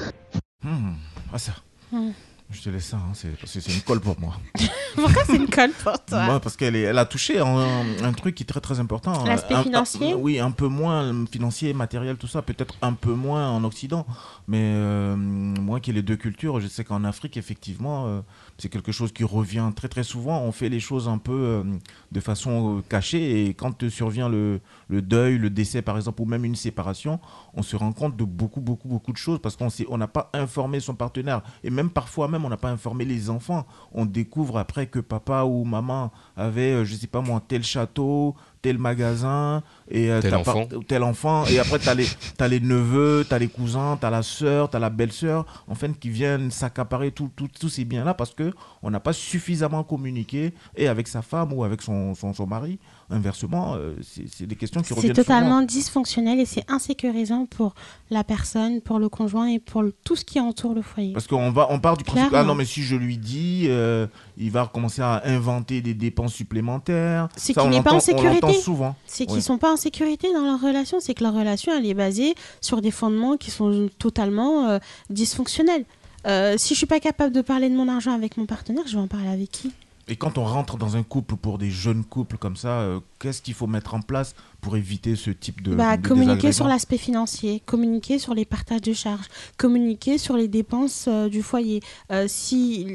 Ah 1.34 1.38
ça. 1.40 1.54
Hmm. 1.92 2.12
Je 2.52 2.62
te 2.62 2.70
laisse 2.70 2.86
ça, 2.86 2.98
hein, 2.98 3.12
c'est 3.14 3.30
parce 3.38 3.52
que 3.52 3.60
c'est 3.60 3.74
une 3.74 3.82
colle 3.82 4.00
pour 4.00 4.18
moi. 4.20 4.36
Pourquoi 4.96 5.24
c'est 5.26 5.36
une 5.36 5.50
colle 5.50 5.72
pour 5.84 5.94
toi 6.06 6.24
Moi, 6.26 6.40
parce 6.40 6.56
qu'elle 6.56 6.76
est- 6.76 6.84
elle 6.84 6.98
a 7.00 7.06
touché 7.06 7.40
un, 7.40 7.84
un 8.04 8.14
truc 8.14 8.36
qui 8.36 8.44
est 8.44 8.46
très 8.46 8.62
très 8.62 8.80
important. 8.80 9.26
L'aspect 9.26 9.56
Un- 9.56 9.60
un- 9.60 9.64
financier 9.64 10.14
Oui, 10.14 10.40
un 10.40 10.52
peu 10.52 10.68
moins 10.68 11.26
financier, 11.30 11.74
matériel, 11.74 12.16
tout 12.18 12.28
ça. 12.28 12.42
Peut-être 12.44 12.76
un 12.82 12.94
peu 12.94 13.12
moins 13.14 13.50
en 13.50 13.64
Occident. 13.66 14.06
Mais 14.48 14.62
euh, 14.62 15.16
moi 15.18 15.80
qui 15.82 15.90
ai 15.90 15.94
les 15.94 16.04
deux 16.04 16.16
cultures, 16.16 16.62
je 16.62 16.68
sais 16.68 16.84
qu'en 16.86 17.04
Afrique, 17.04 17.36
effectivement, 17.36 18.06
euh, 18.08 18.20
c'est 18.58 18.70
quelque 18.70 18.92
chose 18.92 19.12
qui 19.12 19.24
revient 19.24 19.70
très 19.76 19.90
très 19.90 20.04
souvent. 20.04 20.42
On 20.42 20.52
fait 20.52 20.70
les 20.70 20.80
choses 20.80 21.08
un 21.10 21.18
peu 21.18 21.34
euh, 21.34 21.64
de 22.12 22.20
façon 22.20 22.78
euh, 22.78 22.82
cachée. 22.88 23.46
Et 23.48 23.54
quand 23.54 23.90
survient 23.90 24.30
le, 24.30 24.62
le 24.88 25.02
deuil, 25.02 25.38
le 25.38 25.50
décès 25.50 25.82
par 25.82 25.98
exemple, 25.98 26.22
ou 26.22 26.26
même 26.26 26.46
une 26.46 26.56
séparation, 26.56 27.20
on 27.54 27.64
se 27.64 27.76
rend 27.76 27.92
compte 27.92 28.16
de 28.16 28.24
beaucoup 28.24 28.62
beaucoup 28.62 28.88
beaucoup 28.88 29.12
de 29.12 29.18
choses 29.18 29.40
parce 29.42 29.56
qu'on 29.56 29.68
on 29.90 29.98
n'a 29.98 30.08
pas 30.08 30.30
informé 30.34 30.80
son 30.80 30.96
partenaire. 30.96 31.42
Et 31.64 31.70
même 31.70 31.90
parfois 31.90 32.28
même, 32.28 32.46
on 32.46 32.50
n'a 32.50 32.58
pas 32.58 32.72
informé 32.72 33.04
les 33.06 33.30
enfants. 33.30 33.66
On 33.92 34.06
découvre 34.06 34.58
après 34.58 34.88
que 34.88 35.00
papa 35.00 35.44
ou 35.44 35.66
maman 35.66 36.12
avait, 36.38 36.72
euh, 36.74 36.86
je 36.86 36.96
sais 36.96 37.08
pas 37.08 37.22
moi, 37.22 37.42
tel 37.48 37.64
château, 37.64 38.36
tel 38.62 38.78
magasin, 38.78 39.62
et 39.90 40.10
euh, 40.12 40.22
Tel 40.22 40.32
pas- 40.32 40.38
enfant. 40.40 40.68
tel 40.88 41.04
enfant. 41.04 41.46
Et 41.46 41.60
après, 41.60 41.80
tu 41.80 41.88
as 41.88 41.94
les, 41.94 42.08
t'as 42.38 42.48
les 42.48 42.60
neveux, 42.60 43.24
tu 43.28 43.34
as 43.34 43.40
les 43.40 43.48
cousins, 43.48 43.98
tu 44.00 44.06
as 44.06 44.10
la 44.10 44.24
sœur, 44.24 44.70
tu 44.70 44.76
as 44.76 44.80
la 44.80 44.90
belle-sœur, 44.90 45.46
en 45.68 45.76
fait, 45.76 45.92
qui 46.00 46.10
viennent 46.10 46.50
s'accaparer 46.52 47.12
tout- 47.12 47.30
tout- 47.36 47.48
tous 47.60 47.70
ces 47.70 47.86
biens-là 47.86 48.14
parce 48.16 48.34
que 48.34 48.52
on 48.82 48.90
n'a 48.90 49.00
pas 49.00 49.14
suffisamment 49.14 49.84
communiqué, 49.84 50.54
et 50.76 50.88
avec 50.88 51.08
sa 51.08 51.22
femme 51.22 51.54
ou 51.54 51.64
avec 51.64 51.82
son, 51.82 52.16
son, 52.16 52.34
son 52.34 52.48
mari. 52.48 52.80
Inversement, 53.12 53.76
euh, 53.76 53.94
c'est 54.02 54.26
c'est 54.28 54.48
des 54.48 54.56
questions 54.56 54.82
qui 54.82 54.88
C'est 54.88 54.94
reviennent 54.96 55.14
totalement 55.14 55.58
souvent. 55.58 55.62
dysfonctionnel 55.62 56.40
et 56.40 56.46
c'est 56.46 56.64
insécurisant 56.72 57.46
pour 57.46 57.76
la 58.10 58.24
personne, 58.24 58.82
pour 58.82 58.98
le 58.98 59.10
conjoint 59.10 59.46
et 59.48 59.60
pour 59.60 59.84
le- 59.84 59.94
tout 60.04 60.16
ce 60.16 60.26
qui 60.26 60.40
entoure 60.40 60.74
le 60.74 60.82
foyer. 60.82 61.14
Parce 61.14 61.28
qu'on 61.28 61.52
va, 61.52 61.68
on 61.70 61.80
part 61.80 61.98
du 61.98 62.04
principe, 62.04 62.26
ah 62.26 62.30
Clairement. 62.30 62.48
non, 62.54 62.56
mais 62.56 62.66
si 62.66 62.82
je 62.82 62.96
lui 62.96 63.18
dis, 63.20 63.66
euh, 63.68 64.08
il 64.38 64.50
va 64.50 64.66
commencer 64.74 65.04
à 65.04 65.22
inventer 65.26 65.82
des 65.82 65.94
dépenses 65.94 66.34
supplémentaires. 66.34 67.30
C'est 67.36 67.54
Ça, 67.54 67.62
qu'il 67.62 67.70
on 67.70 67.74
n'est 67.74 67.84
pas 67.84 67.94
en 67.94 68.00
sécurité. 68.00 68.54
souvent. 68.54 68.96
C'est 69.06 69.26
qu'ils 69.28 69.36
Ouais. 69.36 69.42
sont 69.42 69.60
pas 69.60 69.72
en 69.72 69.78
sécurité 69.78 70.34
dans 70.34 70.44
leur 70.44 70.60
relation. 70.60 70.98
C'est 71.00 71.14
que 71.14 71.24
leur 71.24 71.34
relation, 71.36 71.72
elle 71.78 71.86
est 71.86 71.94
basée 71.94 72.34
sur 72.62 72.82
des 72.82 72.92
fondements 72.92 73.38
qui 73.38 73.52
sont 73.52 73.88
totalement 74.00 74.68
euh, 74.68 74.80
dysfonctionnels. 75.12 75.86
Euh, 76.26 76.56
si 76.58 76.74
je 76.74 76.80
suis 76.80 76.88
pas 76.88 77.00
capable 77.00 77.34
de 77.36 77.42
parler 77.42 77.70
de 77.70 77.76
mon 77.76 77.88
argent 77.88 78.12
avec 78.14 78.36
mon 78.38 78.48
partenaire, 78.48 78.84
je 78.88 78.96
vais 78.96 79.02
en 79.04 79.08
parler 79.08 79.28
avec 79.30 79.52
qui? 79.52 79.72
Et 80.08 80.16
quand 80.18 80.38
on 80.38 80.44
rentre 80.46 80.78
dans 80.78 80.96
un 80.98 81.02
couple 81.04 81.36
pour 81.36 81.58
des 81.58 81.72
jeunes 81.72 82.04
couples 82.04 82.38
comme 82.38 82.56
ça, 82.56 82.82
euh, 82.82 83.00
qu'est-ce 83.20 83.42
qu'il 83.42 83.56
faut 83.56 83.66
mettre 83.66 83.96
en 83.96 84.02
place 84.02 84.36
pour 84.62 84.78
éviter 84.78 85.16
ce 85.16 85.32
type 85.32 85.62
de, 85.64 85.74
bah, 85.74 85.98
de 85.98 86.08
communiquer 86.08 86.52
sur 86.52 86.68
l'aspect 86.68 86.98
financier, 87.00 87.62
communiquer 87.66 88.20
sur 88.20 88.36
les 88.36 88.46
partages 88.46 88.82
de 88.82 88.94
charges, 88.94 89.26
communiquer 89.58 90.18
sur 90.20 90.38
les 90.38 90.48
dépenses 90.48 91.06
euh, 91.08 91.28
du 91.28 91.42
foyer. 91.42 91.82
Euh, 92.12 92.26
si, 92.28 92.86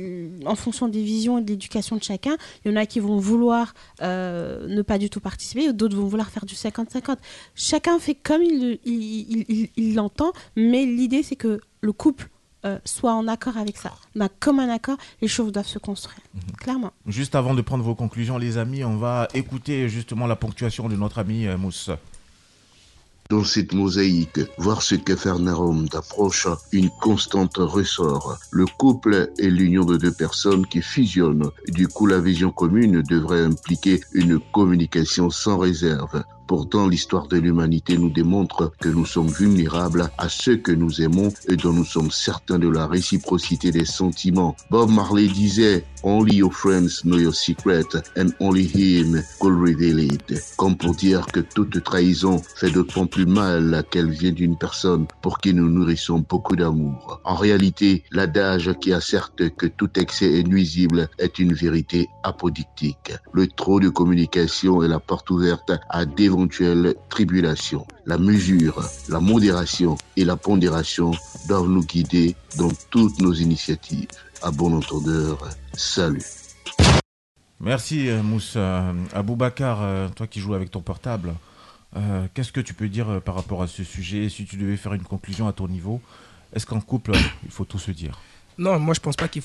en 0.46 0.54
fonction 0.54 0.86
des 0.86 1.02
visions 1.02 1.38
et 1.38 1.42
de 1.42 1.48
l'éducation 1.48 1.96
de 1.96 2.02
chacun, 2.04 2.36
il 2.64 2.70
y 2.70 2.74
en 2.74 2.76
a 2.76 2.86
qui 2.86 3.00
vont 3.00 3.18
vouloir 3.18 3.74
ne 4.00 4.82
pas 4.82 4.98
du 4.98 5.10
tout 5.10 5.20
participer, 5.20 5.72
d'autres 5.72 5.96
vont 5.96 6.06
vouloir 6.06 6.30
faire 6.30 6.46
du 6.46 6.54
50-50. 6.54 7.16
Chacun 7.54 7.98
fait 7.98 8.14
comme 8.14 8.42
il 8.42 8.60
le- 8.60 8.78
il- 8.84 9.26
il- 9.30 9.44
il- 9.48 9.70
il 9.76 9.94
l'entend, 9.94 10.32
mais 10.56 10.86
l'idée 10.86 11.22
c'est 11.22 11.36
que 11.36 11.60
le 11.80 11.92
couple 11.92 12.28
euh, 12.64 12.78
soit 12.84 13.12
en 13.12 13.26
accord 13.28 13.56
avec 13.56 13.76
ça. 13.76 13.92
D'un 14.14 14.28
commun 14.28 14.68
accord, 14.68 14.98
les 15.22 15.28
choses 15.28 15.52
doivent 15.52 15.66
se 15.66 15.78
construire. 15.78 16.20
Clairement. 16.58 16.92
Juste 17.06 17.34
avant 17.34 17.54
de 17.54 17.62
prendre 17.62 17.84
vos 17.84 17.94
conclusions, 17.94 18.38
les 18.38 18.58
amis, 18.58 18.84
on 18.84 18.96
va 18.96 19.28
écouter 19.34 19.88
justement 19.88 20.26
la 20.26 20.36
ponctuation 20.36 20.88
de 20.88 20.96
notre 20.96 21.18
ami 21.18 21.46
euh, 21.46 21.56
Mousse. 21.56 21.90
Dans 23.30 23.44
cette 23.44 23.72
mosaïque, 23.74 24.40
voir 24.58 24.82
ce 24.82 24.96
que 24.96 25.14
Fernand 25.14 25.72
d'approche, 25.84 26.48
une 26.72 26.90
constante 27.00 27.58
ressort. 27.58 28.36
Le 28.50 28.66
couple 28.66 29.30
est 29.38 29.48
l'union 29.48 29.84
de 29.84 29.96
deux 29.96 30.10
personnes 30.10 30.66
qui 30.66 30.82
fusionnent. 30.82 31.48
Du 31.68 31.86
coup, 31.86 32.06
la 32.06 32.18
vision 32.18 32.50
commune 32.50 33.02
devrait 33.02 33.44
impliquer 33.44 34.00
une 34.14 34.40
communication 34.52 35.30
sans 35.30 35.58
réserve. 35.58 36.24
Pourtant, 36.50 36.88
l'histoire 36.88 37.28
de 37.28 37.36
l'humanité 37.36 37.96
nous 37.96 38.10
démontre 38.10 38.72
que 38.80 38.88
nous 38.88 39.06
sommes 39.06 39.28
vulnérables 39.28 40.10
à 40.18 40.28
ceux 40.28 40.56
que 40.56 40.72
nous 40.72 41.00
aimons 41.00 41.32
et 41.48 41.54
dont 41.54 41.72
nous 41.72 41.84
sommes 41.84 42.10
certains 42.10 42.58
de 42.58 42.68
la 42.68 42.88
réciprocité 42.88 43.70
des 43.70 43.84
sentiments. 43.84 44.56
Bob 44.68 44.90
Marley 44.90 45.28
disait 45.28 45.84
Only 46.02 46.36
your 46.36 46.52
friends 46.52 47.02
know 47.04 47.18
your 47.18 47.34
secret 47.34 47.84
and 48.16 48.30
only 48.40 48.64
him 48.64 49.22
could 49.38 49.54
reveal 49.54 50.00
it. 50.00 50.34
Comme 50.56 50.76
pour 50.76 50.94
dire 50.94 51.26
que 51.26 51.40
toute 51.40 51.84
trahison 51.84 52.42
fait 52.56 52.70
d'autant 52.70 53.06
plus 53.06 53.26
mal 53.26 53.84
qu'elle 53.90 54.10
vient 54.10 54.32
d'une 54.32 54.56
personne 54.56 55.06
pour 55.20 55.38
qui 55.38 55.52
nous 55.52 55.68
nourrissons 55.68 56.24
beaucoup 56.26 56.56
d'amour. 56.56 57.20
En 57.24 57.34
réalité, 57.36 58.02
l'adage 58.10 58.72
qui 58.80 58.92
asserte 58.92 59.50
que 59.50 59.66
tout 59.66 59.90
excès 60.00 60.40
est 60.40 60.48
nuisible 60.48 61.08
est 61.18 61.38
une 61.38 61.52
vérité 61.52 62.08
apodictique. 62.22 63.12
Le 63.32 63.46
trop 63.46 63.78
de 63.78 63.90
communication 63.90 64.82
est 64.82 64.88
la 64.88 65.00
porte 65.00 65.30
ouverte 65.30 65.72
à 65.90 66.06
d'éventuelles 66.40 66.94
tribulations. 67.08 67.86
La 68.06 68.16
mesure, 68.16 68.82
la 69.08 69.20
modération 69.20 69.96
et 70.16 70.24
la 70.24 70.36
pondération 70.36 71.12
doivent 71.48 71.68
nous 71.68 71.84
guider 71.84 72.34
dans 72.56 72.70
toutes 72.90 73.20
nos 73.20 73.34
initiatives. 73.34 74.08
À 74.42 74.50
bon 74.50 74.74
entendeur, 74.74 75.48
salut. 75.74 76.22
Merci 77.60 78.08
euh, 78.08 78.22
Mousse. 78.22 78.54
Euh, 78.56 78.92
Aboubacar, 79.12 79.82
euh, 79.82 80.08
toi 80.08 80.26
qui 80.26 80.40
joues 80.40 80.54
avec 80.54 80.70
ton 80.70 80.80
portable, 80.80 81.34
euh, 81.96 82.26
qu'est-ce 82.32 82.52
que 82.52 82.60
tu 82.60 82.72
peux 82.72 82.88
dire 82.88 83.20
par 83.22 83.34
rapport 83.34 83.62
à 83.62 83.66
ce 83.66 83.84
sujet? 83.84 84.30
Si 84.30 84.46
tu 84.46 84.56
devais 84.56 84.78
faire 84.78 84.94
une 84.94 85.02
conclusion 85.02 85.46
à 85.46 85.52
ton 85.52 85.68
niveau, 85.68 86.00
est-ce 86.54 86.64
qu'en 86.64 86.80
couple, 86.80 87.12
il 87.44 87.50
faut 87.50 87.66
tout 87.66 87.78
se 87.78 87.90
dire? 87.90 88.18
Non, 88.56 88.78
moi 88.78 88.94
je 88.94 89.00
pense 89.00 89.16
pas 89.16 89.28
qu'il 89.28 89.42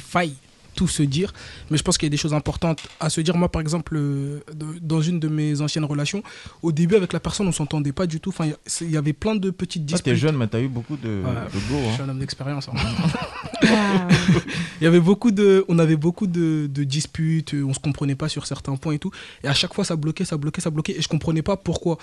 faille 0.00 0.36
tout 0.74 0.88
se 0.88 1.02
dire, 1.02 1.32
mais 1.70 1.76
je 1.76 1.82
pense 1.82 1.98
qu'il 1.98 2.06
y 2.06 2.10
a 2.10 2.10
des 2.10 2.16
choses 2.16 2.34
importantes 2.34 2.80
à 3.00 3.10
se 3.10 3.20
dire. 3.20 3.36
Moi, 3.36 3.50
par 3.50 3.60
exemple, 3.60 3.96
euh, 3.96 4.40
dans 4.80 5.00
une 5.00 5.20
de 5.20 5.28
mes 5.28 5.60
anciennes 5.60 5.84
relations, 5.84 6.22
au 6.62 6.72
début 6.72 6.94
avec 6.96 7.12
la 7.12 7.20
personne, 7.20 7.46
on 7.48 7.52
s'entendait 7.52 7.92
pas 7.92 8.06
du 8.06 8.20
tout. 8.20 8.30
Enfin, 8.30 8.48
il 8.80 8.90
y 8.90 8.96
avait 8.96 9.12
plein 9.12 9.34
de 9.34 9.50
petites 9.50 9.82
Ah, 9.84 9.92
disputes. 9.92 10.04
T'es 10.04 10.16
jeune, 10.16 10.36
mais 10.36 10.46
t'as 10.46 10.60
eu 10.60 10.68
beaucoup 10.68 10.96
de, 10.96 11.22
go. 11.22 11.30
Je 11.70 11.74
hein. 11.74 11.92
suis 11.94 12.02
un 12.02 12.08
homme 12.08 12.18
d'expérience. 12.18 12.68
hein. 12.68 12.72
Il 14.80 14.84
y 14.84 14.86
avait 14.86 15.00
beaucoup 15.00 15.30
de, 15.30 15.64
on 15.68 15.78
avait 15.78 15.96
beaucoup 15.96 16.26
de, 16.26 16.68
de 16.72 16.84
disputes, 16.84 17.54
on 17.54 17.72
se 17.72 17.78
comprenait 17.78 18.14
pas 18.16 18.28
sur 18.28 18.46
certains 18.46 18.74
points 18.76 18.94
et 18.94 18.98
tout. 18.98 19.10
Et 19.44 19.48
à 19.48 19.54
chaque 19.54 19.74
fois, 19.74 19.84
ça 19.84 19.96
bloquait, 19.96 20.24
ça 20.24 20.36
bloquait, 20.36 20.60
ça 20.60 20.70
bloquait, 20.70 20.96
et 20.98 21.02
je 21.02 21.08
comprenais 21.08 21.42
pas 21.42 21.56
pourquoi. 21.56 21.98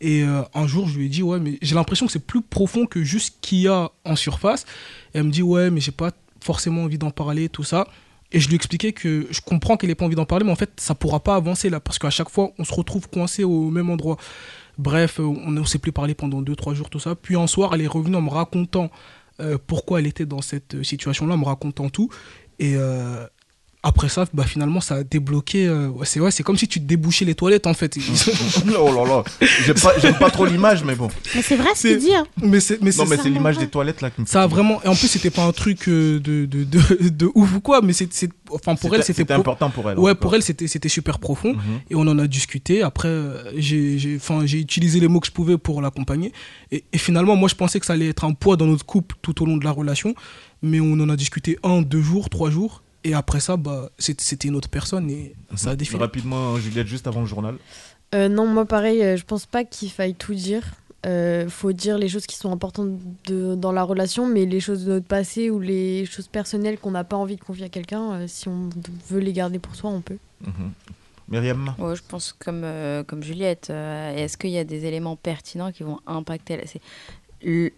Et 0.00 0.24
euh, 0.24 0.42
un 0.54 0.66
jour, 0.66 0.88
je 0.88 0.98
lui 0.98 1.06
ai 1.06 1.08
dit, 1.08 1.22
ouais, 1.22 1.38
mais 1.38 1.58
j'ai 1.62 1.74
l'impression 1.74 2.06
que 2.06 2.12
c'est 2.12 2.26
plus 2.26 2.42
profond 2.42 2.86
que 2.86 3.04
juste 3.04 3.34
ce 3.34 3.40
qu'il 3.40 3.58
y 3.60 3.68
a 3.68 3.90
en 4.04 4.16
surface. 4.16 4.64
Et 5.14 5.18
elle 5.18 5.24
me 5.24 5.30
dit, 5.30 5.42
ouais, 5.42 5.70
mais 5.70 5.80
j'ai 5.80 5.92
pas 5.92 6.10
forcément 6.40 6.82
envie 6.84 6.98
d'en 6.98 7.10
parler, 7.10 7.48
tout 7.48 7.62
ça. 7.62 7.86
Et 8.32 8.40
je 8.40 8.48
lui 8.48 8.56
expliquais 8.56 8.92
que 8.92 9.26
je 9.30 9.40
comprends 9.40 9.76
qu'elle 9.76 9.90
ait 9.90 9.94
pas 9.94 10.06
envie 10.06 10.16
d'en 10.16 10.24
parler, 10.24 10.44
mais 10.44 10.52
en 10.52 10.56
fait, 10.56 10.70
ça 10.78 10.94
pourra 10.94 11.20
pas 11.20 11.36
avancer 11.36 11.68
là, 11.68 11.80
parce 11.80 11.98
qu'à 11.98 12.10
chaque 12.10 12.30
fois, 12.30 12.52
on 12.58 12.64
se 12.64 12.72
retrouve 12.72 13.08
coincé 13.08 13.44
au 13.44 13.70
même 13.70 13.90
endroit. 13.90 14.16
Bref, 14.78 15.20
euh, 15.20 15.24
on 15.24 15.50
ne 15.50 15.62
s'est 15.64 15.78
plus 15.78 15.92
parlé 15.92 16.14
pendant 16.14 16.40
2-3 16.40 16.74
jours, 16.74 16.88
tout 16.88 16.98
ça. 16.98 17.14
Puis 17.14 17.36
un 17.36 17.46
soir, 17.46 17.74
elle 17.74 17.82
est 17.82 17.86
revenue 17.86 18.16
en 18.16 18.22
me 18.22 18.30
racontant 18.30 18.90
euh, 19.40 19.58
pourquoi 19.66 20.00
elle 20.00 20.06
était 20.06 20.26
dans 20.26 20.40
cette 20.40 20.76
euh, 20.76 20.82
situation-là, 20.82 21.34
en 21.34 21.38
me 21.38 21.44
racontant 21.44 21.90
tout. 21.90 22.08
Et 22.58 22.76
après 23.84 24.08
ça, 24.08 24.24
bah, 24.32 24.44
finalement, 24.44 24.80
ça 24.80 24.94
a 24.96 25.02
débloqué. 25.04 25.66
euh, 25.66 25.90
c'est 26.04 26.20
ouais, 26.20 26.30
c'est 26.30 26.42
comme 26.44 26.56
si 26.56 26.68
tu 26.68 26.78
débouchais 26.78 27.24
les 27.24 27.34
toilettes, 27.34 27.66
en 27.66 27.74
fait. 27.74 27.96
oh 28.78 28.92
là 28.94 29.04
là, 29.04 29.24
j'aime 30.00 30.14
pas, 30.18 30.30
trop 30.30 30.46
l'image, 30.46 30.84
mais 30.84 30.94
bon. 30.94 31.08
Mais 31.34 31.42
c'est 31.42 31.56
vrai 31.56 31.70
ce 31.74 31.88
qu'il 31.88 31.98
dit. 31.98 32.14
hein. 32.14 32.24
Mais 32.42 32.60
c'est, 32.60 32.80
mais 32.80 32.90
non, 32.96 33.06
mais 33.06 33.16
c'est 33.16 33.28
l'image 33.28 33.58
des 33.58 33.66
toilettes 33.68 34.00
là 34.00 34.10
qui 34.10 34.20
me 34.20 34.26
Ça 34.26 34.44
a 34.44 34.46
vraiment. 34.46 34.80
Et 34.84 34.88
en 34.88 34.94
plus, 34.94 35.08
c'était 35.08 35.30
pas 35.30 35.44
un 35.44 35.52
truc 35.52 35.88
euh, 35.88 36.20
de, 36.20 36.46
de, 36.46 36.62
de, 36.64 37.08
de 37.08 37.28
ouf 37.34 37.54
ou 37.56 37.60
quoi, 37.60 37.80
mais 37.82 37.92
c'est, 37.92 38.12
c'est- 38.12 38.30
enfin, 38.50 38.74
pour 38.76 38.94
elle, 38.94 39.02
c'était 39.02 39.14
c'était 39.22 39.34
pro- 39.34 39.40
important 39.40 39.70
pour 39.70 39.90
elle, 39.90 39.98
Ouais, 39.98 40.14
pour 40.14 40.34
elle, 40.34 40.42
c'était, 40.42 40.68
c'était 40.68 40.88
super 40.88 41.18
profond. 41.18 41.54
Mhm. 41.54 41.80
Et 41.90 41.94
on 41.96 42.02
en 42.02 42.18
a 42.18 42.26
discuté. 42.28 42.82
Après, 42.82 43.12
j'ai, 43.56 43.98
j'ai, 43.98 44.16
enfin, 44.16 44.42
j'ai 44.46 44.58
utilisé 44.60 45.00
les 45.00 45.08
mots 45.08 45.20
que 45.20 45.26
je 45.26 45.32
pouvais 45.32 45.58
pour 45.58 45.82
l'accompagner. 45.82 46.32
Et, 46.70 46.84
et 46.92 46.98
finalement, 46.98 47.34
moi, 47.36 47.48
je 47.48 47.56
pensais 47.56 47.80
que 47.80 47.86
ça 47.86 47.94
allait 47.94 48.08
être 48.10 48.24
un 48.24 48.32
poids 48.32 48.56
dans 48.56 48.66
notre 48.66 48.86
couple 48.86 49.16
tout 49.22 49.42
au 49.42 49.46
long 49.46 49.56
de 49.56 49.64
la 49.64 49.72
relation. 49.72 50.14
Mais 50.62 50.78
on 50.78 50.92
en 50.92 51.08
a 51.08 51.16
discuté 51.16 51.58
un, 51.64 51.82
deux 51.82 52.00
jours, 52.02 52.30
trois 52.30 52.48
jours. 52.50 52.84
Et 53.04 53.14
après 53.14 53.40
ça, 53.40 53.56
bah, 53.56 53.90
c'était 53.98 54.48
une 54.48 54.54
autre 54.54 54.68
personne 54.68 55.10
et 55.10 55.34
ça 55.56 55.70
a 55.70 55.76
défilé. 55.76 55.98
Rapidement, 55.98 56.56
Juliette, 56.58 56.86
juste 56.86 57.06
avant 57.06 57.20
le 57.20 57.26
journal. 57.26 57.56
Euh, 58.14 58.28
non, 58.28 58.46
moi 58.46 58.64
pareil, 58.64 59.02
euh, 59.02 59.16
je 59.16 59.24
pense 59.24 59.46
pas 59.46 59.64
qu'il 59.64 59.90
faille 59.90 60.14
tout 60.14 60.34
dire. 60.34 60.62
Euh, 61.04 61.48
faut 61.48 61.72
dire 61.72 61.98
les 61.98 62.08
choses 62.08 62.26
qui 62.26 62.36
sont 62.36 62.52
importantes 62.52 62.90
de- 63.26 63.56
dans 63.56 63.72
la 63.72 63.82
relation, 63.82 64.28
mais 64.28 64.46
les 64.46 64.60
choses 64.60 64.84
de 64.84 64.92
notre 64.92 65.06
passé 65.06 65.50
ou 65.50 65.58
les 65.58 66.06
choses 66.06 66.28
personnelles 66.28 66.78
qu'on 66.78 66.92
n'a 66.92 67.02
pas 67.02 67.16
envie 67.16 67.34
de 67.34 67.40
confier 67.42 67.64
à 67.64 67.68
quelqu'un, 67.68 68.12
euh, 68.12 68.24
si 68.28 68.46
on 68.48 68.68
veut 69.10 69.18
les 69.18 69.32
garder 69.32 69.58
pour 69.58 69.74
soi, 69.74 69.90
on 69.90 70.00
peut. 70.00 70.18
Mhm. 70.42 70.70
Myriam 71.28 71.74
Ouais, 71.78 71.96
je 71.96 72.02
pense 72.06 72.32
comme, 72.38 72.62
euh, 72.62 73.02
comme 73.02 73.22
Juliette. 73.24 73.68
euh, 73.70 74.14
Est-ce 74.14 74.36
qu'il 74.36 74.50
y 74.50 74.58
a 74.58 74.64
des 74.64 74.84
éléments 74.84 75.16
pertinents 75.16 75.72
qui 75.72 75.82
vont 75.82 75.98
impacter 76.06 76.60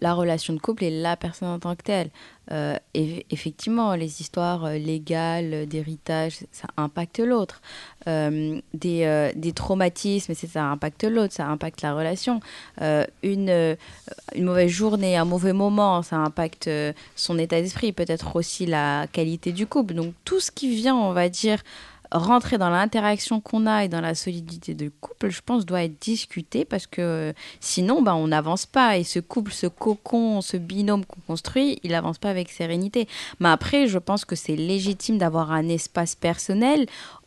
la 0.01 0.13
relation 0.13 0.53
de 0.53 0.59
couple 0.59 0.83
et 0.83 1.01
la 1.01 1.15
personne 1.17 1.47
en 1.47 1.59
tant 1.59 1.75
que 1.75 1.83
telle? 1.83 2.09
Euh, 2.51 2.77
et 2.93 3.25
effectivement, 3.31 3.95
les 3.95 4.21
histoires 4.21 4.65
euh, 4.65 4.77
légales 4.77 5.53
euh, 5.53 5.65
d'héritage, 5.65 6.39
ça 6.51 6.67
impacte 6.77 7.19
l'autre. 7.19 7.61
Euh, 8.07 8.59
des, 8.73 9.03
euh, 9.03 9.31
des 9.35 9.51
traumatismes, 9.51 10.33
ça 10.35 10.65
impacte 10.65 11.03
l'autre, 11.03 11.33
ça 11.33 11.47
impacte 11.47 11.81
la 11.81 11.93
relation. 11.93 12.39
Euh, 12.81 13.05
une, 13.23 13.49
euh, 13.49 13.75
une 14.35 14.45
mauvaise 14.45 14.69
journée, 14.69 15.17
un 15.17 15.25
mauvais 15.25 15.53
moment, 15.53 16.03
ça 16.03 16.17
impacte 16.17 16.67
euh, 16.67 16.93
son 17.15 17.39
état 17.39 17.59
d'esprit, 17.61 17.91
peut-être 17.93 18.35
aussi 18.35 18.65
la 18.65 19.07
qualité 19.11 19.51
du 19.51 19.65
couple. 19.65 19.95
Donc 19.95 20.13
tout 20.23 20.39
ce 20.39 20.51
qui 20.51 20.75
vient, 20.75 20.95
on 20.95 21.13
va 21.13 21.29
dire, 21.29 21.63
rentrer 22.11 22.57
dans 22.57 22.69
l'interaction 22.69 23.41
qu'on 23.41 23.65
a 23.65 23.85
et 23.85 23.87
dans 23.87 24.01
la 24.01 24.15
solidité 24.15 24.73
de 24.73 24.91
couple, 25.01 25.29
je 25.29 25.41
pense, 25.41 25.65
doit 25.65 25.83
être 25.83 25.99
discuté 25.99 26.65
parce 26.65 26.87
que 26.87 27.01
euh, 27.01 27.33
sinon, 27.59 28.01
ben, 28.01 28.13
on 28.13 28.27
n'avance 28.27 28.65
pas. 28.65 28.97
Et 28.97 29.03
ce 29.03 29.19
couple, 29.19 29.51
ce 29.51 29.67
cocon, 29.67 30.41
ce 30.41 30.57
binôme 30.57 31.05
qu'on 31.05 31.21
construit, 31.27 31.79
il 31.83 31.91
n'avance 31.91 32.17
pas 32.17 32.29
avec 32.29 32.49
sérénité. 32.49 33.07
Mais 33.39 33.49
après, 33.49 33.87
je 33.87 33.97
pense 33.97 34.25
que 34.25 34.35
c'est 34.35 34.55
légitime 34.55 35.17
d'avoir 35.17 35.51
un 35.51 35.67
espace 35.67 36.15
personnel 36.15 36.85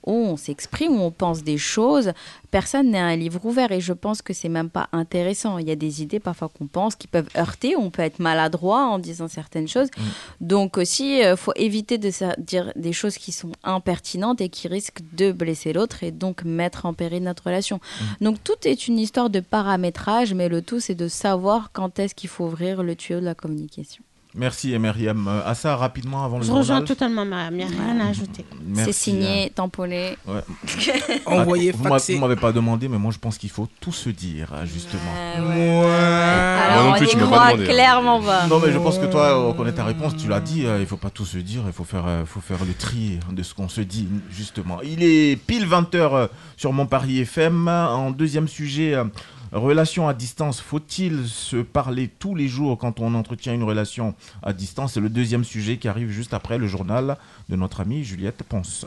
où 0.09 0.15
on 0.15 0.37
s'exprime, 0.37 0.99
où 0.99 1.03
on 1.03 1.11
pense 1.11 1.45
des 1.45 1.59
choses. 1.59 2.13
Personne 2.51 2.91
n'est 2.91 2.99
un 2.99 3.15
livre 3.15 3.45
ouvert 3.45 3.71
et 3.73 3.81
je 3.81 3.93
pense 3.93 4.23
que 4.23 4.33
c'est 4.33 4.49
même 4.49 4.71
pas 4.71 4.89
intéressant. 4.93 5.59
Il 5.59 5.69
y 5.69 5.71
a 5.71 5.77
des 5.77 6.03
idées 6.03 6.19
parfois 6.19 6.49
qu'on 6.49 6.67
pense 6.67 6.97
qui 6.97 7.07
peuvent 7.07 7.29
heurter, 7.37 7.77
on 7.77 7.91
peut 7.91 8.03
être 8.03 8.19
maladroit 8.19 8.87
en 8.87 8.99
disant 8.99 9.29
certaines 9.29 9.69
choses. 9.69 9.89
Donc 10.41 10.79
aussi, 10.79 11.19
il 11.19 11.37
faut 11.37 11.53
éviter 11.57 11.99
de 11.99 12.11
dire 12.39 12.73
des 12.75 12.95
choses 12.95 13.19
qui 13.19 13.33
sont 13.33 13.53
impertinentes 13.63 14.41
et 14.41 14.49
qui 14.49 14.67
risquent 14.67 15.03
de 15.13 15.31
blesser 15.31 15.75
l'autre 15.75 16.03
et 16.03 16.11
donc 16.11 16.43
mettre 16.45 16.87
en 16.87 16.95
péril 16.95 17.23
notre 17.23 17.45
relation. 17.45 17.81
Donc 18.23 18.43
tout 18.43 18.57
est 18.65 18.89
une 18.89 18.99
histoire 18.99 19.29
de 19.29 19.41
paramétrage, 19.41 20.33
mais 20.33 20.49
le 20.49 20.63
tout 20.63 20.81
c'est 20.81 20.95
de 20.95 21.09
savoir 21.09 21.71
quand 21.73 21.99
est-ce 21.99 22.15
qu'il 22.15 22.31
faut 22.31 22.47
ouvrir 22.47 22.83
le 22.83 22.97
tuyau 22.97 23.21
de 23.21 23.27
la 23.27 23.35
communication. 23.35 24.03
Merci 24.39 24.72
et 24.72 24.78
Myriam. 24.78 25.26
Euh, 25.26 25.41
À 25.45 25.55
ça 25.55 25.74
rapidement 25.74 26.24
avant 26.24 26.39
le 26.39 26.45
Je 26.45 26.53
rejoins 26.53 26.82
totalement 26.82 27.24
Mariam, 27.24 27.55
il 27.55 27.57
n'y 27.57 27.62
a 27.64 27.82
rien 27.82 28.01
à 28.01 28.09
ajouter. 28.11 28.45
C'est 28.74 28.93
signé, 28.93 29.51
tamponné. 29.55 30.16
Ouais. 30.26 30.41
Envoyé, 31.26 31.72
faxé. 31.72 32.14
Vous 32.14 32.20
m'avez 32.20 32.36
pas 32.36 32.53
demandé, 32.53 32.89
mais 32.89 32.99
moi 32.99 33.11
je 33.12 33.18
pense 33.18 33.36
qu'il 33.36 33.51
faut 33.51 33.68
tout 33.80 33.93
se 33.93 34.11
dire, 34.11 34.53
hein, 34.55 34.64
justement. 34.64 35.01
Alors 35.36 36.84
non 36.84 36.91
on 36.91 36.95
plus, 36.95 37.07
y 37.07 37.11
tu 37.11 37.16
m'as 37.16 37.22
pas 37.22 37.28
croit 37.28 37.49
hein. 37.49 37.64
clairement 37.64 38.20
pas. 38.20 38.47
Non, 38.47 38.61
mais 38.64 38.72
je 38.72 38.78
pense 38.78 38.99
que 38.99 39.07
toi, 39.07 39.49
on 39.49 39.53
connaît 39.55 39.72
ta 39.72 39.84
réponse. 39.84 40.16
Tu 40.16 40.28
l'as 40.28 40.41
dit. 40.41 40.64
euh, 40.66 40.78
il 40.80 40.86
faut 40.86 40.97
pas 40.97 41.11
tout 41.11 41.26
se 41.26 41.39
dire. 41.39 41.62
Il 41.66 41.72
faut 41.72 41.84
faire, 41.84 42.07
euh, 42.07 42.24
faut 42.24 42.41
faire 42.41 42.64
le 42.64 42.74
tri 42.74 43.18
de 43.32 43.43
ce 43.43 43.55
qu'on 43.55 43.68
se 43.68 43.80
dit, 43.80 44.09
justement. 44.30 44.78
Il 44.82 45.03
est 45.03 45.36
pile 45.36 45.66
20h 45.66 46.28
sur 46.57 46.72
mon 46.72 46.86
Paris 46.86 47.20
FM. 47.20 47.66
En 47.68 48.11
deuxième 48.12 48.47
sujet. 48.47 48.95
Relation 49.53 50.09
à 50.09 50.14
distance, 50.14 50.61
faut-il 50.61 51.26
se 51.26 51.57
parler 51.57 52.09
tous 52.09 52.34
les 52.34 52.49
jours 52.49 52.76
quand 52.76 53.01
on 53.01 53.14
entretient 53.14 53.55
une 53.55 53.62
relation 53.62 54.14
à 54.42 54.53
distance? 54.53 54.94
C'est 54.94 55.01
le 55.01 55.09
deuxième 55.09 55.44
sujet 55.44 55.78
qui 55.78 55.88
arrive 55.88 56.11
juste 56.11 56.34
après 56.34 56.59
le 56.59 56.66
journal 56.66 57.16
de 57.49 57.57
notre 57.57 57.80
amie 57.80 58.05
Juliette 58.05 58.42
Ponce. 58.42 58.86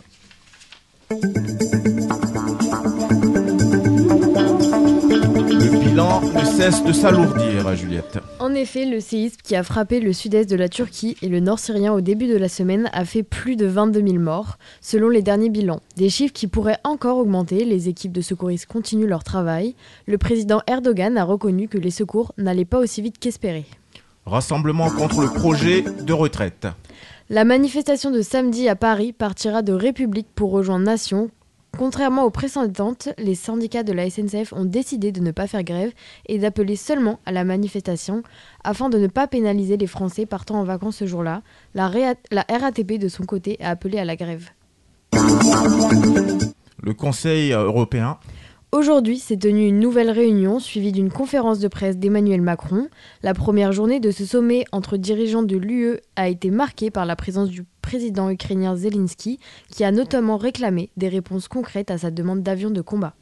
Le 5.52 5.80
bilan 5.80 6.22
ne 6.22 6.46
cesse 6.46 6.82
de 6.82 6.94
s'alourdir, 6.94 7.76
Juliette. 7.76 8.20
En 8.40 8.54
effet, 8.54 8.86
le 8.86 9.02
séisme 9.02 9.36
qui 9.44 9.54
a 9.58 9.64
frappé 9.64 10.00
le 10.00 10.14
sud-est 10.14 10.50
de 10.50 10.56
la 10.56 10.70
Turquie 10.70 11.18
et 11.22 11.28
le 11.28 11.42
nord 11.42 11.60
syrien 11.60 11.92
au 11.92 12.00
début 12.00 12.28
de 12.28 12.38
la 12.38 12.48
semaine 12.48 12.90
a 12.94 13.04
fait 13.04 13.22
plus 13.22 13.58
de 13.58 13.66
22 13.66 14.02
000 14.02 14.20
morts, 14.24 14.58
selon 14.80 15.10
les 15.10 15.22
derniers 15.22 15.50
bilans. 15.50 15.82
Des 15.98 16.10
chiffres 16.10 16.32
qui 16.32 16.48
pourraient 16.48 16.80
encore 16.86 17.18
augmenter, 17.18 17.66
les 17.66 17.90
équipes 17.90 18.14
de 18.14 18.22
secouristes 18.22 18.66
continuent 18.66 19.10
leur 19.10 19.26
travail. 19.26 19.76
Le 20.06 20.18
président 20.18 20.62
Erdogan 20.68 21.18
a 21.18 21.26
reconnu 21.26 21.68
que 21.68 21.78
les 21.78 21.92
secours 21.92 22.32
n'allaient 22.38 22.64
pas 22.64 22.80
aussi 22.80 23.02
vite 23.02 23.20
qu'espéré. 23.20 23.66
Rassemblement 24.26 24.90
contre 24.90 25.20
le 25.20 25.34
projet 25.34 25.82
de 25.82 26.14
retraite. 26.14 26.68
La 27.30 27.44
manifestation 27.44 28.10
de 28.10 28.22
samedi 28.22 28.70
à 28.70 28.78
Paris 28.78 29.12
partira 29.12 29.64
de 29.64 29.74
République 29.74 30.28
pour 30.34 30.52
rejoindre 30.52 30.86
Nation. 30.86 31.30
Contrairement 31.78 32.26
aux 32.26 32.32
précédentes, 32.32 33.10
les 33.18 33.34
syndicats 33.34 33.84
de 33.84 33.94
la 33.94 34.10
SNCF 34.10 34.54
ont 34.54 34.66
décidé 34.66 35.12
de 35.12 35.22
ne 35.22 35.32
pas 35.32 35.48
faire 35.48 35.64
grève 35.64 35.92
et 36.28 36.38
d'appeler 36.38 36.76
seulement 36.76 37.20
à 37.26 37.32
la 37.32 37.44
manifestation 37.44 38.24
afin 38.64 38.90
de 38.90 38.98
ne 38.98 39.08
pas 39.08 39.28
pénaliser 39.28 39.78
les 39.78 39.88
Français 39.88 40.26
partant 40.26 40.60
en 40.60 40.64
vacances 40.64 40.98
ce 40.98 41.06
jour-là. 41.06 41.42
La, 41.74 41.88
RATP 41.88 43.00
de 43.00 43.08
son 43.08 43.26
côté 43.26 43.58
a 43.62 43.70
appelé 43.70 44.00
à 44.00 44.06
la 44.06 44.16
grève. 44.16 44.50
Le 46.84 46.94
Conseil 46.94 47.54
européen. 47.54 48.18
Aujourd'hui 48.74 49.20
s'est 49.20 49.36
tenue 49.36 49.68
une 49.68 49.80
nouvelle 49.80 50.10
réunion 50.10 50.60
suivie 50.60 50.94
d'une 50.94 51.12
conférence 51.12 51.60
de 51.60 51.68
presse 51.68 51.98
d'Emmanuel 51.98 52.42
Macron. 52.42 52.88
La 53.22 53.34
première 53.34 53.74
journée 53.74 54.00
de 54.00 54.12
ce 54.12 54.26
sommet 54.26 54.64
entre 54.72 54.96
dirigeants 54.96 55.44
de 55.44 55.58
l'UE 55.58 55.98
a 56.16 56.30
été 56.30 56.52
marquée 56.52 56.90
par 56.90 57.06
la 57.06 57.18
présence 57.18 57.50
du 57.50 57.66
président 57.82 58.30
ukrainien 58.30 58.78
Zelensky, 58.78 59.40
qui 59.70 59.84
a 59.84 59.92
notamment 59.92 60.38
réclamé 60.38 60.90
des 60.96 61.10
réponses 61.10 61.50
concrètes 61.50 61.92
à 61.92 61.98
sa 61.98 62.12
demande 62.12 62.44
d'avions 62.44 62.72
de 62.72 62.80
combat. 62.80 63.14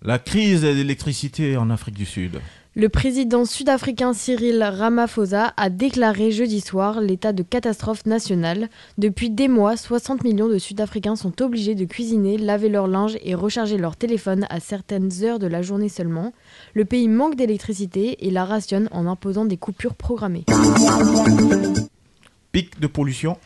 La 0.00 0.20
crise 0.20 0.62
de 0.62 0.68
l'électricité 0.68 1.56
en 1.56 1.70
Afrique 1.70 1.96
du 1.96 2.06
Sud. 2.06 2.38
Le 2.76 2.88
président 2.88 3.44
sud-africain 3.44 4.12
Cyril 4.14 4.60
Ramaphosa 4.60 5.54
a 5.56 5.70
déclaré 5.70 6.32
jeudi 6.32 6.60
soir 6.60 7.00
l'état 7.00 7.32
de 7.32 7.44
catastrophe 7.44 8.04
nationale. 8.04 8.68
Depuis 8.98 9.30
des 9.30 9.46
mois, 9.46 9.76
60 9.76 10.24
millions 10.24 10.48
de 10.48 10.58
Sud-Africains 10.58 11.14
sont 11.14 11.40
obligés 11.40 11.76
de 11.76 11.84
cuisiner, 11.84 12.36
laver 12.36 12.68
leur 12.68 12.88
linge 12.88 13.16
et 13.22 13.36
recharger 13.36 13.78
leur 13.78 13.94
téléphone 13.94 14.44
à 14.50 14.58
certaines 14.58 15.22
heures 15.22 15.38
de 15.38 15.46
la 15.46 15.62
journée 15.62 15.88
seulement. 15.88 16.32
Le 16.74 16.84
pays 16.84 17.06
manque 17.06 17.36
d'électricité 17.36 18.26
et 18.26 18.32
la 18.32 18.44
rationne 18.44 18.88
en 18.90 19.06
imposant 19.06 19.44
des 19.44 19.56
coupures 19.56 19.94
programmées. 19.94 20.44
Pic 22.50 22.80
de 22.80 22.88
pollution. 22.88 23.36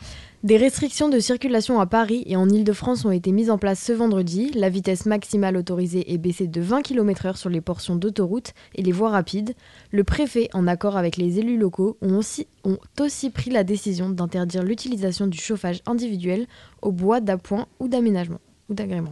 Des 0.41 0.55
restrictions 0.55 1.09
de 1.09 1.19
circulation 1.19 1.81
à 1.81 1.85
Paris 1.85 2.23
et 2.25 2.37
en 2.37 2.47
Ile-de-France 2.47 3.03
ont 3.03 3.11
été 3.11 3.33
mises 3.33 3.49
en 3.49 3.57
place 3.57 3.83
ce 3.83 3.91
vendredi. 3.91 4.51
La 4.55 4.69
vitesse 4.69 5.05
maximale 5.05 5.57
autorisée 5.57 6.13
est 6.13 6.17
baissée 6.17 6.47
de 6.47 6.61
20 6.61 6.81
km/h 6.81 7.35
sur 7.35 7.49
les 7.49 7.59
portions 7.59 7.97
d'autoroute 7.97 8.53
et 8.73 8.81
les 8.81 8.93
voies 8.93 9.09
rapides. 9.09 9.53
Le 9.91 10.05
préfet, 10.05 10.47
en 10.53 10.65
accord 10.65 10.95
avec 10.95 11.17
les 11.17 11.39
élus 11.39 11.57
locaux, 11.57 11.97
ont 12.01 12.15
aussi, 12.15 13.29
pris 13.31 13.49
la 13.49 13.65
décision 13.65 14.09
d'interdire 14.09 14.63
l'utilisation 14.63 15.27
du 15.27 15.37
chauffage 15.37 15.81
individuel 15.85 16.47
au 16.81 16.93
bois 16.93 17.19
d'appoint 17.19 17.67
ou 17.81 17.89
d'aménagement 17.89 18.39
ou 18.69 18.75
d'agrément. 18.75 19.09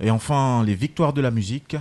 Et 0.00 0.10
enfin, 0.10 0.64
les 0.64 0.74
victoires 0.74 1.12
de 1.12 1.20
la 1.20 1.30
musique. 1.30 1.76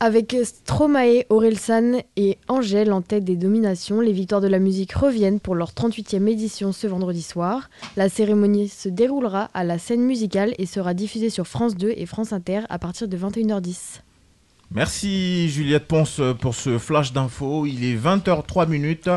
Avec 0.00 0.36
Stromae, 0.44 1.24
Orelsan 1.28 2.02
et 2.16 2.38
Angèle 2.46 2.92
en 2.92 3.02
tête 3.02 3.24
des 3.24 3.34
dominations, 3.34 4.00
les 4.00 4.12
Victoires 4.12 4.40
de 4.40 4.46
la 4.46 4.60
musique 4.60 4.92
reviennent 4.92 5.40
pour 5.40 5.56
leur 5.56 5.72
38e 5.72 6.28
édition 6.28 6.70
ce 6.70 6.86
vendredi 6.86 7.20
soir. 7.20 7.68
La 7.96 8.08
cérémonie 8.08 8.68
se 8.68 8.88
déroulera 8.88 9.50
à 9.54 9.64
la 9.64 9.76
scène 9.78 10.02
musicale 10.02 10.54
et 10.58 10.66
sera 10.66 10.94
diffusée 10.94 11.30
sur 11.30 11.48
France 11.48 11.74
2 11.74 11.94
et 11.96 12.06
France 12.06 12.32
Inter 12.32 12.60
à 12.68 12.78
partir 12.78 13.08
de 13.08 13.16
21h10. 13.16 14.00
Merci 14.70 15.48
Juliette 15.48 15.88
Ponce 15.88 16.20
pour 16.40 16.54
ce 16.54 16.78
flash 16.78 17.12
d'infos. 17.12 17.66
Il 17.66 17.84
est 17.84 17.96
20h03 17.96 18.68
minutes. 18.68 19.10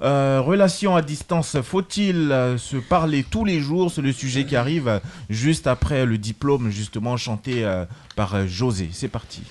Euh, 0.00 0.40
relation 0.40 0.96
à 0.96 1.02
distance, 1.02 1.58
faut-il 1.60 2.28
se 2.56 2.78
parler 2.78 3.22
tous 3.22 3.44
les 3.44 3.60
jours? 3.60 3.92
C'est 3.92 4.00
le 4.00 4.12
sujet 4.12 4.46
qui 4.46 4.56
arrive 4.56 5.02
juste 5.28 5.66
après 5.66 6.06
le 6.06 6.16
diplôme, 6.16 6.70
justement 6.70 7.18
chanté 7.18 7.64
euh, 7.64 7.84
par 8.16 8.34
euh, 8.34 8.46
José. 8.46 8.88
C'est 8.92 9.08
parti. 9.08 9.42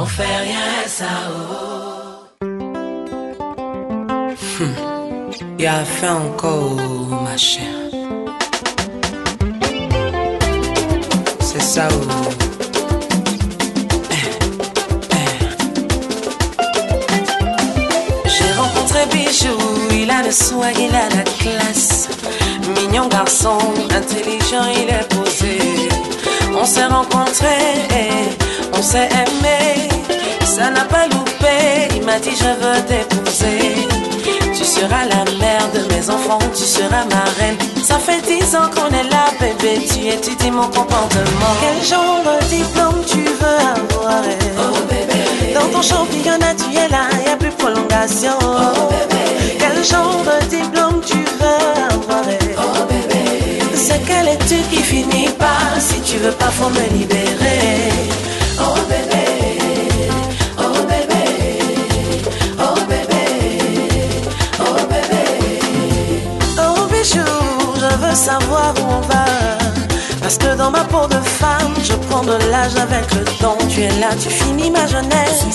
On 0.00 0.06
fait 0.06 0.36
rien, 0.36 0.86
ça. 0.86 1.06
Oh. 1.30 2.44
Il 5.58 5.66
a 5.66 5.84
fait 5.84 6.08
encore, 6.08 6.76
ma 7.24 7.36
chère. 7.36 7.64
C'est 11.40 11.60
ça, 11.60 11.88
oh. 11.90 12.47
Rencontré 18.98 19.18
Bijou, 19.18 19.58
il 19.92 20.10
a 20.10 20.22
le 20.22 20.30
swag, 20.30 20.76
il 20.78 20.94
a 20.94 21.08
la 21.14 21.22
classe. 21.22 22.08
Mignon 22.76 23.08
garçon, 23.08 23.58
intelligent, 23.90 24.66
il 24.74 24.88
est 24.88 25.08
posé. 25.08 25.58
On 26.54 26.64
s'est 26.64 26.86
rencontrés, 26.86 27.86
on 28.72 28.82
s'est 28.82 29.08
aimé. 29.08 29.88
Ça 30.44 30.70
n'a 30.70 30.84
pas 30.84 31.06
loupé, 31.06 31.94
il 31.94 32.02
m'a 32.02 32.18
dit 32.18 32.30
je 32.30 32.44
veux 32.44 32.84
t'épouser. 32.86 33.86
Tu 34.56 34.64
seras 34.64 35.04
la 35.04 35.24
mère 35.38 35.68
de 35.74 35.94
mes 35.94 36.10
enfants, 36.10 36.38
tu 36.54 36.64
seras 36.64 37.04
ma 37.04 37.24
reine. 37.38 37.56
Ça 37.82 37.98
fait 37.98 38.20
dix 38.22 38.54
ans 38.56 38.70
qu'on 38.74 38.88
est 38.94 39.08
là, 39.10 39.26
bébé, 39.38 39.86
tu 39.86 40.08
étudies 40.08 40.50
mon 40.50 40.66
comportement. 40.66 41.54
Quel 41.60 41.86
genre 41.86 42.22
de 42.24 42.44
diplôme 42.46 43.04
tu 43.06 43.22
veux 43.22 43.58
avoir? 43.76 44.22
Oh 44.58 44.78
bébé. 44.88 45.37
Dans 45.54 45.68
ton 45.72 45.82
championnat, 45.82 46.54
tu 46.54 46.76
es 46.76 46.88
là, 46.88 47.04
y 47.26 47.28
a 47.28 47.36
plus 47.36 47.50
prolongation. 47.50 48.38
Oh. 48.42 48.88
Quel 49.58 49.84
genre 49.84 50.22
de 50.28 50.46
diplôme 50.46 51.00
tu 51.06 51.18
veux 51.18 51.94
avoir? 51.94 52.24
Oh 52.58 52.84
bébé. 52.88 53.60
C'est 53.74 54.04
quelle 54.04 54.28
étude 54.28 54.68
qui 54.70 54.82
finit 54.82 55.28
veux 56.18 56.32
pas, 56.32 56.50
faut 56.50 56.70
me 56.70 56.98
libérer. 56.98 57.92
Oh 58.60 58.74
bébé, 58.88 59.28
savoir 68.14 68.74
où 68.80 68.94
on 68.96 69.00
va. 69.00 69.47
Parce 70.28 70.36
que 70.36 70.58
dans 70.58 70.70
ma 70.70 70.84
peau 70.84 71.06
de 71.06 71.18
femme, 71.24 71.72
je 71.82 71.94
prends 71.94 72.20
de 72.20 72.36
l'âge 72.50 72.76
avec 72.76 73.14
le 73.14 73.24
temps. 73.40 73.56
Tu 73.70 73.80
es 73.80 73.98
là, 73.98 74.08
tu 74.20 74.28
finis 74.28 74.70
ma 74.70 74.86
jeunesse. 74.86 75.46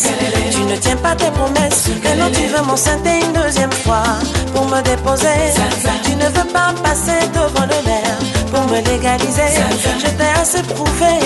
Tu 0.50 0.62
ne 0.62 0.76
tiens 0.78 0.96
pas 0.96 1.16
tes 1.16 1.30
promesses. 1.30 1.90
Maintenant 2.04 2.32
tu 2.34 2.48
veux 2.48 2.64
m'enceinter 2.66 3.20
une 3.24 3.34
deuxième 3.34 3.72
fois 3.72 4.02
pour 4.52 4.66
me 4.66 4.82
déposer. 4.82 5.28
Tu 6.04 6.16
ne 6.16 6.26
veux 6.26 6.50
pas 6.52 6.74
passer 6.82 7.22
devant 7.36 7.68
le 7.68 7.86
maire 7.86 8.18
pour 8.52 8.64
me 8.72 8.82
légaliser. 8.90 9.62
Je 10.00 10.10
t'ai 10.10 10.42
assez 10.42 10.64
prouvé 10.64 11.20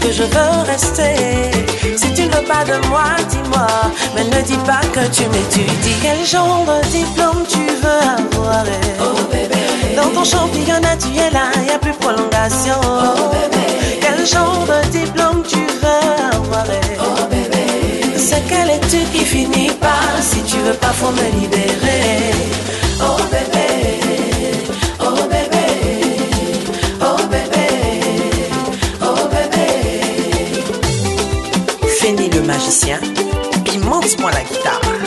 que 0.00 0.12
je 0.12 0.22
veux 0.22 0.62
rester. 0.64 1.50
Si 1.96 2.14
tu 2.14 2.22
ne 2.22 2.36
veux 2.36 2.44
pas 2.44 2.64
de 2.64 2.86
moi, 2.86 3.16
dis-moi. 3.30 3.66
Mais 4.14 4.22
ne 4.22 4.42
dis 4.42 4.58
pas 4.58 4.82
que 4.94 5.04
tu 5.08 5.22
m'étudies. 5.22 5.96
Quel 6.02 6.24
genre 6.24 6.64
de 6.64 6.86
diplôme 6.86 7.42
tu 7.48 7.66
veux 7.82 8.00
avoir? 8.16 9.09
Oh. 10.10 10.14
Dans 10.14 10.20
ton 10.20 10.24
championnat, 10.24 10.96
tu 10.96 11.08
es 11.16 11.30
là, 11.30 11.50
y 11.66 11.70
a 11.70 11.78
plus 11.78 11.92
prolongation. 11.92 12.74
Oh 12.84 13.30
bébé. 13.30 14.00
Quel 14.00 14.26
genre 14.26 14.66
de 14.66 14.88
diplôme 14.88 15.42
tu 15.48 15.58
veux 15.58 16.36
avoir? 16.36 16.64
Oh 17.00 17.26
bébé. 17.30 18.16
C'est 18.16 18.42
quelle 18.48 18.70
étude 18.70 19.10
qui 19.12 19.24
finit 19.24 19.70
par 19.80 20.22
si 20.22 20.42
tu 20.42 20.56
veux 20.58 20.74
pas, 20.74 20.88
faut 20.88 21.10
me 21.10 21.40
libérer. 21.40 22.32
Oh 23.02 23.20
bébé. 23.30 24.00
Oh 25.00 25.22
bébé. 25.28 25.66
Oh 27.00 27.16
bébé. 27.30 27.68
Oh 29.02 29.28
bébé. 29.28 29.68
Fini 32.00 32.28
le 32.30 32.42
magicien, 32.42 32.98
puis 33.64 33.78
monte-moi 33.78 34.30
la 34.32 34.42
guitare. 34.42 34.99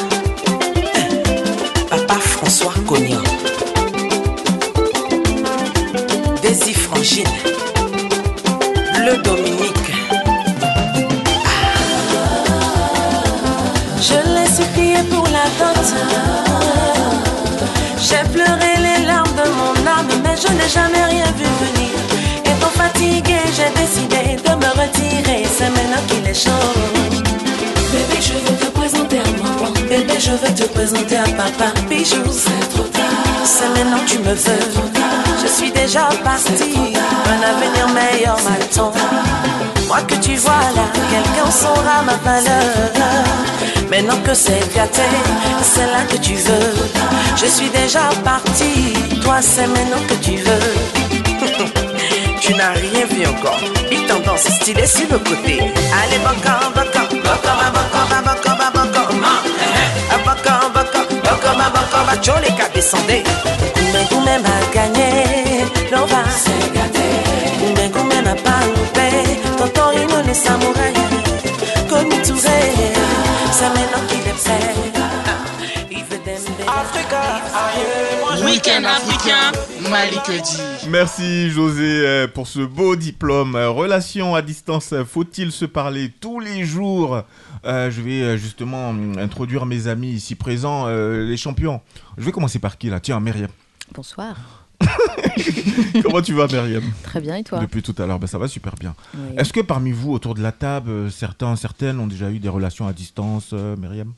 N'ai 20.64 20.70
jamais 20.70 21.04
rien 21.04 21.26
vu 21.38 21.46
venir. 21.64 21.92
Étant 22.46 22.74
fatigué, 22.82 23.40
j'ai 23.56 23.72
décidé 23.82 24.42
de 24.42 24.56
me 24.56 24.70
retirer. 24.82 25.44
C'est 25.58 25.70
maintenant 25.70 26.04
qu'il 26.08 26.26
est 26.28 26.34
chaud. 26.34 26.74
Bébé, 27.92 28.20
je 28.22 28.34
veux 28.34 28.58
te 28.58 28.70
présenter 28.78 29.20
à 29.20 29.44
maman. 29.44 29.72
Bébé, 29.90 30.14
je 30.20 30.32
veux 30.32 30.54
te 30.56 30.64
présenter 30.74 31.18
à 31.18 31.24
papa. 31.24 31.70
Bijou, 31.90 32.24
c'est 32.32 32.70
trop 32.74 32.88
tard. 32.88 33.44
C'est 33.44 33.70
maintenant 33.76 34.00
que 34.06 34.10
tu 34.12 34.20
me 34.20 34.34
veux. 34.34 34.66
Je 35.42 35.48
suis 35.48 35.72
déjà 35.72 36.10
parti. 36.24 36.54
Un 37.34 37.42
avenir 37.52 37.88
meilleur 37.90 38.38
m'attend. 38.44 38.92
Moi 39.88 40.02
que 40.08 40.16
tu 40.16 40.36
vois 40.36 40.68
là, 40.76 40.86
quelqu'un 41.12 41.52
saura 41.52 42.02
ma 42.06 42.16
valeur. 42.24 43.73
Maintenant 43.94 44.18
que 44.24 44.34
c'est 44.34 44.74
gâté, 44.74 45.04
c'est 45.62 45.86
là 45.86 46.02
que 46.10 46.18
tu 46.18 46.34
veux. 46.34 46.74
Je 47.36 47.46
suis 47.46 47.70
déjà 47.70 48.10
parti. 48.24 48.92
Toi, 49.22 49.36
c'est 49.40 49.68
maintenant 49.68 50.04
que 50.10 50.16
tu 50.16 50.32
veux. 50.38 50.74
tu 52.42 52.56
n'as 52.56 52.72
rien 52.72 53.06
vu 53.06 53.28
encore. 53.28 53.60
Big 53.92 54.08
tendance 54.08 54.50
stylé 54.50 54.88
sur 54.88 55.06
le 55.12 55.20
côté. 55.20 55.60
Allez, 55.60 56.18
baka, 56.26 56.72
baka, 56.74 57.02
baka, 57.24 57.54
baka, 57.62 57.72
baka, 57.76 58.22
baka, 58.26 58.56
baka, 58.58 58.94
baka, 60.26 60.70
baka, 60.74 61.54
baka, 61.54 62.00
baka, 62.16 62.42
les 62.42 62.56
cas 62.56 62.70
descendez. 62.74 63.24
Goumé, 63.76 64.06
goumé 64.10 64.36
m'a 64.40 64.74
gagné, 64.74 65.10
l'on 65.92 66.06
va. 66.08 66.24
C'est 66.44 66.74
gâté. 66.74 67.06
Goumé, 67.60 67.90
goumé 67.90 68.22
n'a 68.24 68.34
pas 68.34 68.66
loupé. 68.74 69.08
Totorino, 69.56 70.18
les 70.26 70.34
samouraïs. 70.34 71.14
Comme 71.88 72.10
Touré, 72.24 73.13
Week-end 78.46 78.84
africain, 78.84 79.52
Malik 79.90 80.44
dit. 80.44 80.88
Merci 80.90 81.50
José 81.50 81.84
euh, 82.06 82.28
pour 82.28 82.48
ce 82.48 82.60
beau 82.60 82.96
diplôme. 82.96 83.56
Euh, 83.56 83.70
Relation 83.70 84.36
à 84.36 84.42
distance, 84.42 84.94
euh, 84.94 85.06
faut-il 85.06 85.52
se 85.52 85.66
parler 85.66 86.12
tous 86.20 86.40
les 86.40 86.66
jours? 86.66 87.22
Euh, 87.66 87.90
Je 87.92 88.02
vais 88.02 88.38
justement 88.38 88.90
hum, 88.90 89.18
introduire 89.18 89.66
mes 89.66 89.88
amis 89.88 90.12
ici 90.12 90.36
présents, 90.36 90.86
euh, 90.88 91.26
les 91.26 91.38
champions. 91.38 91.82
Je 92.18 92.24
vais 92.26 92.32
commencer 92.32 92.60
par 92.60 92.78
qui 92.78 92.90
là? 92.90 93.00
Tiens, 93.00 93.20
Myriam. 93.20 93.50
Bonsoir. 93.94 94.63
Comment 96.04 96.22
tu 96.22 96.34
vas 96.34 96.48
Myriam? 96.48 96.84
Très 97.04 97.22
bien, 97.22 97.38
et 97.38 97.44
toi? 97.44 97.60
Depuis 97.60 97.82
tout 97.82 97.96
à 97.98 98.06
l'heure, 98.06 98.20
ben, 98.20 98.28
ça 98.28 98.38
va 98.38 98.48
super 98.48 98.76
bien. 98.76 98.96
Oui. 99.16 99.36
Est-ce 99.38 99.54
que 99.54 99.62
parmi 99.62 99.92
vous, 99.92 100.12
autour 100.12 100.36
de 100.36 100.42
la 100.42 100.52
table, 100.52 100.90
euh, 100.90 101.10
certains, 101.10 101.56
certaines 101.56 102.00
ont 102.00 102.08
déjà 102.08 102.30
eu 102.30 102.40
des 102.40 102.50
relations 102.50 102.88
à 102.88 102.94
distance, 102.94 103.50
euh, 103.54 103.76
Myriam? 103.78 104.14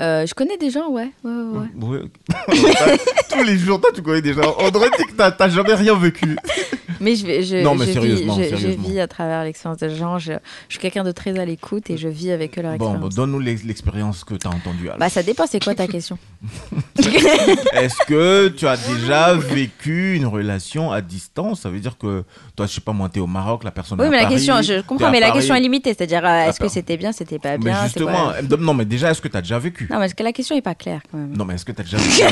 Euh, 0.00 0.26
Je 0.26 0.34
connais 0.34 0.56
des 0.58 0.70
gens, 0.70 0.88
ouais. 0.90 1.10
ouais, 1.24 1.32
ouais, 1.32 1.68
ouais. 1.80 1.98
Ouais. 1.98 2.98
Tous 3.30 3.42
les 3.44 3.58
jours, 3.58 3.80
toi, 3.80 3.90
tu 3.94 4.02
connais 4.02 4.22
dit 4.22 4.32
que 4.34 5.12
t'as- 5.16 5.30
t'as 5.32 5.48
jamais 5.48 5.74
rien 5.74 5.96
vécu. 5.96 6.36
Mais 7.00 7.16
je, 7.16 7.26
je, 7.42 7.62
Non, 7.62 7.74
mais 7.74 7.86
je 7.86 7.92
sérieusement, 7.92 8.36
vis, 8.36 8.44
je- 8.44 8.50
je, 8.50 8.56
sérieusement. 8.56 8.88
vis 8.88 9.00
à 9.00 9.06
travers 9.08 9.44
l'expérience 9.44 9.78
des 9.80 9.94
gens. 9.94 10.18
Je, 10.18 10.32
je 10.68 10.74
suis 10.74 10.78
quelqu'un 10.80 11.04
de 11.04 11.12
très 11.12 11.38
à 11.38 11.44
l'écoute 11.44 11.90
et 11.90 11.96
je 11.96 12.08
vis 12.08 12.30
avec 12.30 12.58
eux 12.58 12.62
leur 12.62 12.76
Bon, 12.76 12.86
expérience. 12.92 13.14
bon, 13.14 13.22
donne-nous 13.22 13.40
l'ex- 13.40 13.64
l'expérience 13.64 14.24
que 14.24 14.34
tu 14.34 14.46
as 14.46 14.50
entendue. 14.50 14.86
alors. 14.86 14.98
Bah, 14.98 15.08
ça 15.08 15.22
dépend, 15.22 15.44
c'est 15.46 15.62
quoi 15.62 15.74
ta 15.74 15.86
question 15.86 16.18
Est-ce 17.72 17.96
que 18.06 18.48
tu 18.48 18.66
as 18.66 18.76
déjà 18.76 19.34
vécu 19.34 20.14
une 20.16 20.26
relation 20.26 20.92
à 20.92 21.00
distance? 21.00 21.62
Ça 21.62 21.70
veut 21.70 21.80
dire 21.80 21.96
que 21.98 22.24
toi, 22.56 22.66
je 22.66 22.72
sais 22.72 22.80
pas, 22.80 22.92
moi, 22.92 23.08
t'es 23.08 23.20
au 23.20 23.26
Maroc, 23.26 23.64
la 23.64 23.70
personne 23.70 23.98
Oui, 24.00 24.04
est 24.04 24.08
à 24.08 24.10
mais 24.10 24.16
la 24.18 24.22
Paris, 24.24 24.34
question, 24.36 24.62
je 24.62 24.80
comprends, 24.82 25.10
mais 25.10 25.20
la 25.20 25.28
Paris. 25.28 25.38
question 25.40 25.54
est 25.54 25.60
limitée. 25.60 25.94
C'est-à-dire, 25.96 26.24
euh, 26.24 26.48
est-ce 26.48 26.60
que 26.60 26.68
c'était 26.68 26.96
bien, 26.96 27.12
c'était 27.12 27.38
pas 27.38 27.52
Mais 27.52 27.64
bien 27.64 27.76
c'est 27.82 27.84
justement, 28.00 28.32
quoi 28.48 28.56
non, 28.58 28.74
mais 28.74 28.84
déjà, 28.84 29.10
est-ce 29.10 29.20
que 29.20 29.28
tu 29.28 29.36
as 29.36 29.42
déjà 29.42 29.58
vécu? 29.58 29.88
Non, 29.90 29.98
mais 29.98 30.06
est-ce 30.06 30.14
que 30.14 30.22
la 30.22 30.32
question 30.32 30.56
est 30.56 30.62
pas 30.62 30.74
claire 30.74 31.00
quand 31.10 31.18
même 31.18 31.36
Non, 31.36 31.44
mais 31.44 31.54
est-ce 31.54 31.64
que 31.64 31.72
tu 31.72 31.80
as 31.80 31.84
déjà 31.84 31.96
vécu 31.96 32.22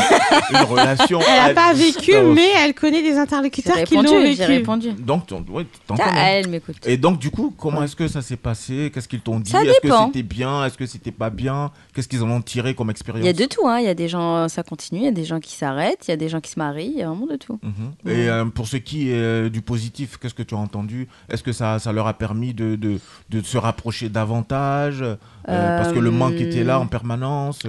une 0.51 0.57
relation 0.59 1.21
Elle 1.21 1.41
à 1.41 1.49
n'a 1.49 1.55
pas 1.55 1.73
vécu, 1.73 2.13
mais 2.35 2.49
elle 2.65 2.75
connaît 2.75 3.03
des 3.03 3.17
interlocuteurs 3.19 3.83
qui 3.85 3.95
l'ont 3.97 4.23
vécu. 4.23 4.52
Répondu. 4.59 4.93
Donc, 4.93 5.27
tu- 5.27 5.35
ouais, 5.35 5.67
t'en 5.87 5.95
Tiens, 5.95 6.07
connais. 6.07 6.39
elle 6.41 6.49
m'écoute. 6.49 6.77
Et 6.87 6.97
donc, 6.97 7.19
du 7.19 7.31
coup, 7.31 7.55
comment 7.57 7.83
est-ce 7.83 7.97
que 7.97 8.09
ça 8.09 8.23
s'est 8.23 8.37
passé? 8.37 8.91
Qu'est-ce 8.93 9.09
qu'ils 9.09 9.21
t'ont 9.21 9.41
dit? 9.41 9.55
Est-ce 9.55 9.81
que 9.81 9.89
c'était 10.07 10.23
bien? 10.23 10.65
Est-ce 10.65 10.77
que 10.79 10.87
c'était 10.87 11.11
pas 11.13 11.31
bien? 11.31 11.71
Qu'est-ce 11.95 12.09
qu'ils 12.09 12.23
en 12.23 12.31
ont 12.31 12.43
tiré 12.43 12.75
comme 12.75 12.91
expérience 12.91 13.25
Il 13.25 13.27
y 13.27 13.31
a 13.31 13.33
de 13.33 13.45
tout, 13.47 13.67
hein. 13.67 13.79
il 13.79 13.85
y 13.85 13.89
a 13.89 13.95
des 13.95 14.09
gens, 14.09 14.49
ça 14.49 14.63
continue, 14.63 15.01
il 15.01 15.05
y 15.05 15.09
a 15.09 15.13
des 15.13 15.25
gens 15.25 15.41
qui 15.41 15.53
s'arrêtent, 15.55 16.05
il 16.09 16.11
y 16.11 16.15
a 16.15 16.17
des 16.17 16.29
gens 16.29 16.41
qui 16.41 16.51
se 16.51 16.59
marient, 16.59 16.93
il 16.95 16.99
y 16.99 17.03
a 17.03 17.09
vraiment 17.09 17.27
de 17.27 17.37
tout. 17.37 17.59
Mhm. 17.63 18.11
Et 18.13 18.29
euh, 18.29 18.45
pour 18.47 18.67
ce 18.67 18.77
qui 18.77 19.11
est 19.11 19.15
euh, 19.15 19.49
du 19.49 19.63
positif, 19.63 20.17
qu'est-ce 20.19 20.35
que 20.35 20.43
tu 20.43 20.55
as 20.55 20.59
entendu? 20.59 21.09
Est-ce 21.29 21.43
que 21.43 21.53
ça, 21.53 21.79
ça 21.79 21.93
leur 21.93 22.07
a 22.07 22.15
permis 22.15 22.55
de, 22.55 22.77
de, 22.77 22.99
de 23.31 23.41
se 23.43 23.59
rapprocher 23.59 24.09
davantage? 24.09 25.03
Euh, 25.03 25.79
Parce 25.79 25.93
que 25.93 25.99
le 25.99 26.11
manque 26.11 26.35
était 26.35 26.65
là 26.65 26.79
en 26.79 26.87
permanence 26.87 27.61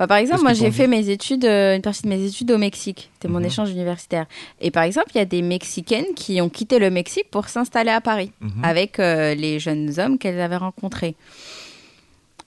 Bah, 0.00 0.06
par 0.06 0.16
exemple, 0.16 0.40
moi 0.40 0.54
j'ai 0.54 0.70
fait 0.70 0.86
mes 0.86 1.10
études, 1.10 1.44
euh, 1.44 1.76
une 1.76 1.82
partie 1.82 2.02
de 2.04 2.08
mes 2.08 2.24
études 2.24 2.50
au 2.52 2.56
Mexique. 2.56 3.10
C'était 3.12 3.28
mon 3.28 3.38
Mhm. 3.40 3.44
échange 3.44 3.70
universitaire. 3.70 4.24
Et 4.62 4.70
par 4.70 4.82
exemple, 4.84 5.08
il 5.14 5.18
y 5.18 5.20
a 5.20 5.26
des 5.26 5.42
Mexicaines 5.42 6.14
qui 6.16 6.40
ont 6.40 6.48
quitté 6.48 6.78
le 6.78 6.88
Mexique 6.90 7.30
pour 7.30 7.48
s'installer 7.50 7.90
à 7.90 8.00
Paris 8.00 8.32
Mhm. 8.40 8.64
avec 8.64 8.98
euh, 8.98 9.34
les 9.34 9.58
jeunes 9.60 9.92
hommes 10.00 10.16
qu'elles 10.16 10.40
avaient 10.40 10.56
rencontrés. 10.56 11.16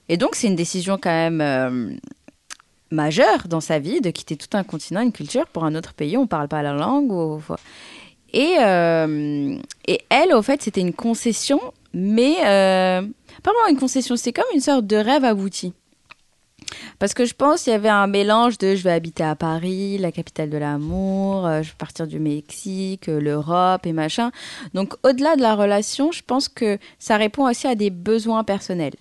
Et 0.09 0.17
donc, 0.17 0.33
c'est 0.33 0.47
une 0.47 0.55
décision 0.55 0.97
quand 0.99 1.11
même 1.11 1.41
euh, 1.41 1.93
majeure 2.89 3.47
dans 3.47 3.61
sa 3.61 3.77
vie 3.77 4.01
de 4.01 4.09
quitter 4.09 4.35
tout 4.35 4.57
un 4.57 4.63
continent, 4.63 5.01
une 5.01 5.11
culture 5.11 5.45
pour 5.45 5.63
un 5.63 5.75
autre 5.75 5.93
pays. 5.93 6.17
On 6.17 6.21
ne 6.23 6.27
parle 6.27 6.47
pas 6.47 6.63
la 6.63 6.73
langue. 6.73 7.11
ou- 7.11 7.39
Et, 8.33 8.55
euh, 8.61 9.55
et 9.87 10.01
elle, 10.09 10.33
au 10.33 10.41
fait, 10.41 10.59
c'était 10.63 10.81
une 10.81 10.93
concession, 10.93 11.61
mais 11.93 12.33
euh, 12.47 13.01
pas 13.43 13.51
vraiment 13.51 13.67
une 13.69 13.77
concession, 13.77 14.15
c'est 14.15 14.33
comme 14.33 14.45
une 14.55 14.59
sorte 14.59 14.87
de 14.87 14.95
rêve 14.95 15.23
abouti. 15.23 15.71
Parce 16.99 17.13
que 17.13 17.25
je 17.25 17.33
pense 17.33 17.63
qu'il 17.63 17.73
y 17.73 17.75
avait 17.75 17.89
un 17.89 18.07
mélange 18.07 18.57
de 18.57 18.75
je 18.75 18.83
vais 18.83 18.91
habiter 18.91 19.23
à 19.23 19.35
Paris, 19.35 19.97
la 19.97 20.11
capitale 20.11 20.49
de 20.49 20.57
l'amour, 20.57 21.45
euh, 21.45 21.61
je 21.61 21.69
vais 21.69 21.75
partir 21.77 22.07
du 22.07 22.19
Mexique, 22.19 23.09
euh, 23.09 23.19
l'Europe 23.19 23.85
et 23.85 23.93
machin. 23.93 24.31
Donc 24.73 24.93
au-delà 25.03 25.35
de 25.35 25.41
la 25.41 25.55
relation, 25.55 26.11
je 26.11 26.21
pense 26.25 26.49
que 26.49 26.77
ça 26.99 27.17
répond 27.17 27.49
aussi 27.49 27.67
à 27.67 27.75
des 27.75 27.89
besoins 27.89 28.43
personnels. 28.43 28.93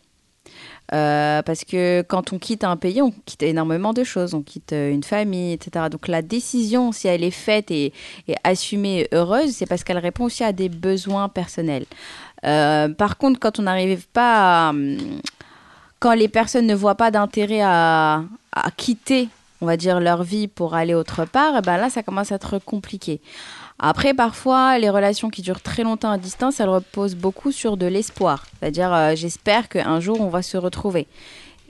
Euh, 0.93 1.41
parce 1.43 1.65
que 1.65 2.03
quand 2.03 2.35
on 2.35 2.39
quitte 2.39 2.65
un 2.65 2.77
pays, 2.77 3.01
on 3.01 3.13
quitte 3.25 3.43
énormément 3.43 3.95
de 3.95 4.05
choses. 4.05 4.35
On 4.35 4.43
quitte 4.43 4.73
une 4.73 5.03
famille, 5.03 5.53
etc. 5.55 5.87
Donc 5.91 6.07
la 6.07 6.21
décision, 6.21 6.93
si 6.93 7.09
elle 7.09 7.25
est 7.25 7.31
faite 7.31 7.71
et, 7.71 7.95
assumée 8.45 9.09
heureuse, 9.13 9.53
c'est 9.53 9.65
parce 9.65 9.85
qu'elle 9.85 9.99
répond 9.99 10.25
aussi 10.25 10.45
à 10.45 10.53
des 10.53 10.69
besoins 10.69 11.31
personnels. 11.31 11.87
Par 12.43 13.17
contre, 13.17 13.41
quand 13.41 13.59
on 13.59 13.63
n'arrive 13.63 14.07
pas 14.09 14.67
à, 14.67 14.71
hum, 14.71 14.99
quand 16.03 16.15
les 16.15 16.27
personnes 16.27 16.67
ne 16.67 16.75
voient 16.75 16.97
pas 16.97 17.13
d'intérêt 17.13 17.61
à, 17.63 18.25
quitter 18.77 19.29
on 19.61 19.67
va 19.67 19.77
dire, 19.77 20.01
leur 20.01 20.25
vie 20.25 20.49
pour 20.49 20.75
aller 20.75 20.95
autre 20.95 21.25
part, 21.25 21.55
eh 21.57 21.61
ben 21.61 21.77
là, 21.77 21.89
ça 21.89 22.03
commence 22.03 22.33
à 22.33 22.35
être 22.35 22.59
compliqué. 22.59 23.20
Après, 23.79 24.12
parfois, 24.12 24.77
les 24.81 24.91
relations 24.91 25.31
qui 25.31 25.43
durent 25.43 25.61
très 25.61 25.85
longtemps 25.85 26.11
à 26.11 26.19
distance, 26.19 26.59
elles 26.59 26.69
reposent 26.69 27.15
beaucoup 27.15 27.53
sur 27.53 27.77
de 27.77 27.87
l'espoir. 27.87 28.45
C'est-à-dire, 28.59 28.93
euh, 28.93 29.15
j'espère 29.15 29.69
qu'un 29.69 30.01
jour, 30.01 30.20
on 30.20 30.29
va 30.29 30.43
se 30.43 30.57
retrouver. 30.57 31.07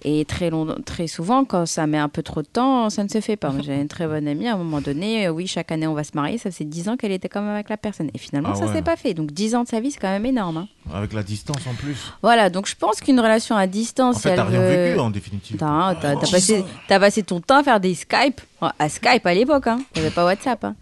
Et 0.05 0.25
très, 0.25 0.51
long, 0.51 0.67
très 0.85 1.07
souvent, 1.07 1.45
quand 1.45 1.65
ça 1.67 1.87
met 1.87 1.99
un 1.99 2.09
peu 2.09 2.23
trop 2.23 2.43
de 2.43 2.47
temps, 2.47 2.91
ça 2.91 3.05
ne 3.05 3.09
se 3.09 3.21
fait 3.21 3.37
pas. 3.37 3.53
J'ai 3.63 3.75
une 3.81 3.87
très 3.89 4.07
bonne 4.07 4.27
amie, 4.27 4.49
à 4.49 4.55
un 4.55 4.57
moment 4.57 4.81
donné, 4.81 5.27
euh, 5.27 5.31
oui, 5.31 5.47
chaque 5.47 5.71
année, 5.71 5.87
on 5.87 5.95
va 5.95 6.03
se 6.03 6.11
marier. 6.15 6.39
Ça 6.39 6.51
fait 6.51 6.65
10 6.65 6.89
ans 6.89 6.97
qu'elle 6.97 7.13
était 7.13 7.29
quand 7.29 7.41
même 7.41 7.55
avec 7.55 7.69
la 7.69 7.77
personne. 7.77 8.11
Et 8.13 8.19
finalement, 8.19 8.51
Ah 8.53 8.57
ça 8.57 8.67
ouais. 8.67 8.73
s'est 8.73 8.83
pas 8.83 8.97
fait. 8.97 9.15
Donc, 9.15 9.31
10 9.31 9.55
ans 9.55 9.63
de 9.63 9.69
sa 9.69 9.81
vie, 9.81 9.93
c'est 9.93 10.01
quand 10.01 10.09
même 10.11 10.27
énorme. 10.27 10.57
hein. 10.57 10.69
Avec 10.93 11.13
la 11.13 11.23
distance 11.23 11.65
en 11.71 11.75
plus. 11.75 12.13
Voilà, 12.23 12.51
donc 12.51 12.67
je 12.67 12.75
pense 12.75 13.01
qu'une 13.01 13.21
relation 13.21 13.55
à 13.57 13.67
distance. 13.69 14.17
En 14.17 14.19
fait, 14.19 14.35
t'as 14.35 14.45
rien 14.45 14.61
vécu 14.61 14.99
en 14.99 15.11
définitive. 15.11 15.57
T'as 15.57 15.95
t'as- 15.95 16.17
t'as 16.17 16.25
10 16.27 16.31
passé, 16.33 16.65
t'as 16.89 16.99
passé 16.99 17.23
ton 17.23 17.41
temps 17.41 17.59
à 17.59 17.63
faire 17.63 17.79
des 17.79 17.95
Skype. 17.95 18.41
À 18.79 18.89
Skype 18.89 19.25
à 19.25 19.35
l'époque, 19.35 19.69
hein. 19.69 19.79
Il 19.95 20.01
n'y 20.01 20.07
avait 20.07 20.15
pas 20.15 20.25
WhatsApp. 20.25 20.65
hein. 20.65 20.75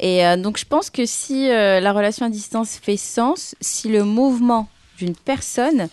Et 0.00 0.26
euh, 0.26 0.36
donc 0.36 0.58
je 0.58 0.64
pense 0.64 0.90
que 0.90 1.06
si 1.06 1.48
euh, 1.50 1.78
la 1.78 1.92
relation 1.92 2.26
à 2.26 2.28
distance 2.30 2.76
fait 2.82 2.96
sens, 2.96 3.54
si 3.60 3.88
le 3.88 4.02
mouvement 4.02 4.68
d'une 4.98 5.14
personne 5.14 5.88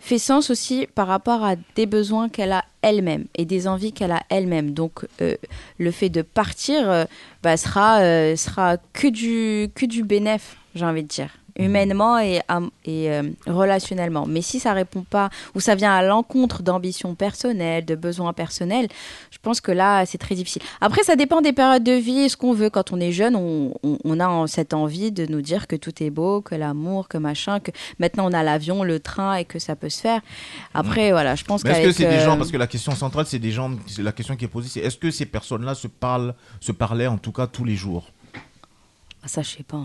fait 0.00 0.18
sens 0.18 0.50
aussi 0.50 0.88
par 0.94 1.06
rapport 1.06 1.44
à 1.44 1.54
des 1.76 1.86
besoins 1.86 2.28
qu'elle 2.28 2.52
a 2.52 2.64
elle-même 2.82 3.26
et 3.36 3.44
des 3.44 3.68
envies 3.68 3.92
qu'elle 3.92 4.12
a 4.12 4.22
elle-même. 4.30 4.72
Donc 4.72 5.06
euh, 5.20 5.36
le 5.78 5.90
fait 5.90 6.08
de 6.08 6.22
partir 6.22 6.90
euh, 6.90 7.04
bah, 7.42 7.56
sera, 7.56 8.00
euh, 8.00 8.34
sera 8.34 8.78
que 8.92 9.06
du, 9.06 9.70
que 9.74 9.86
du 9.86 10.02
bénéf, 10.02 10.56
j'ai 10.74 10.86
envie 10.86 11.02
de 11.02 11.08
dire 11.08 11.30
humainement 11.64 12.18
et, 12.18 12.40
euh, 12.88 13.22
relationnellement. 13.46 14.26
Mais 14.26 14.42
si 14.42 14.60
ça 14.60 14.72
répond 14.72 15.02
pas 15.08 15.30
ou 15.54 15.60
ça 15.60 15.74
vient 15.74 15.92
à 15.92 16.02
l'encontre 16.02 16.62
d'ambitions 16.62 17.14
personnelles, 17.14 17.84
de 17.84 17.94
besoins 17.94 18.32
personnels, 18.32 18.88
je 19.30 19.38
pense 19.42 19.60
que 19.60 19.72
là 19.72 20.04
c'est 20.06 20.18
très 20.18 20.34
difficile. 20.34 20.62
Après, 20.80 21.02
ça 21.02 21.16
dépend 21.16 21.40
des 21.40 21.52
périodes 21.52 21.84
de 21.84 21.92
vie 21.92 22.20
et 22.20 22.28
ce 22.28 22.36
qu'on 22.36 22.52
veut. 22.52 22.70
Quand 22.70 22.92
on 22.92 23.00
est 23.00 23.12
jeune, 23.12 23.36
on, 23.36 23.74
on- 23.82 23.98
on 24.04 24.20
a 24.20 24.46
cette 24.46 24.74
envie 24.74 25.12
de 25.12 25.26
nous 25.26 25.42
dire 25.42 25.66
que 25.66 25.76
tout 25.76 26.02
est 26.02 26.10
beau, 26.10 26.40
que 26.40 26.54
l'amour, 26.54 27.08
que 27.08 27.18
machin, 27.18 27.60
que 27.60 27.70
maintenant 27.98 28.28
on 28.28 28.32
a 28.32 28.42
l'avion, 28.42 28.82
le 28.82 29.00
train 29.00 29.34
et 29.36 29.44
que 29.44 29.58
ça 29.58 29.76
peut 29.76 29.88
se 29.90 30.00
faire. 30.00 30.20
Après, 30.74 31.10
voilà, 31.12 31.34
je 31.34 31.44
pense 31.44 31.64
Mais 31.64 31.70
est-ce 31.70 31.78
que 31.78 31.82
qu'avec, 31.82 31.96
c'est 31.96 32.04
des 32.06 32.16
euh, 32.22 32.24
gens, 32.24 32.36
parce 32.36 32.50
que 32.50 32.56
la 32.56 32.66
question 32.66 32.92
centrale, 32.94 33.26
c'est 33.26 33.38
des 33.38 33.50
gens, 33.52 33.70
la 33.98 34.12
question 34.12 34.36
qui 34.36 34.44
est 34.44 34.48
posée, 34.48 34.68
c'est 34.68 34.80
est-ce 34.80 34.96
que 34.96 35.10
ces 35.10 35.26
personnes-là 35.26 35.74
se 35.74 35.88
parlent, 35.88 36.34
se 36.60 36.72
parlaient 36.72 37.06
en 37.06 37.18
tout 37.18 37.32
cas 37.32 37.46
tous 37.46 37.64
les 37.64 37.76
jours? 37.76 38.10
Ah, 39.22 39.28
ça, 39.28 39.42
je 39.42 39.50
sais 39.50 39.62
pas. 39.62 39.82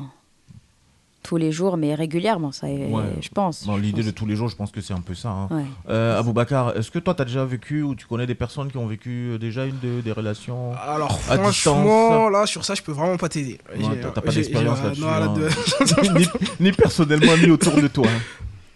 Tous 1.25 1.37
les 1.37 1.51
jours, 1.51 1.75
mais 1.77 1.95
régulièrement, 1.95 2.51
ça, 2.51 2.67
Ouais. 2.67 3.03
je 3.21 3.29
pense. 3.29 3.65
Dans 3.65 3.77
l'idée 3.77 4.03
de 4.03 4.11
tous 4.11 4.25
les 4.25 4.35
jours, 4.35 4.47
je 4.47 4.55
pense 4.55 4.71
que 4.71 4.79
c'est 4.81 4.93
un 4.93 5.01
peu 5.01 5.15
ça. 5.15 5.29
Hein. 5.29 5.47
Ouais. 5.51 5.63
Euh, 5.89 6.19
Aboubacar, 6.19 6.77
est-ce 6.77 6.91
que 6.91 6.99
toi, 6.99 7.13
tu 7.15 7.21
as 7.21 7.25
déjà 7.25 7.43
vécu 7.45 7.81
ou 7.81 7.95
tu 7.95 8.05
connais 8.05 8.27
des 8.27 8.35
personnes 8.35 8.69
qui 8.71 8.77
ont 8.77 8.87
vécu 8.87 9.31
euh, 9.31 9.37
déjà 9.37 9.65
une 9.65 9.79
de- 9.81 10.01
des 10.01 10.11
relations 10.11 10.73
Alors 10.81 11.11
à 11.29 11.37
franchement, 11.37 11.49
distance 11.49 12.31
là 12.31 12.45
sur 12.45 12.63
ça, 12.65 12.75
je 12.75 12.81
peux 12.83 12.91
vraiment 12.91 13.17
pas 13.17 13.29
t'aider. 13.29 13.57
Ouais, 13.77 13.99
t'as- 14.01 14.21
pas 14.21 14.31
d'expérience 14.31 14.81
là-dessus. 14.83 15.01
là, 15.01 15.23
hein. 15.23 15.33
de- 15.33 16.19
ni, 16.19 16.27
ni 16.59 16.71
personnellement, 16.71 17.35
ni 17.37 17.49
autour 17.49 17.73
de 17.81 17.87
toi. 17.87 18.05
hein. 18.07 18.19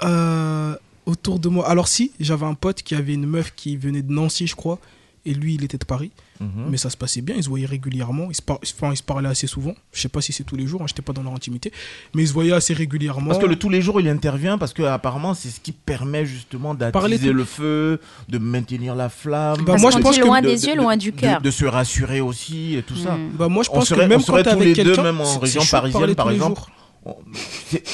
Euh, 0.03 0.76
autour 1.05 1.39
de 1.39 1.49
moi. 1.49 1.67
Alors 1.69 1.88
si, 1.89 2.13
j'avais 2.19 2.45
un 2.45 2.53
pote 2.53 2.84
qui 2.84 2.95
avait 2.95 3.13
une 3.15 3.26
meuf 3.26 3.53
qui 3.53 3.76
venait 3.76 4.01
de 4.01 4.11
Nancy, 4.13 4.47
je 4.47 4.55
crois, 4.55 4.80
et 5.26 5.34
lui, 5.34 5.55
il 5.55 5.63
était 5.65 5.77
de 5.77 5.84
Paris. 5.85 6.11
Mhm. 6.40 6.68
Mais 6.70 6.78
ça 6.78 6.90
se 6.90 6.95
passait 6.95 7.22
bien, 7.22 7.36
ils 7.36 7.44
se 7.44 7.49
voyaient 7.49 7.66
régulièrement, 7.66 8.28
ils 8.30 8.36
se, 8.36 8.41
par- 8.41 8.60
enfin, 8.64 8.94
ils 8.94 8.98
se 8.98 9.03
parlaient 9.03 9.28
assez 9.28 9.45
souvent. 9.48 9.74
Je 9.91 9.99
sais 10.02 10.07
pas 10.10 10.22
si 10.22 10.32
c'est 10.32 10.45
tous 10.45 10.56
les 10.56 10.68
jours, 10.68 10.82
hein, 10.82 10.86
j'étais 10.88 11.02
pas 11.02 11.11
dans 11.11 11.22
leur 11.24 11.34
intimité, 11.34 11.72
mais 12.16 12.24
ils 12.24 12.28
se 12.30 12.34
voyaient 12.34 12.53
assez 12.53 12.74
régulièrement. 12.74 13.28
Parce 13.28 13.40
que 13.40 13.45
le 13.45 13.57
tous 13.57 13.70
les 13.70 13.82
jours, 13.82 13.99
il 13.99 14.07
intervient 14.07 14.57
parce 14.57 14.72
que 14.74 14.84
apparemment, 14.84 15.34
c'est 15.34 15.49
ce 15.49 15.60
qui 15.60 15.74
permet 15.74 16.26
justement 16.26 16.74
d'attiser 16.76 17.34
le 17.34 17.44
feu, 17.44 17.99
de 18.30 18.38
maintenir 18.38 18.95
la 18.95 19.10
flamme. 19.10 19.64
Bah, 19.66 19.76
moi, 19.80 19.91
je 19.91 19.98
pense 19.98 20.18
que- 20.18 20.24
loin 20.24 20.41
de- 20.41 20.48
des 20.48 20.56
de- 20.56 20.66
yeux, 20.68 20.76
de- 20.76 20.78
loin 20.82 20.95
du 20.98 21.11
cœur. 21.11 21.41
De, 21.41 21.52
se 21.52 21.66
rassurer 21.66 22.22
aussi 22.22 22.76
et 22.76 22.84
tout 22.84 22.95
ça. 22.95 23.18
Bah, 23.34 23.49
moi, 23.49 23.64
je 23.64 23.70
On 23.70 23.74
pense 23.74 23.90
que 23.90 23.95
même 23.95 24.14
on 24.14 24.20
serait 24.20 24.44
quand 24.44 24.52
tous 24.52 24.61
avec 24.61 24.78
les 24.78 24.84
deux, 24.86 25.02
même 25.02 25.20
en 25.20 25.40
région 25.40 25.61
parisienne, 25.70 26.16
par 26.16 26.32
exemple. 26.32 26.61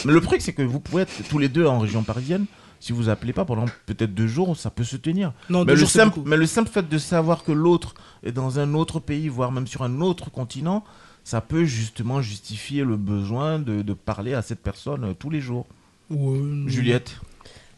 le 0.05 0.21
truc, 0.21 0.41
c'est 0.41 0.53
que 0.53 0.61
vous 0.61 0.79
pouvez 0.79 1.03
être 1.03 1.11
tous 1.29 1.37
les 1.39 1.49
deux 1.49 1.65
en 1.65 1.79
région 1.79 2.03
parisienne. 2.03 2.45
Si 2.79 2.91
vous 2.93 3.09
appelez 3.09 3.33
pas 3.33 3.45
pendant 3.45 3.65
peut-être 3.85 4.13
deux 4.13 4.27
jours, 4.27 4.55
ça 4.57 4.69
peut 4.69 4.83
se 4.83 4.97
tenir. 4.97 5.33
Non, 5.49 5.65
mais, 5.65 5.73
le 5.73 5.79
jours, 5.79 5.89
simple, 5.89 6.15
beaucoup. 6.15 6.29
mais 6.29 6.37
le 6.37 6.45
simple 6.45 6.69
fait 6.69 6.87
de 6.87 6.97
savoir 6.97 7.43
que 7.43 7.51
l'autre 7.51 7.95
est 8.23 8.31
dans 8.31 8.59
un 8.59 8.73
autre 8.73 8.99
pays, 8.99 9.27
voire 9.27 9.51
même 9.51 9.67
sur 9.67 9.83
un 9.83 10.01
autre 10.01 10.29
continent, 10.29 10.83
ça 11.23 11.41
peut 11.41 11.65
justement 11.65 12.21
justifier 12.21 12.83
le 12.83 12.97
besoin 12.97 13.59
de, 13.59 13.81
de 13.81 13.93
parler 13.93 14.33
à 14.33 14.41
cette 14.41 14.59
personne 14.59 15.03
euh, 15.03 15.13
tous 15.13 15.29
les 15.29 15.41
jours. 15.41 15.65
Ouais, 16.11 16.39
Juliette 16.67 17.19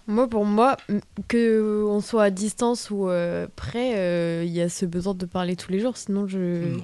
Moi, 0.07 0.27
pour 0.27 0.45
moi, 0.45 0.75
que 1.29 1.85
on 1.87 2.01
soit 2.01 2.23
à 2.23 2.29
distance 2.29 2.89
ou 2.91 3.09
euh, 3.09 3.47
près, 3.55 3.97
euh, 3.97 4.43
il 4.45 4.51
y 4.51 4.61
a 4.61 4.67
ce 4.67 4.85
besoin 4.85 5.13
de 5.13 5.25
parler 5.25 5.55
tous 5.55 5.71
les 5.71 5.79
jours. 5.79 5.95
Sinon, 5.95 6.27
je. 6.27 6.77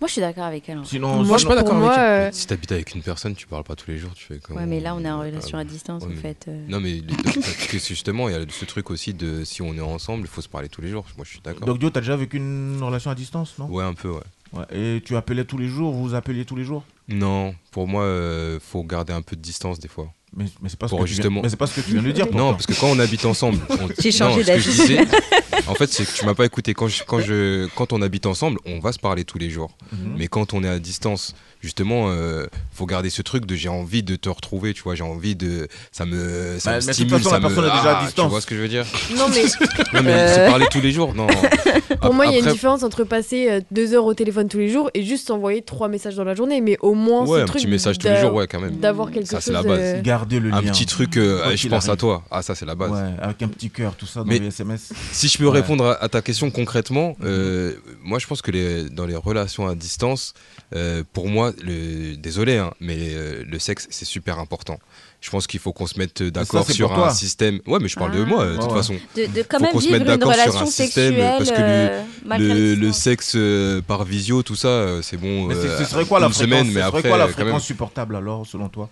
Moi, 0.00 0.08
je 0.08 0.12
suis 0.12 0.20
d'accord 0.20 0.44
avec 0.44 0.68
elle. 0.68 0.78
en 0.78 0.82
fait. 0.84 0.88
Sinon, 0.90 1.22
Moi, 1.24 1.36
je 1.36 1.40
suis 1.40 1.48
pas 1.48 1.54
d'accord 1.56 1.76
avec 1.76 1.98
elle. 1.98 2.34
Si 2.34 2.46
t'habites 2.46 2.72
avec 2.72 2.94
une 2.94 3.02
personne, 3.02 3.34
tu 3.34 3.46
parles 3.46 3.64
pas 3.64 3.76
tous 3.76 3.90
les 3.90 3.98
jours, 3.98 4.12
tu 4.14 4.24
fais 4.24 4.38
comment 4.38 4.60
Ouais, 4.60 4.66
mais 4.66 4.80
là, 4.80 4.94
on 4.94 5.04
est 5.04 5.10
en 5.10 5.20
relation 5.20 5.58
à 5.58 5.64
distance, 5.64 6.02
Ouais, 6.02 6.08
en 6.08 6.14
mais- 6.14 6.16
fait. 6.20 6.46
euh. 6.48 6.64
Non, 6.68 6.80
mais 6.80 6.92
les- 6.92 7.02
parce 7.24 7.66
que 7.68 7.78
justement, 7.78 8.28
il 8.28 8.34
y 8.34 8.38
a 8.38 8.44
ce 8.48 8.64
truc 8.64 8.90
aussi 8.90 9.12
de 9.14 9.44
si 9.44 9.62
on 9.62 9.74
est 9.74 9.80
ensemble, 9.80 10.22
il 10.22 10.28
faut 10.28 10.40
se 10.40 10.48
parler 10.48 10.68
tous 10.68 10.80
les 10.82 10.88
jours. 10.88 11.04
Moi, 11.16 11.24
je 11.24 11.30
suis 11.30 11.40
d'accord. 11.40 11.66
Donc 11.66 11.78
Dio, 11.78 11.90
t'as 11.90 12.00
déjà 12.00 12.16
vécu 12.16 12.36
une 12.38 12.78
relation 12.82 13.10
à 13.10 13.14
distance, 13.14 13.54
non? 13.58 13.66
Ouais, 13.66 13.84
un 13.84 13.94
peu, 13.94 14.08
ouais. 14.10 14.20
Ouais, 14.52 14.64
Et 14.96 15.02
tu 15.04 15.16
appelais 15.16 15.44
tous 15.44 15.58
les 15.58 15.68
jours, 15.68 15.92
vous 15.92 16.08
vous 16.10 16.14
appeliez 16.14 16.44
tous 16.44 16.56
les 16.56 16.64
jours? 16.64 16.84
Non, 17.08 17.54
pour 17.72 17.86
moi, 17.88 18.02
euh, 18.04 18.58
faut 18.60 18.82
garder 18.84 19.12
un 19.12 19.22
peu 19.22 19.36
de 19.36 19.42
distance 19.42 19.78
des 19.80 19.88
fois. 19.88 20.12
Mais, 20.36 20.44
mais 20.60 20.68
c'est 20.68 20.78
pas, 20.78 20.86
ce 20.86 20.94
viens- 20.94 21.56
pas 21.56 21.66
ce 21.66 21.80
que 21.80 21.80
tu 21.86 21.92
viens 21.92 22.02
de 22.02 22.12
dire. 22.12 22.26
Non, 22.32 22.52
parce 22.52 22.66
que 22.66 22.74
quand 22.74 22.88
on 22.88 22.98
habite 22.98 23.24
ensemble. 23.24 23.58
on- 23.70 23.88
J'ai 23.98 24.12
changé 24.12 24.40
non, 24.40 24.44
ce 24.46 24.52
que 24.52 24.58
je 24.58 24.66
d'avis. 24.68 24.80
disais, 24.82 24.98
En 25.66 25.74
fait, 25.74 25.90
c'est 25.90 26.04
que 26.04 26.12
tu 26.12 26.24
m'as 26.26 26.34
pas 26.34 26.44
écouté. 26.44 26.74
Quand, 26.74 26.88
je, 26.88 27.02
quand, 27.04 27.20
je, 27.20 27.66
quand 27.74 27.92
on 27.94 28.02
habite 28.02 28.26
ensemble, 28.26 28.58
on 28.66 28.78
va 28.78 28.92
se 28.92 28.98
parler 28.98 29.24
tous 29.24 29.38
les 29.38 29.48
jours. 29.50 29.76
Mhm. 29.92 30.14
Mais 30.18 30.28
quand 30.28 30.52
on 30.52 30.62
est 30.62 30.68
à 30.68 30.78
distance, 30.78 31.34
justement, 31.66 32.06
euh, 32.10 32.46
faut 32.72 32.86
garder 32.86 33.10
ce 33.10 33.22
truc 33.22 33.44
de 33.44 33.54
j'ai 33.56 33.68
envie 33.68 34.02
de 34.04 34.14
te 34.16 34.28
retrouver. 34.28 34.72
Tu 34.72 34.82
vois, 34.82 34.94
j'ai 34.94 35.02
envie 35.02 35.34
de. 35.34 35.66
Ça 35.92 36.06
me, 36.06 36.58
ça 36.60 36.70
Bah, 36.70 36.76
me 36.76 36.92
stimule. 36.92 37.10
façon, 37.18 37.30
ça 37.30 37.38
la 37.38 37.40
me- 37.40 37.46
personne 37.54 37.64
est 37.64 37.76
déjà 37.76 37.96
à 37.96 38.00
Ah, 38.00 38.04
distance. 38.04 38.24
Tu 38.26 38.30
vois 38.30 38.40
ce 38.40 38.46
que 38.46 38.54
je 38.54 38.60
veux 38.60 38.68
dire? 38.68 38.86
Non, 39.16 39.26
mais. 39.28 39.42
Non, 39.92 40.02
mais 40.02 40.12
Euh. 40.12 40.34
se 40.46 40.50
parler 40.50 40.66
tous 40.70 40.80
les 40.80 40.92
jours. 40.92 41.14
Non. 41.14 41.26
Pour 42.00 42.14
moi, 42.14 42.26
il 42.26 42.32
y 42.32 42.36
a 42.36 42.38
une 42.38 42.52
différence 42.52 42.82
entre 42.82 43.04
passer 43.04 43.48
euh, 43.50 43.60
deux 43.70 43.94
heures 43.94 44.04
au 44.04 44.14
téléphone 44.14 44.48
tous 44.48 44.58
les 44.58 44.68
jours 44.68 44.90
et 44.94 45.02
juste 45.02 45.30
envoyer 45.30 45.62
trois 45.62 45.88
messages 45.88 46.14
dans 46.16 46.24
la 46.24 46.34
journée. 46.34 46.60
Mais 46.60 46.76
au 46.80 46.94
moins, 46.94 47.24
Ouais, 47.26 47.38
ce 47.38 47.42
un 47.42 47.46
truc 47.46 47.62
petit 47.62 47.66
message 47.68 47.98
tous 47.98 48.08
les 48.08 48.20
jours, 48.20 48.34
ouais, 48.34 48.46
quand 48.46 48.60
même. 48.60 48.76
D'avoir 48.76 49.10
quelque 49.10 49.26
Ça, 49.26 49.36
chose. 49.38 49.44
c'est 49.44 49.52
la 49.52 49.62
base. 49.62 49.78
euh, 49.80 50.02
Garder 50.02 50.38
le 50.40 50.52
Un 50.52 50.62
petit 50.62 50.86
truc, 50.86 51.16
euh, 51.16 51.56
je 51.56 51.68
pense 51.68 51.88
à 51.88 51.96
toi. 51.96 52.22
Ah, 52.30 52.42
ça, 52.42 52.54
c'est 52.54 52.66
la 52.66 52.74
base. 52.74 52.90
Ouais, 52.92 53.14
avec 53.20 53.42
un 53.42 53.48
petit 53.48 53.70
cœur, 53.70 53.94
tout 53.96 54.06
ça 54.06 54.20
dans 54.20 54.26
Mais 54.26 54.38
les 54.38 54.48
SMS. 54.48 54.92
Si 55.12 55.28
je 55.28 55.38
peux 55.38 55.46
Ouais. 55.46 55.52
répondre 55.60 55.84
à, 55.86 56.02
à 56.02 56.08
ta 56.08 56.22
question 56.22 56.50
concrètement, 56.50 57.16
euh, 57.24 57.72
moi 58.02 58.18
je 58.18 58.26
pense 58.26 58.42
que 58.42 58.50
les, 58.50 58.88
dans 58.90 59.06
les 59.06 59.16
relations 59.16 59.66
à 59.66 59.74
distance, 59.74 60.34
euh, 60.74 61.02
pour 61.12 61.28
moi, 61.28 61.52
le, 61.62 62.16
désolé, 62.16 62.58
hein, 62.58 62.72
mais 62.80 62.96
euh, 63.14 63.44
le 63.46 63.58
sexe 63.58 63.86
c'est 63.90 64.04
super 64.04 64.38
important. 64.38 64.78
Je 65.20 65.30
pense 65.30 65.46
qu'il 65.46 65.58
faut 65.60 65.72
qu'on 65.72 65.86
se 65.86 65.98
mette 65.98 66.22
d'accord 66.22 66.70
sur 66.70 66.92
un 66.92 66.94
toi. 66.94 67.10
système. 67.10 67.60
Ouais, 67.66 67.78
mais 67.80 67.88
je 67.88 67.96
parle 67.96 68.12
de 68.12 68.22
Ah. 68.22 68.26
moi 68.26 68.44
euh, 68.44 68.52
de 68.56 68.60
toute 68.60 68.70
Ouais, 68.70 68.76
façon. 68.76 68.94
De, 69.16 69.26
de 69.26 69.42
quand 69.42 69.56
Faut 69.58 69.62
même 69.64 69.72
qu'on 69.72 69.80
se 69.80 69.86
vivre 69.86 69.98
mette 69.98 70.02
une 70.08 70.14
d'accord 70.14 70.34
sur 70.34 70.42
relation 70.42 70.60
un 70.62 70.66
système 70.66 70.86
sexuelle 71.14 71.34
parce 71.38 71.50
que 71.50 71.56
euh, 71.60 72.02
le, 72.38 72.76
distance. 72.76 72.98
sexe 72.98 73.32
euh, 73.36 73.80
par 73.82 74.04
visio, 74.04 74.42
tout 74.42 74.56
ça, 74.56 74.68
euh, 74.68 75.02
c'est 75.02 75.16
bon. 75.16 75.46
Mais 75.46 75.54
c'est- 75.54 75.60
euh, 75.68 75.78
ce 75.78 75.84
serait 75.84 76.04
quoi 76.04 76.20
la 76.20 76.26
une 76.26 76.32
fréquence, 76.32 76.58
semaine, 76.58 76.72
mais 76.72 76.80
après, 76.82 77.02
quoi 77.02 77.16
la 77.18 77.28
fréquence 77.28 77.64
supportable 77.64 78.16
alors, 78.16 78.46
selon 78.46 78.68
toi? 78.68 78.88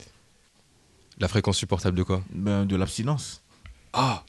La 1.21 1.29
fréquence 1.29 1.57
supportable 1.59 1.97
de 1.97 2.03
quoi? 2.03 2.23
Ben, 2.33 2.65
De 2.65 2.75
l'abstinence. 2.77 3.43
Ah 3.93 4.25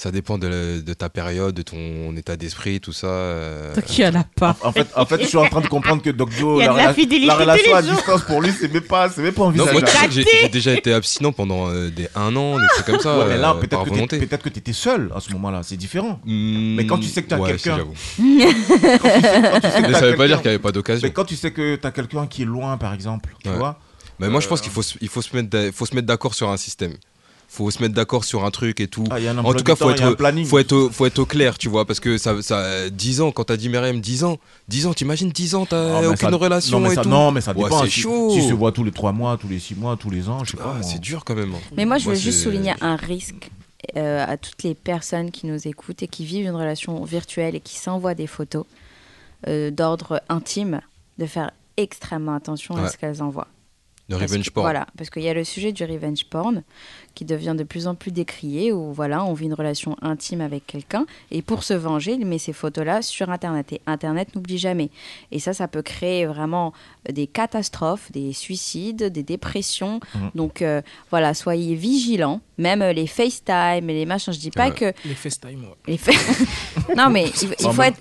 ça 0.00 0.12
dépend 0.12 0.38
de, 0.38 0.80
ta 0.94 1.08
période, 1.08 1.56
de 1.56 1.62
ton 1.62 2.14
état 2.16 2.36
d'esprit, 2.36 2.78
tout 2.80 2.92
ça. 2.92 3.08
euh, 3.08 3.74
Toi 3.74 3.82
qui 3.82 4.06
en 4.06 4.14
as 4.14 4.22
pas. 4.36 4.56
En 4.62 4.70
fait, 4.70 4.86
en 4.94 5.04
fait, 5.04 5.20
je 5.22 5.26
suis 5.26 5.36
en 5.36 5.46
train 5.48 5.60
de 5.60 5.66
comprendre 5.66 6.00
que 6.02 6.10
Doc 6.10 6.30
Joe, 6.30 6.62
a 6.62 6.66
la, 6.66 6.72
la 6.72 6.82
la 7.26 7.34
relation 7.34 7.74
à 7.74 7.82
distance 7.82 8.22
pour 8.22 8.40
lui, 8.40 8.52
c'est 8.58 8.72
même 8.72 8.82
pas, 8.84 9.08
c'est 9.10 9.22
même 9.22 9.34
pas 9.34 9.42
Non, 9.46 9.50
moi, 9.64 9.64
envisageable. 9.72 9.88
tu 9.90 9.90
sais 9.90 10.06
que 10.06 10.12
j'ai 10.30 10.40
j'ai 10.42 10.48
déjà 10.50 10.72
été 10.72 10.92
abstinent 10.94 11.32
pendant 11.32 11.68
euh, 11.68 11.90
des 11.90 12.08
un 12.14 12.34
an, 12.36 12.60
des 12.60 12.66
trucs 12.74 12.86
comme 12.86 13.00
ça. 13.00 13.18
Ouais, 13.18 13.24
mais 13.28 13.38
là, 13.38 13.50
euh, 13.50 13.54
peut-être 13.60 13.82
que 13.84 13.90
volonté. 13.90 14.18
peut-être 14.20 14.42
que 14.44 14.48
tu 14.50 14.60
étais 14.60 14.72
seul 14.72 15.10
à 15.16 15.20
ce 15.20 15.32
moment-là, 15.32 15.62
c'est 15.64 15.76
différent. 15.76 16.20
Hmm, 16.24 16.76
Mais 16.76 16.86
quand 16.86 16.98
tu 16.98 17.08
sais 17.08 17.24
que 17.24 17.28
tu 17.28 17.34
as 17.34 17.40
ouais, 17.40 17.56
quelqu'un. 17.56 17.78
si, 18.16 18.40
j'avoue. 18.40 18.98
Quand 18.98 19.10
tu 19.10 19.20
sais- 19.20 19.42
quand 19.50 19.60
tu 19.60 19.68
sais 19.68 19.82
que 19.82 19.86
Mais 19.86 19.92
t'as 19.92 19.98
ça 19.98 20.06
veut 20.06 20.16
pas 20.16 20.26
dire 20.28 20.36
qu'il 20.36 20.44
n'y 20.50 20.54
avait 20.54 20.58
pas 20.62 20.70
d'occasion. 20.72 21.06
Mais 21.08 21.12
quand 21.12 21.24
tu 21.24 21.34
sais 21.34 21.50
que 21.50 21.74
tu 21.74 21.86
as 21.86 21.90
quelqu'un 21.90 22.28
qui 22.28 22.42
est 22.42 22.46
loin, 22.46 22.76
par 22.76 22.94
exemple, 22.94 23.34
tu 23.42 23.50
Ouais. 23.50 23.56
vois 23.56 23.80
Mais 24.20 24.28
moi, 24.28 24.40
je 24.40 24.46
Euh, 24.46 24.48
pense 24.50 24.60
qu'il 24.60 24.70
faut, 24.72 24.82
se- 24.82 24.96
il 25.00 25.08
faut 25.08 25.22
se 25.22 25.34
mettre, 25.34 25.48
d'a- 25.50 25.72
faut 25.72 25.86
se 25.86 25.94
mettre 25.94 26.06
d'accord 26.06 26.34
sur 26.34 26.48
un 26.50 26.56
système. 26.56 26.94
Faut 27.50 27.70
se 27.70 27.80
mettre 27.82 27.94
d'accord 27.94 28.24
sur 28.24 28.44
un 28.44 28.50
truc 28.50 28.78
et 28.80 28.88
tout. 28.88 29.04
Ah, 29.10 29.18
il 29.18 29.24
y 29.24 29.28
a 29.28 29.32
un 29.32 29.38
en 29.38 29.52
tout 29.54 29.64
cas, 29.64 29.74
temps, 29.74 29.86
faut 29.86 29.90
il 29.90 29.98
y 29.98 30.02
a 30.02 30.06
un 30.06 30.10
être, 30.10 30.16
planning. 30.18 30.44
faut 30.44 30.58
être, 30.58 30.72
au- 30.72 30.90
faut 30.90 31.06
être 31.06 31.18
au 31.18 31.24
clair, 31.26 31.56
tu 31.58 31.68
vois, 31.68 31.86
parce 31.86 31.98
que 31.98 32.18
ça, 32.18 32.40
ça, 32.42 32.90
10 32.90 33.20
ans, 33.22 33.32
quand 33.32 33.44
t'as 33.44 33.56
dit 33.56 33.68
Myriam, 33.68 34.00
10 34.00 34.22
ans, 34.24 34.38
10 34.68 34.86
ans, 34.86 34.92
t'imagines 34.94 35.30
10 35.30 35.54
ans, 35.54 35.64
t'as 35.66 35.98
Ah, 36.00 36.08
aucune 36.08 36.16
ça- 36.30 36.36
relation 36.36 36.78
non, 36.78 36.86
mais 36.86 36.92
et 36.92 36.96
ça, 36.96 37.02
tout. 37.02 37.08
Non, 37.08 37.32
mais 37.32 37.40
ça 37.40 37.52
Ouais, 37.56 37.64
dépend. 37.64 37.82
c'est 37.84 37.90
si, 37.90 38.00
chaud. 38.02 38.30
Si 38.30 38.46
se 38.46 38.52
voit 38.52 38.70
tous 38.72 38.84
les 38.84 38.92
3 38.92 39.12
mois, 39.12 39.36
tous 39.38 39.48
les 39.48 39.58
6 39.58 39.74
mois, 39.74 39.96
tous 39.96 40.10
les 40.10 40.28
ans, 40.28 40.44
je 40.44 40.50
sais 40.52 40.56
pas. 40.58 40.76
Ah, 40.78 40.82
c'est 40.82 41.00
dur 41.00 41.24
quand 41.24 41.34
même. 41.34 41.54
Mais 41.76 41.86
moi, 41.86 41.98
je 41.98 42.04
Moi, 42.04 42.14
veux 42.14 42.20
juste 42.20 42.42
souligner 42.42 42.74
un 42.82 42.96
risque 42.96 43.50
euh, 43.96 44.24
à 44.26 44.36
toutes 44.36 44.62
les 44.64 44.74
personnes 44.74 45.30
qui 45.30 45.46
nous 45.46 45.66
écoutent 45.66 46.02
et 46.02 46.08
qui 46.08 46.24
vivent 46.26 46.46
une 46.46 46.54
relation 46.56 47.02
virtuelle 47.04 47.54
et 47.54 47.60
qui 47.60 47.76
s'envoient 47.78 48.14
des 48.14 48.26
photos 48.26 48.66
euh, 49.46 49.70
d'ordre 49.70 50.20
intime, 50.28 50.80
de 51.18 51.26
faire 51.26 51.52
extrêmement 51.76 52.34
attention 52.34 52.76
à 52.76 52.82
Ouais. 52.82 52.88
ce 52.90 52.96
qu'elles 52.98 53.22
envoient. 53.22 53.46
Le 54.08 54.16
Parce 54.18 54.32
revenge 54.32 54.46
que- 54.48 54.50
porn. 54.54 54.64
Voilà, 54.64 54.86
parce 54.96 55.10
qu'il 55.10 55.22
y 55.22 55.28
a 55.28 55.34
le 55.34 55.44
sujet 55.44 55.70
du 55.70 55.84
revenge 55.84 56.24
porn 56.28 56.62
qui 57.18 57.24
devient 57.24 57.56
de 57.58 57.64
plus 57.64 57.88
en 57.88 57.96
plus 57.96 58.12
décrié, 58.12 58.70
où 58.72 58.92
voilà, 58.92 59.24
on 59.24 59.32
vit 59.32 59.46
une 59.46 59.54
relation 59.54 59.96
intime 60.02 60.40
avec 60.40 60.64
quelqu'un, 60.68 61.04
et 61.32 61.42
pour 61.42 61.64
se 61.64 61.74
venger, 61.74 62.12
il 62.12 62.24
met 62.24 62.38
ces 62.38 62.52
photos-là 62.52 63.02
sur 63.02 63.28
Internet. 63.28 63.72
Et 63.72 63.80
Internet 63.88 64.36
n'oublie 64.36 64.56
jamais. 64.56 64.90
Et 65.32 65.40
ça, 65.40 65.52
ça 65.52 65.66
peut 65.66 65.82
créer 65.82 66.26
vraiment 66.26 66.72
des 67.10 67.26
catastrophes, 67.26 68.12
des 68.12 68.32
suicides, 68.32 69.02
des 69.06 69.24
dépressions. 69.24 69.98
Mhm. 70.14 70.30
Donc 70.36 70.62
euh, 70.62 70.80
voilà, 71.10 71.34
soyez 71.34 71.74
vigilants. 71.74 72.40
Même 72.56 72.82
euh, 72.82 72.92
les 72.92 73.06
FaceTime 73.06 73.88
et 73.88 73.94
les 73.94 74.04
machins, 74.06 74.32
je 74.32 74.38
dis 74.40 74.50
pas 74.50 74.70
que... 74.72 74.92
Les 75.04 75.14
FaceTime, 75.14 75.60
ouais. 75.62 75.76
Les 75.86 75.96
fa- 75.96 76.10
non, 76.96 77.08
mais 77.08 77.26
il, 77.26 77.48
faut 77.56 77.72
même- 77.74 77.92
être. 77.92 77.98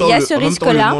Il 0.00 0.08
y 0.08 0.12
a 0.12 0.20
ce 0.20 0.34
risque-là. 0.34 0.94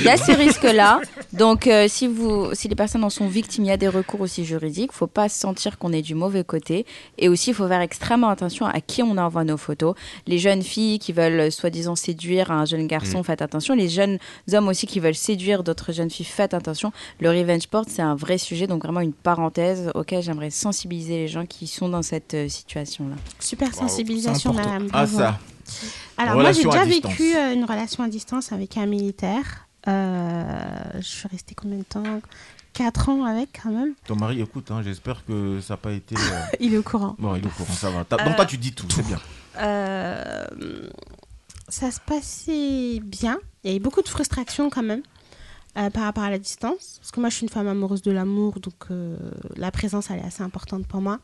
il 0.00 0.04
y 0.06 0.08
a 0.08 0.16
ce 0.16 0.32
risque-là. 0.32 1.00
Donc, 1.34 1.66
euh, 1.66 1.86
si, 1.86 2.06
vous, 2.06 2.54
si 2.54 2.68
les 2.68 2.74
personnes 2.74 3.04
en 3.04 3.10
sont 3.10 3.28
victimes, 3.28 3.64
il 3.64 3.68
y 3.68 3.72
a 3.72 3.76
des 3.76 3.88
recours 3.88 4.22
aussi 4.22 4.46
juridiques. 4.46 4.90
Il 4.92 4.94
ne 4.94 4.98
faut 4.98 5.06
pas 5.06 5.28
se 5.28 5.38
sentir 5.38 5.76
qu'on 5.78 5.92
est 5.92 6.00
du 6.00 6.14
mauvais 6.14 6.44
côté. 6.44 6.86
Et 7.18 7.28
aussi, 7.28 7.50
il 7.50 7.54
faut 7.54 7.66
faire 7.68 7.80
extrêmement 7.80 8.28
attention 8.28 8.66
à 8.66 8.80
qui 8.80 9.02
on 9.02 9.16
envoie 9.18 9.44
nos 9.44 9.56
photos. 9.56 9.94
Les 10.26 10.38
jeunes 10.38 10.62
filles 10.62 10.98
qui 10.98 11.12
veulent 11.12 11.40
euh, 11.40 11.50
soi-disant 11.50 11.96
séduire 11.96 12.50
un 12.50 12.64
jeune 12.64 12.86
garçon, 12.86 13.20
Mm. 13.20 13.24
faites 13.24 13.42
attention. 13.42 13.74
Les 13.74 13.88
jeunes 13.88 14.18
hommes 14.52 14.68
aussi 14.68 14.86
qui 14.86 15.00
veulent 15.00 15.14
séduire 15.14 15.62
d'autres 15.62 15.92
jeunes 15.92 16.10
filles, 16.10 16.26
faites 16.26 16.54
attention. 16.54 16.92
Le 17.20 17.30
revenge 17.30 17.66
porn, 17.68 17.84
c'est 17.88 18.02
un 18.02 18.14
vrai 18.14 18.38
sujet. 18.38 18.66
Donc, 18.66 18.82
vraiment 18.82 19.00
une 19.00 19.12
parenthèse 19.12 19.90
auquel 19.94 20.22
j'aimerais 20.22 20.50
sensibiliser 20.50 21.16
les 21.16 21.28
gens 21.28 21.46
qui 21.46 21.66
sont 21.66 21.88
dans 21.88 22.02
cette 22.02 22.34
euh, 22.34 22.48
situation-là. 22.48 23.16
Super 23.40 23.74
sensibilisation, 23.74 24.52
madame. 24.52 24.88
Ah, 24.92 25.06
ça. 25.06 25.38
Alors, 26.16 26.36
moi, 26.36 26.52
j'ai 26.52 26.64
déjà 26.64 26.84
vécu 26.84 27.34
euh, 27.36 27.52
une 27.54 27.64
relation 27.64 28.04
à 28.04 28.08
distance 28.08 28.52
avec 28.52 28.76
un 28.76 28.86
militaire. 28.86 29.66
Euh, 29.88 30.42
je 30.96 31.00
suis 31.06 31.28
restée 31.28 31.54
combien 31.54 31.78
de 31.78 31.82
temps? 31.84 32.02
4 32.76 33.08
ans 33.08 33.24
avec, 33.24 33.60
quand 33.62 33.70
même. 33.72 33.94
Ton 34.06 34.16
mari 34.16 34.40
écoute, 34.42 34.70
hein, 34.70 34.82
j'espère 34.84 35.24
que 35.24 35.60
ça 35.60 35.74
n'a 35.74 35.78
pas 35.78 35.92
été. 35.92 36.14
euh, 36.14 36.42
Il 36.60 36.74
est 36.74 36.78
au 36.78 36.82
courant. 36.82 37.16
Bon, 37.18 37.34
il 37.34 37.42
est 37.42 37.46
au 37.46 37.50
courant, 37.50 37.72
ça 37.72 37.90
va. 37.90 38.04
T'as- 38.04 38.18
Donc 38.18 38.28
Euh, 38.28 38.36
toi, 38.36 38.44
tu 38.46 38.58
dis 38.58 38.72
tout, 38.72 38.86
c'est 38.90 39.06
bien. 39.06 39.18
Euh, 39.58 40.44
ça 41.68 41.90
se 41.90 42.00
passait 42.00 43.00
bien. 43.02 43.38
Il 43.64 43.68
y 43.68 43.70
avait 43.70 43.80
beaucoup 43.80 44.02
de 44.02 44.08
frustration 44.08 44.68
quand 44.70 44.82
même 44.82 45.02
euh, 45.78 45.90
par 45.90 46.04
rapport 46.04 46.24
à 46.24 46.30
la 46.30 46.38
distance. 46.38 46.98
Parce 47.00 47.10
que 47.10 47.20
moi, 47.20 47.30
je 47.30 47.36
suis 47.36 47.44
une 47.44 47.50
femme 47.52 47.66
amoureuse 47.68 48.02
de 48.02 48.12
l'amour, 48.12 48.60
donc 48.60 48.74
euh, 48.90 49.16
la 49.56 49.70
présence, 49.70 50.10
elle 50.10 50.18
est 50.18 50.24
assez 50.26 50.42
importante 50.42 50.86
pour 50.86 51.00
moi. 51.00 51.18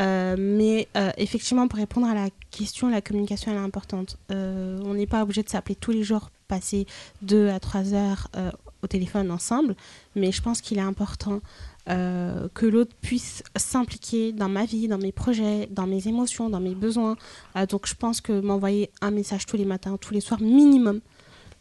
Euh, 0.00 0.36
mais 0.38 0.88
euh, 0.96 1.10
effectivement, 1.18 1.68
pour 1.68 1.78
répondre 1.78 2.06
à 2.08 2.14
la 2.14 2.28
question, 2.50 2.88
la 2.88 3.00
communication, 3.02 3.52
elle 3.52 3.58
est 3.58 3.60
importante. 3.60 4.16
Euh, 4.30 4.80
on 4.84 4.94
n'est 4.94 5.06
pas 5.06 5.22
obligé 5.22 5.42
de 5.42 5.48
s'appeler 5.50 5.74
tous 5.76 5.90
les 5.92 6.02
jours, 6.02 6.30
passer 6.48 6.86
deux 7.20 7.50
à 7.50 7.60
trois 7.60 7.92
heures 7.94 8.28
euh, 8.36 8.50
au 8.82 8.86
téléphone 8.86 9.30
ensemble, 9.30 9.76
mais 10.16 10.32
je 10.32 10.42
pense 10.42 10.60
qu'il 10.60 10.78
est 10.78 10.82
important 10.82 11.40
euh, 11.88 12.48
que 12.54 12.66
l'autre 12.66 12.92
puisse 13.00 13.42
s'impliquer 13.56 14.32
dans 14.32 14.48
ma 14.48 14.64
vie, 14.64 14.88
dans 14.88 14.98
mes 14.98 15.12
projets, 15.12 15.68
dans 15.70 15.86
mes 15.86 16.06
émotions, 16.08 16.48
dans 16.50 16.60
mes 16.60 16.74
besoins. 16.74 17.16
Euh, 17.56 17.66
donc 17.66 17.86
je 17.86 17.94
pense 17.94 18.20
que 18.20 18.40
m'envoyer 18.40 18.90
un 19.00 19.10
message 19.10 19.46
tous 19.46 19.56
les 19.56 19.64
matins, 19.64 19.96
tous 20.00 20.12
les 20.14 20.20
soirs, 20.20 20.40
minimum, 20.40 21.00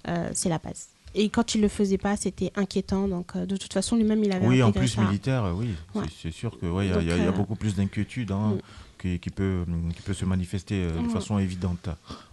euh, 0.07 0.29
c'est 0.33 0.49
la 0.49 0.57
base. 0.59 0.89
Et 1.13 1.27
quand 1.29 1.55
il 1.55 1.61
le 1.61 1.67
faisait 1.67 1.97
pas, 1.97 2.15
c'était 2.15 2.51
inquiétant. 2.55 3.07
Donc 3.07 3.35
de 3.37 3.57
toute 3.57 3.73
façon, 3.73 3.95
lui-même, 3.97 4.23
il 4.23 4.31
avait 4.31 4.47
Oui, 4.47 4.63
en 4.63 4.71
plus 4.71 4.87
ça. 4.87 5.01
militaire, 5.01 5.53
oui, 5.55 5.69
c'est- 5.93 5.99
Ouais. 5.99 6.05
c'est 6.21 6.31
sûr 6.31 6.57
que 6.57 6.65
ouais, 6.65 6.87
il 6.87 6.91
y, 6.91 7.11
a- 7.11 7.17
y 7.17 7.27
y 7.27 7.31
beaucoup 7.31 7.55
plus 7.55 7.75
d'inquiétude 7.75 8.31
hein, 8.31 8.55
mm. 8.55 8.59
Qui, 9.01 9.19
qui 9.19 9.29
peut, 9.31 9.63
qui 9.95 10.01
peut 10.01 10.13
se 10.13 10.25
manifester 10.25 10.75
euh, 10.85 11.01
de 11.01 11.09
façon 11.09 11.39
évidente. 11.39 11.89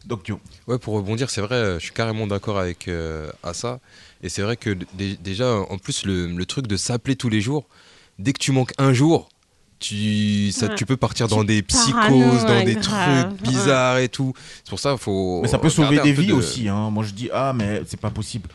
Donc, 0.06 0.24
Dio. 0.24 0.38
Ouais, 0.66 0.78
pour 0.78 0.94
rebondir, 0.94 1.30
c'est 1.30 1.40
vrai, 1.40 1.74
je 1.78 1.84
suis 1.84 1.92
carrément 1.94 2.26
d'accord 2.26 2.58
avec 2.58 2.86
euh, 2.88 3.30
Assa. 3.42 3.80
Et 4.22 4.28
c'est 4.28 4.42
vrai 4.42 4.56
que 4.56 4.76
dé- 4.94 5.16
déjà, 5.16 5.54
en 5.54 5.78
plus, 5.78 6.04
le, 6.04 6.26
le 6.28 6.46
truc 6.46 6.66
de 6.66 6.76
s'appeler 6.76 7.16
tous 7.16 7.28
les 7.28 7.40
jours, 7.40 7.66
dès 8.18 8.32
que 8.32 8.38
tu 8.38 8.52
manques 8.52 8.72
un 8.78 8.92
jour, 8.92 9.28
tu, 9.80 10.50
ça, 10.52 10.66
Ouais. 10.66 10.74
tu 10.74 10.84
peux 10.86 10.96
partir 10.96 11.28
Tu 11.28 11.34
dans 11.34 11.44
des 11.44 11.62
parano, 11.62 11.84
psychoses, 11.86 12.42
dans 12.44 12.48
ouais, 12.48 12.64
des 12.64 12.74
grave, 12.74 13.28
trucs 13.36 13.42
bizarres 13.48 13.98
et 13.98 14.08
tout. 14.08 14.34
C'est 14.64 14.70
pour 14.70 14.80
ça 14.80 14.90
qu'il 14.90 14.98
faut. 14.98 15.40
Mais 15.42 15.48
ça 15.48 15.58
peut 15.58 15.70
sauver 15.70 16.00
des 16.00 16.12
vies 16.12 16.26
de- 16.26 16.32
aussi. 16.34 16.68
Hein. 16.68 16.90
Moi, 16.90 17.04
je 17.04 17.12
dis, 17.14 17.30
ah, 17.32 17.52
mais 17.54 17.82
c'est 17.86 18.00
pas 18.00 18.10
possible. 18.10 18.48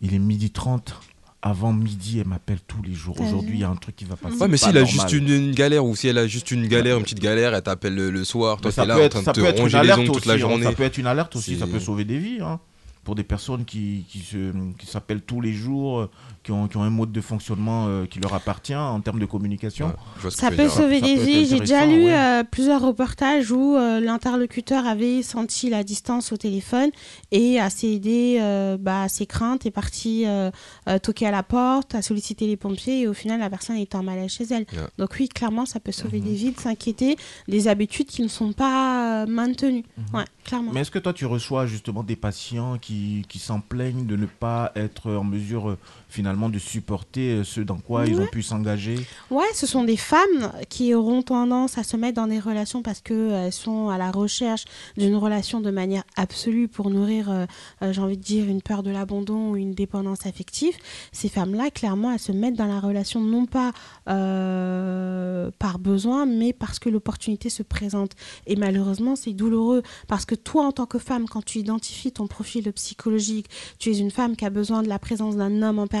Il 0.00 0.14
est 0.14 0.18
midi 0.20 0.50
30. 0.52 0.94
Avant 1.40 1.72
midi, 1.72 2.18
elle 2.18 2.26
m'appelle 2.26 2.58
tous 2.66 2.82
les 2.82 2.94
jours. 2.94 3.20
Aujourd'hui, 3.20 3.54
il 3.54 3.60
y 3.60 3.64
a 3.64 3.68
un 3.68 3.76
truc 3.76 3.94
qui 3.94 4.04
va 4.04 4.16
passer. 4.16 4.36
Ouais, 4.38 4.48
mais 4.48 4.56
s'il 4.56 4.76
a 4.76 4.84
juste 4.84 5.12
une, 5.12 5.28
une 5.28 5.52
galère 5.52 5.84
ou 5.84 5.94
si 5.94 6.08
elle 6.08 6.18
a 6.18 6.26
juste 6.26 6.50
une 6.50 6.66
galère, 6.66 6.96
une 6.96 7.04
petite 7.04 7.20
galère, 7.20 7.54
elle 7.54 7.62
t'appelle 7.62 7.94
le, 7.94 8.10
le 8.10 8.24
soir, 8.24 8.60
toi 8.60 8.72
t'es 8.72 8.84
là 8.84 8.96
peut 8.96 9.00
en 9.02 9.04
être, 9.04 9.12
train 9.22 9.22
ça 9.22 9.32
de 9.32 9.40
te 9.52 9.60
ronger 9.60 9.76
les 9.76 9.78
alerte 9.78 9.98
ongles 10.00 10.10
aussi. 10.10 10.18
toute 10.18 10.26
la 10.26 10.34
hein. 10.34 10.38
journée. 10.38 10.64
Ça 10.64 10.72
peut 10.72 10.82
être 10.82 10.98
une 10.98 11.06
alerte 11.06 11.36
aussi. 11.36 11.56
Ça 11.56 11.68
peut 11.68 11.78
sauver 11.78 12.04
des 12.04 12.18
vies. 12.18 12.38
hein. 12.42 12.58
Pour 13.04 13.14
des 13.14 13.22
personnes 13.22 13.64
qui, 13.64 14.04
qui, 14.10 14.18
se, 14.18 14.52
qui 14.78 14.86
s'appellent 14.86 15.22
tous 15.22 15.40
les 15.40 15.52
jours, 15.54 16.10
qui 16.48 16.52
ont, 16.52 16.66
qui 16.66 16.78
ont 16.78 16.82
un 16.82 16.88
mode 16.88 17.12
de 17.12 17.20
fonctionnement 17.20 17.88
euh, 17.88 18.06
qui 18.06 18.20
leur 18.20 18.32
appartient 18.32 18.74
en 18.74 18.98
termes 19.02 19.18
de 19.20 19.26
communication. 19.26 19.92
Ça 20.30 20.50
peut 20.50 20.70
sauver 20.70 21.02
des 21.02 21.16
vies. 21.16 21.44
J'ai 21.44 21.60
déjà 21.60 21.84
lu 21.84 22.06
ouais. 22.06 22.14
euh, 22.14 22.42
plusieurs 22.42 22.80
reportages 22.80 23.52
où 23.52 23.76
euh, 23.76 24.00
l'interlocuteur 24.00 24.86
avait 24.86 25.20
senti 25.20 25.68
la 25.68 25.84
distance 25.84 26.32
au 26.32 26.38
téléphone 26.38 26.88
et 27.32 27.60
a 27.60 27.68
cédé 27.68 28.38
euh, 28.40 28.78
bah, 28.80 29.02
à 29.02 29.08
ses 29.10 29.26
craintes, 29.26 29.66
est 29.66 29.70
parti 29.70 30.24
euh, 30.24 30.50
euh, 30.88 30.98
toquer 30.98 31.26
à 31.26 31.30
la 31.30 31.42
porte, 31.42 31.94
a 31.94 32.00
sollicité 32.00 32.46
les 32.46 32.56
pompiers 32.56 33.00
et 33.02 33.08
au 33.08 33.14
final 33.14 33.40
la 33.40 33.50
personne 33.50 33.76
est 33.76 33.94
en 33.94 34.02
malaise 34.02 34.30
chez 34.30 34.44
elle. 34.44 34.64
Ouais. 34.72 34.88
Donc 34.96 35.10
oui, 35.20 35.28
clairement, 35.28 35.66
ça 35.66 35.80
peut 35.80 35.92
sauver 35.92 36.20
des 36.20 36.32
vies, 36.32 36.52
de 36.52 36.60
s'inquiéter 36.60 37.18
des 37.46 37.68
habitudes 37.68 38.06
qui 38.06 38.22
ne 38.22 38.28
sont 38.28 38.54
pas 38.54 39.24
euh, 39.24 39.26
maintenues. 39.26 39.84
Ouais, 40.14 40.24
clairement. 40.44 40.70
Mais 40.72 40.80
est-ce 40.80 40.90
que 40.90 40.98
toi, 40.98 41.12
tu 41.12 41.26
reçois 41.26 41.66
justement 41.66 42.02
des 42.02 42.16
patients 42.16 42.78
qui, 42.78 43.26
qui 43.28 43.38
s'en 43.38 43.60
plaignent 43.60 44.06
de 44.06 44.16
ne 44.16 44.24
pas 44.24 44.72
être 44.76 45.12
en 45.12 45.24
mesure 45.24 45.68
euh, 45.68 45.78
finalement 46.08 46.48
de 46.48 46.58
supporter 46.58 47.30
euh, 47.30 47.44
ce 47.44 47.60
dans 47.60 47.78
quoi 47.78 48.06
ils 48.06 48.20
ont 48.20 48.26
pu 48.26 48.42
s'engager 48.42 48.96
Ouais, 49.30 49.46
ce 49.54 49.66
sont 49.66 49.84
des 49.84 49.96
femmes 49.96 50.52
qui 50.68 50.94
auront 50.94 51.22
tendance 51.22 51.78
à 51.78 51.82
se 51.82 51.96
mettre 51.96 52.16
dans 52.16 52.26
des 52.26 52.40
relations 52.40 52.82
parce 52.82 53.00
qu'elles 53.00 53.52
sont 53.52 53.88
à 53.88 53.98
la 53.98 54.10
recherche 54.10 54.64
d'une 54.96 55.16
relation 55.16 55.60
de 55.60 55.70
manière 55.70 56.04
absolue 56.16 56.68
pour 56.68 56.90
nourrir, 56.90 57.30
euh, 57.30 57.46
euh, 57.82 57.92
j'ai 57.92 58.00
envie 58.00 58.16
de 58.16 58.22
dire, 58.22 58.46
une 58.48 58.62
peur 58.62 58.82
de 58.82 58.90
l'abandon 58.90 59.50
ou 59.50 59.56
une 59.56 59.72
dépendance 59.72 60.26
affective. 60.26 60.74
Ces 61.12 61.28
femmes-là, 61.28 61.70
clairement, 61.70 62.12
elles 62.12 62.18
se 62.18 62.32
mettent 62.32 62.56
dans 62.56 62.66
la 62.66 62.80
relation 62.80 63.20
non 63.20 63.46
pas 63.46 63.72
euh, 64.08 65.50
par 65.58 65.78
besoin, 65.78 66.26
mais 66.26 66.52
parce 66.52 66.78
que 66.78 66.88
l'opportunité 66.88 67.50
se 67.50 67.62
présente. 67.62 68.12
Et 68.46 68.56
malheureusement, 68.56 69.16
c'est 69.16 69.32
douloureux 69.32 69.82
parce 70.06 70.24
que 70.24 70.34
toi, 70.34 70.66
en 70.66 70.72
tant 70.72 70.86
que 70.86 70.98
femme, 70.98 71.28
quand 71.28 71.44
tu 71.44 71.58
identifies 71.58 72.12
ton 72.12 72.26
profil 72.26 72.72
psychologique, 72.72 73.46
tu 73.78 73.90
es 73.90 73.98
une 73.98 74.10
femme 74.10 74.36
qui 74.36 74.44
a 74.44 74.50
besoin 74.50 74.82
de 74.82 74.88
la 74.88 74.98
présence 74.98 75.36
d'un 75.36 75.62
homme 75.62 75.78
en 75.78 75.86
permanence, 75.86 75.97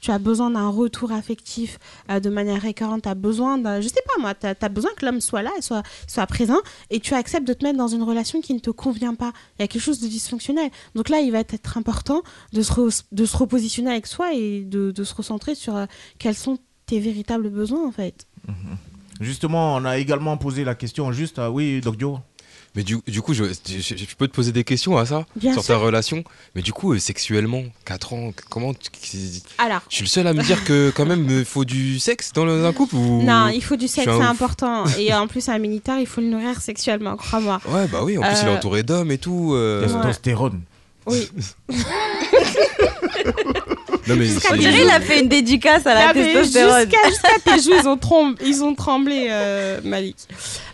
tu 0.00 0.10
as 0.10 0.18
besoin 0.18 0.50
d'un 0.50 0.68
retour 0.68 1.12
affectif 1.12 1.78
euh, 2.10 2.20
de 2.20 2.30
manière 2.30 2.60
récurrente, 2.60 3.02
tu 3.02 3.08
as 3.08 3.14
besoin 3.14 3.58
d'un, 3.58 3.80
je 3.80 3.88
sais 3.88 4.02
pas 4.06 4.20
moi, 4.20 4.34
tu 4.34 4.46
besoin 4.70 4.90
que 4.96 5.04
l'homme 5.04 5.20
soit 5.20 5.42
là, 5.42 5.50
soit, 5.60 6.26
présent, 6.26 6.58
et 6.90 7.00
tu 7.00 7.14
acceptes 7.14 7.46
de 7.46 7.52
te 7.52 7.64
mettre 7.64 7.78
dans 7.78 7.88
une 7.88 8.02
relation 8.02 8.40
qui 8.40 8.54
ne 8.54 8.58
te 8.58 8.70
convient 8.70 9.14
pas. 9.14 9.32
Il 9.58 9.62
y 9.62 9.64
a 9.64 9.68
quelque 9.68 9.82
chose 9.82 10.00
de 10.00 10.08
dysfonctionnel. 10.08 10.70
Donc 10.94 11.08
là, 11.08 11.20
il 11.20 11.32
va 11.32 11.40
être 11.40 11.76
important 11.76 12.22
de 12.52 12.62
se, 12.62 12.72
re- 12.72 13.04
de 13.12 13.24
se 13.24 13.36
repositionner 13.36 13.90
avec 13.90 14.06
soi 14.06 14.34
et 14.34 14.62
de, 14.62 14.90
de 14.90 15.04
se 15.04 15.14
recentrer 15.14 15.54
sur 15.54 15.76
euh, 15.76 15.86
quels 16.18 16.36
sont 16.36 16.58
tes 16.86 17.00
véritables 17.00 17.50
besoins 17.50 17.86
en 17.86 17.92
fait. 17.92 18.26
Justement, 19.20 19.76
on 19.76 19.84
a 19.84 19.98
également 19.98 20.36
posé 20.36 20.64
la 20.64 20.74
question 20.74 21.12
juste 21.12 21.38
à... 21.38 21.50
Oui, 21.50 21.80
Doc 21.80 21.96
Mais 22.74 22.82
du, 22.84 22.96
du 23.06 23.20
coup, 23.20 23.34
je, 23.34 23.44
je- 23.44 23.96
je 23.96 24.14
peux 24.16 24.26
te 24.26 24.32
poser 24.32 24.50
des 24.50 24.64
questions 24.64 24.96
à 24.96 25.04
ça 25.04 25.26
Bien 25.36 25.52
sur 25.52 25.62
sûr. 25.62 25.74
ta 25.74 25.78
relation. 25.80 26.24
Mais 26.54 26.62
du 26.62 26.72
coup, 26.72 26.94
euh, 26.94 26.98
sexuellement, 26.98 27.64
4 27.84 28.14
ans, 28.14 28.32
comment 28.48 28.72
tu- 28.72 28.88
Alors. 29.58 29.80
Je 29.90 29.96
suis 29.96 30.04
le 30.04 30.08
seul 30.08 30.26
à 30.26 30.32
me 30.32 30.42
dire 30.42 30.64
que 30.64 30.90
quand 30.96 31.04
même, 31.04 31.26
il 31.28 31.44
faut 31.44 31.66
du 31.66 31.98
sexe 31.98 32.32
dans 32.32 32.46
le- 32.46 32.64
un 32.64 32.72
couple 32.72 32.94
ou... 32.96 33.22
Non, 33.22 33.48
il 33.48 33.62
faut 33.62 33.76
du 33.76 33.88
sexe, 33.88 34.10
c'est 34.10 34.22
important. 34.24 34.84
Et 34.98 35.12
en 35.12 35.26
plus, 35.26 35.50
un 35.50 35.58
militaire, 35.58 35.98
il 35.98 36.06
faut 36.06 36.22
le 36.22 36.28
nourrir 36.28 36.62
sexuellement, 36.62 37.16
crois-moi. 37.16 37.60
Ouais, 37.68 37.86
bah 37.88 38.00
oui, 38.04 38.16
en 38.16 38.22
plus, 38.22 38.30
il 38.40 38.46
est 38.46 38.50
Euh, 38.50 38.56
entouré 38.56 38.82
d'hommes 38.82 39.10
et 39.10 39.18
tout. 39.18 39.52
euh. 39.54 39.82
Testostérone. 39.86 40.62
Oui. 41.06 41.28
Non, 44.08 44.16
mais 44.16 44.26
On 44.34 44.40
c'est- 44.40 44.58
dirait 44.58 44.82
il 44.82 44.90
a 44.90 45.00
fait 45.00 45.20
une 45.20 45.28
dédicace 45.28 45.86
à 45.86 45.94
la 45.94 46.08
Ah, 46.08 46.12
testostérone. 46.12 46.88
Jusqu'à 46.90 47.08
jusqu'à 47.08 47.38
tes 47.44 47.62
joues, 47.62 47.70
ils 47.80 47.88
ont, 47.88 47.96
trem- 47.96 48.34
ils 48.44 48.64
ont 48.64 48.74
tremblé, 48.74 49.28
euh, 49.30 49.80
Malik. 49.84 50.16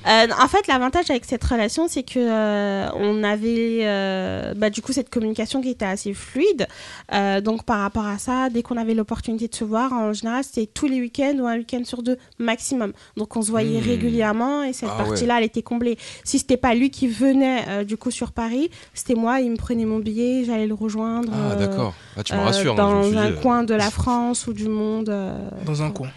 Euh, 0.08 0.26
en 0.42 0.48
fait, 0.48 0.66
l'avantage 0.68 1.10
avec 1.10 1.24
cette 1.26 1.44
relation, 1.44 1.86
c'est 1.88 2.02
que 2.02 2.18
euh, 2.18 2.88
on 2.94 3.22
avait, 3.22 3.80
euh, 3.82 4.54
bah, 4.54 4.70
du 4.70 4.80
coup, 4.80 4.92
cette 4.92 5.10
communication 5.10 5.60
qui 5.60 5.68
était 5.70 5.84
assez 5.84 6.14
fluide. 6.14 6.66
Euh, 7.12 7.40
donc, 7.40 7.64
par 7.64 7.80
rapport 7.80 8.06
à 8.06 8.16
ça, 8.18 8.48
dès 8.50 8.62
qu'on 8.62 8.76
avait 8.78 8.94
l'opportunité 8.94 9.48
de 9.48 9.54
se 9.54 9.64
voir, 9.64 9.92
en 9.92 10.12
général, 10.12 10.44
c'était 10.44 10.66
tous 10.66 10.86
les 10.86 11.00
week-ends 11.00 11.34
ou 11.40 11.46
un 11.46 11.56
week-end 11.58 11.82
sur 11.84 12.02
deux 12.02 12.16
maximum. 12.38 12.92
Donc, 13.16 13.36
on 13.36 13.42
se 13.42 13.50
voyait 13.50 13.80
Hmm. 13.80 13.84
régulièrement 13.84 14.62
et 14.62 14.72
cette 14.72 14.88
Ah 14.92 15.02
ouais. 15.02 15.08
partie-là, 15.08 15.38
elle 15.38 15.44
était 15.44 15.62
comblée. 15.62 15.98
Si 16.24 16.38
c'était 16.38 16.56
pas 16.56 16.74
lui 16.74 16.90
qui 16.90 17.06
venait, 17.08 17.64
euh, 17.68 17.84
du 17.84 17.96
coup, 17.96 18.10
sur 18.10 18.32
Paris, 18.32 18.70
c'était 18.94 19.14
moi. 19.14 19.40
Il 19.40 19.50
me 19.50 19.56
prenait 19.56 19.84
mon 19.84 19.98
billet, 19.98 20.44
j'allais 20.44 20.66
le 20.66 20.74
rejoindre. 20.74 21.30
Ah, 21.34 21.52
euh, 21.52 21.56
d'accord. 21.66 21.94
Ah, 22.16 22.22
tu 22.22 22.32
me 22.34 22.38
euh, 22.38 22.44
rassures, 22.44 22.72
hein, 22.80 23.02
je 23.02 23.08
me 23.08 23.14
Dans 23.14 23.22
suis 23.24 23.32
dit, 23.32 23.38
un 23.38 23.42
coin 23.42 23.62
de 23.64 23.74
la 23.74 23.90
France 23.90 24.46
ou 24.46 24.52
du 24.54 24.68
monde. 24.68 25.08
euh, 25.10 25.36
Dans 25.66 25.82
un 25.82 25.90
coin. 25.90 26.08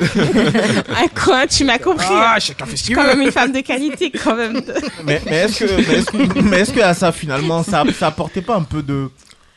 un 0.00 1.08
coin, 1.08 1.46
tu 1.46 1.64
m'as 1.64 1.78
compris. 1.78 2.06
Ah, 2.10 2.34
hein. 2.36 2.40
chacun 2.40 2.66
fait 2.66 2.76
ce 2.76 2.92
quand 2.92 3.04
même 3.04 3.20
une 3.20 3.32
femme 3.32 3.52
de 3.52 3.60
qualité, 3.60 4.10
quand 4.10 4.34
même. 4.36 4.60
mais, 5.04 5.20
mais 5.26 5.36
est-ce 5.36 5.64
que, 5.64 5.76
mais 5.76 5.98
est-ce 5.98 6.06
que, 6.10 6.40
mais 6.42 6.60
est-ce 6.60 6.72
que 6.72 6.80
à 6.80 6.94
ça 6.94 7.12
finalement 7.12 7.62
ça, 7.62 7.84
ça 7.98 8.08
apportait 8.08 8.42
pas 8.42 8.56
un 8.56 8.62
peu 8.62 8.82
de 8.82 9.10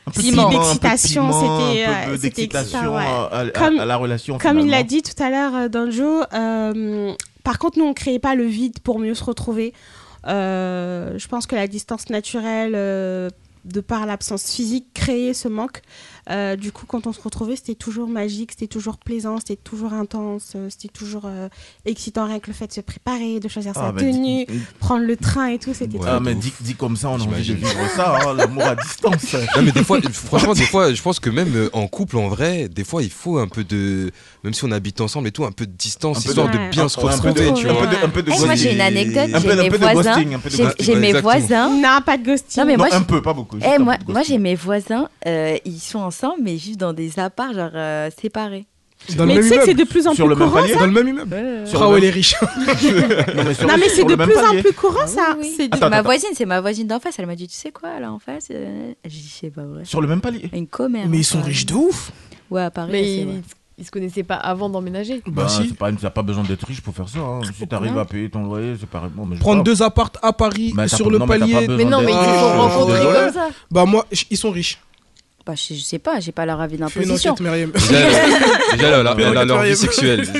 un 0.06 0.10
peu 0.10 0.20
de 0.22 0.50
d'excitation, 0.50 1.32
c'était 1.32 1.86
euh, 1.88 2.16
excitant, 2.22 2.94
ouais. 2.96 3.04
à- 3.04 3.38
à- 3.38 3.50
Comme- 3.50 3.78
à 3.78 3.84
la 3.84 3.96
relation, 3.96 4.38
Comme 4.38 4.58
il 4.58 4.68
l'a 4.68 4.82
dit 4.82 5.02
tout 5.02 5.20
à 5.22 5.30
l'heure 5.30 5.52
euh, 5.54 5.90
jeu, 5.90 6.22
euh, 6.34 7.12
par 7.44 7.58
contre, 7.58 7.78
nous, 7.78 7.84
on 7.84 7.90
ne 7.90 7.94
créait 7.94 8.18
pas 8.18 8.34
le 8.34 8.44
vide 8.44 8.80
pour 8.80 8.98
mieux 8.98 9.14
se 9.14 9.24
retrouver. 9.24 9.72
Euh, 10.26 11.18
je 11.18 11.28
pense 11.28 11.46
que 11.46 11.54
la 11.56 11.66
distance 11.66 12.08
naturelle, 12.10 12.72
euh, 12.74 13.28
de 13.64 13.80
par 13.80 14.06
l'absence 14.06 14.52
physique, 14.52 14.86
créait 14.94 15.34
ce 15.34 15.48
manque. 15.48 15.82
Euh, 16.30 16.54
du 16.56 16.70
coup, 16.70 16.86
quand 16.86 17.06
on 17.08 17.12
se 17.12 17.20
retrouvait, 17.20 17.56
c'était 17.56 17.74
toujours 17.74 18.08
magique, 18.08 18.52
c'était 18.52 18.68
toujours 18.68 18.96
plaisant, 18.98 19.38
c'était 19.38 19.56
toujours 19.56 19.92
intense, 19.92 20.52
euh, 20.54 20.68
c'était 20.70 20.88
toujours 20.92 21.22
euh, 21.26 21.48
excitant, 21.84 22.26
rien 22.26 22.38
que 22.38 22.46
le 22.46 22.52
fait 22.52 22.68
de 22.68 22.72
se 22.72 22.80
préparer, 22.80 23.40
de 23.40 23.48
choisir 23.48 23.72
Ah, 23.74 23.86
sa 23.86 23.92
bah, 23.92 24.00
tenue, 24.00 24.46
prendre 24.78 25.04
le 25.04 25.16
train 25.16 25.48
et 25.48 25.58
tout, 25.58 25.74
c'était 25.74 25.98
Ah, 26.04 26.12
trop 26.12 26.20
mais 26.20 26.34
dit, 26.36 26.52
dit 26.60 26.74
comme 26.76 26.96
ça, 26.96 27.08
on 27.10 27.16
a 27.20 27.22
envie 27.24 27.48
de 27.48 27.54
vivre 27.54 27.88
ça, 27.96 28.18
hein, 28.22 28.34
l'amour 28.34 28.62
à 28.62 28.76
distance. 28.76 29.34
Non, 29.56 29.62
mais 29.62 29.72
des 29.72 29.82
fois, 29.84 29.98
franchement, 30.12 30.52
des 30.54 30.62
fois, 30.62 30.92
je 30.94 31.02
pense 31.02 31.18
que 31.20 31.28
même 31.28 31.68
en 31.72 31.86
couple, 31.88 32.16
en 32.18 32.28
vrai, 32.28 32.68
des 32.68 32.84
fois, 32.84 33.02
il 33.02 33.10
faut 33.10 33.38
un 33.38 33.48
peu 33.48 33.64
de. 33.64 34.10
Même 34.44 34.54
si 34.54 34.64
on 34.64 34.70
habite 34.70 35.00
ensemble 35.00 35.28
et 35.28 35.32
tout, 35.32 35.44
un 35.44 35.52
peu 35.52 35.66
de 35.66 35.72
distance, 35.72 36.18
Un 36.18 36.22
peu 36.22 36.28
histoire 36.28 36.50
de- 36.50 36.58
de 36.58 36.70
bien 36.70 36.88
se 36.88 36.98
un 37.00 37.02
peu 37.02 37.08
de- 37.08 37.12
retrouver, 37.40 37.54
tu 37.60 37.68
un 37.68 37.72
vois. 37.72 37.86
peu 37.88 37.96
de- 37.96 38.04
un 38.04 38.08
peu 38.08 38.22
de 38.22 38.30
Eh, 38.34 38.44
moi, 38.46 38.54
j'ai 38.54 38.74
une 38.74 38.80
anecdote. 38.80 39.30
Un 39.34 39.40
J'ai 39.40 39.56
mes 39.56 39.68
voisins. 39.70 40.14
J'ai 40.18 40.24
ghosting. 40.64 40.72
j'ai 40.80 40.94
mes 40.96 41.12
voisins. 41.20 41.68
Non, 41.76 41.98
pas 42.04 42.16
de 42.16 42.24
ghosting. 42.24 42.60
Non, 42.62 42.66
mais 42.66 42.76
moi, 42.76 42.88
Non, 42.90 42.96
un 42.96 43.02
peu, 43.02 43.20
pas 43.20 43.32
beaucoup, 43.34 43.58
Eh, 43.60 43.78
moi, 43.78 43.96
j'ai 44.26 44.38
mes 44.38 44.54
voisins. 44.54 45.08
euh, 45.26 45.56
ils 45.64 45.80
sont 45.80 45.98
ensemble, 46.12 46.42
mais 46.42 46.52
ils 46.54 46.58
vivent 46.58 46.76
dans 46.76 46.92
des 46.92 47.18
apparts, 47.18 47.54
genre 47.54 47.70
euh, 47.74 48.10
séparés. 48.20 48.66
Dans 49.16 49.26
Mais 49.26 49.34
tu 49.34 49.48
sais 49.48 49.56
que 49.58 49.64
c'est 49.64 49.74
de 49.74 49.82
plus 49.82 50.06
en 50.06 50.14
Sur 50.14 50.26
plus 50.26 50.34
le 50.34 50.38
même 50.38 50.48
courant, 50.48 50.60
palier 50.60 50.74
ça 50.74 50.78
Dans 50.80 50.86
le 50.86 50.92
même 50.92 51.08
immeuble. 51.08 51.66
Sur 51.66 51.78
Bravo, 51.80 51.92
le 51.96 51.98
elle 51.98 52.04
est 52.04 52.06
même- 52.06 52.14
riche. 52.14 52.34
Non, 53.34 53.42
mais 53.44 53.54
sur 53.54 53.66
Non, 53.66 53.74
mais 53.76 53.88
c'est 53.88 53.96
sur 53.96 54.06
de 54.06 54.14
plus 54.14 54.36
en 54.38 54.60
plus 54.62 54.72
courant, 54.74 55.06
ça. 55.08 55.36
Oui, 55.40 55.52
C'est 55.56 55.66
de- 55.68 55.74
Attends, 55.74 55.90
ma 55.90 55.96
attends. 55.96 56.04
voisine, 56.04 56.28
c'est 56.34 56.44
ma 56.46 56.60
voisine 56.60 56.86
d'en 56.86 57.00
face. 57.00 57.16
Elle 57.18 57.26
m'a 57.26 57.34
dit, 57.34 57.48
tu 57.48 57.56
sais 57.56 57.72
quoi, 57.72 57.98
là 57.98 58.12
en 58.12 58.20
face 58.20 58.48
euh, 58.52 58.92
J'ai 59.04 59.10
dit, 59.10 59.34
c'est 59.40 59.50
pas 59.50 59.64
vrai. 59.64 59.84
Sur 59.84 60.00
le 60.00 60.06
même 60.06 60.20
palier. 60.20 60.48
Une 60.52 60.68
commère. 60.68 61.08
Mais 61.08 61.18
ils 61.18 61.24
sont 61.24 61.40
riches 61.42 61.66
de 61.66 61.74
ouf. 61.74 62.12
Ouais, 62.48 62.62
à 62.62 62.70
Paris. 62.70 62.90
Mais 62.92 63.16
ils, 63.22 63.42
ils 63.78 63.84
se 63.84 63.90
connaissaient 63.90 64.22
pas 64.22 64.36
avant 64.36 64.68
d'emménager. 64.70 65.20
Bah, 65.26 65.32
Bah, 65.44 65.48
si. 65.48 65.72
pas, 65.74 65.90
pas 65.90 66.22
besoin 66.22 66.44
d'être 66.44 66.64
riche 66.64 66.80
pour 66.80 66.94
faire 66.94 67.08
ça. 67.08 67.18
hein. 67.18 67.40
Si 67.58 67.66
t'arrives 67.66 67.98
à 67.98 68.04
payer 68.04 68.30
ton 68.30 68.44
loyer, 68.44 68.74
c'est 68.78 68.88
pareil. 68.88 69.10
Bon, 69.12 69.26
mais 69.26 69.34
Prendre 69.36 69.64
deux 69.64 69.82
appartes 69.82 70.18
à 70.22 70.32
Paris 70.32 70.72
sur 70.86 71.10
le 71.10 71.18
palier. 71.18 71.66
Mais 71.66 71.84
non, 71.84 72.02
mais 72.02 72.12
ils 72.12 72.18
se 72.18 72.38
sont 72.38 72.50
suis 72.50 72.58
rencontrés 72.60 73.00
comme 73.02 73.32
ça. 73.32 73.48
Bah 73.68 73.84
moi, 73.84 74.06
ils 74.30 74.36
sont 74.36 74.52
riches. 74.52 74.78
Bah, 75.44 75.54
je, 75.56 75.74
je 75.74 75.80
sais 75.80 75.98
pas, 75.98 76.20
j'ai 76.20 76.30
pas 76.30 76.46
leur 76.46 76.60
avis 76.60 76.76
d'imposition. 76.76 77.34
Myriam. 77.40 77.72
Déjà, 77.72 77.96
elle 79.00 79.06
a- 79.06 79.14
elle 79.18 79.36
a 79.38 79.44
leur 79.44 79.62
vie 79.62 79.74
sexuelle. 79.76 80.20
Non, 80.22 80.32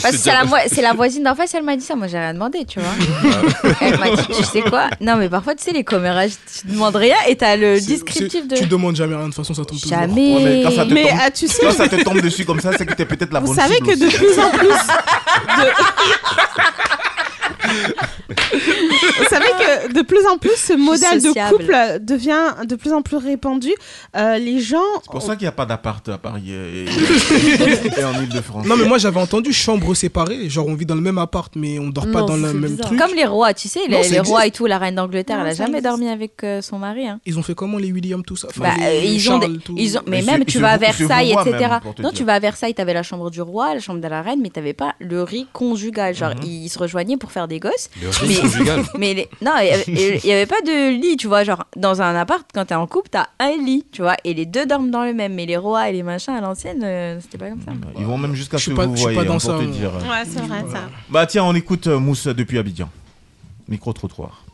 parce 0.00 0.16
que 0.16 0.68
c'est 0.74 0.80
la, 0.80 0.94
voisine 0.94 1.22
d'en 1.24 1.34
face, 1.34 1.52
elle 1.54 1.64
m'a 1.64 1.76
dit 1.76 1.84
ça. 1.84 1.94
Moi, 1.96 2.06
j'ai 2.06 2.16
rien 2.18 2.32
demandé, 2.32 2.64
tu 2.64 2.80
vois. 2.80 3.72
elle 3.82 3.98
m'a 3.98 4.10
dit, 4.16 4.22
tu 4.34 4.42
sais 4.44 4.62
quoi? 4.62 4.88
Non, 5.02 5.16
mais 5.16 5.28
parfois, 5.28 5.54
tu 5.54 5.64
sais, 5.64 5.72
les 5.72 5.84
commérages, 5.84 6.30
tu 6.60 6.66
demandes 6.72 6.96
rien 6.96 7.16
et 7.28 7.36
t'as 7.36 7.56
le 7.56 7.78
descriptif 7.78 8.48
de. 8.48 8.56
Tu 8.56 8.64
demandes 8.66 8.96
jamais 8.96 9.14
rien, 9.14 9.24
de 9.24 9.34
toute 9.34 9.36
façon, 9.36 9.52
ça 9.52 9.66
tombe 9.66 9.78
toujours. 9.78 9.98
Jamais. 9.98 10.34
Ouais, 10.36 10.44
mais 10.44 10.62
quand 10.62 10.70
ça 10.70 10.86
te 10.86 10.94
Mais 10.94 11.02
tombe- 11.08 11.18
ah, 11.20 11.30
tu 11.30 11.48
sais, 11.48 11.62
Quand 11.66 11.72
ça 11.72 11.88
te 11.88 12.02
tombe 12.02 12.20
dessus 12.22 12.46
comme 12.46 12.60
ça, 12.60 12.70
c'est 12.78 12.86
que 12.86 12.94
t'es 12.94 13.04
peut-être 13.04 13.34
la 13.34 13.40
vous 13.40 13.48
bonne 13.48 13.56
savez 13.56 13.74
cible 13.74 13.86
que 13.88 13.98
de 13.98 14.06
plus 14.08 14.38
en 14.38 14.50
plus. 14.50 14.68
de- 14.68 14.72
Vous 17.68 19.24
savez 19.28 19.46
que 19.46 19.92
de 19.92 20.02
plus 20.02 20.26
en 20.26 20.38
plus 20.38 20.56
ce 20.56 20.72
modèle 20.74 21.20
de 21.22 21.50
couple 21.50 21.98
devient 22.00 22.66
de 22.66 22.74
plus 22.76 22.92
en 22.92 23.02
plus 23.02 23.16
répandu. 23.16 23.70
Euh, 24.16 24.38
les 24.38 24.60
gens. 24.60 24.78
C'est 25.02 25.10
pour 25.10 25.22
ça 25.22 25.36
qu'il 25.36 25.44
n'y 25.44 25.48
a 25.48 25.52
pas 25.52 25.66
d'appart 25.66 26.06
à 26.08 26.18
Paris 26.18 26.50
et, 26.52 26.84
et- 28.00 28.04
en 28.04 28.12
Ile-de-France. 28.22 28.66
Non 28.66 28.76
mais 28.76 28.84
moi 28.84 28.98
j'avais 28.98 29.20
entendu 29.20 29.52
chambre 29.52 29.94
séparée, 29.94 30.48
genre 30.48 30.66
on 30.68 30.74
vit 30.74 30.86
dans 30.86 30.94
le 30.94 31.00
même 31.00 31.18
appart 31.18 31.52
mais 31.56 31.78
on 31.78 31.88
dort 31.88 32.10
pas 32.10 32.20
Non, 32.20 32.26
dans 32.26 32.36
le 32.36 32.42
même 32.42 32.60
bizarre. 32.72 32.86
truc. 32.86 32.98
Comme 32.98 33.14
les 33.14 33.24
rois, 33.26 33.54
tu 33.54 33.68
sais, 33.68 33.80
Non, 33.88 34.00
les, 34.10 34.20
rois 34.20 34.46
et 34.46 34.50
tout, 34.50 34.66
la 34.66 34.78
reine 34.78 34.94
d'Angleterre, 34.96 35.38
Non, 35.38 35.44
elle 35.44 35.50
a 35.50 35.54
jamais 35.54 35.78
existe. 35.78 35.84
dormi 35.84 36.08
avec 36.08 36.42
euh, 36.44 36.60
son 36.62 36.78
mari. 36.78 37.06
Hein. 37.06 37.20
Ils 37.26 37.38
ont 37.38 37.42
fait 37.42 37.54
comment 37.54 37.78
les 37.78 37.92
Williams 37.92 38.22
tout 38.26 38.36
ça? 38.36 38.48
Enfin, 38.50 38.62
Bah, 38.62 38.70
les- 38.78 38.84
euh, 38.84 39.00
les 39.02 39.14
ils 39.14 39.30
ont, 39.30 39.38
des- 39.38 39.58
tout. 39.58 39.74
ils 39.76 39.98
ont, 39.98 40.02
mais 40.06 40.22
même 40.22 40.44
tu 40.44 40.58
vas 40.58 40.70
à 40.72 40.76
Versailles, 40.78 41.32
etc. 41.32 41.76
non, 42.02 42.10
tu 42.10 42.24
vas 42.24 42.34
à 42.34 42.38
Versailles, 42.40 42.74
t'avais 42.74 42.94
la 42.94 43.02
chambre 43.02 43.30
du 43.30 43.40
roi, 43.40 43.74
la 43.74 43.80
chambre 43.80 44.00
de 44.00 44.08
la 44.08 44.22
reine, 44.22 44.40
mais 44.42 44.50
t'avais 44.50 44.72
pas 44.74 44.94
le 45.00 45.22
riz 45.22 45.46
conjugal. 45.52 46.14
Genre, 46.14 46.30
Mhm. 46.36 46.42
ils 46.44 46.68
se 46.68 46.78
rejoignaient 46.78 47.16
pour 47.16 47.32
faire 47.32 47.48
des 47.48 47.51
gosses. 47.60 47.90
Le 48.00 48.08
Mais- 48.98 49.14
les- 49.14 49.28
non, 49.40 49.52
il 49.60 50.20
y 50.24 50.32
avait- 50.32 50.46
pas 50.46 50.60
de 50.62 50.90
lit, 51.00 51.16
tu 51.16 51.26
vois. 51.28 51.44
Genre, 51.44 51.64
dans 51.76 52.02
un 52.02 52.14
appart, 52.14 52.46
quand 52.52 52.64
t'es 52.66 52.74
en 52.74 52.86
couple, 52.86 53.08
t'as 53.10 53.26
un 53.38 53.56
lit, 53.56 53.84
tu 53.92 54.02
vois, 54.02 54.16
et 54.24 54.34
les 54.34 54.46
deux 54.46 54.66
dorment 54.66 54.90
dans 54.90 55.04
le 55.04 55.14
même. 55.14 55.34
Mais 55.34 55.46
les 55.46 55.56
rois 55.56 55.88
et 55.88 55.92
les 55.92 56.02
machins 56.02 56.34
à 56.34 56.40
l'ancienne, 56.40 56.82
euh, 56.84 57.18
c'était 57.20 57.38
pas 57.38 57.48
comme 57.50 57.62
ça. 57.62 57.72
Ils 57.98 58.04
vont 58.04 58.18
même 58.18 58.34
jusqu'à 58.34 58.58
ce 58.58 58.70
que 58.70 58.74
pas- 58.76 58.86
vous 58.86 58.92
je 58.96 59.00
suis 59.02 59.06
pas 59.08 59.12
voyez, 59.24 59.28
dans 59.28 59.34
hein, 59.34 59.38
pour 59.38 59.50
ça, 59.50 59.58
te 59.58 59.64
dire. 59.70 59.92
Ouais, 59.94 60.24
c'est 60.26 60.40
vrai 60.40 60.64
ça. 60.70 60.88
Bah 61.08 61.26
tiens, 61.26 61.44
on 61.44 61.54
écoute 61.54 61.86
euh, 61.86 61.98
Mousse 61.98 62.26
depuis 62.26 62.58
Abidjan. 62.58 62.88
Micro-trottoir. 63.68 64.44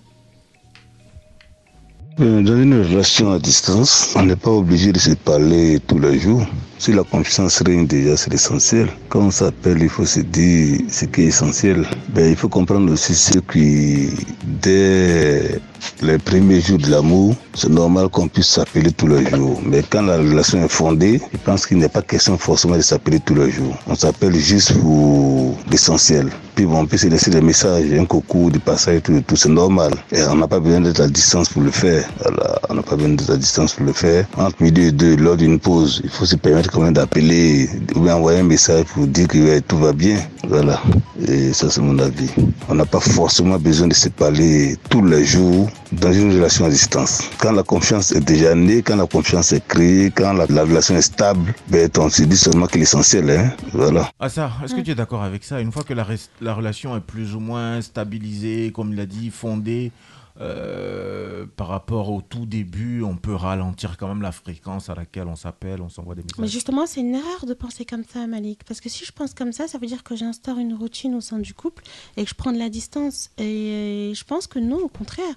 Euh, 2.21 2.43
Dans 2.43 2.57
une 2.61 2.83
relation 2.83 3.31
à 3.33 3.39
distance, 3.39 4.13
on 4.17 4.25
n'est 4.25 4.35
pas 4.35 4.51
obligé 4.51 4.93
de 4.93 4.99
se 4.99 5.13
parler 5.13 5.79
tous 5.87 6.01
les 6.01 6.19
jours. 6.19 6.45
Si 6.79 6.93
la 6.93 7.05
confiance 7.05 7.63
règne 7.63 7.87
déjà, 7.87 8.17
c'est 8.17 8.31
l'essentiel. 8.33 8.89
Quand 9.09 9.21
on 9.21 9.31
s'appelle, 9.31 9.79
il 9.81 9.89
faut 9.89 10.05
se 10.05 10.21
dire 10.21 10.81
ce 10.91 11.05
qui 11.05 11.23
est 11.23 11.27
essentiel. 11.27 11.87
Ben, 12.09 12.29
il 12.29 12.37
faut 12.37 12.49
comprendre 12.49 12.93
aussi 12.93 13.15
ce 13.15 13.39
qui, 13.39 14.11
dès 14.45 15.61
les 16.03 16.19
premiers 16.19 16.61
jours 16.61 16.79
de 16.79 16.91
l'amour, 16.91 17.35
c'est 17.55 17.71
normal 17.71 18.09
qu'on 18.09 18.29
puisse 18.29 18.49
s'appeler 18.49 18.93
tous 18.93 19.09
les 19.09 19.29
jours. 19.31 19.61
Mais 19.65 19.83
quand 19.89 20.03
la 20.03 20.17
relation 20.17 20.65
est 20.65 20.69
fondée, 20.69 21.21
je 21.33 21.39
pense 21.39 21.67
qu'il 21.67 21.79
n'est 21.79 21.89
pas 21.89 22.03
question 22.03 22.39
forcément 22.39 22.77
de 22.77 22.83
s'appeler 22.83 23.21
tous 23.21 23.35
les 23.35 23.51
jours. 23.51 23.77
On 23.87 23.95
s'appelle 23.95 24.35
juste 24.37 24.79
pour 24.79 25.57
l'essentiel. 25.71 26.29
Puis 26.55 26.67
on 26.67 26.87
peut 26.87 26.97
se 26.97 27.07
laisser 27.07 27.31
des 27.31 27.41
messages, 27.41 27.93
un 27.93 28.05
coucou, 28.05 28.51
du 28.51 28.59
passage, 28.59 29.03
tout, 29.03 29.23
tout 29.27 29.37
c'est 29.37 29.49
normal. 29.49 29.93
Et 30.11 30.23
on 30.25 30.37
n'a 30.37 30.49
pas 30.49 30.61
besoin 30.61 30.81
d'être 30.81 31.01
à 31.01 31.09
distance 31.09 31.49
pour 31.49 31.63
le 31.63 31.71
faire. 31.71 32.05
Voilà, 32.21 32.59
on 32.69 32.75
n'a 32.75 32.83
pas 32.83 32.97
besoin 32.97 33.11
d'être 33.15 33.31
à 33.31 33.37
distance 33.37 33.75
pour 33.75 33.87
le 33.87 33.93
faire. 33.93 34.27
Entre 34.37 34.63
midi 34.63 34.83
et 34.83 34.93
deux, 34.93 35.17
lors 35.17 35.37
d'une 35.37 35.59
pause, 35.59 36.01
il 36.03 36.11
faut 36.11 36.27
se 36.27 36.37
permettre 36.37 36.71
quand 36.71 36.81
même 36.81 36.95
d'appeler 36.95 37.69
ou 37.95 38.01
bien 38.01 38.17
envoyer 38.17 38.41
un 38.41 38.45
message 38.45 38.85
pour 38.87 39.07
dire 39.07 39.29
que 39.29 39.59
tout 39.61 39.79
va 39.79 39.93
bien. 39.93 40.19
Voilà. 40.49 40.81
Et 41.29 41.53
ça, 41.53 41.71
c'est 41.71 41.81
mon 41.81 41.99
avis. 41.99 42.31
On 42.69 42.75
n'a 42.75 42.87
pas 42.87 43.01
forcément 43.01 43.59
besoin 43.59 43.87
de 43.87 43.95
se 43.95 44.09
parler 44.09 44.77
tous 44.91 45.05
les 45.05 45.25
jours 45.25 45.68
dans 45.93 46.13
une 46.13 46.33
relation 46.33 46.67
à 46.67 46.71
distance. 46.71 47.23
Quand 47.39 47.53
la 47.53 47.63
confiance 47.63 48.13
est 48.13 48.21
déjà 48.21 48.55
née, 48.55 48.83
quand 48.83 48.97
la 48.97 49.07
confiance 49.07 49.53
est 49.53 49.67
créée, 49.67 50.11
quand 50.11 50.33
la, 50.33 50.47
la 50.49 50.63
relation 50.63 50.97
est 50.97 51.03
stable, 51.03 51.55
ben, 51.69 51.91
on 51.99 52.09
se 52.09 52.23
dit 52.23 52.37
seulement 52.37 52.67
que 52.67 52.79
l'essentiel, 52.79 53.31
hein. 53.31 53.53
Voilà. 53.73 54.11
Ah 54.21 54.29
ça, 54.29 54.51
est-ce 54.65 54.75
que 54.75 54.81
tu 54.81 54.91
es 54.91 54.95
d'accord 54.95 55.23
avec 55.23 55.45
ça? 55.45 55.61
Une 55.61 55.73
fois 55.73 55.83
que 55.83 55.95
la, 55.95 56.07
la 56.41 56.55
relation 56.55 56.97
est 56.97 57.01
plus 57.01 57.35
ou 57.35 57.41
moins 57.41 57.81
stabilisée, 57.81 58.73
comme 58.75 58.93
il 58.93 59.01
a 59.01 59.07
dit, 59.07 59.31
fondée, 59.31 59.93
euh, 60.41 61.47
par 61.57 61.69
rapport 61.69 62.11
au 62.11 62.23
tout 62.23 62.47
début, 62.47 63.03
on 63.03 63.17
peut 63.17 63.35
ralentir 63.35 63.97
quand 63.97 64.09
même 64.09 64.23
la 64.23 64.31
fréquence 64.31 64.89
à 64.89 64.95
laquelle 64.95 65.27
on 65.27 65.35
s'appelle, 65.35 65.81
on 65.81 65.89
s'envoie 65.89 66.15
des 66.15 66.23
messages. 66.23 66.39
Mais 66.39 66.49
justement, 66.49 66.87
c'est 66.87 67.01
une 67.01 67.15
erreur 67.15 67.45
de 67.47 67.55
penser 67.55 67.85
comme 67.85 68.05
ça, 68.05 68.27
Malik. 68.27 68.63
Parce 68.65 68.81
que 68.81 68.89
si 68.89 69.05
je 69.05 69.13
pense 69.13 69.35
comme 69.35 69.53
ça, 69.53 69.67
ça 69.67 69.79
veut 69.79 69.87
dire 69.87 70.05
que 70.05 70.15
j'instaure 70.15 70.59
une 70.59 70.75
routine 70.75 71.15
au 71.15 71.21
sein 71.21 71.39
du 71.39 71.55
couple 71.55 71.83
et 72.17 72.25
que 72.25 72.31
je 72.31 72.35
prends 72.35 72.53
de 72.53 72.59
la 72.59 72.69
distance. 72.69 73.31
Et 73.39 74.13
je 74.15 74.25
pense 74.25 74.47
que 74.47 74.59
non, 74.59 74.79
au 74.79 74.89
contraire. 74.89 75.35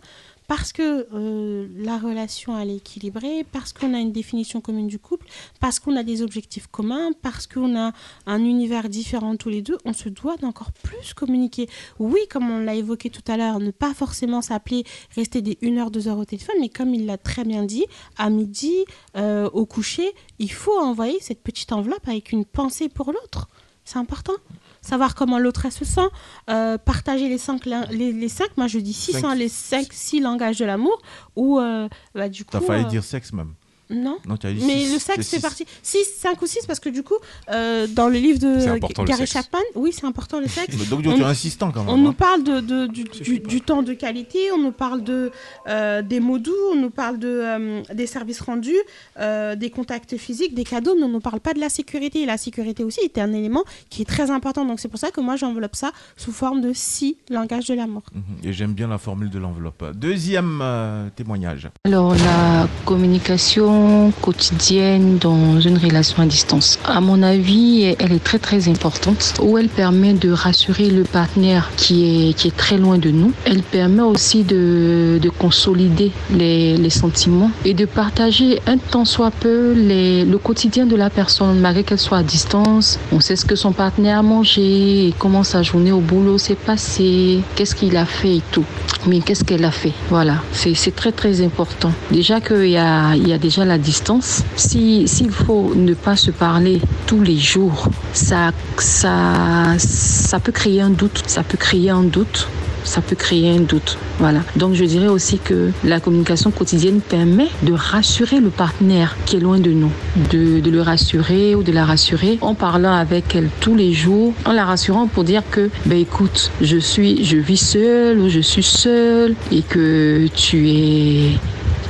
Parce 0.52 0.74
que 0.74 1.08
euh, 1.14 1.70
la 1.78 1.98
relation 1.98 2.60
elle 2.60 2.72
est 2.72 2.76
équilibrée, 2.76 3.46
parce 3.54 3.72
qu'on 3.72 3.94
a 3.94 4.00
une 4.00 4.12
définition 4.12 4.60
commune 4.60 4.90
du 4.90 5.00
couple, 5.00 5.26
parce 5.62 5.80
qu'on 5.80 5.96
a 5.96 6.04
des 6.04 6.22
objectifs 6.24 6.68
communs, 6.68 7.12
parce 7.22 7.48
qu'on 7.48 7.80
a 7.80 7.94
un 8.26 8.44
univers 8.44 8.90
différent 8.90 9.38
tous 9.38 9.48
les 9.48 9.62
deux, 9.62 9.78
on 9.86 9.94
se 9.94 10.10
doit 10.10 10.36
d'encore 10.36 10.74
plus 10.74 11.14
communiquer. 11.14 11.70
Oui, 12.00 12.20
comme 12.30 12.52
on 12.52 12.60
l'a 12.60 12.76
évoqué 12.76 13.10
tout 13.10 13.24
à 13.32 13.38
l'heure, 13.38 13.62
ne 13.62 13.72
pas 13.72 13.94
forcément 13.94 14.42
s'appeler, 14.42 14.84
rester 15.16 15.42
des 15.42 15.58
1 15.64 15.78
heure, 15.78 15.90
2 15.90 16.10
heures 16.10 16.18
au 16.18 16.26
téléphone, 16.26 16.58
mais 16.60 16.68
comme 16.68 16.94
il 16.94 17.06
l'a 17.06 17.18
très 17.18 17.46
bien 17.46 17.64
dit, 17.64 17.86
à 18.18 18.30
midi, 18.30 18.76
euh, 19.16 19.50
au 19.54 19.66
coucher, 19.66 20.12
il 20.38 20.52
faut 20.52 20.78
envoyer 20.78 21.20
cette 21.22 21.42
petite 21.42 21.72
enveloppe 21.72 22.10
avec 22.10 22.34
une 22.34 22.44
pensée 22.44 22.90
pour 22.90 23.14
l'autre. 23.14 23.48
C'est 23.86 24.00
important. 24.00 24.34
Savoir 24.82 25.14
comment 25.14 25.38
l'autre 25.38 25.72
se 25.72 25.86
sent, 25.86 26.08
euh, 26.50 26.78
partager 26.78 27.30
les 27.30 27.38
cinq, 27.38 27.66
les, 27.66 28.12
les 28.12 28.30
cinq, 28.30 28.50
moi 28.58 28.66
je 28.68 28.80
dis 28.80 28.94
six, 28.94 29.12
Cinq. 29.12 29.24
hein, 29.26 29.36
les 29.36 29.48
cinq, 29.50 29.88
six 29.92 30.20
langages 30.20 30.58
de 30.58 30.66
l'amour, 30.66 31.00
ou 31.36 31.60
euh, 31.60 31.88
bah, 32.16 32.30
du 32.30 32.44
coup. 32.46 32.52
T'as 32.52 32.62
failli 32.62 32.86
euh, 32.86 32.88
dire 32.88 33.04
sexe 33.04 33.32
même. 33.32 33.54
Non. 33.92 34.18
Non, 34.28 34.38
tu 34.38 34.48
as 34.48 34.54
dit 34.54 34.64
Mais 34.66 34.80
six, 34.86 34.94
le 34.94 35.00
c'est 35.00 35.14
sexe 35.14 35.30
fait 35.30 35.36
six. 35.38 35.42
partie. 35.42 35.66
6, 35.84 36.06
5 36.20 36.42
ou 36.42 36.46
6, 36.48 36.66
parce 36.66 36.80
que 36.80 36.90
du 36.90 37.04
coup, 37.04 37.16
euh, 37.52 37.88
dans 37.88 38.08
le 38.08 38.18
livre 38.18 38.40
de 38.40 39.06
Gary. 39.06 39.28
Chapman, 39.28 39.60
oui, 39.76 39.92
c'est 39.94 40.06
important 40.06 40.40
le 40.40 40.48
sexe. 40.48 40.76
Mais 40.80 40.86
donc, 40.86 41.02
tu 41.04 41.10
es 41.10 41.24
insistant 41.24 41.72
quand 41.72 41.82
même, 41.84 41.90
On 41.90 41.96
hein. 41.96 41.98
nous 42.04 42.14
parle 42.14 42.44
de, 42.44 42.60
de- 42.62 42.88
du, 42.88 43.04
du- 43.04 43.40
du 43.40 43.62
temps 43.62 43.84
de 43.84 43.94
qualité, 43.94 44.40
on 44.54 44.58
nous 44.60 44.72
parle 44.72 45.04
de, 45.04 45.32
euh, 45.68 46.02
des 46.02 46.20
mots 46.20 46.40
doux, 46.40 46.52
on 46.72 46.76
nous 46.76 46.90
parle 46.90 47.20
de, 47.20 47.28
euh, 47.28 47.82
des 47.94 48.08
services 48.08 48.42
rendus, 48.42 48.76
euh, 49.20 49.56
des 49.56 49.70
contacts 49.70 50.18
physiques, 50.18 50.54
des 50.54 50.64
cadeaux, 50.64 50.96
mais 50.98 51.04
on 51.04 51.08
ne 51.10 51.14
nous 51.14 51.20
parle 51.20 51.40
pas 51.40 51.54
de 51.54 51.60
la 51.60 51.70
sécurité. 51.70 52.22
Et 52.22 52.26
la 52.26 52.38
sécurité 52.38 52.84
aussi 52.84 53.02
est 53.02 53.18
un 53.18 53.34
élément 53.34 53.64
qui 53.90 54.02
est 54.04 54.06
très 54.06 54.32
important. 54.32 54.66
Donc 54.66 54.80
c'est 54.80 54.88
pour 54.88 55.00
ça 55.00 55.12
que 55.12 55.20
moi 55.22 55.36
j'enveloppe 55.36 55.76
ça 55.76 55.92
sous 56.18 56.32
forme 56.32 56.62
de 56.62 56.72
six 56.74 57.18
langages 57.30 57.66
de 57.68 57.74
l'amour. 57.74 58.04
Mhm. 58.14 58.50
Et 58.50 58.54
j'aime 58.54 58.74
bien 58.74 58.88
la 58.88 58.98
formule 58.98 59.30
de 59.30 59.40
l'enveloppe. 59.40 59.84
Deuxième 59.96 60.60
euh, 60.62 61.10
témoignage. 61.16 61.70
Alors 61.86 62.14
la 62.16 62.68
communication 62.86 63.81
quotidienne 64.22 65.18
dans 65.20 65.60
une 65.60 65.78
relation 65.78 66.22
à 66.22 66.26
distance 66.26 66.80
À 66.86 67.02
mon 67.02 67.22
avis, 67.24 67.96
elle 68.00 68.14
est 68.14 68.24
très 68.24 68.40
très 68.40 68.68
importante 68.70 69.34
où 69.42 69.58
elle 69.58 69.70
permet 69.70 70.14
de 70.14 70.32
rassurer 70.32 70.90
le 70.90 71.04
partenaire 71.04 71.70
qui 71.78 72.30
est, 72.30 72.34
qui 72.34 72.48
est 72.50 72.58
très 72.58 72.78
loin 72.78 72.98
de 72.98 73.10
nous. 73.12 73.32
Elle 73.46 73.64
permet 73.64 74.02
aussi 74.04 74.44
de, 74.44 75.20
de 75.22 75.30
consolider 75.30 76.12
les, 76.34 76.78
les 76.78 76.90
sentiments 76.90 77.52
et 77.66 77.74
de 77.74 77.86
partager 77.86 78.60
un 78.68 78.78
temps 78.78 79.06
soit 79.06 79.32
peu 79.32 79.74
les, 79.74 80.26
le 80.26 80.38
quotidien 80.38 80.86
de 80.86 80.96
la 80.96 81.10
personne 81.10 81.60
malgré 81.60 81.84
qu'elle 81.84 82.00
soit 82.00 82.20
à 82.20 82.24
distance. 82.24 83.00
On 83.12 83.20
sait 83.20 83.36
ce 83.36 83.46
que 83.46 83.56
son 83.56 83.72
partenaire 83.72 84.20
a 84.20 84.24
mangé 84.24 85.14
comment 85.20 85.44
sa 85.44 85.64
journée 85.64 85.92
au 85.92 86.00
boulot 86.00 86.38
s'est 86.38 86.56
passée, 86.56 87.40
qu'est-ce 87.56 87.76
qu'il 87.76 87.96
a 87.98 88.06
fait 88.06 88.38
et 88.38 88.42
tout. 88.52 88.66
Mais 89.08 89.20
qu'est-ce 89.20 89.44
qu'elle 89.44 89.66
a 89.66 89.72
fait? 89.72 89.94
Voilà, 90.10 90.36
c'est 90.52 90.96
très 90.96 91.12
très 91.12 91.42
important. 91.44 91.92
Déjà 92.12 92.40
qu'il 92.40 92.70
y 92.70 92.78
a, 92.78 93.16
y 93.16 93.34
a 93.34 93.38
déjà 93.38 93.61
la 93.66 93.78
distance. 93.78 94.44
Si 94.56 95.08
S'il 95.08 95.32
faut 95.32 95.74
ne 95.76 95.94
pas 95.94 96.16
se 96.16 96.32
parler 96.32 96.82
tous 97.08 97.22
les 97.22 97.38
jours, 97.38 97.88
ça, 98.14 98.52
ça, 98.78 99.76
ça 99.78 100.40
peut 100.40 100.52
créer 100.52 100.82
un 100.82 100.90
doute. 100.90 101.24
Ça 101.28 101.44
peut 101.44 101.58
créer 101.58 101.90
un 101.90 102.04
doute 102.04 102.48
ça 102.84 103.02
peut 103.02 103.16
créer 103.16 103.56
un 103.56 103.62
doute. 103.62 103.98
Voilà. 104.20 104.42
Donc 104.56 104.74
je 104.74 104.84
dirais 104.84 105.08
aussi 105.08 105.40
que 105.40 105.72
la 105.84 106.00
communication 106.00 106.52
quotidienne 106.52 107.02
permet 107.02 107.48
de 107.64 107.74
rassurer 107.74 108.40
le 108.40 108.50
partenaire 108.50 109.18
qui 109.26 109.38
est 109.38 109.40
loin 109.40 109.60
de 109.60 109.72
nous, 109.72 109.92
de, 110.32 110.60
de 110.60 110.70
le 110.70 110.82
rassurer 110.82 111.56
ou 111.56 111.64
de 111.64 111.72
la 111.72 111.86
rassurer 111.86 112.38
en 112.42 112.54
parlant 112.54 112.94
avec 112.94 113.36
elle 113.36 113.50
tous 113.60 113.76
les 113.76 113.94
jours, 113.94 114.34
en 114.46 114.54
la 114.54 114.66
rassurant 114.66 115.08
pour 115.08 115.24
dire 115.24 115.44
que, 115.50 115.70
ben 115.86 115.98
écoute, 116.00 116.52
je 116.62 116.78
suis, 116.78 117.24
je 117.24 117.38
vis 117.38 117.58
seule 117.58 118.20
ou 118.20 118.30
je 118.30 118.40
suis 118.40 118.64
seule 118.64 119.36
et 119.52 119.62
que 119.62 120.28
tu 120.36 120.70
es 120.70 121.32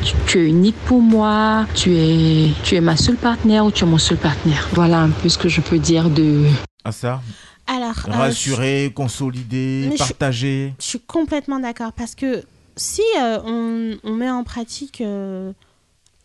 tu, 0.03 0.13
tu 0.27 0.39
es 0.39 0.49
unique 0.49 0.75
pour 0.85 1.01
moi, 1.01 1.65
tu 1.75 1.93
es, 1.95 2.49
tu 2.63 2.75
es 2.75 2.81
ma 2.81 2.97
seule 2.97 3.17
partenaire 3.17 3.65
ou 3.65 3.71
tu 3.71 3.83
es 3.83 3.87
mon 3.87 3.97
seul 3.97 4.17
partenaire. 4.17 4.67
Voilà 4.73 4.99
un 5.01 5.09
peu 5.09 5.29
ce 5.29 5.37
que 5.37 5.49
je 5.49 5.61
peux 5.61 5.79
dire 5.79 6.09
de... 6.09 6.45
À 6.83 6.91
ça 6.91 7.21
Alors, 7.67 7.95
euh, 8.07 8.11
Rassurer, 8.11 8.91
consolider, 8.95 9.87
Mais 9.89 9.97
je- 9.97 9.99
partager. 9.99 10.73
Je 10.79 10.85
suis 10.85 10.99
complètement 10.99 11.59
d'accord 11.59 11.93
parce 11.93 12.15
que 12.15 12.43
si 12.75 13.01
euh, 13.19 13.39
on, 13.45 13.97
on 14.03 14.13
met 14.15 14.29
en 14.29 14.43
pratique 14.43 15.01
euh, 15.01 15.53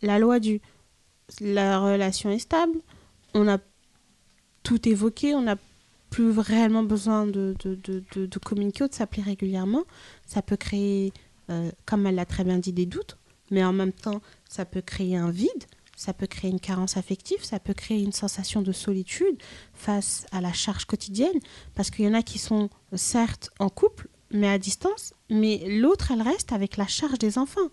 la 0.01 0.17
loi 0.19 0.39
du 0.39 0.61
la 1.41 1.79
relation 1.79 2.29
est 2.31 2.39
stable, 2.39 2.77
on 3.33 3.47
a 3.49 3.57
tout 4.63 4.87
évoqué, 4.87 5.35
on 5.35 5.41
n'a 5.41 5.57
plus 6.09 6.29
réellement 6.39 6.83
besoin 6.83 7.25
de, 7.27 7.53
de, 7.63 7.75
de, 7.83 8.01
de- 8.15 8.25
de 8.25 8.39
communiquer 8.39 8.85
ou 8.85 8.87
de 8.87 8.93
s'appeler 8.93 9.23
régulièrement. 9.23 9.83
Ça 10.25 10.41
peut 10.41 10.55
créer, 10.55 11.11
euh, 11.49 11.69
comme 11.85 12.07
elle 12.07 12.15
l'a 12.15 12.25
très 12.25 12.45
bien 12.45 12.57
dit, 12.59 12.71
des 12.71 12.85
doutes, 12.85 13.17
mais 13.51 13.63
en 13.63 13.73
même 13.73 13.93
temps, 13.93 14.21
ça 14.49 14.65
peut 14.65 14.81
créer 14.81 15.15
un 15.15 15.31
vide, 15.31 15.65
ça 15.95 16.13
peut 16.13 16.27
créer 16.27 16.51
une 16.51 16.59
carence 16.59 16.95
affective, 16.95 17.43
ça 17.43 17.59
peut 17.59 17.73
créer 17.73 18.01
une 18.01 18.11
sensation 18.11 18.61
de 18.61 18.71
solitude 18.71 19.37
face 19.73 20.25
à 20.31 20.41
la 20.41 20.53
charge 20.53 20.85
quotidienne, 20.85 21.39
parce 21.75 21.89
qu'il 21.89 22.05
y 22.05 22.07
en 22.07 22.13
a 22.13 22.21
qui 22.21 22.37
sont 22.37 22.69
euh, 22.93 22.97
certes 22.97 23.49
en 23.59 23.69
couple, 23.69 24.07
mais 24.31 24.47
à 24.47 24.59
distance, 24.59 25.13
mais 25.29 25.63
l'autre, 25.67 26.11
elle 26.11 26.21
reste 26.21 26.51
avec 26.53 26.77
la 26.77 26.87
charge 26.87 27.17
des 27.17 27.37
enfants. 27.37 27.69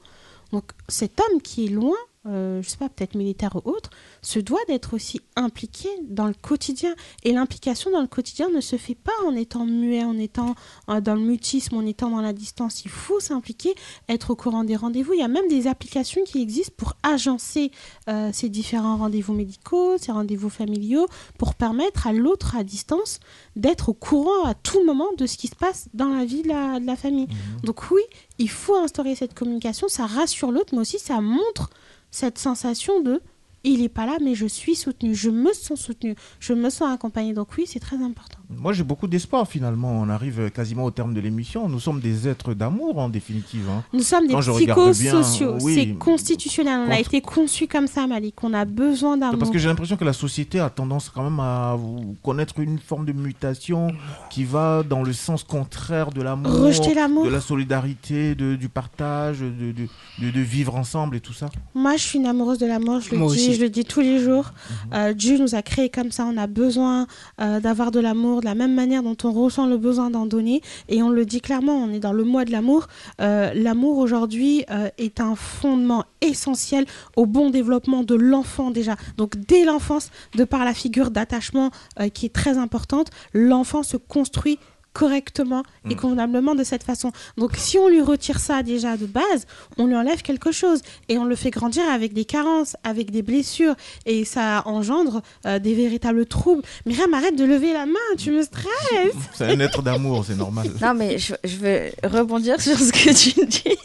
Donc 0.52 0.72
cet 0.88 1.20
homme 1.20 1.42
qui 1.42 1.66
est 1.66 1.70
loin, 1.70 1.96
euh, 2.26 2.62
je 2.62 2.68
sais 2.68 2.76
pas, 2.76 2.88
peut-être 2.88 3.14
militaire 3.16 3.54
ou 3.56 3.68
autre, 3.68 3.90
se 4.22 4.38
doit 4.38 4.64
d'être 4.66 4.94
aussi 4.94 5.20
impliqué 5.36 5.88
dans 6.08 6.26
le 6.26 6.34
quotidien. 6.34 6.94
Et 7.22 7.32
l'implication 7.32 7.90
dans 7.90 8.00
le 8.00 8.06
quotidien 8.06 8.48
ne 8.48 8.60
se 8.60 8.76
fait 8.76 8.94
pas 8.94 9.12
en 9.26 9.36
étant 9.36 9.66
muet, 9.66 10.04
en 10.04 10.18
étant 10.18 10.54
euh, 10.88 11.00
dans 11.00 11.14
le 11.14 11.20
mutisme, 11.20 11.76
en 11.76 11.84
étant 11.84 12.10
dans 12.10 12.22
la 12.22 12.32
distance. 12.32 12.84
Il 12.84 12.90
faut 12.90 13.20
s'impliquer, 13.20 13.74
être 14.08 14.30
au 14.30 14.36
courant 14.36 14.64
des 14.64 14.76
rendez-vous. 14.76 15.12
Il 15.12 15.20
y 15.20 15.24
a 15.24 15.28
même 15.28 15.48
des 15.48 15.66
applications 15.66 16.22
qui 16.24 16.40
existent 16.40 16.74
pour 16.76 16.94
agencer 17.02 17.70
euh, 18.08 18.30
ces 18.32 18.48
différents 18.48 18.96
rendez-vous 18.96 19.34
médicaux, 19.34 19.98
ces 19.98 20.12
rendez-vous 20.12 20.50
familiaux, 20.50 21.06
pour 21.38 21.54
permettre 21.54 22.06
à 22.06 22.12
l'autre 22.12 22.56
à 22.56 22.64
distance 22.64 23.20
d'être 23.56 23.90
au 23.90 23.94
courant 23.94 24.44
à 24.44 24.54
tout 24.54 24.82
moment 24.84 25.08
de 25.18 25.26
ce 25.26 25.36
qui 25.36 25.48
se 25.48 25.56
passe 25.56 25.88
dans 25.92 26.08
la 26.08 26.24
vie 26.24 26.42
de 26.42 26.48
la, 26.48 26.80
de 26.80 26.86
la 26.86 26.96
famille. 26.96 27.28
Donc 27.62 27.90
oui, 27.90 28.02
il 28.38 28.48
faut 28.48 28.76
instaurer 28.76 29.14
cette 29.14 29.34
communication, 29.34 29.88
ça 29.88 30.06
rassure 30.06 30.50
l'autre, 30.50 30.74
mais 30.74 30.80
aussi 30.80 30.98
ça 30.98 31.20
montre 31.20 31.70
cette 32.14 32.38
sensation 32.38 33.00
de 33.00 33.20
il 33.64 33.80
n'est 33.80 33.88
pas 33.88 34.06
là, 34.06 34.18
mais 34.22 34.36
je 34.36 34.46
suis 34.46 34.76
soutenu, 34.76 35.14
je 35.14 35.30
me 35.30 35.52
sens 35.52 35.80
soutenu, 35.80 36.14
je 36.38 36.52
me 36.52 36.70
sens 36.70 36.92
accompagné. 36.92 37.32
Donc 37.32 37.48
oui, 37.56 37.64
c'est 37.66 37.80
très 37.80 37.96
important. 37.96 38.38
Moi, 38.58 38.72
j'ai 38.72 38.82
beaucoup 38.84 39.06
d'espoir 39.06 39.46
finalement. 39.48 39.90
On 39.92 40.08
arrive 40.08 40.50
quasiment 40.50 40.84
au 40.84 40.90
terme 40.90 41.14
de 41.14 41.20
l'émission. 41.20 41.68
Nous 41.68 41.80
sommes 41.80 42.00
des 42.00 42.28
êtres 42.28 42.54
d'amour 42.54 42.98
en 42.98 43.08
définitive. 43.08 43.66
hein. 43.70 43.82
Nous 43.92 44.00
sommes 44.02 44.26
des 44.26 44.34
Quand 44.34 44.40
je 44.40 44.50
regarde 44.50 44.80
bien, 44.80 44.92
psychosociaux, 44.92 45.56
oui, 45.62 45.74
c'est 45.74 45.98
constitutionnel, 45.98 46.80
on 46.88 46.90
a 46.90 46.98
été 46.98 47.20
conçu 47.20 47.66
comme 47.66 47.86
ça, 47.86 48.06
Malik, 48.06 48.42
on 48.42 48.52
a 48.54 48.64
besoin 48.64 49.16
d'amour. 49.16 49.38
Parce 49.38 49.50
que 49.50 49.58
j'ai 49.58 49.68
l'impression 49.68 49.96
que 49.96 50.04
la 50.04 50.12
société 50.12 50.60
a 50.60 50.70
tendance 50.70 51.10
quand 51.10 51.22
même 51.24 51.40
à 51.40 51.76
connaître 52.22 52.58
une 52.60 52.78
forme 52.78 53.04
de 53.06 53.12
mutation 53.12 53.88
qui 54.30 54.44
va 54.44 54.82
dans 54.82 55.02
le 55.02 55.12
sens 55.12 55.42
contraire 55.44 56.10
de 56.10 56.22
l'amour, 56.22 56.52
Rejeter 56.60 56.94
l'amour. 56.94 57.24
de 57.24 57.30
la 57.30 57.40
solidarité, 57.40 58.34
de- 58.34 58.56
du 58.56 58.68
partage, 58.68 59.40
de, 59.40 59.48
de, 59.72 59.86
de- 60.20 60.30
de 60.30 60.40
vivre 60.40 60.74
ensemble 60.76 61.16
et 61.16 61.20
tout 61.20 61.32
ça. 61.32 61.48
Moi, 61.74 61.96
je 61.96 62.02
suis 62.02 62.18
une 62.18 62.26
amoureuse 62.26 62.58
de 62.58 62.66
l'amour, 62.66 63.00
je 63.00 63.10
le 63.10 63.16
dis, 63.18 63.22
aussi. 63.22 63.54
je 63.54 63.60
le 63.62 63.68
dis 63.68 63.84
tous 63.84 64.00
les 64.00 64.18
jours. 64.18 64.52
Euh, 64.92 65.12
Dieu 65.12 65.38
nous 65.38 65.54
a 65.54 65.62
créés 65.62 65.88
comme 65.90 66.10
ça, 66.10 66.26
on 66.26 66.36
a 66.36 66.46
besoin 66.46 67.06
euh, 67.40 67.60
d'avoir 67.60 67.90
de 67.90 68.00
l'amour, 68.00 68.40
de 68.44 68.48
la 68.50 68.54
même 68.54 68.74
manière 68.74 69.02
dont 69.02 69.16
on 69.24 69.32
ressent 69.32 69.66
le 69.66 69.78
besoin 69.78 70.10
d'en 70.10 70.26
donner. 70.26 70.60
Et 70.90 71.02
on 71.02 71.08
le 71.08 71.24
dit 71.24 71.40
clairement, 71.40 71.76
on 71.76 71.90
est 71.90 71.98
dans 71.98 72.12
le 72.12 72.24
mois 72.24 72.44
de 72.44 72.52
l'amour. 72.52 72.88
Euh, 73.22 73.52
l'amour 73.54 73.96
aujourd'hui 73.96 74.64
euh, 74.70 74.88
est 74.98 75.18
un 75.20 75.34
fondement 75.34 76.04
essentiel 76.20 76.84
au 77.16 77.24
bon 77.24 77.48
développement 77.48 78.02
de 78.02 78.14
l'enfant 78.14 78.70
déjà. 78.70 78.96
Donc 79.16 79.36
dès 79.36 79.64
l'enfance, 79.64 80.10
de 80.34 80.44
par 80.44 80.64
la 80.64 80.74
figure 80.74 81.10
d'attachement 81.10 81.70
euh, 82.00 82.08
qui 82.08 82.26
est 82.26 82.34
très 82.34 82.58
importante, 82.58 83.08
l'enfant 83.32 83.82
se 83.82 83.96
construit 83.96 84.58
correctement 84.94 85.64
et 85.90 85.96
convenablement 85.96 86.54
de 86.54 86.64
cette 86.64 86.84
façon. 86.84 87.12
Donc 87.36 87.52
si 87.56 87.76
on 87.76 87.88
lui 87.88 88.00
retire 88.00 88.38
ça 88.38 88.62
déjà 88.62 88.96
de 88.96 89.06
base, 89.06 89.46
on 89.76 89.86
lui 89.86 89.96
enlève 89.96 90.22
quelque 90.22 90.52
chose 90.52 90.80
et 91.08 91.18
on 91.18 91.24
le 91.24 91.34
fait 91.34 91.50
grandir 91.50 91.82
avec 91.92 92.14
des 92.14 92.24
carences, 92.24 92.76
avec 92.84 93.10
des 93.10 93.22
blessures 93.22 93.74
et 94.06 94.24
ça 94.24 94.62
engendre 94.66 95.20
euh, 95.46 95.58
des 95.58 95.74
véritables 95.74 96.24
troubles. 96.26 96.62
Myriam, 96.86 97.12
arrête 97.12 97.36
de 97.36 97.44
lever 97.44 97.72
la 97.72 97.86
main, 97.86 97.98
tu 98.16 98.30
me 98.30 98.42
stresses. 98.42 98.64
C'est 99.34 99.50
un 99.50 99.60
être 99.60 99.82
d'amour, 99.82 100.24
c'est 100.24 100.36
normal. 100.36 100.70
Non, 100.80 100.94
mais 100.94 101.18
je, 101.18 101.34
je 101.42 101.56
veux 101.56 101.90
rebondir 102.04 102.60
sur 102.60 102.78
ce 102.78 102.92
que 102.92 103.12
tu 103.12 103.44
dis. 103.46 103.76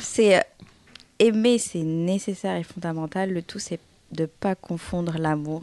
c'est 0.00 0.38
euh, 0.38 0.40
aimer, 1.18 1.58
c'est 1.58 1.82
nécessaire 1.82 2.56
et 2.56 2.62
fondamental. 2.62 3.30
Le 3.30 3.42
tout, 3.42 3.58
c'est 3.58 3.78
de 4.12 4.22
ne 4.22 4.26
pas 4.26 4.54
confondre 4.54 5.16
l'amour 5.18 5.62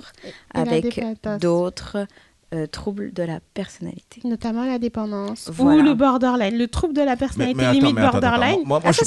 la 0.53 0.61
avec 0.61 1.01
d'autres 1.39 2.05
euh, 2.53 2.67
troubles 2.67 3.13
de 3.13 3.23
la 3.23 3.39
personnalité. 3.53 4.19
Notamment 4.25 4.65
la 4.65 4.77
dépendance 4.77 5.49
Voilà. 5.53 5.79
ou 5.81 5.85
le 5.85 5.93
borderline, 5.93 6.57
le 6.57 6.67
trouble 6.67 6.93
de 6.93 7.01
la 7.01 7.15
personnalité 7.15 7.61
attends, 7.61 7.71
limite 7.71 7.95
mais 7.95 8.01
attends, 8.01 8.11
borderline. 8.19 8.43
attends, 8.55 8.65
moi- 8.65 8.79
moi, 8.79 8.81
Ah, 8.83 8.91
je- 8.91 8.97
ça, 8.97 9.05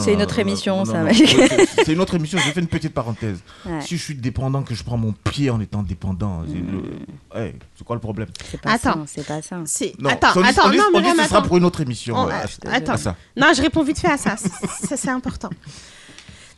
c'est 0.00 0.12
une 0.14 0.22
autre 0.22 0.38
émission, 0.38 0.76
non, 0.78 0.84
ça, 0.86 1.04
c'est- 1.84 1.92
une 1.92 2.00
autre 2.00 2.14
émission, 2.14 2.38
je 2.38 2.50
fais 2.50 2.60
une 2.60 2.66
petite 2.66 2.94
parenthèse. 2.94 3.40
Ouais. 3.66 3.80
Si 3.82 3.96
je 3.98 4.02
suis 4.02 4.14
dépendant, 4.14 4.62
que 4.62 4.74
je 4.74 4.82
prends 4.84 4.96
mon 4.96 5.12
pied 5.12 5.50
en 5.50 5.60
étant 5.60 5.82
dépendant, 5.82 6.42
c'est 6.48 7.54
c'est 7.76 7.84
quoi 7.84 7.96
le 7.96 8.00
problème? 8.00 8.28
C'est 8.50 8.60
pas 8.60 8.72
Attends. 8.72 8.92
ça, 8.92 9.00
c'est 9.06 9.26
pas 9.26 9.42
ça. 9.42 9.60
C'est- 9.66 9.92
Non, 10.00 10.08
Attends, 10.10 10.28
on 10.36 10.42
attends, 10.42 10.62
on 10.68 10.72
non, 10.72 10.84
on 10.94 11.22
ce 11.22 11.28
sera 11.28 11.42
pour 11.42 11.56
une 11.58 11.64
autre 11.64 11.80
émission. 11.82 12.14
Oh, 12.16 12.28
à- 12.30 12.74
attends. 12.74 12.96
ça. 12.96 13.16
Non, 13.36 13.48
je 13.54 13.60
réponds 13.60 13.82
vite 13.82 13.98
fait 13.98 14.10
à 14.10 14.16
ça. 14.16 14.36
ça, 14.36 14.96
c'est 14.96 15.10
important. 15.10 15.50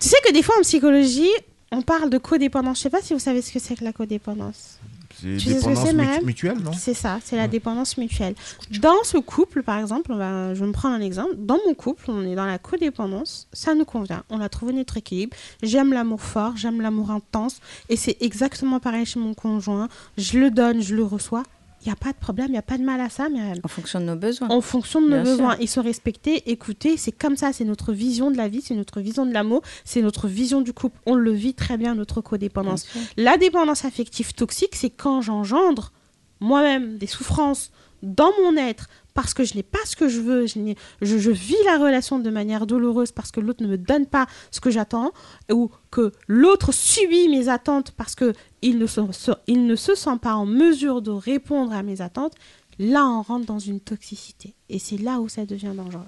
Tu 0.00 0.08
sais 0.08 0.16
que 0.24 0.32
des 0.32 0.42
fois 0.42 0.54
en 0.58 0.62
psychologie, 0.62 1.30
on 1.72 1.82
parle 1.82 2.10
de 2.10 2.18
codépendance. 2.18 2.76
Je 2.78 2.82
sais 2.82 2.90
pas 2.90 3.00
si 3.02 3.14
vous 3.14 3.18
savez 3.18 3.42
ce 3.42 3.52
que 3.52 3.58
c'est 3.58 3.74
que 3.74 3.82
la 3.84 3.92
codépendance. 3.92 4.78
C'est 5.20 5.36
dépendance 5.54 5.84
mutu- 5.92 6.24
mutuelle, 6.24 6.58
non 6.58 6.72
C'est 6.72 6.94
ça, 6.94 7.18
c'est 7.24 7.36
la 7.36 7.48
dépendance 7.48 7.96
mutuelle. 7.98 8.34
Dans 8.80 9.02
ce 9.04 9.16
couple, 9.18 9.62
par 9.62 9.78
exemple, 9.78 10.12
on 10.12 10.16
va, 10.16 10.54
je 10.54 10.60
vais 10.60 10.66
me 10.66 10.72
prendre 10.72 10.94
un 10.96 11.00
exemple. 11.00 11.34
Dans 11.36 11.58
mon 11.66 11.74
couple, 11.74 12.04
on 12.08 12.22
est 12.22 12.34
dans 12.34 12.46
la 12.46 12.58
codépendance, 12.58 13.46
ça 13.52 13.74
nous 13.74 13.84
convient. 13.84 14.22
On 14.30 14.40
a 14.40 14.48
trouvé 14.48 14.72
notre 14.72 14.96
équilibre. 14.96 15.36
J'aime 15.62 15.92
l'amour 15.92 16.20
fort, 16.20 16.56
j'aime 16.56 16.80
l'amour 16.80 17.10
intense. 17.10 17.60
Et 17.88 17.96
c'est 17.96 18.16
exactement 18.20 18.80
pareil 18.80 19.06
chez 19.06 19.18
mon 19.20 19.34
conjoint. 19.34 19.88
Je 20.18 20.38
le 20.38 20.50
donne, 20.50 20.82
je 20.82 20.94
le 20.94 21.04
reçois. 21.04 21.42
Il 21.84 21.88
n'y 21.88 21.92
a 21.92 21.96
pas 21.96 22.12
de 22.12 22.16
problème, 22.18 22.46
il 22.48 22.52
n'y 22.52 22.58
a 22.58 22.62
pas 22.62 22.78
de 22.78 22.82
mal 22.82 23.00
à 23.00 23.10
ça, 23.10 23.28
Myriam. 23.28 23.58
En 23.62 23.68
fonction 23.68 24.00
de 24.00 24.06
nos 24.06 24.16
besoins. 24.16 24.48
En 24.48 24.60
fonction 24.62 25.02
de 25.02 25.06
nos 25.06 25.16
Bien 25.16 25.24
sûr. 25.24 25.32
besoins. 25.32 25.56
Et 25.58 25.66
se 25.66 25.80
respecter, 25.80 26.50
écouter, 26.50 26.96
c'est 26.96 27.12
comme 27.12 27.36
ça, 27.36 27.52
c'est 27.52 27.64
notre 27.64 27.92
vision 27.92 28.30
de 28.30 28.36
la 28.38 28.48
vie, 28.48 28.62
c'est 28.62 28.74
notre 28.74 29.00
vision 29.00 29.26
de 29.26 29.32
l'amour, 29.34 29.60
c'est 29.84 30.00
notre 30.00 30.26
vision 30.26 30.62
du 30.62 30.72
couple. 30.72 30.98
On 31.04 31.14
le 31.14 31.32
vit 31.32 31.52
très 31.52 31.76
bien, 31.76 31.94
notre 31.94 32.22
codépendance. 32.22 32.86
La 33.18 33.36
dépendance 33.36 33.84
affective 33.84 34.32
toxique, 34.34 34.74
c'est 34.76 34.90
quand 34.90 35.20
j'engendre 35.20 35.92
moi-même 36.40 36.96
des 36.96 37.06
souffrances 37.06 37.70
dans 38.02 38.30
mon 38.42 38.56
être 38.56 38.88
parce 39.14 39.32
que 39.32 39.44
je 39.44 39.54
n'ai 39.54 39.62
pas 39.62 39.78
ce 39.86 39.96
que 39.96 40.08
je 40.08 40.20
veux, 40.20 40.46
je, 40.46 40.58
n'ai- 40.58 40.76
je, 41.00 41.16
je 41.18 41.30
vis 41.30 41.56
la 41.64 41.78
relation 41.78 42.18
de 42.18 42.28
manière 42.30 42.66
douloureuse 42.66 43.12
parce 43.12 43.30
que 43.30 43.40
l'autre 43.40 43.62
ne 43.62 43.68
me 43.68 43.78
donne 43.78 44.06
pas 44.06 44.26
ce 44.50 44.60
que 44.60 44.70
j'attends, 44.70 45.12
ou 45.50 45.70
que 45.90 46.12
l'autre 46.28 46.72
subit 46.72 47.28
mes 47.28 47.48
attentes 47.48 47.92
parce 47.92 48.14
que 48.14 48.32
il 48.62 48.78
ne, 48.78 48.86
se, 48.86 49.00
se- 49.12 49.30
il 49.46 49.66
ne 49.66 49.76
se 49.76 49.94
sent 49.94 50.18
pas 50.20 50.34
en 50.34 50.46
mesure 50.46 51.00
de 51.00 51.10
répondre 51.10 51.72
à 51.72 51.82
mes 51.82 52.00
attentes, 52.00 52.34
là 52.78 53.06
on 53.06 53.22
rentre 53.22 53.46
dans 53.46 53.58
une 53.60 53.80
toxicité. 53.80 54.54
Et 54.68 54.78
c'est 54.78 54.98
là 54.98 55.20
où 55.20 55.28
ça 55.28 55.46
devient 55.46 55.72
dangereux. 55.76 56.02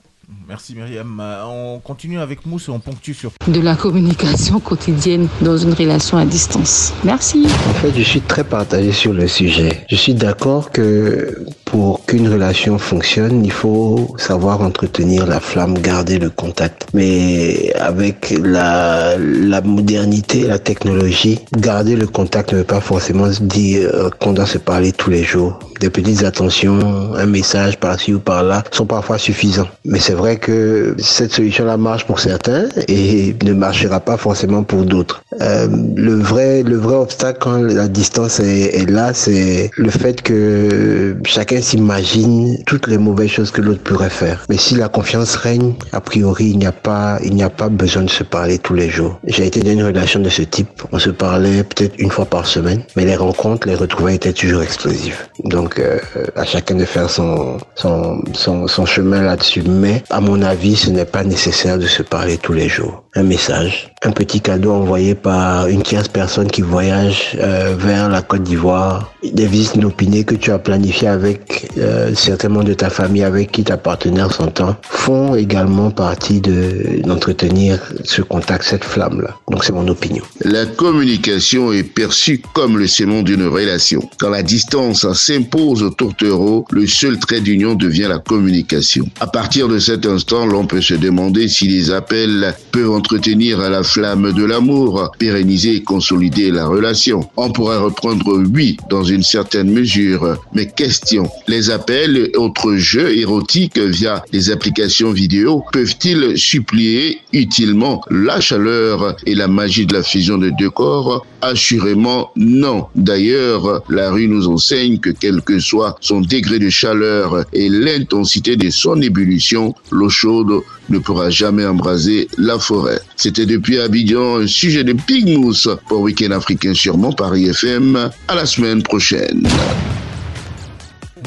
Merci 0.49 0.75
Myriam. 0.75 1.21
Euh, 1.21 1.45
On 1.47 1.79
continue 1.79 2.19
avec 2.19 2.45
Mousse 2.47 2.67
et 2.67 2.71
on 2.73 2.81
ponctue 2.81 3.15
sur. 3.15 3.31
De 3.47 3.61
la 3.61 3.77
communication 3.77 4.59
quotidienne 4.59 5.29
dans 5.41 5.57
une 5.57 5.73
relation 5.73 6.19
à 6.19 6.25
distance. 6.25 6.93
Merci. 7.05 7.47
En 7.47 7.75
fait, 7.75 7.93
je 7.97 8.03
suis 8.03 8.21
très 8.21 8.43
partagé 8.43 8.91
sur 8.91 9.13
le 9.13 9.29
sujet. 9.29 9.76
Je 9.89 9.95
suis 9.95 10.15
d'accord 10.15 10.73
que 10.73 11.45
pour 11.65 12.05
qu'une 12.07 12.29
relation 12.29 12.77
fonctionne, 12.79 13.45
il 13.45 13.53
faut 13.53 14.17
savoir 14.19 14.61
entretenir 14.61 15.27
la 15.27 15.39
flamme, 15.39 15.79
garder 15.79 16.19
le 16.19 16.31
contact. 16.31 16.87
Mais 16.93 17.73
avec 17.79 18.35
la, 18.43 19.17
la 19.19 19.61
modernité, 19.61 20.47
la 20.47 20.59
technologie, 20.59 21.39
garder 21.59 21.95
le 21.95 22.07
contact 22.07 22.53
ne 22.53 22.59
veut 22.59 22.65
pas 22.65 22.81
forcément 22.81 23.29
dire 23.41 23.91
euh, 23.95 24.11
qu'on 24.21 24.33
doit 24.33 24.47
se 24.47 24.59
parler 24.59 24.93
tous 24.93 25.11
les 25.11 25.23
jours. 25.23 25.59
Des 25.81 25.91
petites 25.91 26.25
attentions, 26.25 27.15
un 27.15 27.27
message 27.27 27.77
par-ci 27.79 28.15
ou 28.15 28.19
par-là 28.19 28.65
sont 28.73 28.87
parfois 28.87 29.19
suffisants. 29.19 29.69
Mais 29.85 29.99
c'est 29.99 30.15
vrai 30.15 30.37
que 30.37 30.97
cette 30.99 31.33
solution-là 31.33 31.77
marche 31.77 32.07
pour 32.07 32.19
certains 32.19 32.65
et 32.89 33.37
ne 33.45 33.53
marchera 33.53 34.01
pas 34.01 34.17
forcément 34.17 34.63
pour 34.63 34.85
d'autres. 34.85 35.23
Euh, 35.43 35.69
le 35.95 36.15
vrai, 36.15 36.63
le 36.63 36.77
vrai 36.77 36.97
obstacle 36.97 37.39
quand 37.41 37.59
la 37.59 37.89
distance 37.89 38.41
est, 38.41 38.75
est 38.75 38.91
là, 38.91 39.13
c'est 39.13 39.71
le 39.77 39.91
fait 39.91 40.23
que 40.23 41.17
chacun 41.27 41.61
s'imagine 41.61 42.59
toutes 42.65 42.87
les 42.87 42.99
mauvaises 42.99 43.31
choses 43.31 43.51
que 43.51 43.61
l'autre 43.61 43.83
pourrait 43.83 44.11
faire. 44.11 44.45
Mais 44.49 44.57
si 44.57 44.75
la 44.75 44.89
confiance 44.89 45.37
règne, 45.37 45.75
a 45.93 46.01
priori, 46.01 46.47
il 46.51 46.59
n'y 46.59 46.67
a 46.67 46.73
pas, 46.73 47.19
il 47.23 47.35
n'y 47.35 47.43
a 47.43 47.51
pas 47.51 47.69
besoin 47.69 48.03
de 48.03 48.11
se 48.11 48.25
parler 48.25 48.59
tous 48.59 48.75
les 48.75 48.89
jours. 48.89 49.21
J'ai 49.27 49.47
été 49.47 49.61
dans 49.61 49.71
une 49.73 49.85
relation 49.85 50.21
de 50.21 50.31
ce 50.31 50.43
type. 50.43 50.83
On 50.93 50.99
se 50.99 51.11
parlait 51.11 51.63
peut-être 51.63 51.95
une 51.99 52.11
fois 52.11 52.25
par 52.25 52.47
semaine, 52.47 52.83
mais 52.97 53.05
les 53.05 53.17
rencontres, 53.17 53.69
les 53.69 53.75
retrouvailles 53.75 54.17
étaient 54.17 54.33
toujours 54.33 54.63
explosives. 54.63 55.29
Donc, 55.45 55.79
euh, 55.79 55.99
à 56.35 56.45
chacun 56.45 56.77
de 56.77 56.85
faire 56.85 57.11
son, 57.11 57.59
son, 57.75 58.23
son, 58.33 58.67
son 58.67 58.87
chemin 58.87 59.23
là-dessus. 59.23 59.63
Mais, 59.63 60.03
à 60.11 60.21
mon 60.21 60.41
avis, 60.43 60.77
ce 60.77 60.91
n'est 60.91 61.05
pas 61.05 61.25
nécessaire 61.25 61.79
de 61.79 61.87
se 61.87 62.03
parler 62.03 62.39
tous 62.39 62.55
les 62.55 62.69
jours. 62.69 63.05
Un 63.15 63.23
message, 63.23 63.93
un 64.07 64.13
petit 64.13 64.41
cadeau 64.41 64.71
envoyé 64.71 65.17
par 65.17 65.67
une 65.67 65.83
tierce 65.83 66.07
personne 66.07 66.49
qui 66.49 66.63
voyage 66.63 67.37
euh, 67.41 67.75
vers 67.77 68.09
la 68.09 68.23
Côte 68.23 68.45
d'Ivoire, 68.45 69.13
des 69.25 69.47
visites 69.47 69.75
inopinées 69.75 70.23
que 70.23 70.37
tu 70.37 70.53
as 70.53 70.61
planifiées 70.61 71.09
avec 71.09 71.69
euh, 71.77 72.15
certainement 72.15 72.63
de 72.63 72.73
ta 72.73 72.89
famille 72.89 73.25
avec 73.25 73.51
qui 73.51 73.65
ta 73.65 73.77
partenaire 73.77 74.33
s'entend, 74.33 74.77
font 74.83 75.35
également 75.35 75.91
partie 75.91 76.41
de 76.41 77.01
d'entretenir 77.05 77.81
ce 78.05 78.23
contact, 78.23 78.65
cette 78.65 78.85
flamme-là. 78.85 79.37
Donc 79.51 79.65
c'est 79.65 79.73
mon 79.73 79.89
opinion. 79.89 80.23
La 80.45 80.67
communication 80.67 81.73
est 81.73 81.83
perçue 81.83 82.41
comme 82.55 82.79
le 82.79 82.87
ciment 82.87 83.23
d'une 83.23 83.47
relation. 83.47 84.09
Quand 84.19 84.31
la 84.31 84.45
distance 84.45 85.11
s'impose 85.15 85.83
au 85.83 85.91
tourtereau, 85.91 86.65
le 86.71 86.87
seul 86.87 87.19
trait 87.19 87.41
d'union 87.41 87.75
devient 87.75 88.07
la 88.09 88.19
communication. 88.19 89.07
À 89.19 89.27
partir 89.27 89.67
de 89.67 89.81
cet 89.81 90.07
instant, 90.07 90.47
l'on 90.47 90.67
peut 90.67 90.81
se 90.81 90.95
demander 90.95 91.49
si 91.49 91.67
les 91.67 91.91
appels 91.91 92.55
peuvent 92.71 92.93
entretenir 92.93 93.59
la 93.59 93.83
de 93.97 94.45
l'amour, 94.45 95.11
pérenniser 95.19 95.77
et 95.77 95.83
consolider 95.83 96.51
la 96.51 96.67
relation. 96.67 97.29
On 97.37 97.51
pourrait 97.51 97.79
reprendre 97.79 98.43
oui 98.53 98.77
dans 98.91 99.05
une 99.05 99.23
certaine 99.23 99.71
mesure, 99.71 100.37
mais 100.53 100.67
question, 100.67 101.31
les 101.49 101.71
appels 101.71 102.17
et 102.17 102.37
autres 102.37 102.77
jeux 102.77 103.17
érotiques 103.17 103.79
via 103.79 104.23
les 104.33 104.51
applications 104.51 105.13
vidéo 105.13 105.63
peuvent-ils 105.73 106.37
supplier 106.37 107.21
utilement 107.33 108.03
la 108.11 108.41
chaleur 108.41 109.17
et 109.25 109.35
la 109.35 109.49
magie 109.49 109.87
de 109.87 109.95
la 109.95 110.03
fusion 110.03 110.37
de 110.37 110.51
deux 110.59 110.71
corps? 110.71 111.25
Assurément 111.41 112.31
non. 112.37 112.87
D'ailleurs, 112.97 113.83
la 113.89 114.11
rue 114.11 114.29
nous 114.29 114.49
enseigne 114.49 114.99
que 114.99 115.11
quel 115.11 115.41
que 115.41 115.59
soit 115.59 115.97
son 116.01 116.21
degré 116.21 116.59
de 116.59 116.69
chaleur 116.69 117.45
et 117.53 117.69
l'intensité 117.69 118.57
de 118.57 118.69
son 118.69 119.01
ébullition, 119.01 119.75
l'eau 119.91 120.11
chaude 120.11 120.61
ne 120.89 120.99
pourra 120.99 121.31
jamais 121.31 121.65
embraser 121.67 122.29
la 122.39 122.59
forêt. 122.59 123.01
C'était 123.17 123.47
depuis 123.47 123.79
Abidjan 123.79 124.39
un 124.41 124.47
sujet 124.47 124.85
de 124.85 124.93
Big 124.93 125.27
Mousse 125.39 125.69
pour 125.89 126.01
Week-end 126.01 126.31
africain 126.31 126.75
sur 126.75 126.97
Mon 126.97 127.13
Paris 127.13 127.47
FM. 127.49 128.11
À 128.29 128.35
la 128.35 128.47
semaine 128.47 128.83
prochaine. 128.83 129.47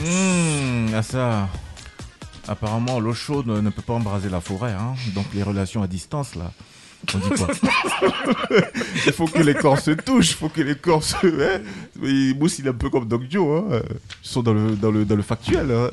Mmh, 0.01 0.93
à 0.93 1.01
ça. 1.03 1.49
Apparemment, 2.47 2.99
l'eau 2.99 3.13
chaude 3.13 3.47
ne 3.47 3.59
ne 3.61 3.69
peut 3.69 3.81
pas 3.81 3.93
embraser 3.93 4.29
la 4.29 4.41
forêt. 4.41 4.71
hein. 4.71 4.95
Donc, 5.13 5.25
les 5.33 5.43
relations 5.43 5.83
à 5.83 5.87
distance, 5.87 6.35
là. 6.35 6.51
On 7.13 7.17
dit 7.19 7.29
quoi? 7.29 7.47
Il 9.05 9.13
faut 9.13 9.27
que 9.27 9.41
les 9.41 9.53
corps 9.53 9.79
se 9.79 9.91
touchent, 9.91 10.31
il 10.31 10.35
faut 10.35 10.49
que 10.49 10.59
les 10.61 10.75
corps 10.75 11.01
se. 11.03 11.15
Hein 11.25 11.61
Mousse, 12.37 12.59
il 12.59 12.65
est 12.65 12.69
un 12.69 12.73
peu 12.73 12.89
comme 12.89 13.07
Doc 13.07 13.21
Joe. 13.29 13.63
Hein. 13.71 13.79
Ils 14.23 14.27
sont 14.29 14.43
dans 14.43 14.53
le, 14.53 14.71
dans 14.75 14.91
le, 14.91 15.05
dans 15.05 15.15
le 15.15 15.21
factuel. 15.21 15.67
hein. 15.71 15.89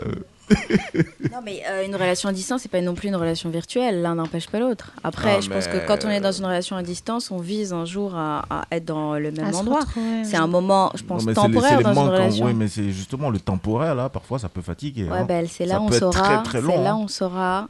Non, 1.33 1.41
mais 1.45 1.63
euh, 1.69 1.85
une 1.85 1.95
relation 1.95 2.29
à 2.29 2.33
distance, 2.33 2.63
c'est 2.63 2.71
pas 2.71 2.81
non 2.81 2.95
plus 2.95 3.09
une 3.09 3.17
relation 3.17 3.51
virtuelle. 3.51 4.01
L'un 4.03 4.15
n'empêche 4.15 4.49
pas 4.49 4.59
l'autre. 4.61 4.93
Après, 5.05 5.35
Ah, 5.37 5.41
je 5.41 5.51
pense 5.51 5.67
que 5.67 5.85
quand 5.87 6.05
on 6.05 6.09
est 6.11 6.21
dans 6.21 6.33
une 6.33 6.45
relation 6.47 6.77
à 6.77 6.83
distance, 6.83 7.31
on 7.31 7.39
vise 7.39 7.73
un 7.73 7.85
jour 7.85 8.15
à, 8.15 8.45
à 8.49 8.65
être 8.71 8.85
dans 8.85 9.15
le 9.15 9.31
même 9.33 9.53
À 9.53 9.57
endroit. 9.59 9.81
C'est 9.95 10.01
ouais. 10.01 10.37
un 10.37 10.47
moment, 10.47 10.93
je 10.95 11.03
pense, 11.03 11.27
Non, 11.27 11.27
mais 11.27 11.35
c'est 11.35 11.41
les- 11.49 11.55
temporaire 11.55 11.79
les 11.79 11.85
dans 11.85 11.93
une 11.93 11.99
relation. 12.11 12.47
Oui, 12.47 12.55
mais 12.55 12.69
c'est 12.69 12.91
justement 12.93 13.31
le 13.31 13.39
temporaire, 13.41 13.95
là. 13.95 14.09
Parfois, 14.09 14.39
ça 14.39 14.49
peut 14.49 14.63
fatiguer. 14.63 15.05
Ouais, 15.05 15.19
hein. 15.19 15.25
ben, 15.27 15.47
c'est 15.51 15.67
là 15.67 15.81
on 15.83 15.91
saura. 15.91 16.13
Très, 16.13 16.43
très 16.43 16.61
long. 16.61 16.75
C'est 16.77 16.83
là 16.85 16.93
hein. 16.93 16.99
on 17.01 17.09
saura 17.09 17.69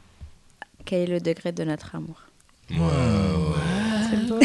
quel 0.85 1.01
est 1.01 1.07
le 1.13 1.19
degré 1.19 1.51
de 1.51 1.63
notre 1.63 1.95
amour. 1.95 2.21
C'est 2.69 4.25
bon, 4.27 4.37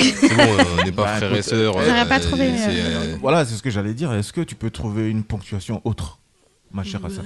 on 0.80 0.84
n'est 0.84 0.92
pas 0.92 1.02
Bah, 1.04 1.16
frères 1.16 1.34
et 1.34 1.42
sœurs. 1.42 1.76
euh, 1.76 1.84
J'aurais 1.86 2.08
pas 2.08 2.20
trouvé, 2.20 2.48
euh, 2.48 2.54
euh, 2.68 3.16
Voilà, 3.20 3.44
c'est 3.44 3.54
ce 3.54 3.62
que 3.62 3.70
j'allais 3.70 3.94
dire. 3.94 4.12
Est-ce 4.12 4.32
que 4.32 4.40
tu 4.40 4.54
peux 4.54 4.70
trouver 4.70 5.08
une 5.10 5.22
ponctuation 5.22 5.80
autre, 5.84 6.18
ma 6.72 6.84
chère 6.84 7.04
Assa 7.04 7.22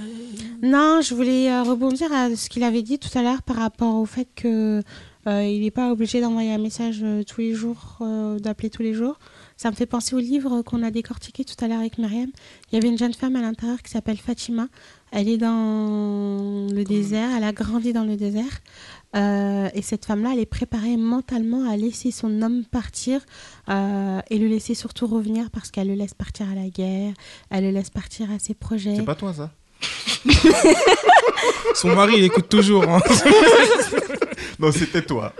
Non, 0.61 1.01
je 1.01 1.13
voulais 1.13 1.51
euh, 1.51 1.63
rebondir 1.63 2.11
à 2.13 2.35
ce 2.35 2.49
qu'il 2.49 2.63
avait 2.63 2.81
dit 2.81 2.99
tout 2.99 3.15
à 3.17 3.21
l'heure 3.21 3.41
par 3.41 3.57
rapport 3.57 3.95
au 3.95 4.05
fait 4.05 4.27
que 4.35 4.81
euh, 5.27 5.43
il 5.43 5.61
n'est 5.61 5.71
pas 5.71 5.91
obligé 5.91 6.21
d'envoyer 6.21 6.53
un 6.53 6.57
message 6.57 6.99
euh, 7.03 7.23
tous 7.23 7.41
les 7.41 7.53
jours, 7.53 7.97
euh, 7.99 8.39
d'appeler 8.39 8.69
tous 8.69 8.81
les 8.81 8.93
jours. 8.93 9.19
Ça 9.57 9.69
me 9.69 9.75
fait 9.75 9.85
penser 9.85 10.15
au 10.15 10.19
livre 10.19 10.61
qu'on 10.61 10.83
a 10.83 10.91
décortiqué 10.91 11.43
tout 11.43 11.55
à 11.63 11.67
l'heure 11.67 11.79
avec 11.79 11.97
Myriam. 11.97 12.29
Il 12.71 12.75
y 12.75 12.77
avait 12.77 12.87
une 12.87 12.97
jeune 12.97 13.13
femme 13.13 13.35
à 13.35 13.41
l'intérieur 13.41 13.81
qui 13.81 13.91
s'appelle 13.91 14.17
Fatima. 14.17 14.67
Elle 15.11 15.27
est 15.27 15.37
dans 15.37 16.67
le 16.71 16.83
désert, 16.83 17.29
elle 17.35 17.43
a 17.43 17.51
grandi 17.51 17.91
dans 17.91 18.05
le 18.05 18.15
désert. 18.15 18.61
Euh, 19.15 19.69
et 19.73 19.81
cette 19.81 20.05
femme-là, 20.05 20.31
elle 20.33 20.39
est 20.39 20.45
préparée 20.45 20.97
mentalement 20.97 21.69
à 21.69 21.77
laisser 21.77 22.11
son 22.11 22.41
homme 22.41 22.63
partir 22.69 23.21
euh, 23.69 24.19
et 24.29 24.37
le 24.37 24.47
laisser 24.47 24.73
surtout 24.75 25.07
revenir 25.07 25.49
parce 25.49 25.71
qu'elle 25.71 25.87
le 25.87 25.93
laisse 25.95 26.13
partir 26.13 26.45
à 26.51 26.55
la 26.55 26.67
guerre, 26.69 27.13
elle 27.49 27.63
le 27.63 27.71
laisse 27.71 27.89
partir 27.89 28.29
à 28.31 28.39
ses 28.39 28.53
projets. 28.53 28.95
C'est 28.97 29.05
pas 29.05 29.15
toi, 29.15 29.33
ça? 29.33 29.51
Son 31.75 31.95
mari, 31.95 32.13
il 32.17 32.23
écoute 32.25 32.49
toujours. 32.49 32.83
hein. 32.89 32.99
Non, 34.59 34.71
c'était 34.71 35.03
toi. 35.03 35.33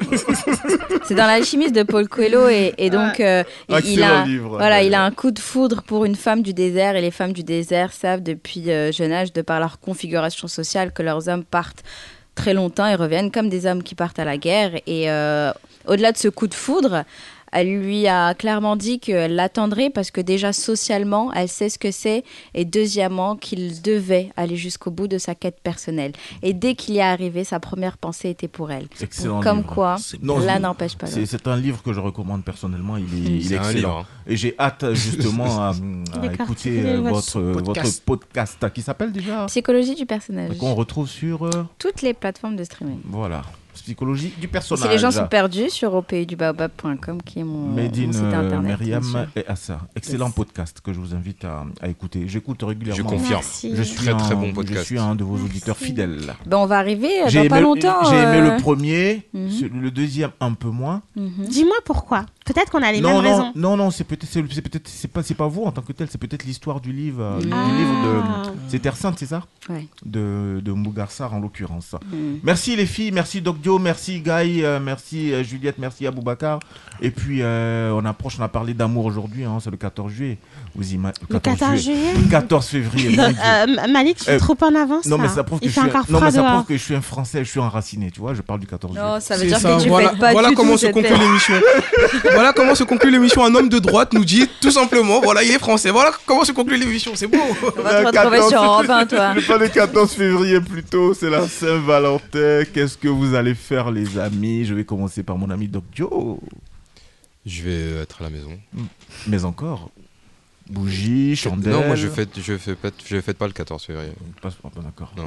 C'est 1.06 1.16
dans 1.16 1.26
l'alchimiste 1.26 1.74
de 1.74 1.82
Paul 1.82 2.08
Coelho 2.08 2.48
et, 2.50 2.76
et 2.78 2.92
donc 2.92 3.20
euh, 3.20 3.44
il- 3.84 4.04
a, 4.04 4.24
livre, 4.24 4.50
voilà, 4.50 4.84
il 4.84 4.94
a 4.94 5.04
un 5.04 5.10
coup 5.10 5.32
de 5.32 5.40
foudre 5.40 5.82
pour 5.82 6.06
une 6.06 6.16
femme 6.16 6.44
du 6.44 6.54
désert 6.54 6.96
et 6.96 7.02
les 7.02 7.10
femmes 7.10 7.34
du 7.34 7.44
désert 7.44 7.94
savent 7.94 8.22
depuis 8.22 8.70
euh, 8.70 8.92
jeune 8.92 9.12
âge 9.12 9.34
de 9.34 9.42
par 9.42 9.60
leur 9.60 9.80
configuration 9.80 10.48
sociale 10.48 10.94
que 10.94 11.02
leurs 11.02 11.30
hommes 11.30 11.44
partent 11.46 11.84
très 12.38 12.54
longtemps 12.54 12.88
et 12.88 12.96
reviennent 12.96 13.32
comme 13.32 13.50
des 13.50 13.66
hommes 13.66 13.84
qui 13.84 13.96
partent 13.96 14.20
à 14.20 14.26
la 14.26 14.38
guerre. 14.38 14.80
Et 14.88 15.10
euh, 15.12 15.52
au-delà 15.86 16.14
de 16.14 16.18
ce 16.18 16.30
coup 16.30 16.48
de 16.48 16.54
foudre 16.54 17.04
elle 17.52 17.80
lui 17.80 18.08
a 18.08 18.34
clairement 18.34 18.76
dit 18.76 19.00
qu'elle 19.00 19.36
l'attendrait 19.36 19.90
parce 19.90 20.12
que 20.12 20.22
déjà 20.22 20.54
socialement, 20.54 21.32
elle 21.34 21.48
sait 21.50 21.70
ce 21.70 21.80
que 21.80 21.92
c'est 21.92 22.24
et 22.54 22.66
deuxièmement 22.66 23.36
qu'il 23.36 23.82
devait 23.82 24.30
aller 24.38 24.56
jusqu'au 24.56 24.92
bout 24.92 25.08
de 25.08 25.18
sa 25.18 25.36
quête 25.36 25.60
personnelle. 25.62 26.12
Et 26.44 26.54
dès 26.54 26.76
qu'il 26.76 26.96
y 26.96 26.98
est 26.98 27.02
arrivé, 27.02 27.44
sa 27.44 27.60
première 27.60 27.98
pensée 27.98 28.30
était 28.30 28.48
pour 28.48 28.72
elle. 28.72 28.88
Excellent 29.02 29.42
Comme 29.42 29.58
livre. 29.60 29.74
quoi, 29.74 29.96
l'un 30.24 30.60
n'empêche 30.60 30.96
pas 30.96 31.08
c'est- 31.08 31.20
l'autre. 31.22 31.32
C'est 31.32 31.48
un 31.48 31.58
livre 31.58 31.82
que 31.84 31.94
je 31.94 32.00
recommande 32.00 32.44
personnellement. 32.44 32.98
Il 32.98 33.04
est, 33.06 33.32
il 33.46 33.54
est 33.54 33.56
excellent. 33.58 34.00
hein. 34.02 34.06
Et 34.28 34.36
j'ai 34.36 34.56
hâte 34.60 34.86
justement 34.94 35.62
à, 35.62 35.74
écouter 36.34 36.82
euh, 36.86 37.02
votre 37.02 37.40
votre, 37.40 37.64
podcast. 37.64 38.04
votre 38.08 38.26
podcast 38.28 38.74
qui 38.74 38.82
s'appelle 38.82 39.12
déjà? 39.12 39.46
Psychologie 39.48 39.96
du 39.96 40.06
personnage. 40.06 40.58
Qu'on 40.58 40.76
retrouve 40.76 41.08
sur. 41.10 41.46
euh, 41.46 41.66
Toutes 41.80 42.02
les 42.02 42.14
plateformes 42.14 42.56
de 42.56 42.64
streaming. 42.64 43.00
voilà. 43.06 43.42
Psychologie 43.82 44.34
du 44.40 44.48
personnage. 44.48 44.84
Si 44.86 44.90
les 44.90 44.98
gens 44.98 45.12
sont 45.12 45.28
perdus, 45.28 45.70
sur 45.70 45.94
opaydubaobab.com 45.96 47.22
qui 47.24 47.40
est 47.40 47.44
mon, 47.44 47.58
mon 47.68 47.94
site 47.94 48.16
euh, 48.16 48.34
internet. 48.34 48.80
Myriam 48.80 49.28
et 49.36 49.46
Assa. 49.48 49.80
Excellent 49.96 50.32
podcast 50.32 50.82
que 50.84 50.94
je 50.94 51.00
vous 51.00 51.14
invite 51.14 51.46
à, 51.46 51.66
à 51.82 51.88
écouter. 51.88 52.28
J'écoute 52.28 52.62
régulièrement. 52.64 52.98
Je 52.98 53.16
confirme. 53.16 53.42
Merci. 53.42 53.72
Je 53.76 53.84
suis 53.84 53.98
Très, 53.98 54.12
un, 54.12 54.18
très 54.18 54.36
bon 54.36 54.48
Je 54.48 54.54
podcast. 54.54 54.86
suis 54.86 55.00
un 55.00 55.16
de 55.16 55.24
vos 55.24 55.36
auditeurs 55.38 55.78
fidèles. 55.78 56.34
Ben, 56.46 56.58
on 56.58 56.66
va 56.66 56.78
arriver 56.78 57.10
euh, 57.24 57.26
J'ai 57.28 57.44
dans 57.44 57.50
pas 57.50 57.58
aimé- 57.58 57.64
longtemps. 57.64 58.04
J'ai 58.10 58.16
aimé 58.18 58.38
euh, 58.48 58.56
le 58.56 58.62
premier, 58.62 59.28
mhm. 59.34 59.82
le 59.82 59.92
deuxième 59.92 60.32
un 60.40 60.54
peu 60.54 60.70
moins. 60.70 61.02
Dis-moi 61.16 61.76
pourquoi. 61.86 62.26
Peut-être 62.48 62.72
qu'on 62.72 62.82
a 62.82 62.92
les 62.92 63.02
non, 63.02 63.22
mêmes 63.22 63.24
non, 63.24 63.38
raisons. 63.38 63.52
non, 63.56 63.78
non, 63.78 63.92
c'est 63.92 64.04
peut-être, 64.06 64.26
c'est 64.32 64.42
peut-être, 64.42 64.88
c'est 64.88 65.08
pas, 65.12 65.22
c'est 65.22 65.34
pas 65.36 65.48
vous 65.48 65.64
en 65.64 65.72
tant 65.72 65.82
que 65.82 65.92
tel, 65.92 66.08
c'est 66.10 66.18
peut-être 66.18 66.46
l'histoire 66.46 66.80
du 66.82 66.92
livre, 66.92 67.22
euh, 67.22 67.40
du 67.40 67.50
Ah. 67.52 67.66
livre 67.78 68.04
de, 68.06 68.50
c'est 68.70 68.80
Terre 68.80 68.96
Sainte, 68.96 69.18
c'est 69.20 69.26
ça 69.28 69.44
Ouais. 69.70 69.86
De, 70.06 70.62
de 70.64 70.72
Mougarsar 70.72 71.34
en 71.34 71.40
l'occurrence. 71.40 71.94
Mm. 72.10 72.38
Merci 72.42 72.76
les 72.78 72.86
filles, 72.86 73.12
merci 73.12 73.42
Doc 73.42 73.60
Dio, 73.60 73.80
merci 73.80 74.22
Guy, 74.22 74.64
euh, 74.64 74.80
merci 74.82 75.34
euh, 75.34 75.44
Juliette, 75.44 75.76
merci 75.78 76.08
Aboubacar. 76.08 76.60
Et 77.02 77.12
puis 77.12 77.42
euh, 77.42 77.92
on 77.94 78.06
approche, 78.06 78.38
on 78.40 78.44
a 78.44 78.48
parlé 78.48 78.74
d'amour 78.74 79.06
aujourd'hui, 79.06 79.44
hein, 79.44 79.58
c'est 79.62 79.70
le 79.70 79.76
14 79.78 80.10
juillet. 80.12 80.38
Vous 80.74 80.86
ima- 80.94 81.12
Le 81.30 81.40
14 81.40 81.82
juillet 81.82 82.14
Le 82.16 82.30
14 82.30 82.66
février. 82.70 83.20
Euh, 83.20 83.88
Malik, 83.92 84.18
tu 84.20 84.30
es 84.30 84.34
Euh, 84.36 84.40
trop 84.40 84.56
en 84.62 84.74
avance. 84.74 85.06
Non, 85.06 85.18
mais 85.18 85.28
ça 85.28 85.44
prouve 85.44 85.60
que, 85.60 85.66
je 85.68 85.72
suis, 85.72 85.82
un- 85.82 85.88
non, 86.10 86.22
mais 86.22 86.32
ça 86.32 86.44
prouve 86.44 86.66
que 86.66 86.78
je 86.78 86.82
suis 86.84 86.96
un 86.96 87.02
français, 87.02 87.44
je 87.44 87.50
suis 87.50 87.60
enraciné, 87.60 88.10
tu 88.10 88.22
vois, 88.22 88.34
je 88.34 88.42
parle 88.42 88.62
du 88.62 88.68
14 88.68 88.94
juillet. 88.94 89.06
Non, 89.06 89.20
ça 89.20 89.36
veut 89.36 89.42
C'est 89.42 89.48
dire 89.48 89.60
ça, 89.60 89.76
que 89.76 89.84
tu 89.84 89.90
voilà, 89.90 90.10
fais 90.12 90.18
pas 90.18 90.32
voilà 90.32 90.52
comment 90.56 90.74
se 90.78 90.86
cette 90.86 90.94
conclut 90.94 91.18
l'émission. 91.18 91.56
voilà 92.38 92.54
comment 92.54 92.76
se 92.76 92.84
conclut 92.84 93.12
l'émission. 93.12 93.44
Un 93.44 93.54
homme 93.56 93.70
de 93.70 93.80
droite 93.80 94.14
nous 94.14 94.24
dit 94.26 94.48
tout 94.62 94.72
simplement, 94.72 95.20
voilà, 95.22 95.44
il 95.44 95.52
est 95.52 95.60
français. 95.60 95.90
Voilà 95.92 96.12
comment 96.26 96.44
se 96.46 96.52
conclut 96.52 96.78
l'émission. 96.78 97.12
C'est 97.16 97.28
beau. 97.28 97.38
On 97.78 97.82
va 97.82 98.12
te 98.12 98.18
retrouver 98.18 98.42
sur 98.50 98.64
Europe 98.64 98.90
1, 98.90 99.06
toi. 99.08 99.34
C'est 99.36 99.48
pas 99.48 99.58
le 99.58 99.68
14 99.68 100.12
février 100.14 100.62
plutôt, 100.62 101.14
c'est 101.14 101.30
la 101.30 101.48
Saint-Valentin. 101.48 102.64
Qu'est-ce 102.74 102.98
que 102.98 103.08
vous 103.08 103.36
allez 103.36 103.56
faire, 103.56 103.92
les 103.92 104.18
amis? 104.18 104.66
Je 104.66 104.74
vais 104.74 104.86
commencer 104.86 105.24
par 105.24 105.38
mon 105.38 105.50
ami 105.50 105.68
Doc 105.68 105.84
Dio. 105.96 106.40
Je 107.46 107.64
vais 107.64 108.02
être 108.02 108.22
à 108.22 108.26
la 108.26 108.30
maison. 108.30 108.52
Mais 109.28 109.44
encore 109.46 109.90
Bougie, 110.70 111.38
chandelle. 111.38 111.72
Non, 111.72 111.86
moi 111.88 111.96
je 111.96 112.10
fête, 112.10 112.32
je 112.42 112.58
fais 112.58 112.76
pas, 112.76 112.90
je 113.06 113.22
fête 113.22 113.38
pas 113.38 113.48
le 113.48 113.54
14 113.54 113.86
février. 113.86 114.12
Pas, 114.42 114.50
pas- 114.50 114.70
pas 114.70 114.82
d'accord. 114.82 115.14
Non. 115.16 115.24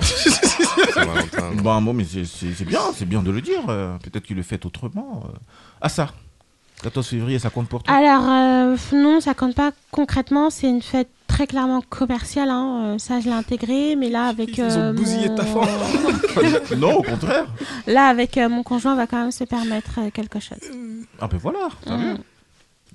Bon, 1.62 1.80
bon, 1.80 1.92
mais 1.94 2.04
c'est 2.04 2.64
bien, 2.66 2.80
c'est 2.94 3.06
bien 3.08 3.22
de 3.22 3.30
le 3.30 3.40
dire. 3.40 3.60
euh, 3.70 3.96
Peut-être 4.02 4.24
qu'il 4.26 4.36
le 4.36 4.42
fait 4.42 4.64
autrement. 4.66 5.24
euh. 5.26 5.38
Ah 5.80 5.88
ça 5.88 6.12
14 6.82 7.07
février, 7.07 7.39
ça 7.39 7.51
compte 7.51 7.69
pour 7.69 7.82
toi 7.82 7.94
Alors, 7.94 8.24
euh, 8.28 8.77
non, 8.94 9.20
ça 9.20 9.35
compte 9.35 9.55
pas 9.55 9.70
concrètement. 9.90 10.48
C'est 10.51 10.69
une 10.69 10.82
fête 10.82 11.09
très 11.27 11.47
clairement 11.47 11.82
commerciale. 11.89 12.48
hein, 12.48 12.94
euh, 12.94 12.98
ça, 12.98 13.20
je 13.20 13.27
l'ai 13.27 13.32
intégré. 13.32 13.97
Mais 13.97 14.09
là, 14.09 14.24
avec. 14.27 14.57
Ils 14.57 14.65
ont 14.65 14.69
euh, 14.70 14.93
bousillé 14.93 15.28
mon- 15.28 15.35
ta 15.35 15.44
femme. 15.44 15.69
Non, 16.78 16.94
au 16.97 17.02
contraire. 17.02 17.47
Là, 17.86 18.07
avec 18.07 18.39
euh, 18.39 18.48
mon 18.48 18.62
conjoint, 18.62 18.94
on 18.94 18.97
va 18.97 19.07
quand 19.07 19.20
même 19.20 19.31
se 19.32 19.44
permettre 19.44 19.98
euh, 19.98 20.11
quelque 20.12 20.40
chose. 20.40 20.59
Ah 21.20 21.28
ben 21.28 21.39
voilà, 21.39 21.69
Mm. 21.86 22.16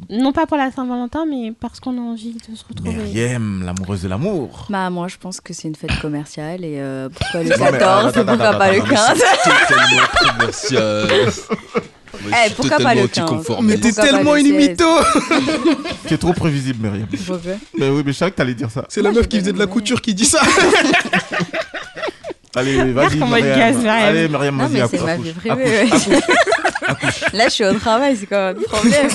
Non 0.10 0.34
pas 0.34 0.46
pour 0.46 0.58
la 0.58 0.72
Saint-Valentin, 0.72 1.26
mais 1.26 1.54
parce 1.58 1.80
qu'on 1.80 1.98
a 1.98 2.02
envie 2.02 2.34
de 2.34 2.54
se 2.54 2.66
retrouver. 2.68 2.92
Myriam, 2.92 3.64
l'amoureuse 3.64 4.02
de 4.02 4.10
l'amour. 4.10 4.66
Bah, 4.70 4.90
moi, 4.90 5.08
je 5.08 5.16
pense 5.16 5.40
que 5.40 5.54
c'est 5.54 5.70
une 5.70 5.76
fête 5.76 5.98
commerciale 6.02 6.66
et 6.66 6.82
euh, 6.82 7.08
pourquoi 7.08 7.44
le 7.44 7.50
Non, 7.52 7.56
mais 7.72 7.78
14 7.78 8.06
attends, 8.08 8.22
et 8.22 8.26
pourquoi 8.26 8.54
pas 8.58 8.72
le 8.74 8.82
attends, 8.82 8.90
15 8.90 9.24
C'est 9.44 9.74
tellement 9.74 10.34
commercial. 10.34 11.32
Eh, 12.28 12.50
pourquoi 12.56 12.78
pas 12.78 12.96
le 12.96 13.08
15 13.08 13.48
Mais 13.62 13.78
t'es 13.78 13.92
tellement 13.92 14.34
le 14.34 14.40
une 14.40 14.60
16? 14.60 14.70
mytho. 14.70 14.90
C'est 16.08 16.18
trop 16.20 16.34
prévisible, 16.34 16.88
Myriam. 16.88 17.08
Mais 17.78 17.90
oui, 17.90 18.04
mais 18.06 18.14
je 18.14 18.18
savais 18.18 18.32
que 18.32 18.38
t'allais 18.38 18.54
dire 18.54 18.72
ça. 18.72 18.86
C'est 18.90 19.02
la 19.02 19.12
meuf 19.12 19.28
qui 19.28 19.40
faisait 19.40 19.54
de 19.54 19.60
la 19.60 19.68
couture 19.68 20.02
qui 20.02 20.14
dit 20.14 20.26
ça. 20.26 20.42
Allez, 22.56 22.92
vas-y, 22.94 23.18
Myriam. 23.18 23.88
Allez, 23.88 24.28
Myriam, 24.30 24.58
Non, 24.58 24.68
vas-y, 24.68 24.82
mais 24.82 24.88
c'est 24.88 25.04
ma 25.04 25.18
vie 25.18 25.34
privée. 25.34 25.90
Là, 27.34 27.46
je 27.46 27.54
suis 27.54 27.66
au 27.66 27.74
travail, 27.74 28.16
c'est 28.18 28.26
quand 28.28 28.54
même 28.54 28.58
un 28.60 28.62
problème. 28.70 29.10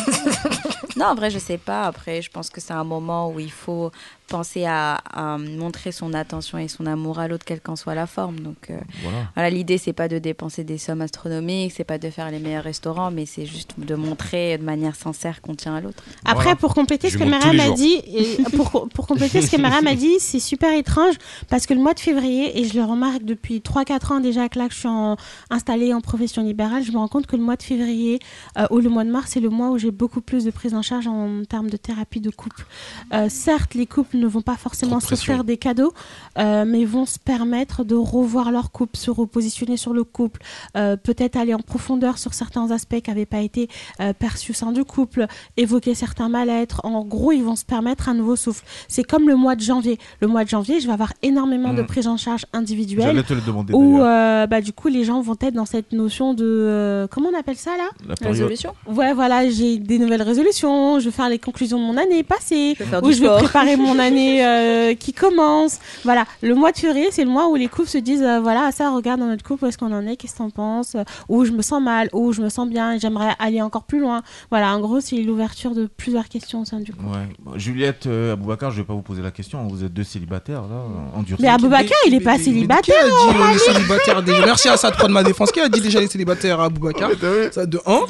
non, 0.97 1.07
en 1.07 1.15
vrai, 1.15 1.31
je 1.31 1.39
sais 1.39 1.59
pas. 1.59 1.85
Après, 1.85 2.20
je 2.23 2.31
pense 2.31 2.51
que 2.51 2.61
c'est 2.61 2.73
un 2.73 2.85
moment 2.85 3.31
où 3.31 3.41
il 3.41 3.53
faut 3.53 3.91
penser 4.31 4.65
à, 4.65 4.94
à 5.12 5.36
montrer 5.39 5.93
son 5.93 6.15
attention 6.15 6.57
et 6.57 6.69
son 6.69 6.86
amour 6.86 7.19
à 7.19 7.28
l'autre, 7.28 7.44
quelle 7.44 7.61
qu'en 7.61 7.77
soit 7.77 7.94
la 7.94 8.07
forme. 8.07 8.40
Donc, 8.40 8.70
euh, 8.70 8.78
Voilà. 9.02 9.19
voilà, 9.35 9.51
l'idée, 9.51 9.77
c'est 9.77 9.93
pas 9.93 10.09
de 10.09 10.19
dépenser 10.19 10.65
des 10.65 10.78
sommes 10.78 11.02
astronomiques, 11.02 11.73
c'est 11.77 11.85
pas 11.85 11.98
de 11.98 12.09
faire 12.11 12.31
les 12.31 12.39
meilleurs 12.39 12.62
restaurants, 12.65 13.11
mais 13.11 13.27
c'est 13.27 13.44
juste 13.44 13.74
de 13.77 13.94
montrer 13.97 14.57
de 14.57 14.62
manière 14.65 14.94
sincère 14.94 15.43
qu'on 15.43 15.55
tient 15.57 15.74
à 15.74 15.81
l'autre. 15.81 16.02
Après, 16.24 16.44
Voilà. 16.44 16.57
pour 16.57 16.74
compléter 16.74 17.11
ce 17.11 17.19
que 17.19 17.24
Mariam 17.24 17.59
a 17.61 17.70
dit, 17.74 17.94
et 18.07 18.39
pour, 18.57 18.89
pour 18.89 19.07
compléter 19.07 19.43
ce 19.43 19.51
que 19.51 19.61
Mariam 19.61 19.86
a 19.86 19.94
dit, 19.97 20.15
c'est 20.20 20.40
super 20.40 20.73
étrange 20.73 21.15
parce 21.48 21.66
que 21.66 21.74
le 21.74 21.81
mois 21.81 21.94
de 21.94 22.01
février, 22.01 22.59
et 22.61 22.65
je 22.65 22.74
le 22.78 22.85
remarque 22.85 23.24
depuis 23.24 23.59
3-4 23.59 24.12
ans 24.15 24.20
déjà 24.20 24.48
que 24.48 24.59
là 24.59 24.69
que 24.69 24.74
je 24.74 24.78
suis 24.78 24.89
en- 24.89 25.16
installée 25.51 25.93
en 25.93 26.01
profession 26.01 26.43
libérale, 26.43 26.85
je 26.85 26.93
me 26.93 26.98
rends 26.98 27.09
compte 27.09 27.27
que 27.27 27.36
le 27.36 27.43
mois 27.43 27.57
de 27.57 27.62
février 27.65 28.20
euh, 28.59 28.66
ou 28.70 28.78
le 28.78 28.89
mois 28.89 29.05
de 29.05 29.11
mars, 29.11 29.31
c'est 29.32 29.40
le 29.40 29.48
mois 29.51 29.70
où 29.70 29.78
j'ai 29.78 29.90
beaucoup 29.90 30.20
plus 30.20 30.44
de 30.44 30.51
prise 30.52 30.74
en 30.74 30.82
charge 30.82 31.07
en 31.09 31.43
termes 31.48 31.69
de 31.70 31.77
thérapie 31.77 32.20
de 32.20 32.31
couple. 32.31 32.65
Euh, 33.12 33.28
certes, 33.28 33.74
les 33.74 33.86
couples 33.86 34.19
ne 34.21 34.27
vont 34.27 34.43
pas 34.43 34.57
forcément 34.57 34.99
pression. 34.99 35.17
s'offrir 35.17 35.45
des 35.45 35.57
cadeaux, 35.57 35.93
euh, 36.39 36.65
mais 36.67 36.85
vont 36.85 37.07
se 37.07 37.19
permettre 37.19 37.85
de 37.85 37.95
revoir 37.95 38.51
leur 38.53 38.71
couple, 38.71 38.97
se 38.97 39.11
repositionner 39.11 39.77
sur 39.77 39.93
le 39.93 40.05
couple, 40.05 40.41
euh, 40.77 40.97
peut-être 40.97 41.37
aller 41.37 41.55
en 41.55 41.59
profondeur 41.61 42.19
sur 42.19 42.35
certains 42.35 42.71
aspects 42.71 43.01
qui 43.01 43.11
n'avaient 43.11 43.27
pas 43.27 43.41
été 43.41 43.69
euh, 44.01 44.13
perçus 44.13 44.53
au 44.53 44.55
sein 44.55 44.73
du 44.73 44.85
couple, 44.85 45.27
évoquer 45.57 45.95
certains 45.95 46.29
mal-être. 46.29 46.81
En 46.85 47.05
gros, 47.05 47.33
ils 47.33 47.43
vont 47.43 47.57
se 47.57 47.65
permettre 47.65 48.09
un 48.09 48.15
nouveau 48.15 48.37
souffle. 48.37 48.65
C'est 48.89 49.05
comme 49.05 49.29
le 49.29 49.37
mois 49.37 49.57
de 49.57 49.61
janvier. 49.63 49.99
Le 50.21 50.27
mois 50.29 50.45
de 50.45 50.49
janvier, 50.49 50.81
je 50.81 50.87
vais 50.87 50.93
avoir 50.93 51.13
énormément 51.23 51.73
de 51.75 51.83
Mm. 51.83 51.87
prise 51.87 52.07
en 52.09 52.17
charge 52.17 52.45
individuelle. 52.53 53.07
J'allais 53.07 53.23
te 53.23 53.33
le 53.33 53.41
demander 53.41 53.73
Où 53.73 54.01
euh, 54.03 54.47
bah, 54.47 54.61
du 54.61 54.73
coup 54.73 54.89
les 54.89 55.05
gens 55.05 55.21
vont 55.23 55.37
être 55.41 55.55
dans 55.55 55.65
cette 55.65 55.93
notion 55.93 56.35
de 56.35 56.45
euh, 56.45 57.07
comment 57.11 57.31
on 57.35 57.39
appelle 57.39 57.57
ça 57.57 57.71
là? 57.77 57.89
La 58.07 58.15
Résolution 58.29 58.75
Ouais 58.87 59.13
voilà 59.15 59.49
j'ai 59.49 59.79
des 59.79 59.99
nouvelles 59.99 60.23
résolutions, 60.23 60.99
je 61.01 61.07
vais 61.07 61.11
faire 61.11 61.29
les 61.29 61.39
conclusions 61.39 61.79
de 61.79 61.85
mon 61.85 61.97
année 61.97 62.23
passée, 62.23 62.75
Je 62.79 62.85
vais 62.85 62.91
faire 62.91 63.03
ou 63.03 63.11
je 63.13 63.21
vais 63.21 63.29
préparer 63.39 63.77
mon 63.77 63.99
année 63.99 64.10
euh, 64.16 64.95
qui 64.95 65.12
commence. 65.12 65.78
Voilà 66.05 66.24
le 66.43 66.55
mois 66.55 66.73
de 66.73 66.78
février 66.78 67.09
c'est 67.11 67.24
le 67.24 67.31
mois 67.31 67.49
où 67.49 67.57
les 67.57 67.69
couples 67.69 67.89
se 67.89 67.99
disent 67.99 68.23
euh, 68.23 68.41
voilà 68.41 68.70
ça 68.73 68.91
regarde 68.91 69.20
dans 69.20 69.27
notre 69.27 69.45
couple 69.45 69.65
où 69.65 69.69
est-ce 69.69 69.78
qu'on 69.78 69.93
en 69.93 70.07
est, 70.07 70.16
qu'est-ce 70.16 70.32
que 70.35 70.39
t'en 70.39 70.51
penses, 70.51 70.95
euh, 70.95 71.05
où 71.28 71.45
je 71.45 71.53
me 71.53 71.62
sens 71.62 71.82
mal, 71.82 72.09
où 72.12 72.32
je 72.32 72.41
me 72.43 72.49
sens 72.49 72.69
bien, 72.69 72.99
j'aimerais 72.99 73.32
aller 73.39 73.61
encore 73.62 73.85
plus 73.85 74.01
loin. 74.01 74.23
Voilà 74.51 74.74
en 74.74 74.81
gros 74.81 75.01
c'est 75.01 75.16
l'ouverture 75.16 75.74
de 75.74 75.87
plusieurs 75.87 76.28
questions 76.28 76.62
au 76.62 76.65
sein 76.65 76.81
du 76.81 76.93
couple. 76.93 77.07
Ouais. 77.07 77.28
Bon, 77.41 77.53
Juliette, 77.59 78.07
euh, 78.07 78.32
Aboubacar, 78.35 78.70
je 78.70 78.78
vais 78.78 78.87
pas 78.87 78.95
vous 78.95 79.03
poser 79.03 79.23
la 79.23 79.31
question. 79.31 79.66
Vous 79.69 79.85
êtes 79.85 79.93
deux 79.93 80.05
célibataires 80.05 80.62
là, 80.62 80.82
endurcis. 81.16 81.43
Mais 81.43 81.49
Aboubacar 81.49 81.99
il 82.07 82.15
est 82.15 82.20
pas 82.20 82.37
Qui 82.37 82.45
célibataire. 82.45 82.97
a 83.01 83.07
dit 83.07 83.39
hein, 83.39 83.45
on 83.51 83.55
est 83.55 83.59
célibataire 83.59 84.23
déjà 84.23 84.41
Merci 84.47 84.69
à 84.69 84.77
ça 84.77 84.91
de 84.91 84.97
prendre 84.97 85.12
ma 85.15 85.23
défense. 85.23 85.53
Qui 85.53 85.61
a 85.61 85.69
dit 85.69 85.81
déjà 85.81 86.01
les 86.01 86.09
célibataires 86.09 86.61
à 86.61 86.66
Aboubacar 86.66 87.11
Ça 87.53 87.66
de 87.66 87.81
1. 87.87 88.01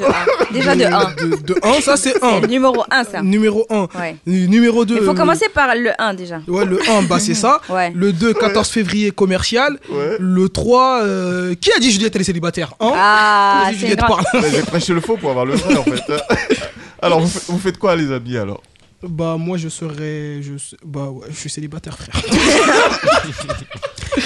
Déjà 0.53 0.75
de 0.75 0.85
1. 0.85 0.89
De, 1.15 1.43
de 1.43 1.57
1, 1.63 1.81
ça 1.81 1.97
c'est 1.97 2.23
1. 2.23 2.31
C'est 2.31 2.41
le 2.41 2.47
numéro 2.47 2.85
1, 2.91 3.05
ça. 3.05 3.23
Numéro 3.23 3.67
1. 3.71 3.89
Ouais. 3.99 4.17
Numéro 4.27 4.85
2. 4.85 4.97
Il 5.01 5.03
faut 5.05 5.15
commencer 5.15 5.47
par 5.53 5.75
le 5.75 5.90
1 5.99 6.15
déjà. 6.15 6.41
Ouais, 6.49 6.65
le 6.65 6.79
1, 6.89 7.03
bah 7.03 7.19
c'est 7.19 7.35
ça. 7.35 7.61
Ouais. 7.69 7.93
Le 7.95 8.13
2, 8.13 8.35
14 8.35 8.69
février, 8.69 9.11
commercial. 9.11 9.79
Ouais. 9.91 10.17
Le 10.19 10.49
3, 10.49 11.03
euh, 11.03 11.55
qui 11.55 11.71
a 11.73 11.79
dit 11.79 11.91
Juliette, 11.93 12.15
elle 12.17 12.23
est 12.23 12.25
célibataire 12.25 12.75
hein 12.81 12.93
Ah, 12.95 13.65
c'est 13.71 13.79
Juliette, 13.79 14.01
parle. 14.01 14.25
Ouais, 14.35 14.51
J'ai 14.51 14.63
prêché 14.63 14.93
le 14.93 15.01
faux 15.01 15.17
pour 15.17 15.31
avoir 15.31 15.45
le 15.47 15.55
vrai 15.55 15.77
en 15.77 15.85
fait. 15.85 16.03
alors, 17.03 17.21
vous, 17.21 17.41
vous 17.49 17.59
faites 17.59 17.79
quoi 17.79 17.95
les 17.97 18.11
amis 18.13 18.37
alors? 18.37 18.63
Bah, 19.03 19.37
moi 19.39 19.57
je 19.57 19.69
serais. 19.69 20.43
Je, 20.43 20.53
bah, 20.85 21.09
ouais, 21.11 21.27
je 21.31 21.37
suis 21.37 21.51
célibataire, 21.51 21.97
frère. 21.99 22.21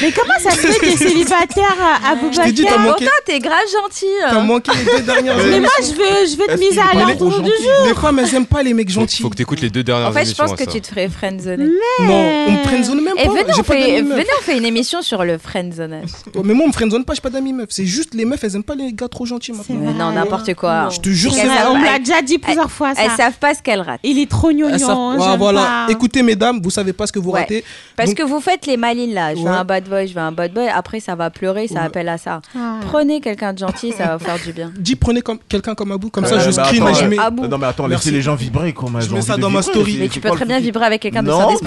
Mais 0.01 0.10
comment 0.12 0.34
ça 0.42 0.51
se 0.51 0.56
fait 0.66 0.78
que 0.78 0.86
t'es 0.86 0.96
célibataire 0.96 1.76
à 1.80 2.14
Je 2.32 2.40
t'ai 2.42 2.52
dit, 2.52 2.64
t'as 2.64 2.78
manqué, 2.78 3.05
Pourtant, 3.05 3.20
t'es 3.26 3.38
grave 3.38 3.60
gentil. 3.82 4.06
t'as 4.28 4.40
manqué 4.40 4.72
les 4.78 4.84
deux 4.84 5.02
dernières 5.02 5.36
Mais 5.46 5.60
moi, 5.60 5.68
je 5.80 5.92
veux, 5.92 6.26
je 6.26 6.36
veux 6.38 6.46
te 6.46 6.59
miser 6.59 6.80
à 6.80 6.94
l'ordre 6.94 7.42
du 7.42 7.51
jour. 7.51 7.86
Les 7.86 7.94
femmes, 7.94 8.18
elles 8.18 8.34
aiment 8.34 8.46
pas 8.46 8.62
les 8.62 8.72
mecs 8.74 8.90
Faut, 8.90 9.01
gentils. 9.01 9.22
faut 9.22 9.28
que 9.30 9.36
t'écoutes 9.36 9.60
les 9.60 9.70
deux 9.70 9.82
dernières 9.84 10.09
En 10.09 10.12
fait, 10.12 10.24
je 10.24 10.34
pense 10.34 10.52
que 10.55 10.64
ça. 10.64 10.70
tu 10.70 10.80
te 10.80 10.86
ferais 10.88 11.09
friendzoner. 11.09 11.66
Non, 12.01 12.14
on 12.48 12.51
me 12.52 12.62
friendzone 12.64 13.02
même 13.02 13.14
Et 13.18 13.26
pas. 13.26 13.30
venez 13.32 13.44
on, 13.52 13.56
pas 13.62 13.74
fait, 13.74 14.01
venez, 14.02 14.24
on 14.40 14.42
fait 14.42 14.56
une 14.56 14.64
émission 14.64 15.02
sur 15.02 15.22
le 15.24 15.36
friendzonage. 15.38 16.09
Ouais, 16.34 16.40
Mais 16.44 16.55
moi, 16.55 16.64
on 16.64 16.68
me 16.68 16.72
friendzone 16.72 17.05
pas, 17.05 17.12
j'ai 17.14 17.20
pas 17.20 17.30
d'amis 17.30 17.52
meufs. 17.52 17.68
C'est 17.70 17.86
juste 17.86 18.14
les 18.14 18.24
meufs, 18.24 18.42
elles 18.42 18.56
aiment 18.56 18.64
pas 18.64 18.74
les 18.74 18.92
gars 18.92 19.09
trop 19.09 19.26
gentils 19.26 19.52
maintenant. 19.52 19.92
Non, 19.92 20.12
n'importe 20.12 20.55
quoi. 20.55 20.88
Je 20.90 20.98
te 21.01 21.10
jure, 21.10 21.32
c'est 21.32 21.46
on 21.68 21.78
me 21.78 21.84
l'a 21.84 21.98
déjà 21.98 22.22
dit 22.22 22.38
plusieurs 22.38 22.70
fois, 22.70 22.94
Elles 22.96 23.10
ça. 23.10 23.16
savent 23.16 23.38
pas 23.38 23.55
ce 23.55 23.62
qu'elles 23.62 23.82
ratent. 23.82 24.01
Il 24.02 24.18
est 24.18 24.30
trop 24.30 24.51
Elles 24.51 24.63
gnognon. 24.70 24.86
savent- 24.86 25.18
Ouais, 25.20 25.26
j'aime 25.30 25.38
voilà. 25.38 25.60
pas. 25.60 25.86
Écoutez, 25.92 26.22
mesdames, 26.22 26.60
vous 26.62 26.70
savez 26.70 26.92
pas 26.92 27.06
ce 27.06 27.12
que 27.12 27.18
vous 27.18 27.30
Ouais. 27.30 27.40
ratez. 27.40 27.64
Parce 27.96 28.10
Donc- 28.10 28.18
que 28.18 28.22
vous 28.24 28.40
faites 28.40 28.66
les 28.66 28.76
malines 28.76 29.14
là. 29.14 29.34
Je 29.34 29.40
veux 29.40 29.44
Ouais. 29.46 29.50
un 29.50 29.64
bad 29.64 29.84
boy, 29.88 30.06
je 30.08 30.14
veux 30.14 30.20
un 30.20 30.32
bad 30.32 30.52
boy. 30.52 30.68
Après, 30.68 31.00
ça 31.00 31.14
va 31.14 31.30
pleurer, 31.30 31.68
ça 31.68 31.74
Ouais. 31.74 31.80
appelle 31.86 32.08
à 32.08 32.18
ça. 32.18 32.40
Ah. 32.56 32.80
Prenez 32.88 33.20
quelqu'un 33.20 33.52
de 33.52 33.58
gentil, 33.58 33.92
ça 33.92 34.06
va 34.06 34.16
vous 34.16 34.24
faire 34.24 34.38
du 34.44 34.52
bien. 34.52 34.72
Dis, 34.78 34.96
prenez 34.96 35.22
comme, 35.22 35.38
quelqu'un 35.48 35.74
comme 35.74 35.92
Abou, 35.92 36.10
comme 36.10 36.24
Ouais, 36.24 36.30
ça 36.30 36.38
je 36.38 36.50
bah, 36.54 36.64
screen 36.64 36.82
attends, 36.82 36.92
et 36.92 37.02
je 37.02 37.06
mets. 37.06 37.16
Ah 37.18 37.30
Non 37.30 37.58
mais 37.58 37.66
attends, 37.66 37.88
Merci. 37.88 38.06
laissez 38.08 38.16
les 38.16 38.22
gens 38.22 38.34
vibrer 38.34 38.72
comme 38.72 38.98
Je 39.00 39.06
elles 39.06 39.12
ont 39.12 39.16
mets 39.16 39.22
ça 39.22 39.36
dans 39.36 39.50
ma 39.50 39.62
story. 39.62 39.96
Mais 40.00 40.08
tu 40.08 40.20
peux 40.20 40.30
très 40.30 40.44
bien 40.44 40.60
vibrer 40.60 40.84
avec 40.84 41.02
quelqu'un 41.02 41.22
de 41.22 41.28
non. 41.28 41.40
Hein. 41.40 41.54
Faut 41.54 41.64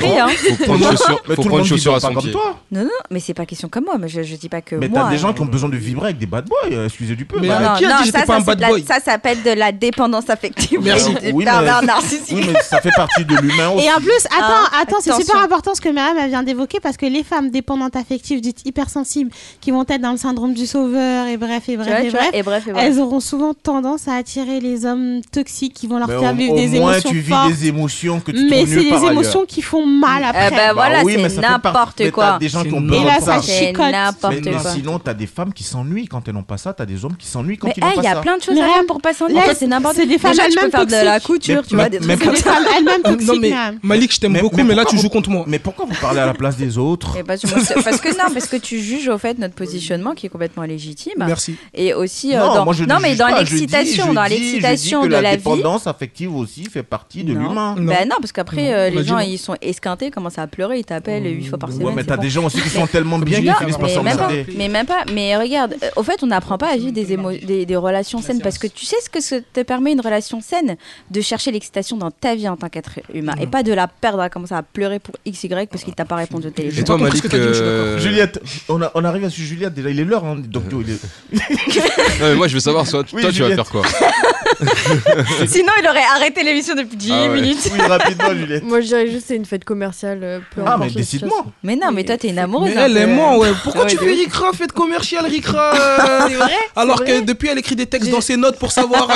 prendre 0.64 1.58
Non, 1.60 1.64
chaussure- 1.64 1.92
à 1.96 2.00
pas 2.00 2.08
son 2.08 2.14
comme 2.14 2.24
pied. 2.24 2.32
toi. 2.32 2.56
Non, 2.72 2.82
non, 2.84 2.90
mais 3.12 3.20
c'est 3.20 3.34
pas 3.34 3.46
question 3.46 3.70
comme 3.70 3.86
moi. 3.86 3.96
Mais 4.00 4.08
je, 4.08 4.22
je 4.24 4.36
dis 4.36 4.50
pas 4.50 4.62
que 4.62 4.76
Mais 4.76 4.90
t'as 4.90 5.10
des 5.10 5.18
gens 5.18 5.30
euh, 5.30 5.34
qui 5.34 5.42
ont 5.42 5.46
besoin 5.46 5.70
de 5.70 5.78
vibrer 5.78 6.06
avec 6.08 6.18
des 6.18 6.26
bad 6.26 6.46
boys, 6.48 6.58
euh, 6.72 6.86
excusez 6.86 7.16
du 7.16 7.26
peu. 7.26 7.40
Mais, 7.40 7.48
qui 7.48 7.54
a 7.54 7.76
dit 7.78 7.84
que 8.00 8.06
j'étais 8.06 8.20
ça, 8.20 8.26
pas 8.26 8.34
ça, 8.34 8.40
un 8.40 8.42
bad 8.42 8.60
boy 8.68 8.84
ça 8.88 9.00
s'appelle 9.00 9.42
de 9.44 9.52
la 9.52 9.72
dépendance 9.72 10.30
affective. 10.30 10.80
Merci. 10.84 11.14
Oui, 11.34 11.44
mais 11.46 12.60
ça 12.62 12.80
fait 12.90 12.96
partie 12.96 13.26
de 13.26 13.36
l'humain 13.36 13.70
aussi. 13.70 13.86
Et 13.86 13.92
en 13.92 13.98
plus, 13.98 14.26
attends, 14.28 14.68
Ah, 14.72 14.80
attends, 14.82 14.98
c'est 15.02 15.14
super 15.14 15.38
important 15.42 15.74
ce 15.76 15.82
que 15.82 15.90
Myriam 15.90 16.28
vient 16.30 16.44
d'évoquer 16.44 16.80
parce 16.80 16.98
que 16.98 17.06
les 17.06 17.24
femmes 17.24 17.50
dépendantes 17.50 17.96
affectives 17.96 18.42
dites 18.42 18.66
hypersensibles 18.66 19.32
qui 19.62 19.72
vont 19.72 19.84
être 19.88 20.02
dans 20.02 20.12
le 20.12 20.18
syndrome 20.18 20.54
du 20.54 20.66
sauveur 20.66 21.28
et 21.28 21.38
bref 21.38 21.70
et 21.70 21.78
bref 21.78 21.88
vois, 21.88 22.00
et 22.02 22.10
vois, 22.10 22.20
bref, 22.20 22.30
et 22.34 22.44
bref, 22.44 22.68
et 22.68 22.72
bref. 22.72 22.84
elles 22.86 23.00
auront 23.00 23.20
souvent 23.20 23.54
tendance 23.54 24.08
à 24.08 24.16
attirer 24.16 24.60
les 24.60 24.86
hommes 24.86 25.22
toxiques 25.32 25.74
qui 25.74 25.88
vont 25.88 25.98
leur 26.00 26.08
Mais 26.08 26.20
faire 26.20 26.32
au, 26.34 26.36
vivre 26.36 26.54
au 26.54 26.58
des 26.58 26.80
moins, 26.80 26.92
émotions 26.94 27.10
tu 27.10 27.20
vis 27.20 27.30
fortes. 27.32 27.48
des 27.50 27.68
émotions 27.68 28.20
que 28.20 28.32
tu 28.32 28.48
mais 28.50 28.66
c'est 28.66 28.76
des 28.76 28.88
émotions 29.06 29.40
ailleurs. 29.40 29.48
qui 29.48 29.62
font 29.62 29.86
mal 29.86 30.24
après. 30.24 30.50
Eh 30.52 30.56
ben 30.56 30.74
voilà, 30.74 31.04
oui, 31.04 31.16
mais 31.18 31.30
c'est 31.30 31.36
ça 31.42 31.42
n'importe 31.42 32.12
quoi. 32.12 32.38
des 32.40 32.50
gens 32.50 32.64
qui 32.64 32.74
ont 32.74 32.82
besoin 32.82 32.98
Et 33.00 33.04
de 33.04 33.08
là, 33.08 33.20
ça. 33.20 33.26
ça 33.38 33.42
C'est 33.42 33.68
chicote. 33.68 33.92
n'importe 33.92 34.42
quoi. 34.44 34.72
sinon, 34.72 35.00
t'as 35.00 35.14
des 35.14 35.28
femmes 35.28 35.54
qui 35.54 35.64
s'ennuient 35.64 36.08
quand 36.08 36.28
elles 36.28 36.34
n'ont 36.34 36.44
pas 36.44 36.58
ça, 36.58 36.74
t'as 36.74 36.86
des 36.86 37.04
hommes 37.06 37.16
qui 37.18 37.28
s'ennuient 37.28 37.58
quand 37.58 37.70
ils 37.76 37.82
n'ont 37.84 37.90
il 37.92 37.96
pas 37.96 38.04
y 38.04 38.08
a 38.08 38.14
ça. 38.16 38.22
plein 38.22 38.38
de 38.38 38.42
choses 38.44 38.58
à 38.58 38.66
faire 38.66 38.86
pour 38.88 39.02
pas 39.02 39.14
s'ennuyer. 39.14 39.42
C'est 39.56 39.68
n'importe 39.68 39.96
c'est 39.96 40.06
des 40.06 40.18
femmes 40.18 40.34
elles-mêmes 40.34 40.72
faire 40.72 40.86
de 40.86 40.92
la 41.06 41.20
couture, 41.20 41.64
tu 41.68 41.76
vois, 41.76 41.86
mais- 41.86 41.90
des 41.92 42.00
trucs 42.00 42.24
comme 42.24 42.36
ça. 42.36 42.56
Non, 42.84 43.36
mais. 43.40 43.54
Malik, 43.84 44.14
je 44.14 44.20
t'aime 44.20 44.34
Mais- 44.34 44.42
beaucoup, 44.42 44.58
mais 44.58 44.64
mais, 44.64 44.76
là, 44.76 44.86
tu 44.86 44.96
vous- 44.96 45.02
joues 45.02 45.10
contre 45.10 45.30
moi. 45.30 45.44
Mais 45.48 45.60
pourquoi 45.60 45.86
vous 45.86 45.96
parlez 46.00 46.20
à 46.20 46.26
la 46.26 46.34
place 46.34 46.58
des 46.58 46.78
autres 46.78 47.18
Et 47.18 47.24
parce, 47.24 47.42
que 47.42 47.48
moi, 47.48 47.60
c'est- 47.60 47.82
parce 47.84 48.00
que 48.02 48.10
non, 48.10 48.34
parce 48.34 48.48
que 48.48 48.58
tu 48.58 48.80
juges 48.80 49.08
au 49.10 49.18
fait 49.18 49.38
notre 49.38 49.54
positionnement 49.56 50.14
qui 50.14 50.26
est 50.26 50.30
complètement 50.30 50.64
légitime. 50.64 51.14
Merci. 51.18 51.56
Et 51.74 51.94
aussi 51.94 52.36
euh, 52.36 52.40
Non, 52.40 52.54
dans, 52.56 52.66
moi 52.66 52.74
je 52.74 52.84
non 52.86 52.98
mais 53.02 53.16
l'excitation, 53.16 54.14
dans 54.14 54.24
l'excitation 54.24 55.02
que 55.04 55.08
de 55.08 55.12
la, 55.12 55.22
la 55.22 55.32
vie. 55.32 55.38
dépendance 55.38 55.88
affective 55.88 56.34
aussi 56.36 56.66
fait 56.66 56.84
partie 56.84 57.24
de 57.24 57.34
Non. 57.34 57.50
l'humain. 57.50 57.76
Ben 57.78 58.08
non, 58.08 58.16
parce 58.20 58.32
qu'après 58.32 58.74
euh, 58.74 58.90
les 58.90 59.04
gens 59.04 59.16
non. 59.18 59.22
ils 59.22 59.38
sont 59.38 59.56
esquintés, 59.62 60.12
commencent 60.12 60.38
à 60.38 60.48
pleurer, 60.48 60.80
ils 60.80 60.86
t'appellent 60.86 61.26
huit 61.26 61.46
fois 61.48 61.58
par 61.58 61.72
semaine. 61.72 61.88
Ouais, 61.88 61.94
mais 61.96 62.04
t'as 62.04 62.18
des 62.18 62.30
gens 62.30 62.46
aussi 62.46 62.62
qui 62.62 62.70
sont 62.70 62.88
tellement 62.88 63.20
bien 63.20 63.40
Non, 63.40 63.44
qu'ils 63.54 63.54
finissent 63.56 63.78
par 63.78 63.88
mais 63.88 64.04
même, 64.04 64.18
pas, 64.18 64.24
s'emmerder. 64.30 64.46
mais 64.58 64.68
même 64.70 64.86
pas. 64.86 65.04
Mais 65.14 65.36
regarde, 65.38 65.76
euh, 65.84 65.90
au 65.96 66.04
fait, 66.04 66.22
on 66.24 66.28
n'apprend 66.28 66.58
pas 66.58 66.70
à 66.72 66.78
vivre 66.78 66.92
des, 66.92 67.16
émo- 67.16 67.44
des, 67.46 67.66
des 67.66 67.76
relations 67.76 68.22
saines 68.22 68.42
parce 68.42 68.58
que 68.58 68.68
tu 68.68 68.86
sais 68.86 68.96
ce 69.04 69.10
que 69.10 69.40
te 69.54 69.62
permet 69.62 69.92
une 69.92 70.02
relation 70.02 70.42
saine 70.42 70.78
De 71.12 71.22
chercher 71.22 71.52
l'excitation 71.52 71.98
dans 71.98 72.12
ta 72.12 72.36
vie 72.36 72.48
en 72.50 72.58
tant 72.58 72.67
qu'être 72.70 72.92
humain 73.14 73.34
et 73.42 73.48
pas 73.48 73.64
de 73.64 73.74
la 73.74 73.88
perdre 73.88 74.22
à 74.22 74.30
commencer 74.30 74.54
à 74.54 74.64
pleurer 74.64 75.00
pour 75.00 75.16
XY 75.28 75.50
parce 75.70 75.84
qu'il 75.84 75.94
t'a 75.96 76.06
pas 76.06 76.16
répondu 76.16 76.48
au 76.48 76.50
téléphone. 76.52 76.80
Et 76.80 76.84
toi, 76.84 76.98
Malik 76.98 77.28
que 77.28 77.36
euh, 77.36 77.98
Juliette, 78.00 78.42
on, 78.70 78.82
a- 78.82 78.92
on 78.96 79.04
arrive 79.04 79.26
à 79.26 79.30
suivre 79.30 79.48
Juliette 79.50 79.74
déjà, 79.74 79.90
il 79.90 80.00
est 80.00 80.06
l'heure, 80.06 80.26
hein, 80.26 80.36
donc 80.38 80.64
il 80.72 80.92
est... 80.92 81.00
non, 82.20 82.28
mais 82.30 82.36
moi, 82.36 82.48
je 82.48 82.54
veux 82.54 82.60
savoir, 82.60 82.86
soit, 82.88 83.06
Oui, 83.14 83.22
toi, 83.22 83.32
tu 83.32 83.42
vas 83.44 83.54
faire 83.56 83.70
quoi 83.70 83.82
Sinon, 85.48 85.72
il 85.82 85.88
aurait 85.88 86.04
arrêté 86.16 86.44
l'émission 86.44 86.74
depuis 86.76 86.98
10 86.98 87.12
Ah 87.14 87.22
ouais. 87.24 87.30
minutes. 87.42 87.70
Oui, 87.72 87.82
rapidement 87.82 88.34
Juliette. 88.34 88.64
Moi, 88.64 88.82
je 88.82 88.88
dirais 88.88 89.08
juste 89.10 89.26
c'est 89.28 89.36
une 89.36 89.46
fête 89.46 89.64
commerciale. 89.66 90.20
euh, 90.24 90.40
Peu 90.56 90.62
Ah, 90.66 90.78
mais 90.80 90.90
décide-moi. 90.90 91.46
Mais 91.64 91.76
non, 91.76 91.92
mais 91.92 92.04
toi, 92.04 92.18
t'es 92.18 92.30
une 92.30 92.40
amoureuse. 92.40 92.72
Mais 92.74 92.78
un 92.82 92.86
elle 92.86 92.98
est 92.98 93.08
moi, 93.08 93.38
ouais. 93.38 93.50
Pourquoi 93.64 93.84
Ouais, 93.84 93.90
tu 93.92 93.98
fais. 93.98 94.06
Ricra, 94.06 94.52
fête 94.54 94.72
commerciale, 94.72 95.26
Ricra 95.26 95.74
euh, 95.76 96.26
C'est 96.28 96.36
vrai 96.36 96.54
Alors 96.76 97.04
que 97.04 97.22
depuis, 97.22 97.50
elle 97.50 97.58
écrit 97.60 97.76
des 97.76 97.86
textes 97.86 98.10
dans 98.10 98.22
ses 98.22 98.38
notes 98.38 98.58
pour 98.58 98.72
savoir. 98.72 99.08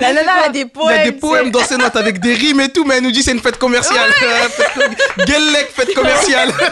La 0.00 0.12
nana 0.12 0.32
a 0.46 0.48
des 0.50 0.60
Il 0.60 0.62
y 0.62 0.68
poèmes. 0.68 1.00
a 1.00 1.04
des 1.04 1.12
poèmes 1.12 1.50
dans 1.50 1.60
ses 1.64 1.76
notes 1.76 1.96
avec 1.96 2.20
des 2.20 2.34
rimes 2.46 2.60
et 2.60 2.68
tout, 2.72 2.84
mais 2.84 2.96
elle 2.96 3.02
nous 3.02 3.10
dit 3.12 3.22
c'est 3.22 3.32
une 3.32 3.40
fête 3.40 3.58
commerciale. 3.58 4.10
Fête- 4.56 5.26
Guellec, 5.26 5.70
fête 5.74 5.94
commerciale. 5.94 6.52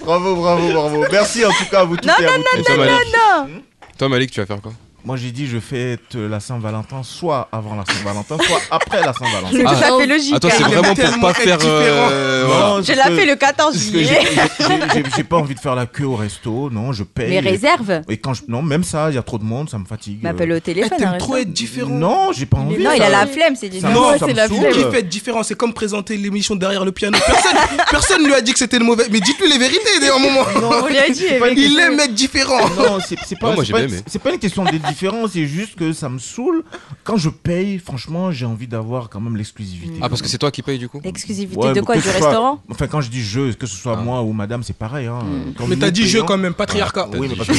Bravo, 0.00 0.36
bravo, 0.36 0.72
bravo. 0.72 1.04
Merci 1.12 1.44
en 1.44 1.50
tout 1.50 1.66
cas 1.70 1.80
à 1.80 1.84
vous 1.84 1.96
tous 1.98 2.06
Non, 2.08 2.14
et 2.18 2.24
à 2.24 2.30
vous 2.30 2.42
tous. 2.42 2.60
Et 2.60 2.62
toi, 2.64 2.76
Malik 2.76 2.94
Non 3.14 3.62
Toi, 3.98 4.08
Malik, 4.08 4.30
tu 4.30 4.40
vas 4.40 4.46
faire 4.46 4.60
quoi? 4.62 4.72
Moi 5.08 5.16
j'ai 5.16 5.30
dit 5.30 5.46
je 5.46 5.58
fête 5.58 6.14
la 6.16 6.38
Saint-Valentin 6.38 7.02
soit 7.02 7.48
avant 7.50 7.74
la 7.74 7.84
Saint-Valentin, 7.86 8.36
soit 8.46 8.60
après 8.70 9.00
la 9.00 9.14
Saint-Valentin. 9.14 9.48
C'est 9.52 9.64
Ah. 9.66 9.70
tout 9.88 9.94
à 9.94 9.98
fait 10.00 10.06
logique. 10.06 10.34
Attends, 10.34 10.48
c'est 10.54 10.62
hein. 10.64 10.68
vraiment 10.68 10.94
pour 10.94 11.20
pas 11.22 11.32
faire. 11.32 11.58
euh, 11.64 12.42
Non, 12.42 12.48
voilà. 12.52 12.82
Je 12.82 12.92
que- 12.92 13.16
fait 13.16 13.24
le 13.24 13.36
14 13.36 13.72
parce 13.74 13.86
que 13.86 13.98
j'ai- 14.00 14.04
juillet. 14.04 15.02
j'ai- 15.16 15.24
pas 15.24 15.36
envie 15.38 15.54
de 15.54 15.60
faire 15.60 15.74
la 15.74 15.86
queue 15.86 16.04
au 16.04 16.14
resto, 16.14 16.68
non, 16.70 16.92
je 16.92 17.04
paye. 17.04 17.30
Mais 17.30 17.40
réserve. 17.40 18.02
Et 18.10 18.18
quand 18.18 18.34
je... 18.34 18.42
Non, 18.48 18.60
même 18.60 18.84
ça, 18.84 19.08
il 19.08 19.14
y 19.14 19.18
a 19.18 19.22
trop 19.22 19.38
de 19.38 19.44
monde, 19.44 19.70
ça 19.70 19.78
me 19.78 19.86
fatigue. 19.86 20.22
M'appelle 20.22 20.52
au 20.52 20.56
Eh, 20.56 20.60
téléphone. 20.60 20.98
T'aimes 20.98 21.08
arrête 21.08 21.20
trop 21.20 21.36
ça. 21.36 21.40
être 21.40 21.52
différent. 21.54 21.88
Non, 21.90 22.32
j'ai 22.32 22.44
pas 22.44 22.58
envie. 22.58 22.76
Non, 22.84 22.90
il 22.94 22.98
ça- 22.98 23.06
a 23.06 23.08
la 23.08 23.26
flemme, 23.26 23.56
c'est 23.56 23.70
du 23.70 23.80
ça- 23.80 23.88
Non, 23.88 24.10
ça 24.18 24.26
c'est 24.26 24.34
la 24.34 24.46
flemme. 24.46 24.72
Qui 24.72 24.80
fait 24.90 24.98
être 24.98 25.08
différent 25.08 25.42
C'est 25.42 25.54
comme 25.56 25.72
présenter 25.72 26.18
l'émission 26.18 26.54
derrière 26.54 26.84
le 26.84 26.92
piano. 26.92 27.16
Personne, 27.26 27.56
personne 27.90 28.26
lui 28.26 28.34
a 28.34 28.42
dit 28.42 28.52
que 28.52 28.58
c'était 28.58 28.78
le 28.78 28.84
mauvais. 28.84 29.04
Mais 29.10 29.20
dites-lui 29.20 29.48
les 29.48 29.58
vérités, 29.58 29.88
d'ailleurs, 30.00 30.18
moment. 30.18 30.40
On 30.82 30.86
lui 30.86 30.98
a 30.98 31.08
dit. 31.08 31.24
Il 31.56 31.78
aime 31.80 31.98
être 31.98 32.12
différent. 32.14 32.58
Non, 32.76 32.98
c'est 33.06 33.38
pas, 33.38 33.54
Non, 33.54 33.62
c'est 34.06 34.18
pas 34.22 34.32
une 34.32 34.38
question 34.38 34.64
d'être 34.64 34.82
différent, 34.82 34.97
c'est 35.30 35.46
juste 35.46 35.74
que 35.76 35.92
ça 35.92 36.08
me 36.08 36.18
saoule. 36.18 36.64
Quand 37.04 37.16
je 37.16 37.28
paye, 37.28 37.78
franchement, 37.78 38.30
j'ai 38.32 38.46
envie 38.46 38.66
d'avoir 38.66 39.08
quand 39.08 39.20
même 39.20 39.36
l'exclusivité. 39.36 39.94
Ah, 40.02 40.08
parce 40.08 40.22
que 40.22 40.28
c'est 40.28 40.38
toi 40.38 40.50
qui 40.50 40.62
paye 40.62 40.78
du 40.78 40.88
coup 40.88 41.00
L'exclusivité 41.04 41.58
Ouais, 41.60 41.72
de 41.72 41.80
quoi 41.80 41.94
Du 41.96 42.02
soit- 42.02 42.12
restaurant 42.12 42.62
Enfin, 42.70 42.86
quand 42.86 43.00
je 43.00 43.08
dis 43.10 43.22
je, 43.22 43.52
que 43.52 43.66
ce 43.66 43.76
soit 43.76 43.96
Ah. 43.98 44.02
moi 44.02 44.22
ou 44.22 44.32
madame, 44.32 44.62
c'est 44.62 44.76
pareil. 44.76 45.06
Hein. 45.06 45.20
Quand 45.56 45.66
Mais 45.66 45.76
t'as 45.76 45.90
dit 45.90 46.06
jeu 46.06 46.18
payons- 46.18 46.26
quand 46.26 46.38
même, 46.38 46.54
patriarcat. 46.54 47.08
Ah, 47.12 47.16
oui, 47.18 47.28
mais 47.30 47.36
parce 47.36 47.48
que 47.48 47.54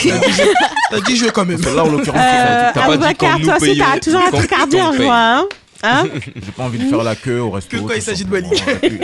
T'as 0.92 1.02
dit 1.02 1.16
jeu 1.16 1.32
quand 1.32 1.46
même. 1.46 1.62
Là, 1.62 1.84
en 1.86 1.90
l'occurrence, 1.90 2.20
Euh, 2.22 2.72
T'as 2.74 2.86
pas 2.88 2.98
dit 2.98 3.16
quand 3.18 3.40
nous 3.40 3.46
toi 3.46 3.56
aussi, 3.58 3.66
payons, 3.68 3.86
t'as 3.94 4.00
toujours 4.00 4.22
un 4.22 4.32
truc 4.32 4.52
à 4.54 4.66
dire, 4.66 4.92
je 4.98 5.04
vois. 5.04 5.16
Hein 5.18 5.46
Hein 5.82 6.04
j'ai 6.36 6.52
pas 6.52 6.64
envie 6.64 6.78
de 6.80 6.90
faire 6.90 7.04
la 7.04 7.16
queue 7.16 7.40
au 7.40 7.52
resto. 7.52 7.78
Que 7.78 7.82
quand 7.82 7.94
il 7.96 8.02
s'agit 8.02 8.26
de 8.26 8.36
simplement. 8.36 9.00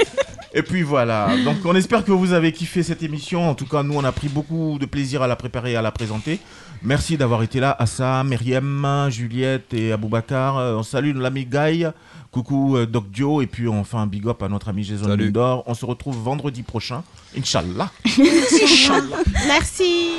Et 0.56 0.64
puis- 0.64 0.82
voilà, 0.84 1.30
donc 1.44 1.58
on 1.66 1.76
espère 1.76 2.04
que 2.04 2.12
vous 2.12 2.34
avez 2.34 2.52
kiffé 2.52 2.82
cette 2.82 3.04
émission. 3.04 3.50
En 3.50 3.54
tout 3.56 3.66
cas, 3.68 3.84
nous, 3.84 3.96
on 3.96 4.04
a 4.04 4.12
pris 4.12 4.30
beaucoup 4.30 4.78
de 4.80 4.86
plaisir 4.86 5.22
à 5.22 5.28
la 5.28 5.36
préparer 5.36 5.74
et 5.74 5.76
à 5.76 5.82
la 5.82 5.92
présenter. 5.92 6.40
Merci 6.82 7.18
d'avoir 7.18 7.44
été 7.44 7.60
là, 7.60 7.76
Assa, 7.78 8.24
Myriam, 8.24 9.08
Juliette 9.10 9.74
et 9.74 9.92
Aboubacar. 9.92 10.58
Euh, 10.58 10.76
On 10.76 10.84
salue 10.84 11.16
l'ami 11.16 11.46
Guy. 11.46 11.86
Coucou 12.32 12.76
euh, 12.78 12.86
Doc 12.86 13.10
Dio. 13.12 13.42
Et 13.42 13.48
puis 13.48 13.68
on 13.68 13.84
fait 13.84 13.98
un 13.98 14.08
big 14.08 14.28
up 14.28 14.44
à 14.44 14.48
notre 14.50 14.70
ami 14.70 14.84
Jason 14.84 15.08
Salut. 15.08 15.26
Lindor. 15.26 15.64
On 15.68 15.74
se 15.74 15.86
retrouve 15.86 16.18
vendredi 16.18 16.64
prochain. 16.64 17.04
Inch'Allah. 17.38 17.90
Merci. 19.48 20.10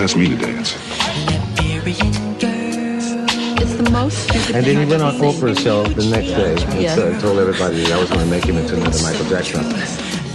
Michael 0.00 0.02
asked 0.02 0.16
me 0.16 0.28
to 0.28 0.36
dance. 0.36 0.76
It's 3.62 3.74
the 3.76 3.90
most 3.90 4.30
And 4.54 4.64
then 4.64 4.76
he 4.78 4.84
went 4.90 5.02
on 5.02 5.14
Oprah's 5.18 5.58
show 5.60 5.84
the 5.84 6.06
next 6.06 6.28
day 6.28 6.52
and 6.54 6.80
Yeah. 6.82 6.94
so- 6.94 7.12
told 7.20 7.38
everybody 7.38 7.82
that 7.82 7.92
I 7.92 7.98
was 8.00 8.08
going 8.08 8.20
to 8.22 8.26
make 8.30 8.44
him 8.44 8.56
into 8.56 8.74
another 8.76 9.02
Michael 9.02 9.26
Jackson. 9.26 9.62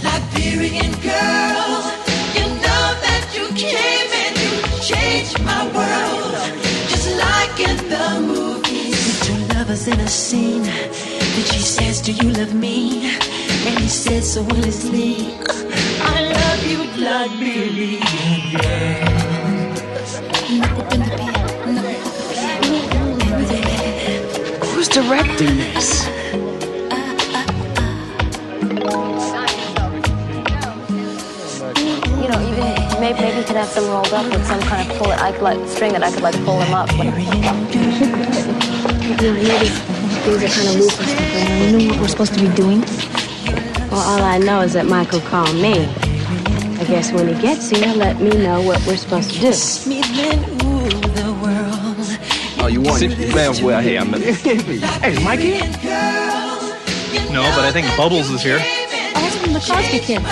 Liberian 0.04 0.92
girl, 1.02 1.82
you 2.36 2.46
know 2.64 2.84
that 3.06 3.24
you 3.34 3.48
came 3.54 4.10
and 4.24 4.36
you 4.38 4.50
changed 4.80 5.40
my 5.42 5.66
world, 5.74 6.34
just 6.88 7.08
like 7.18 7.58
in 7.60 7.76
the 7.88 8.20
movies. 8.20 9.20
Two 9.26 9.34
lovers 9.54 9.88
in 9.88 9.98
a 10.00 10.08
scene. 10.08 10.62
Then 10.62 11.44
she 11.52 11.60
says, 11.60 12.00
Do 12.00 12.12
you 12.12 12.30
love 12.30 12.54
me? 12.54 13.10
And 13.66 13.78
he 13.80 13.88
says 13.88 14.32
so 14.34 14.42
honestly. 14.42 15.34
I 16.00 16.20
love 16.38 16.62
you, 16.70 16.80
Liberian 17.02 19.15
Who's 24.72 24.88
directing 24.88 25.56
this? 25.56 26.06
you 32.16 32.28
know, 32.28 32.40
even 32.40 33.00
maybe, 33.00 33.20
maybe 33.20 33.36
you 33.38 33.44
could 33.44 33.56
have 33.56 33.74
them 33.74 33.86
rolled 33.88 34.12
up 34.12 34.24
with 34.32 34.46
some 34.46 34.60
kind 34.60 34.90
of 34.90 34.96
pull 34.96 35.10
it, 35.10 35.18
like, 35.18 35.40
like 35.42 35.68
string 35.68 35.92
that 35.92 36.02
I 36.02 36.10
could 36.10 36.22
like 36.22 36.34
pull 36.44 36.58
them 36.58 36.72
up. 36.74 36.90
You 36.92 37.04
know, 39.16 39.32
maybe 39.34 39.68
things 40.24 40.42
are 40.42 40.48
kind 40.48 40.68
of 40.76 40.90
stuff. 40.90 41.08
You 41.60 41.78
know 41.78 41.84
what 41.88 42.00
we're 42.00 42.08
supposed 42.08 42.34
to 42.34 42.40
be 42.40 42.48
doing? 42.54 42.80
Well, 43.90 44.00
all 44.00 44.22
I 44.22 44.38
know 44.38 44.60
is 44.62 44.72
that 44.72 44.86
Michael 44.86 45.20
called 45.20 45.54
me. 45.54 45.86
I 46.78 46.84
guess 46.84 47.12
when 47.12 47.28
he 47.28 47.34
gets 47.40 47.70
here, 47.70 47.94
let 47.94 48.20
me 48.20 48.30
know 48.30 48.60
what 48.62 48.84
we're 48.86 48.96
supposed 48.96 49.32
to 49.34 49.40
do. 49.40 49.52
Oh, 52.58 52.68
you 52.70 52.80
want 52.80 53.02
it? 53.02 53.34
Man, 53.34 53.64
well, 53.64 53.80
hey, 53.80 53.96
I'm. 53.98 54.12
hey, 54.12 55.24
Mikey? 55.24 55.58
No, 57.32 57.42
but 57.54 57.64
I 57.64 57.70
think 57.72 57.86
Bubbles 57.96 58.30
is 58.30 58.42
here. 58.42 58.58
Oh, 58.60 59.12
that's 59.14 59.36
from 59.36 59.52
the 59.52 59.60
Cosby 59.60 59.98
Kids. 60.00 60.24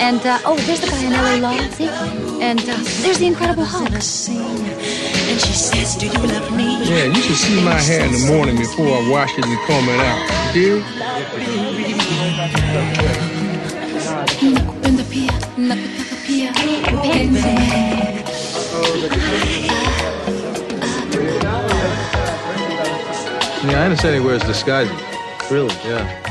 And 0.00 0.24
uh, 0.26 0.38
oh, 0.44 0.56
there's 0.66 0.80
the 0.80 0.88
guy 0.88 1.04
in 1.04 1.12
LA 1.12 1.48
Law, 1.48 1.56
see? 1.70 1.88
And 2.42 2.60
uh, 2.60 2.76
there's 3.02 3.18
the 3.18 3.26
Incredible 3.26 3.64
Hulk. 3.64 3.90
And 3.90 4.02
she 5.40 5.52
says, 5.52 5.96
Do 5.96 6.06
you 6.06 6.12
love 6.12 6.54
me? 6.56 6.82
Yeah, 6.84 7.04
you 7.04 7.20
should 7.22 7.36
see 7.36 7.62
my 7.64 7.80
hair 7.80 8.04
in 8.04 8.12
the 8.12 8.26
morning 8.26 8.56
before 8.56 8.88
I 8.88 9.08
wash 9.10 9.36
it 9.38 9.44
and 9.44 9.58
comb 9.66 9.88
it 9.88 10.00
out. 10.00 10.54
You 10.54 10.82
Nakupenda 12.40 13.29
I 23.80 23.84
understand 23.84 24.14
he 24.14 24.20
wears 24.20 24.42
disguises. 24.42 24.92
Really? 25.50 25.74
Yeah. 25.76 26.29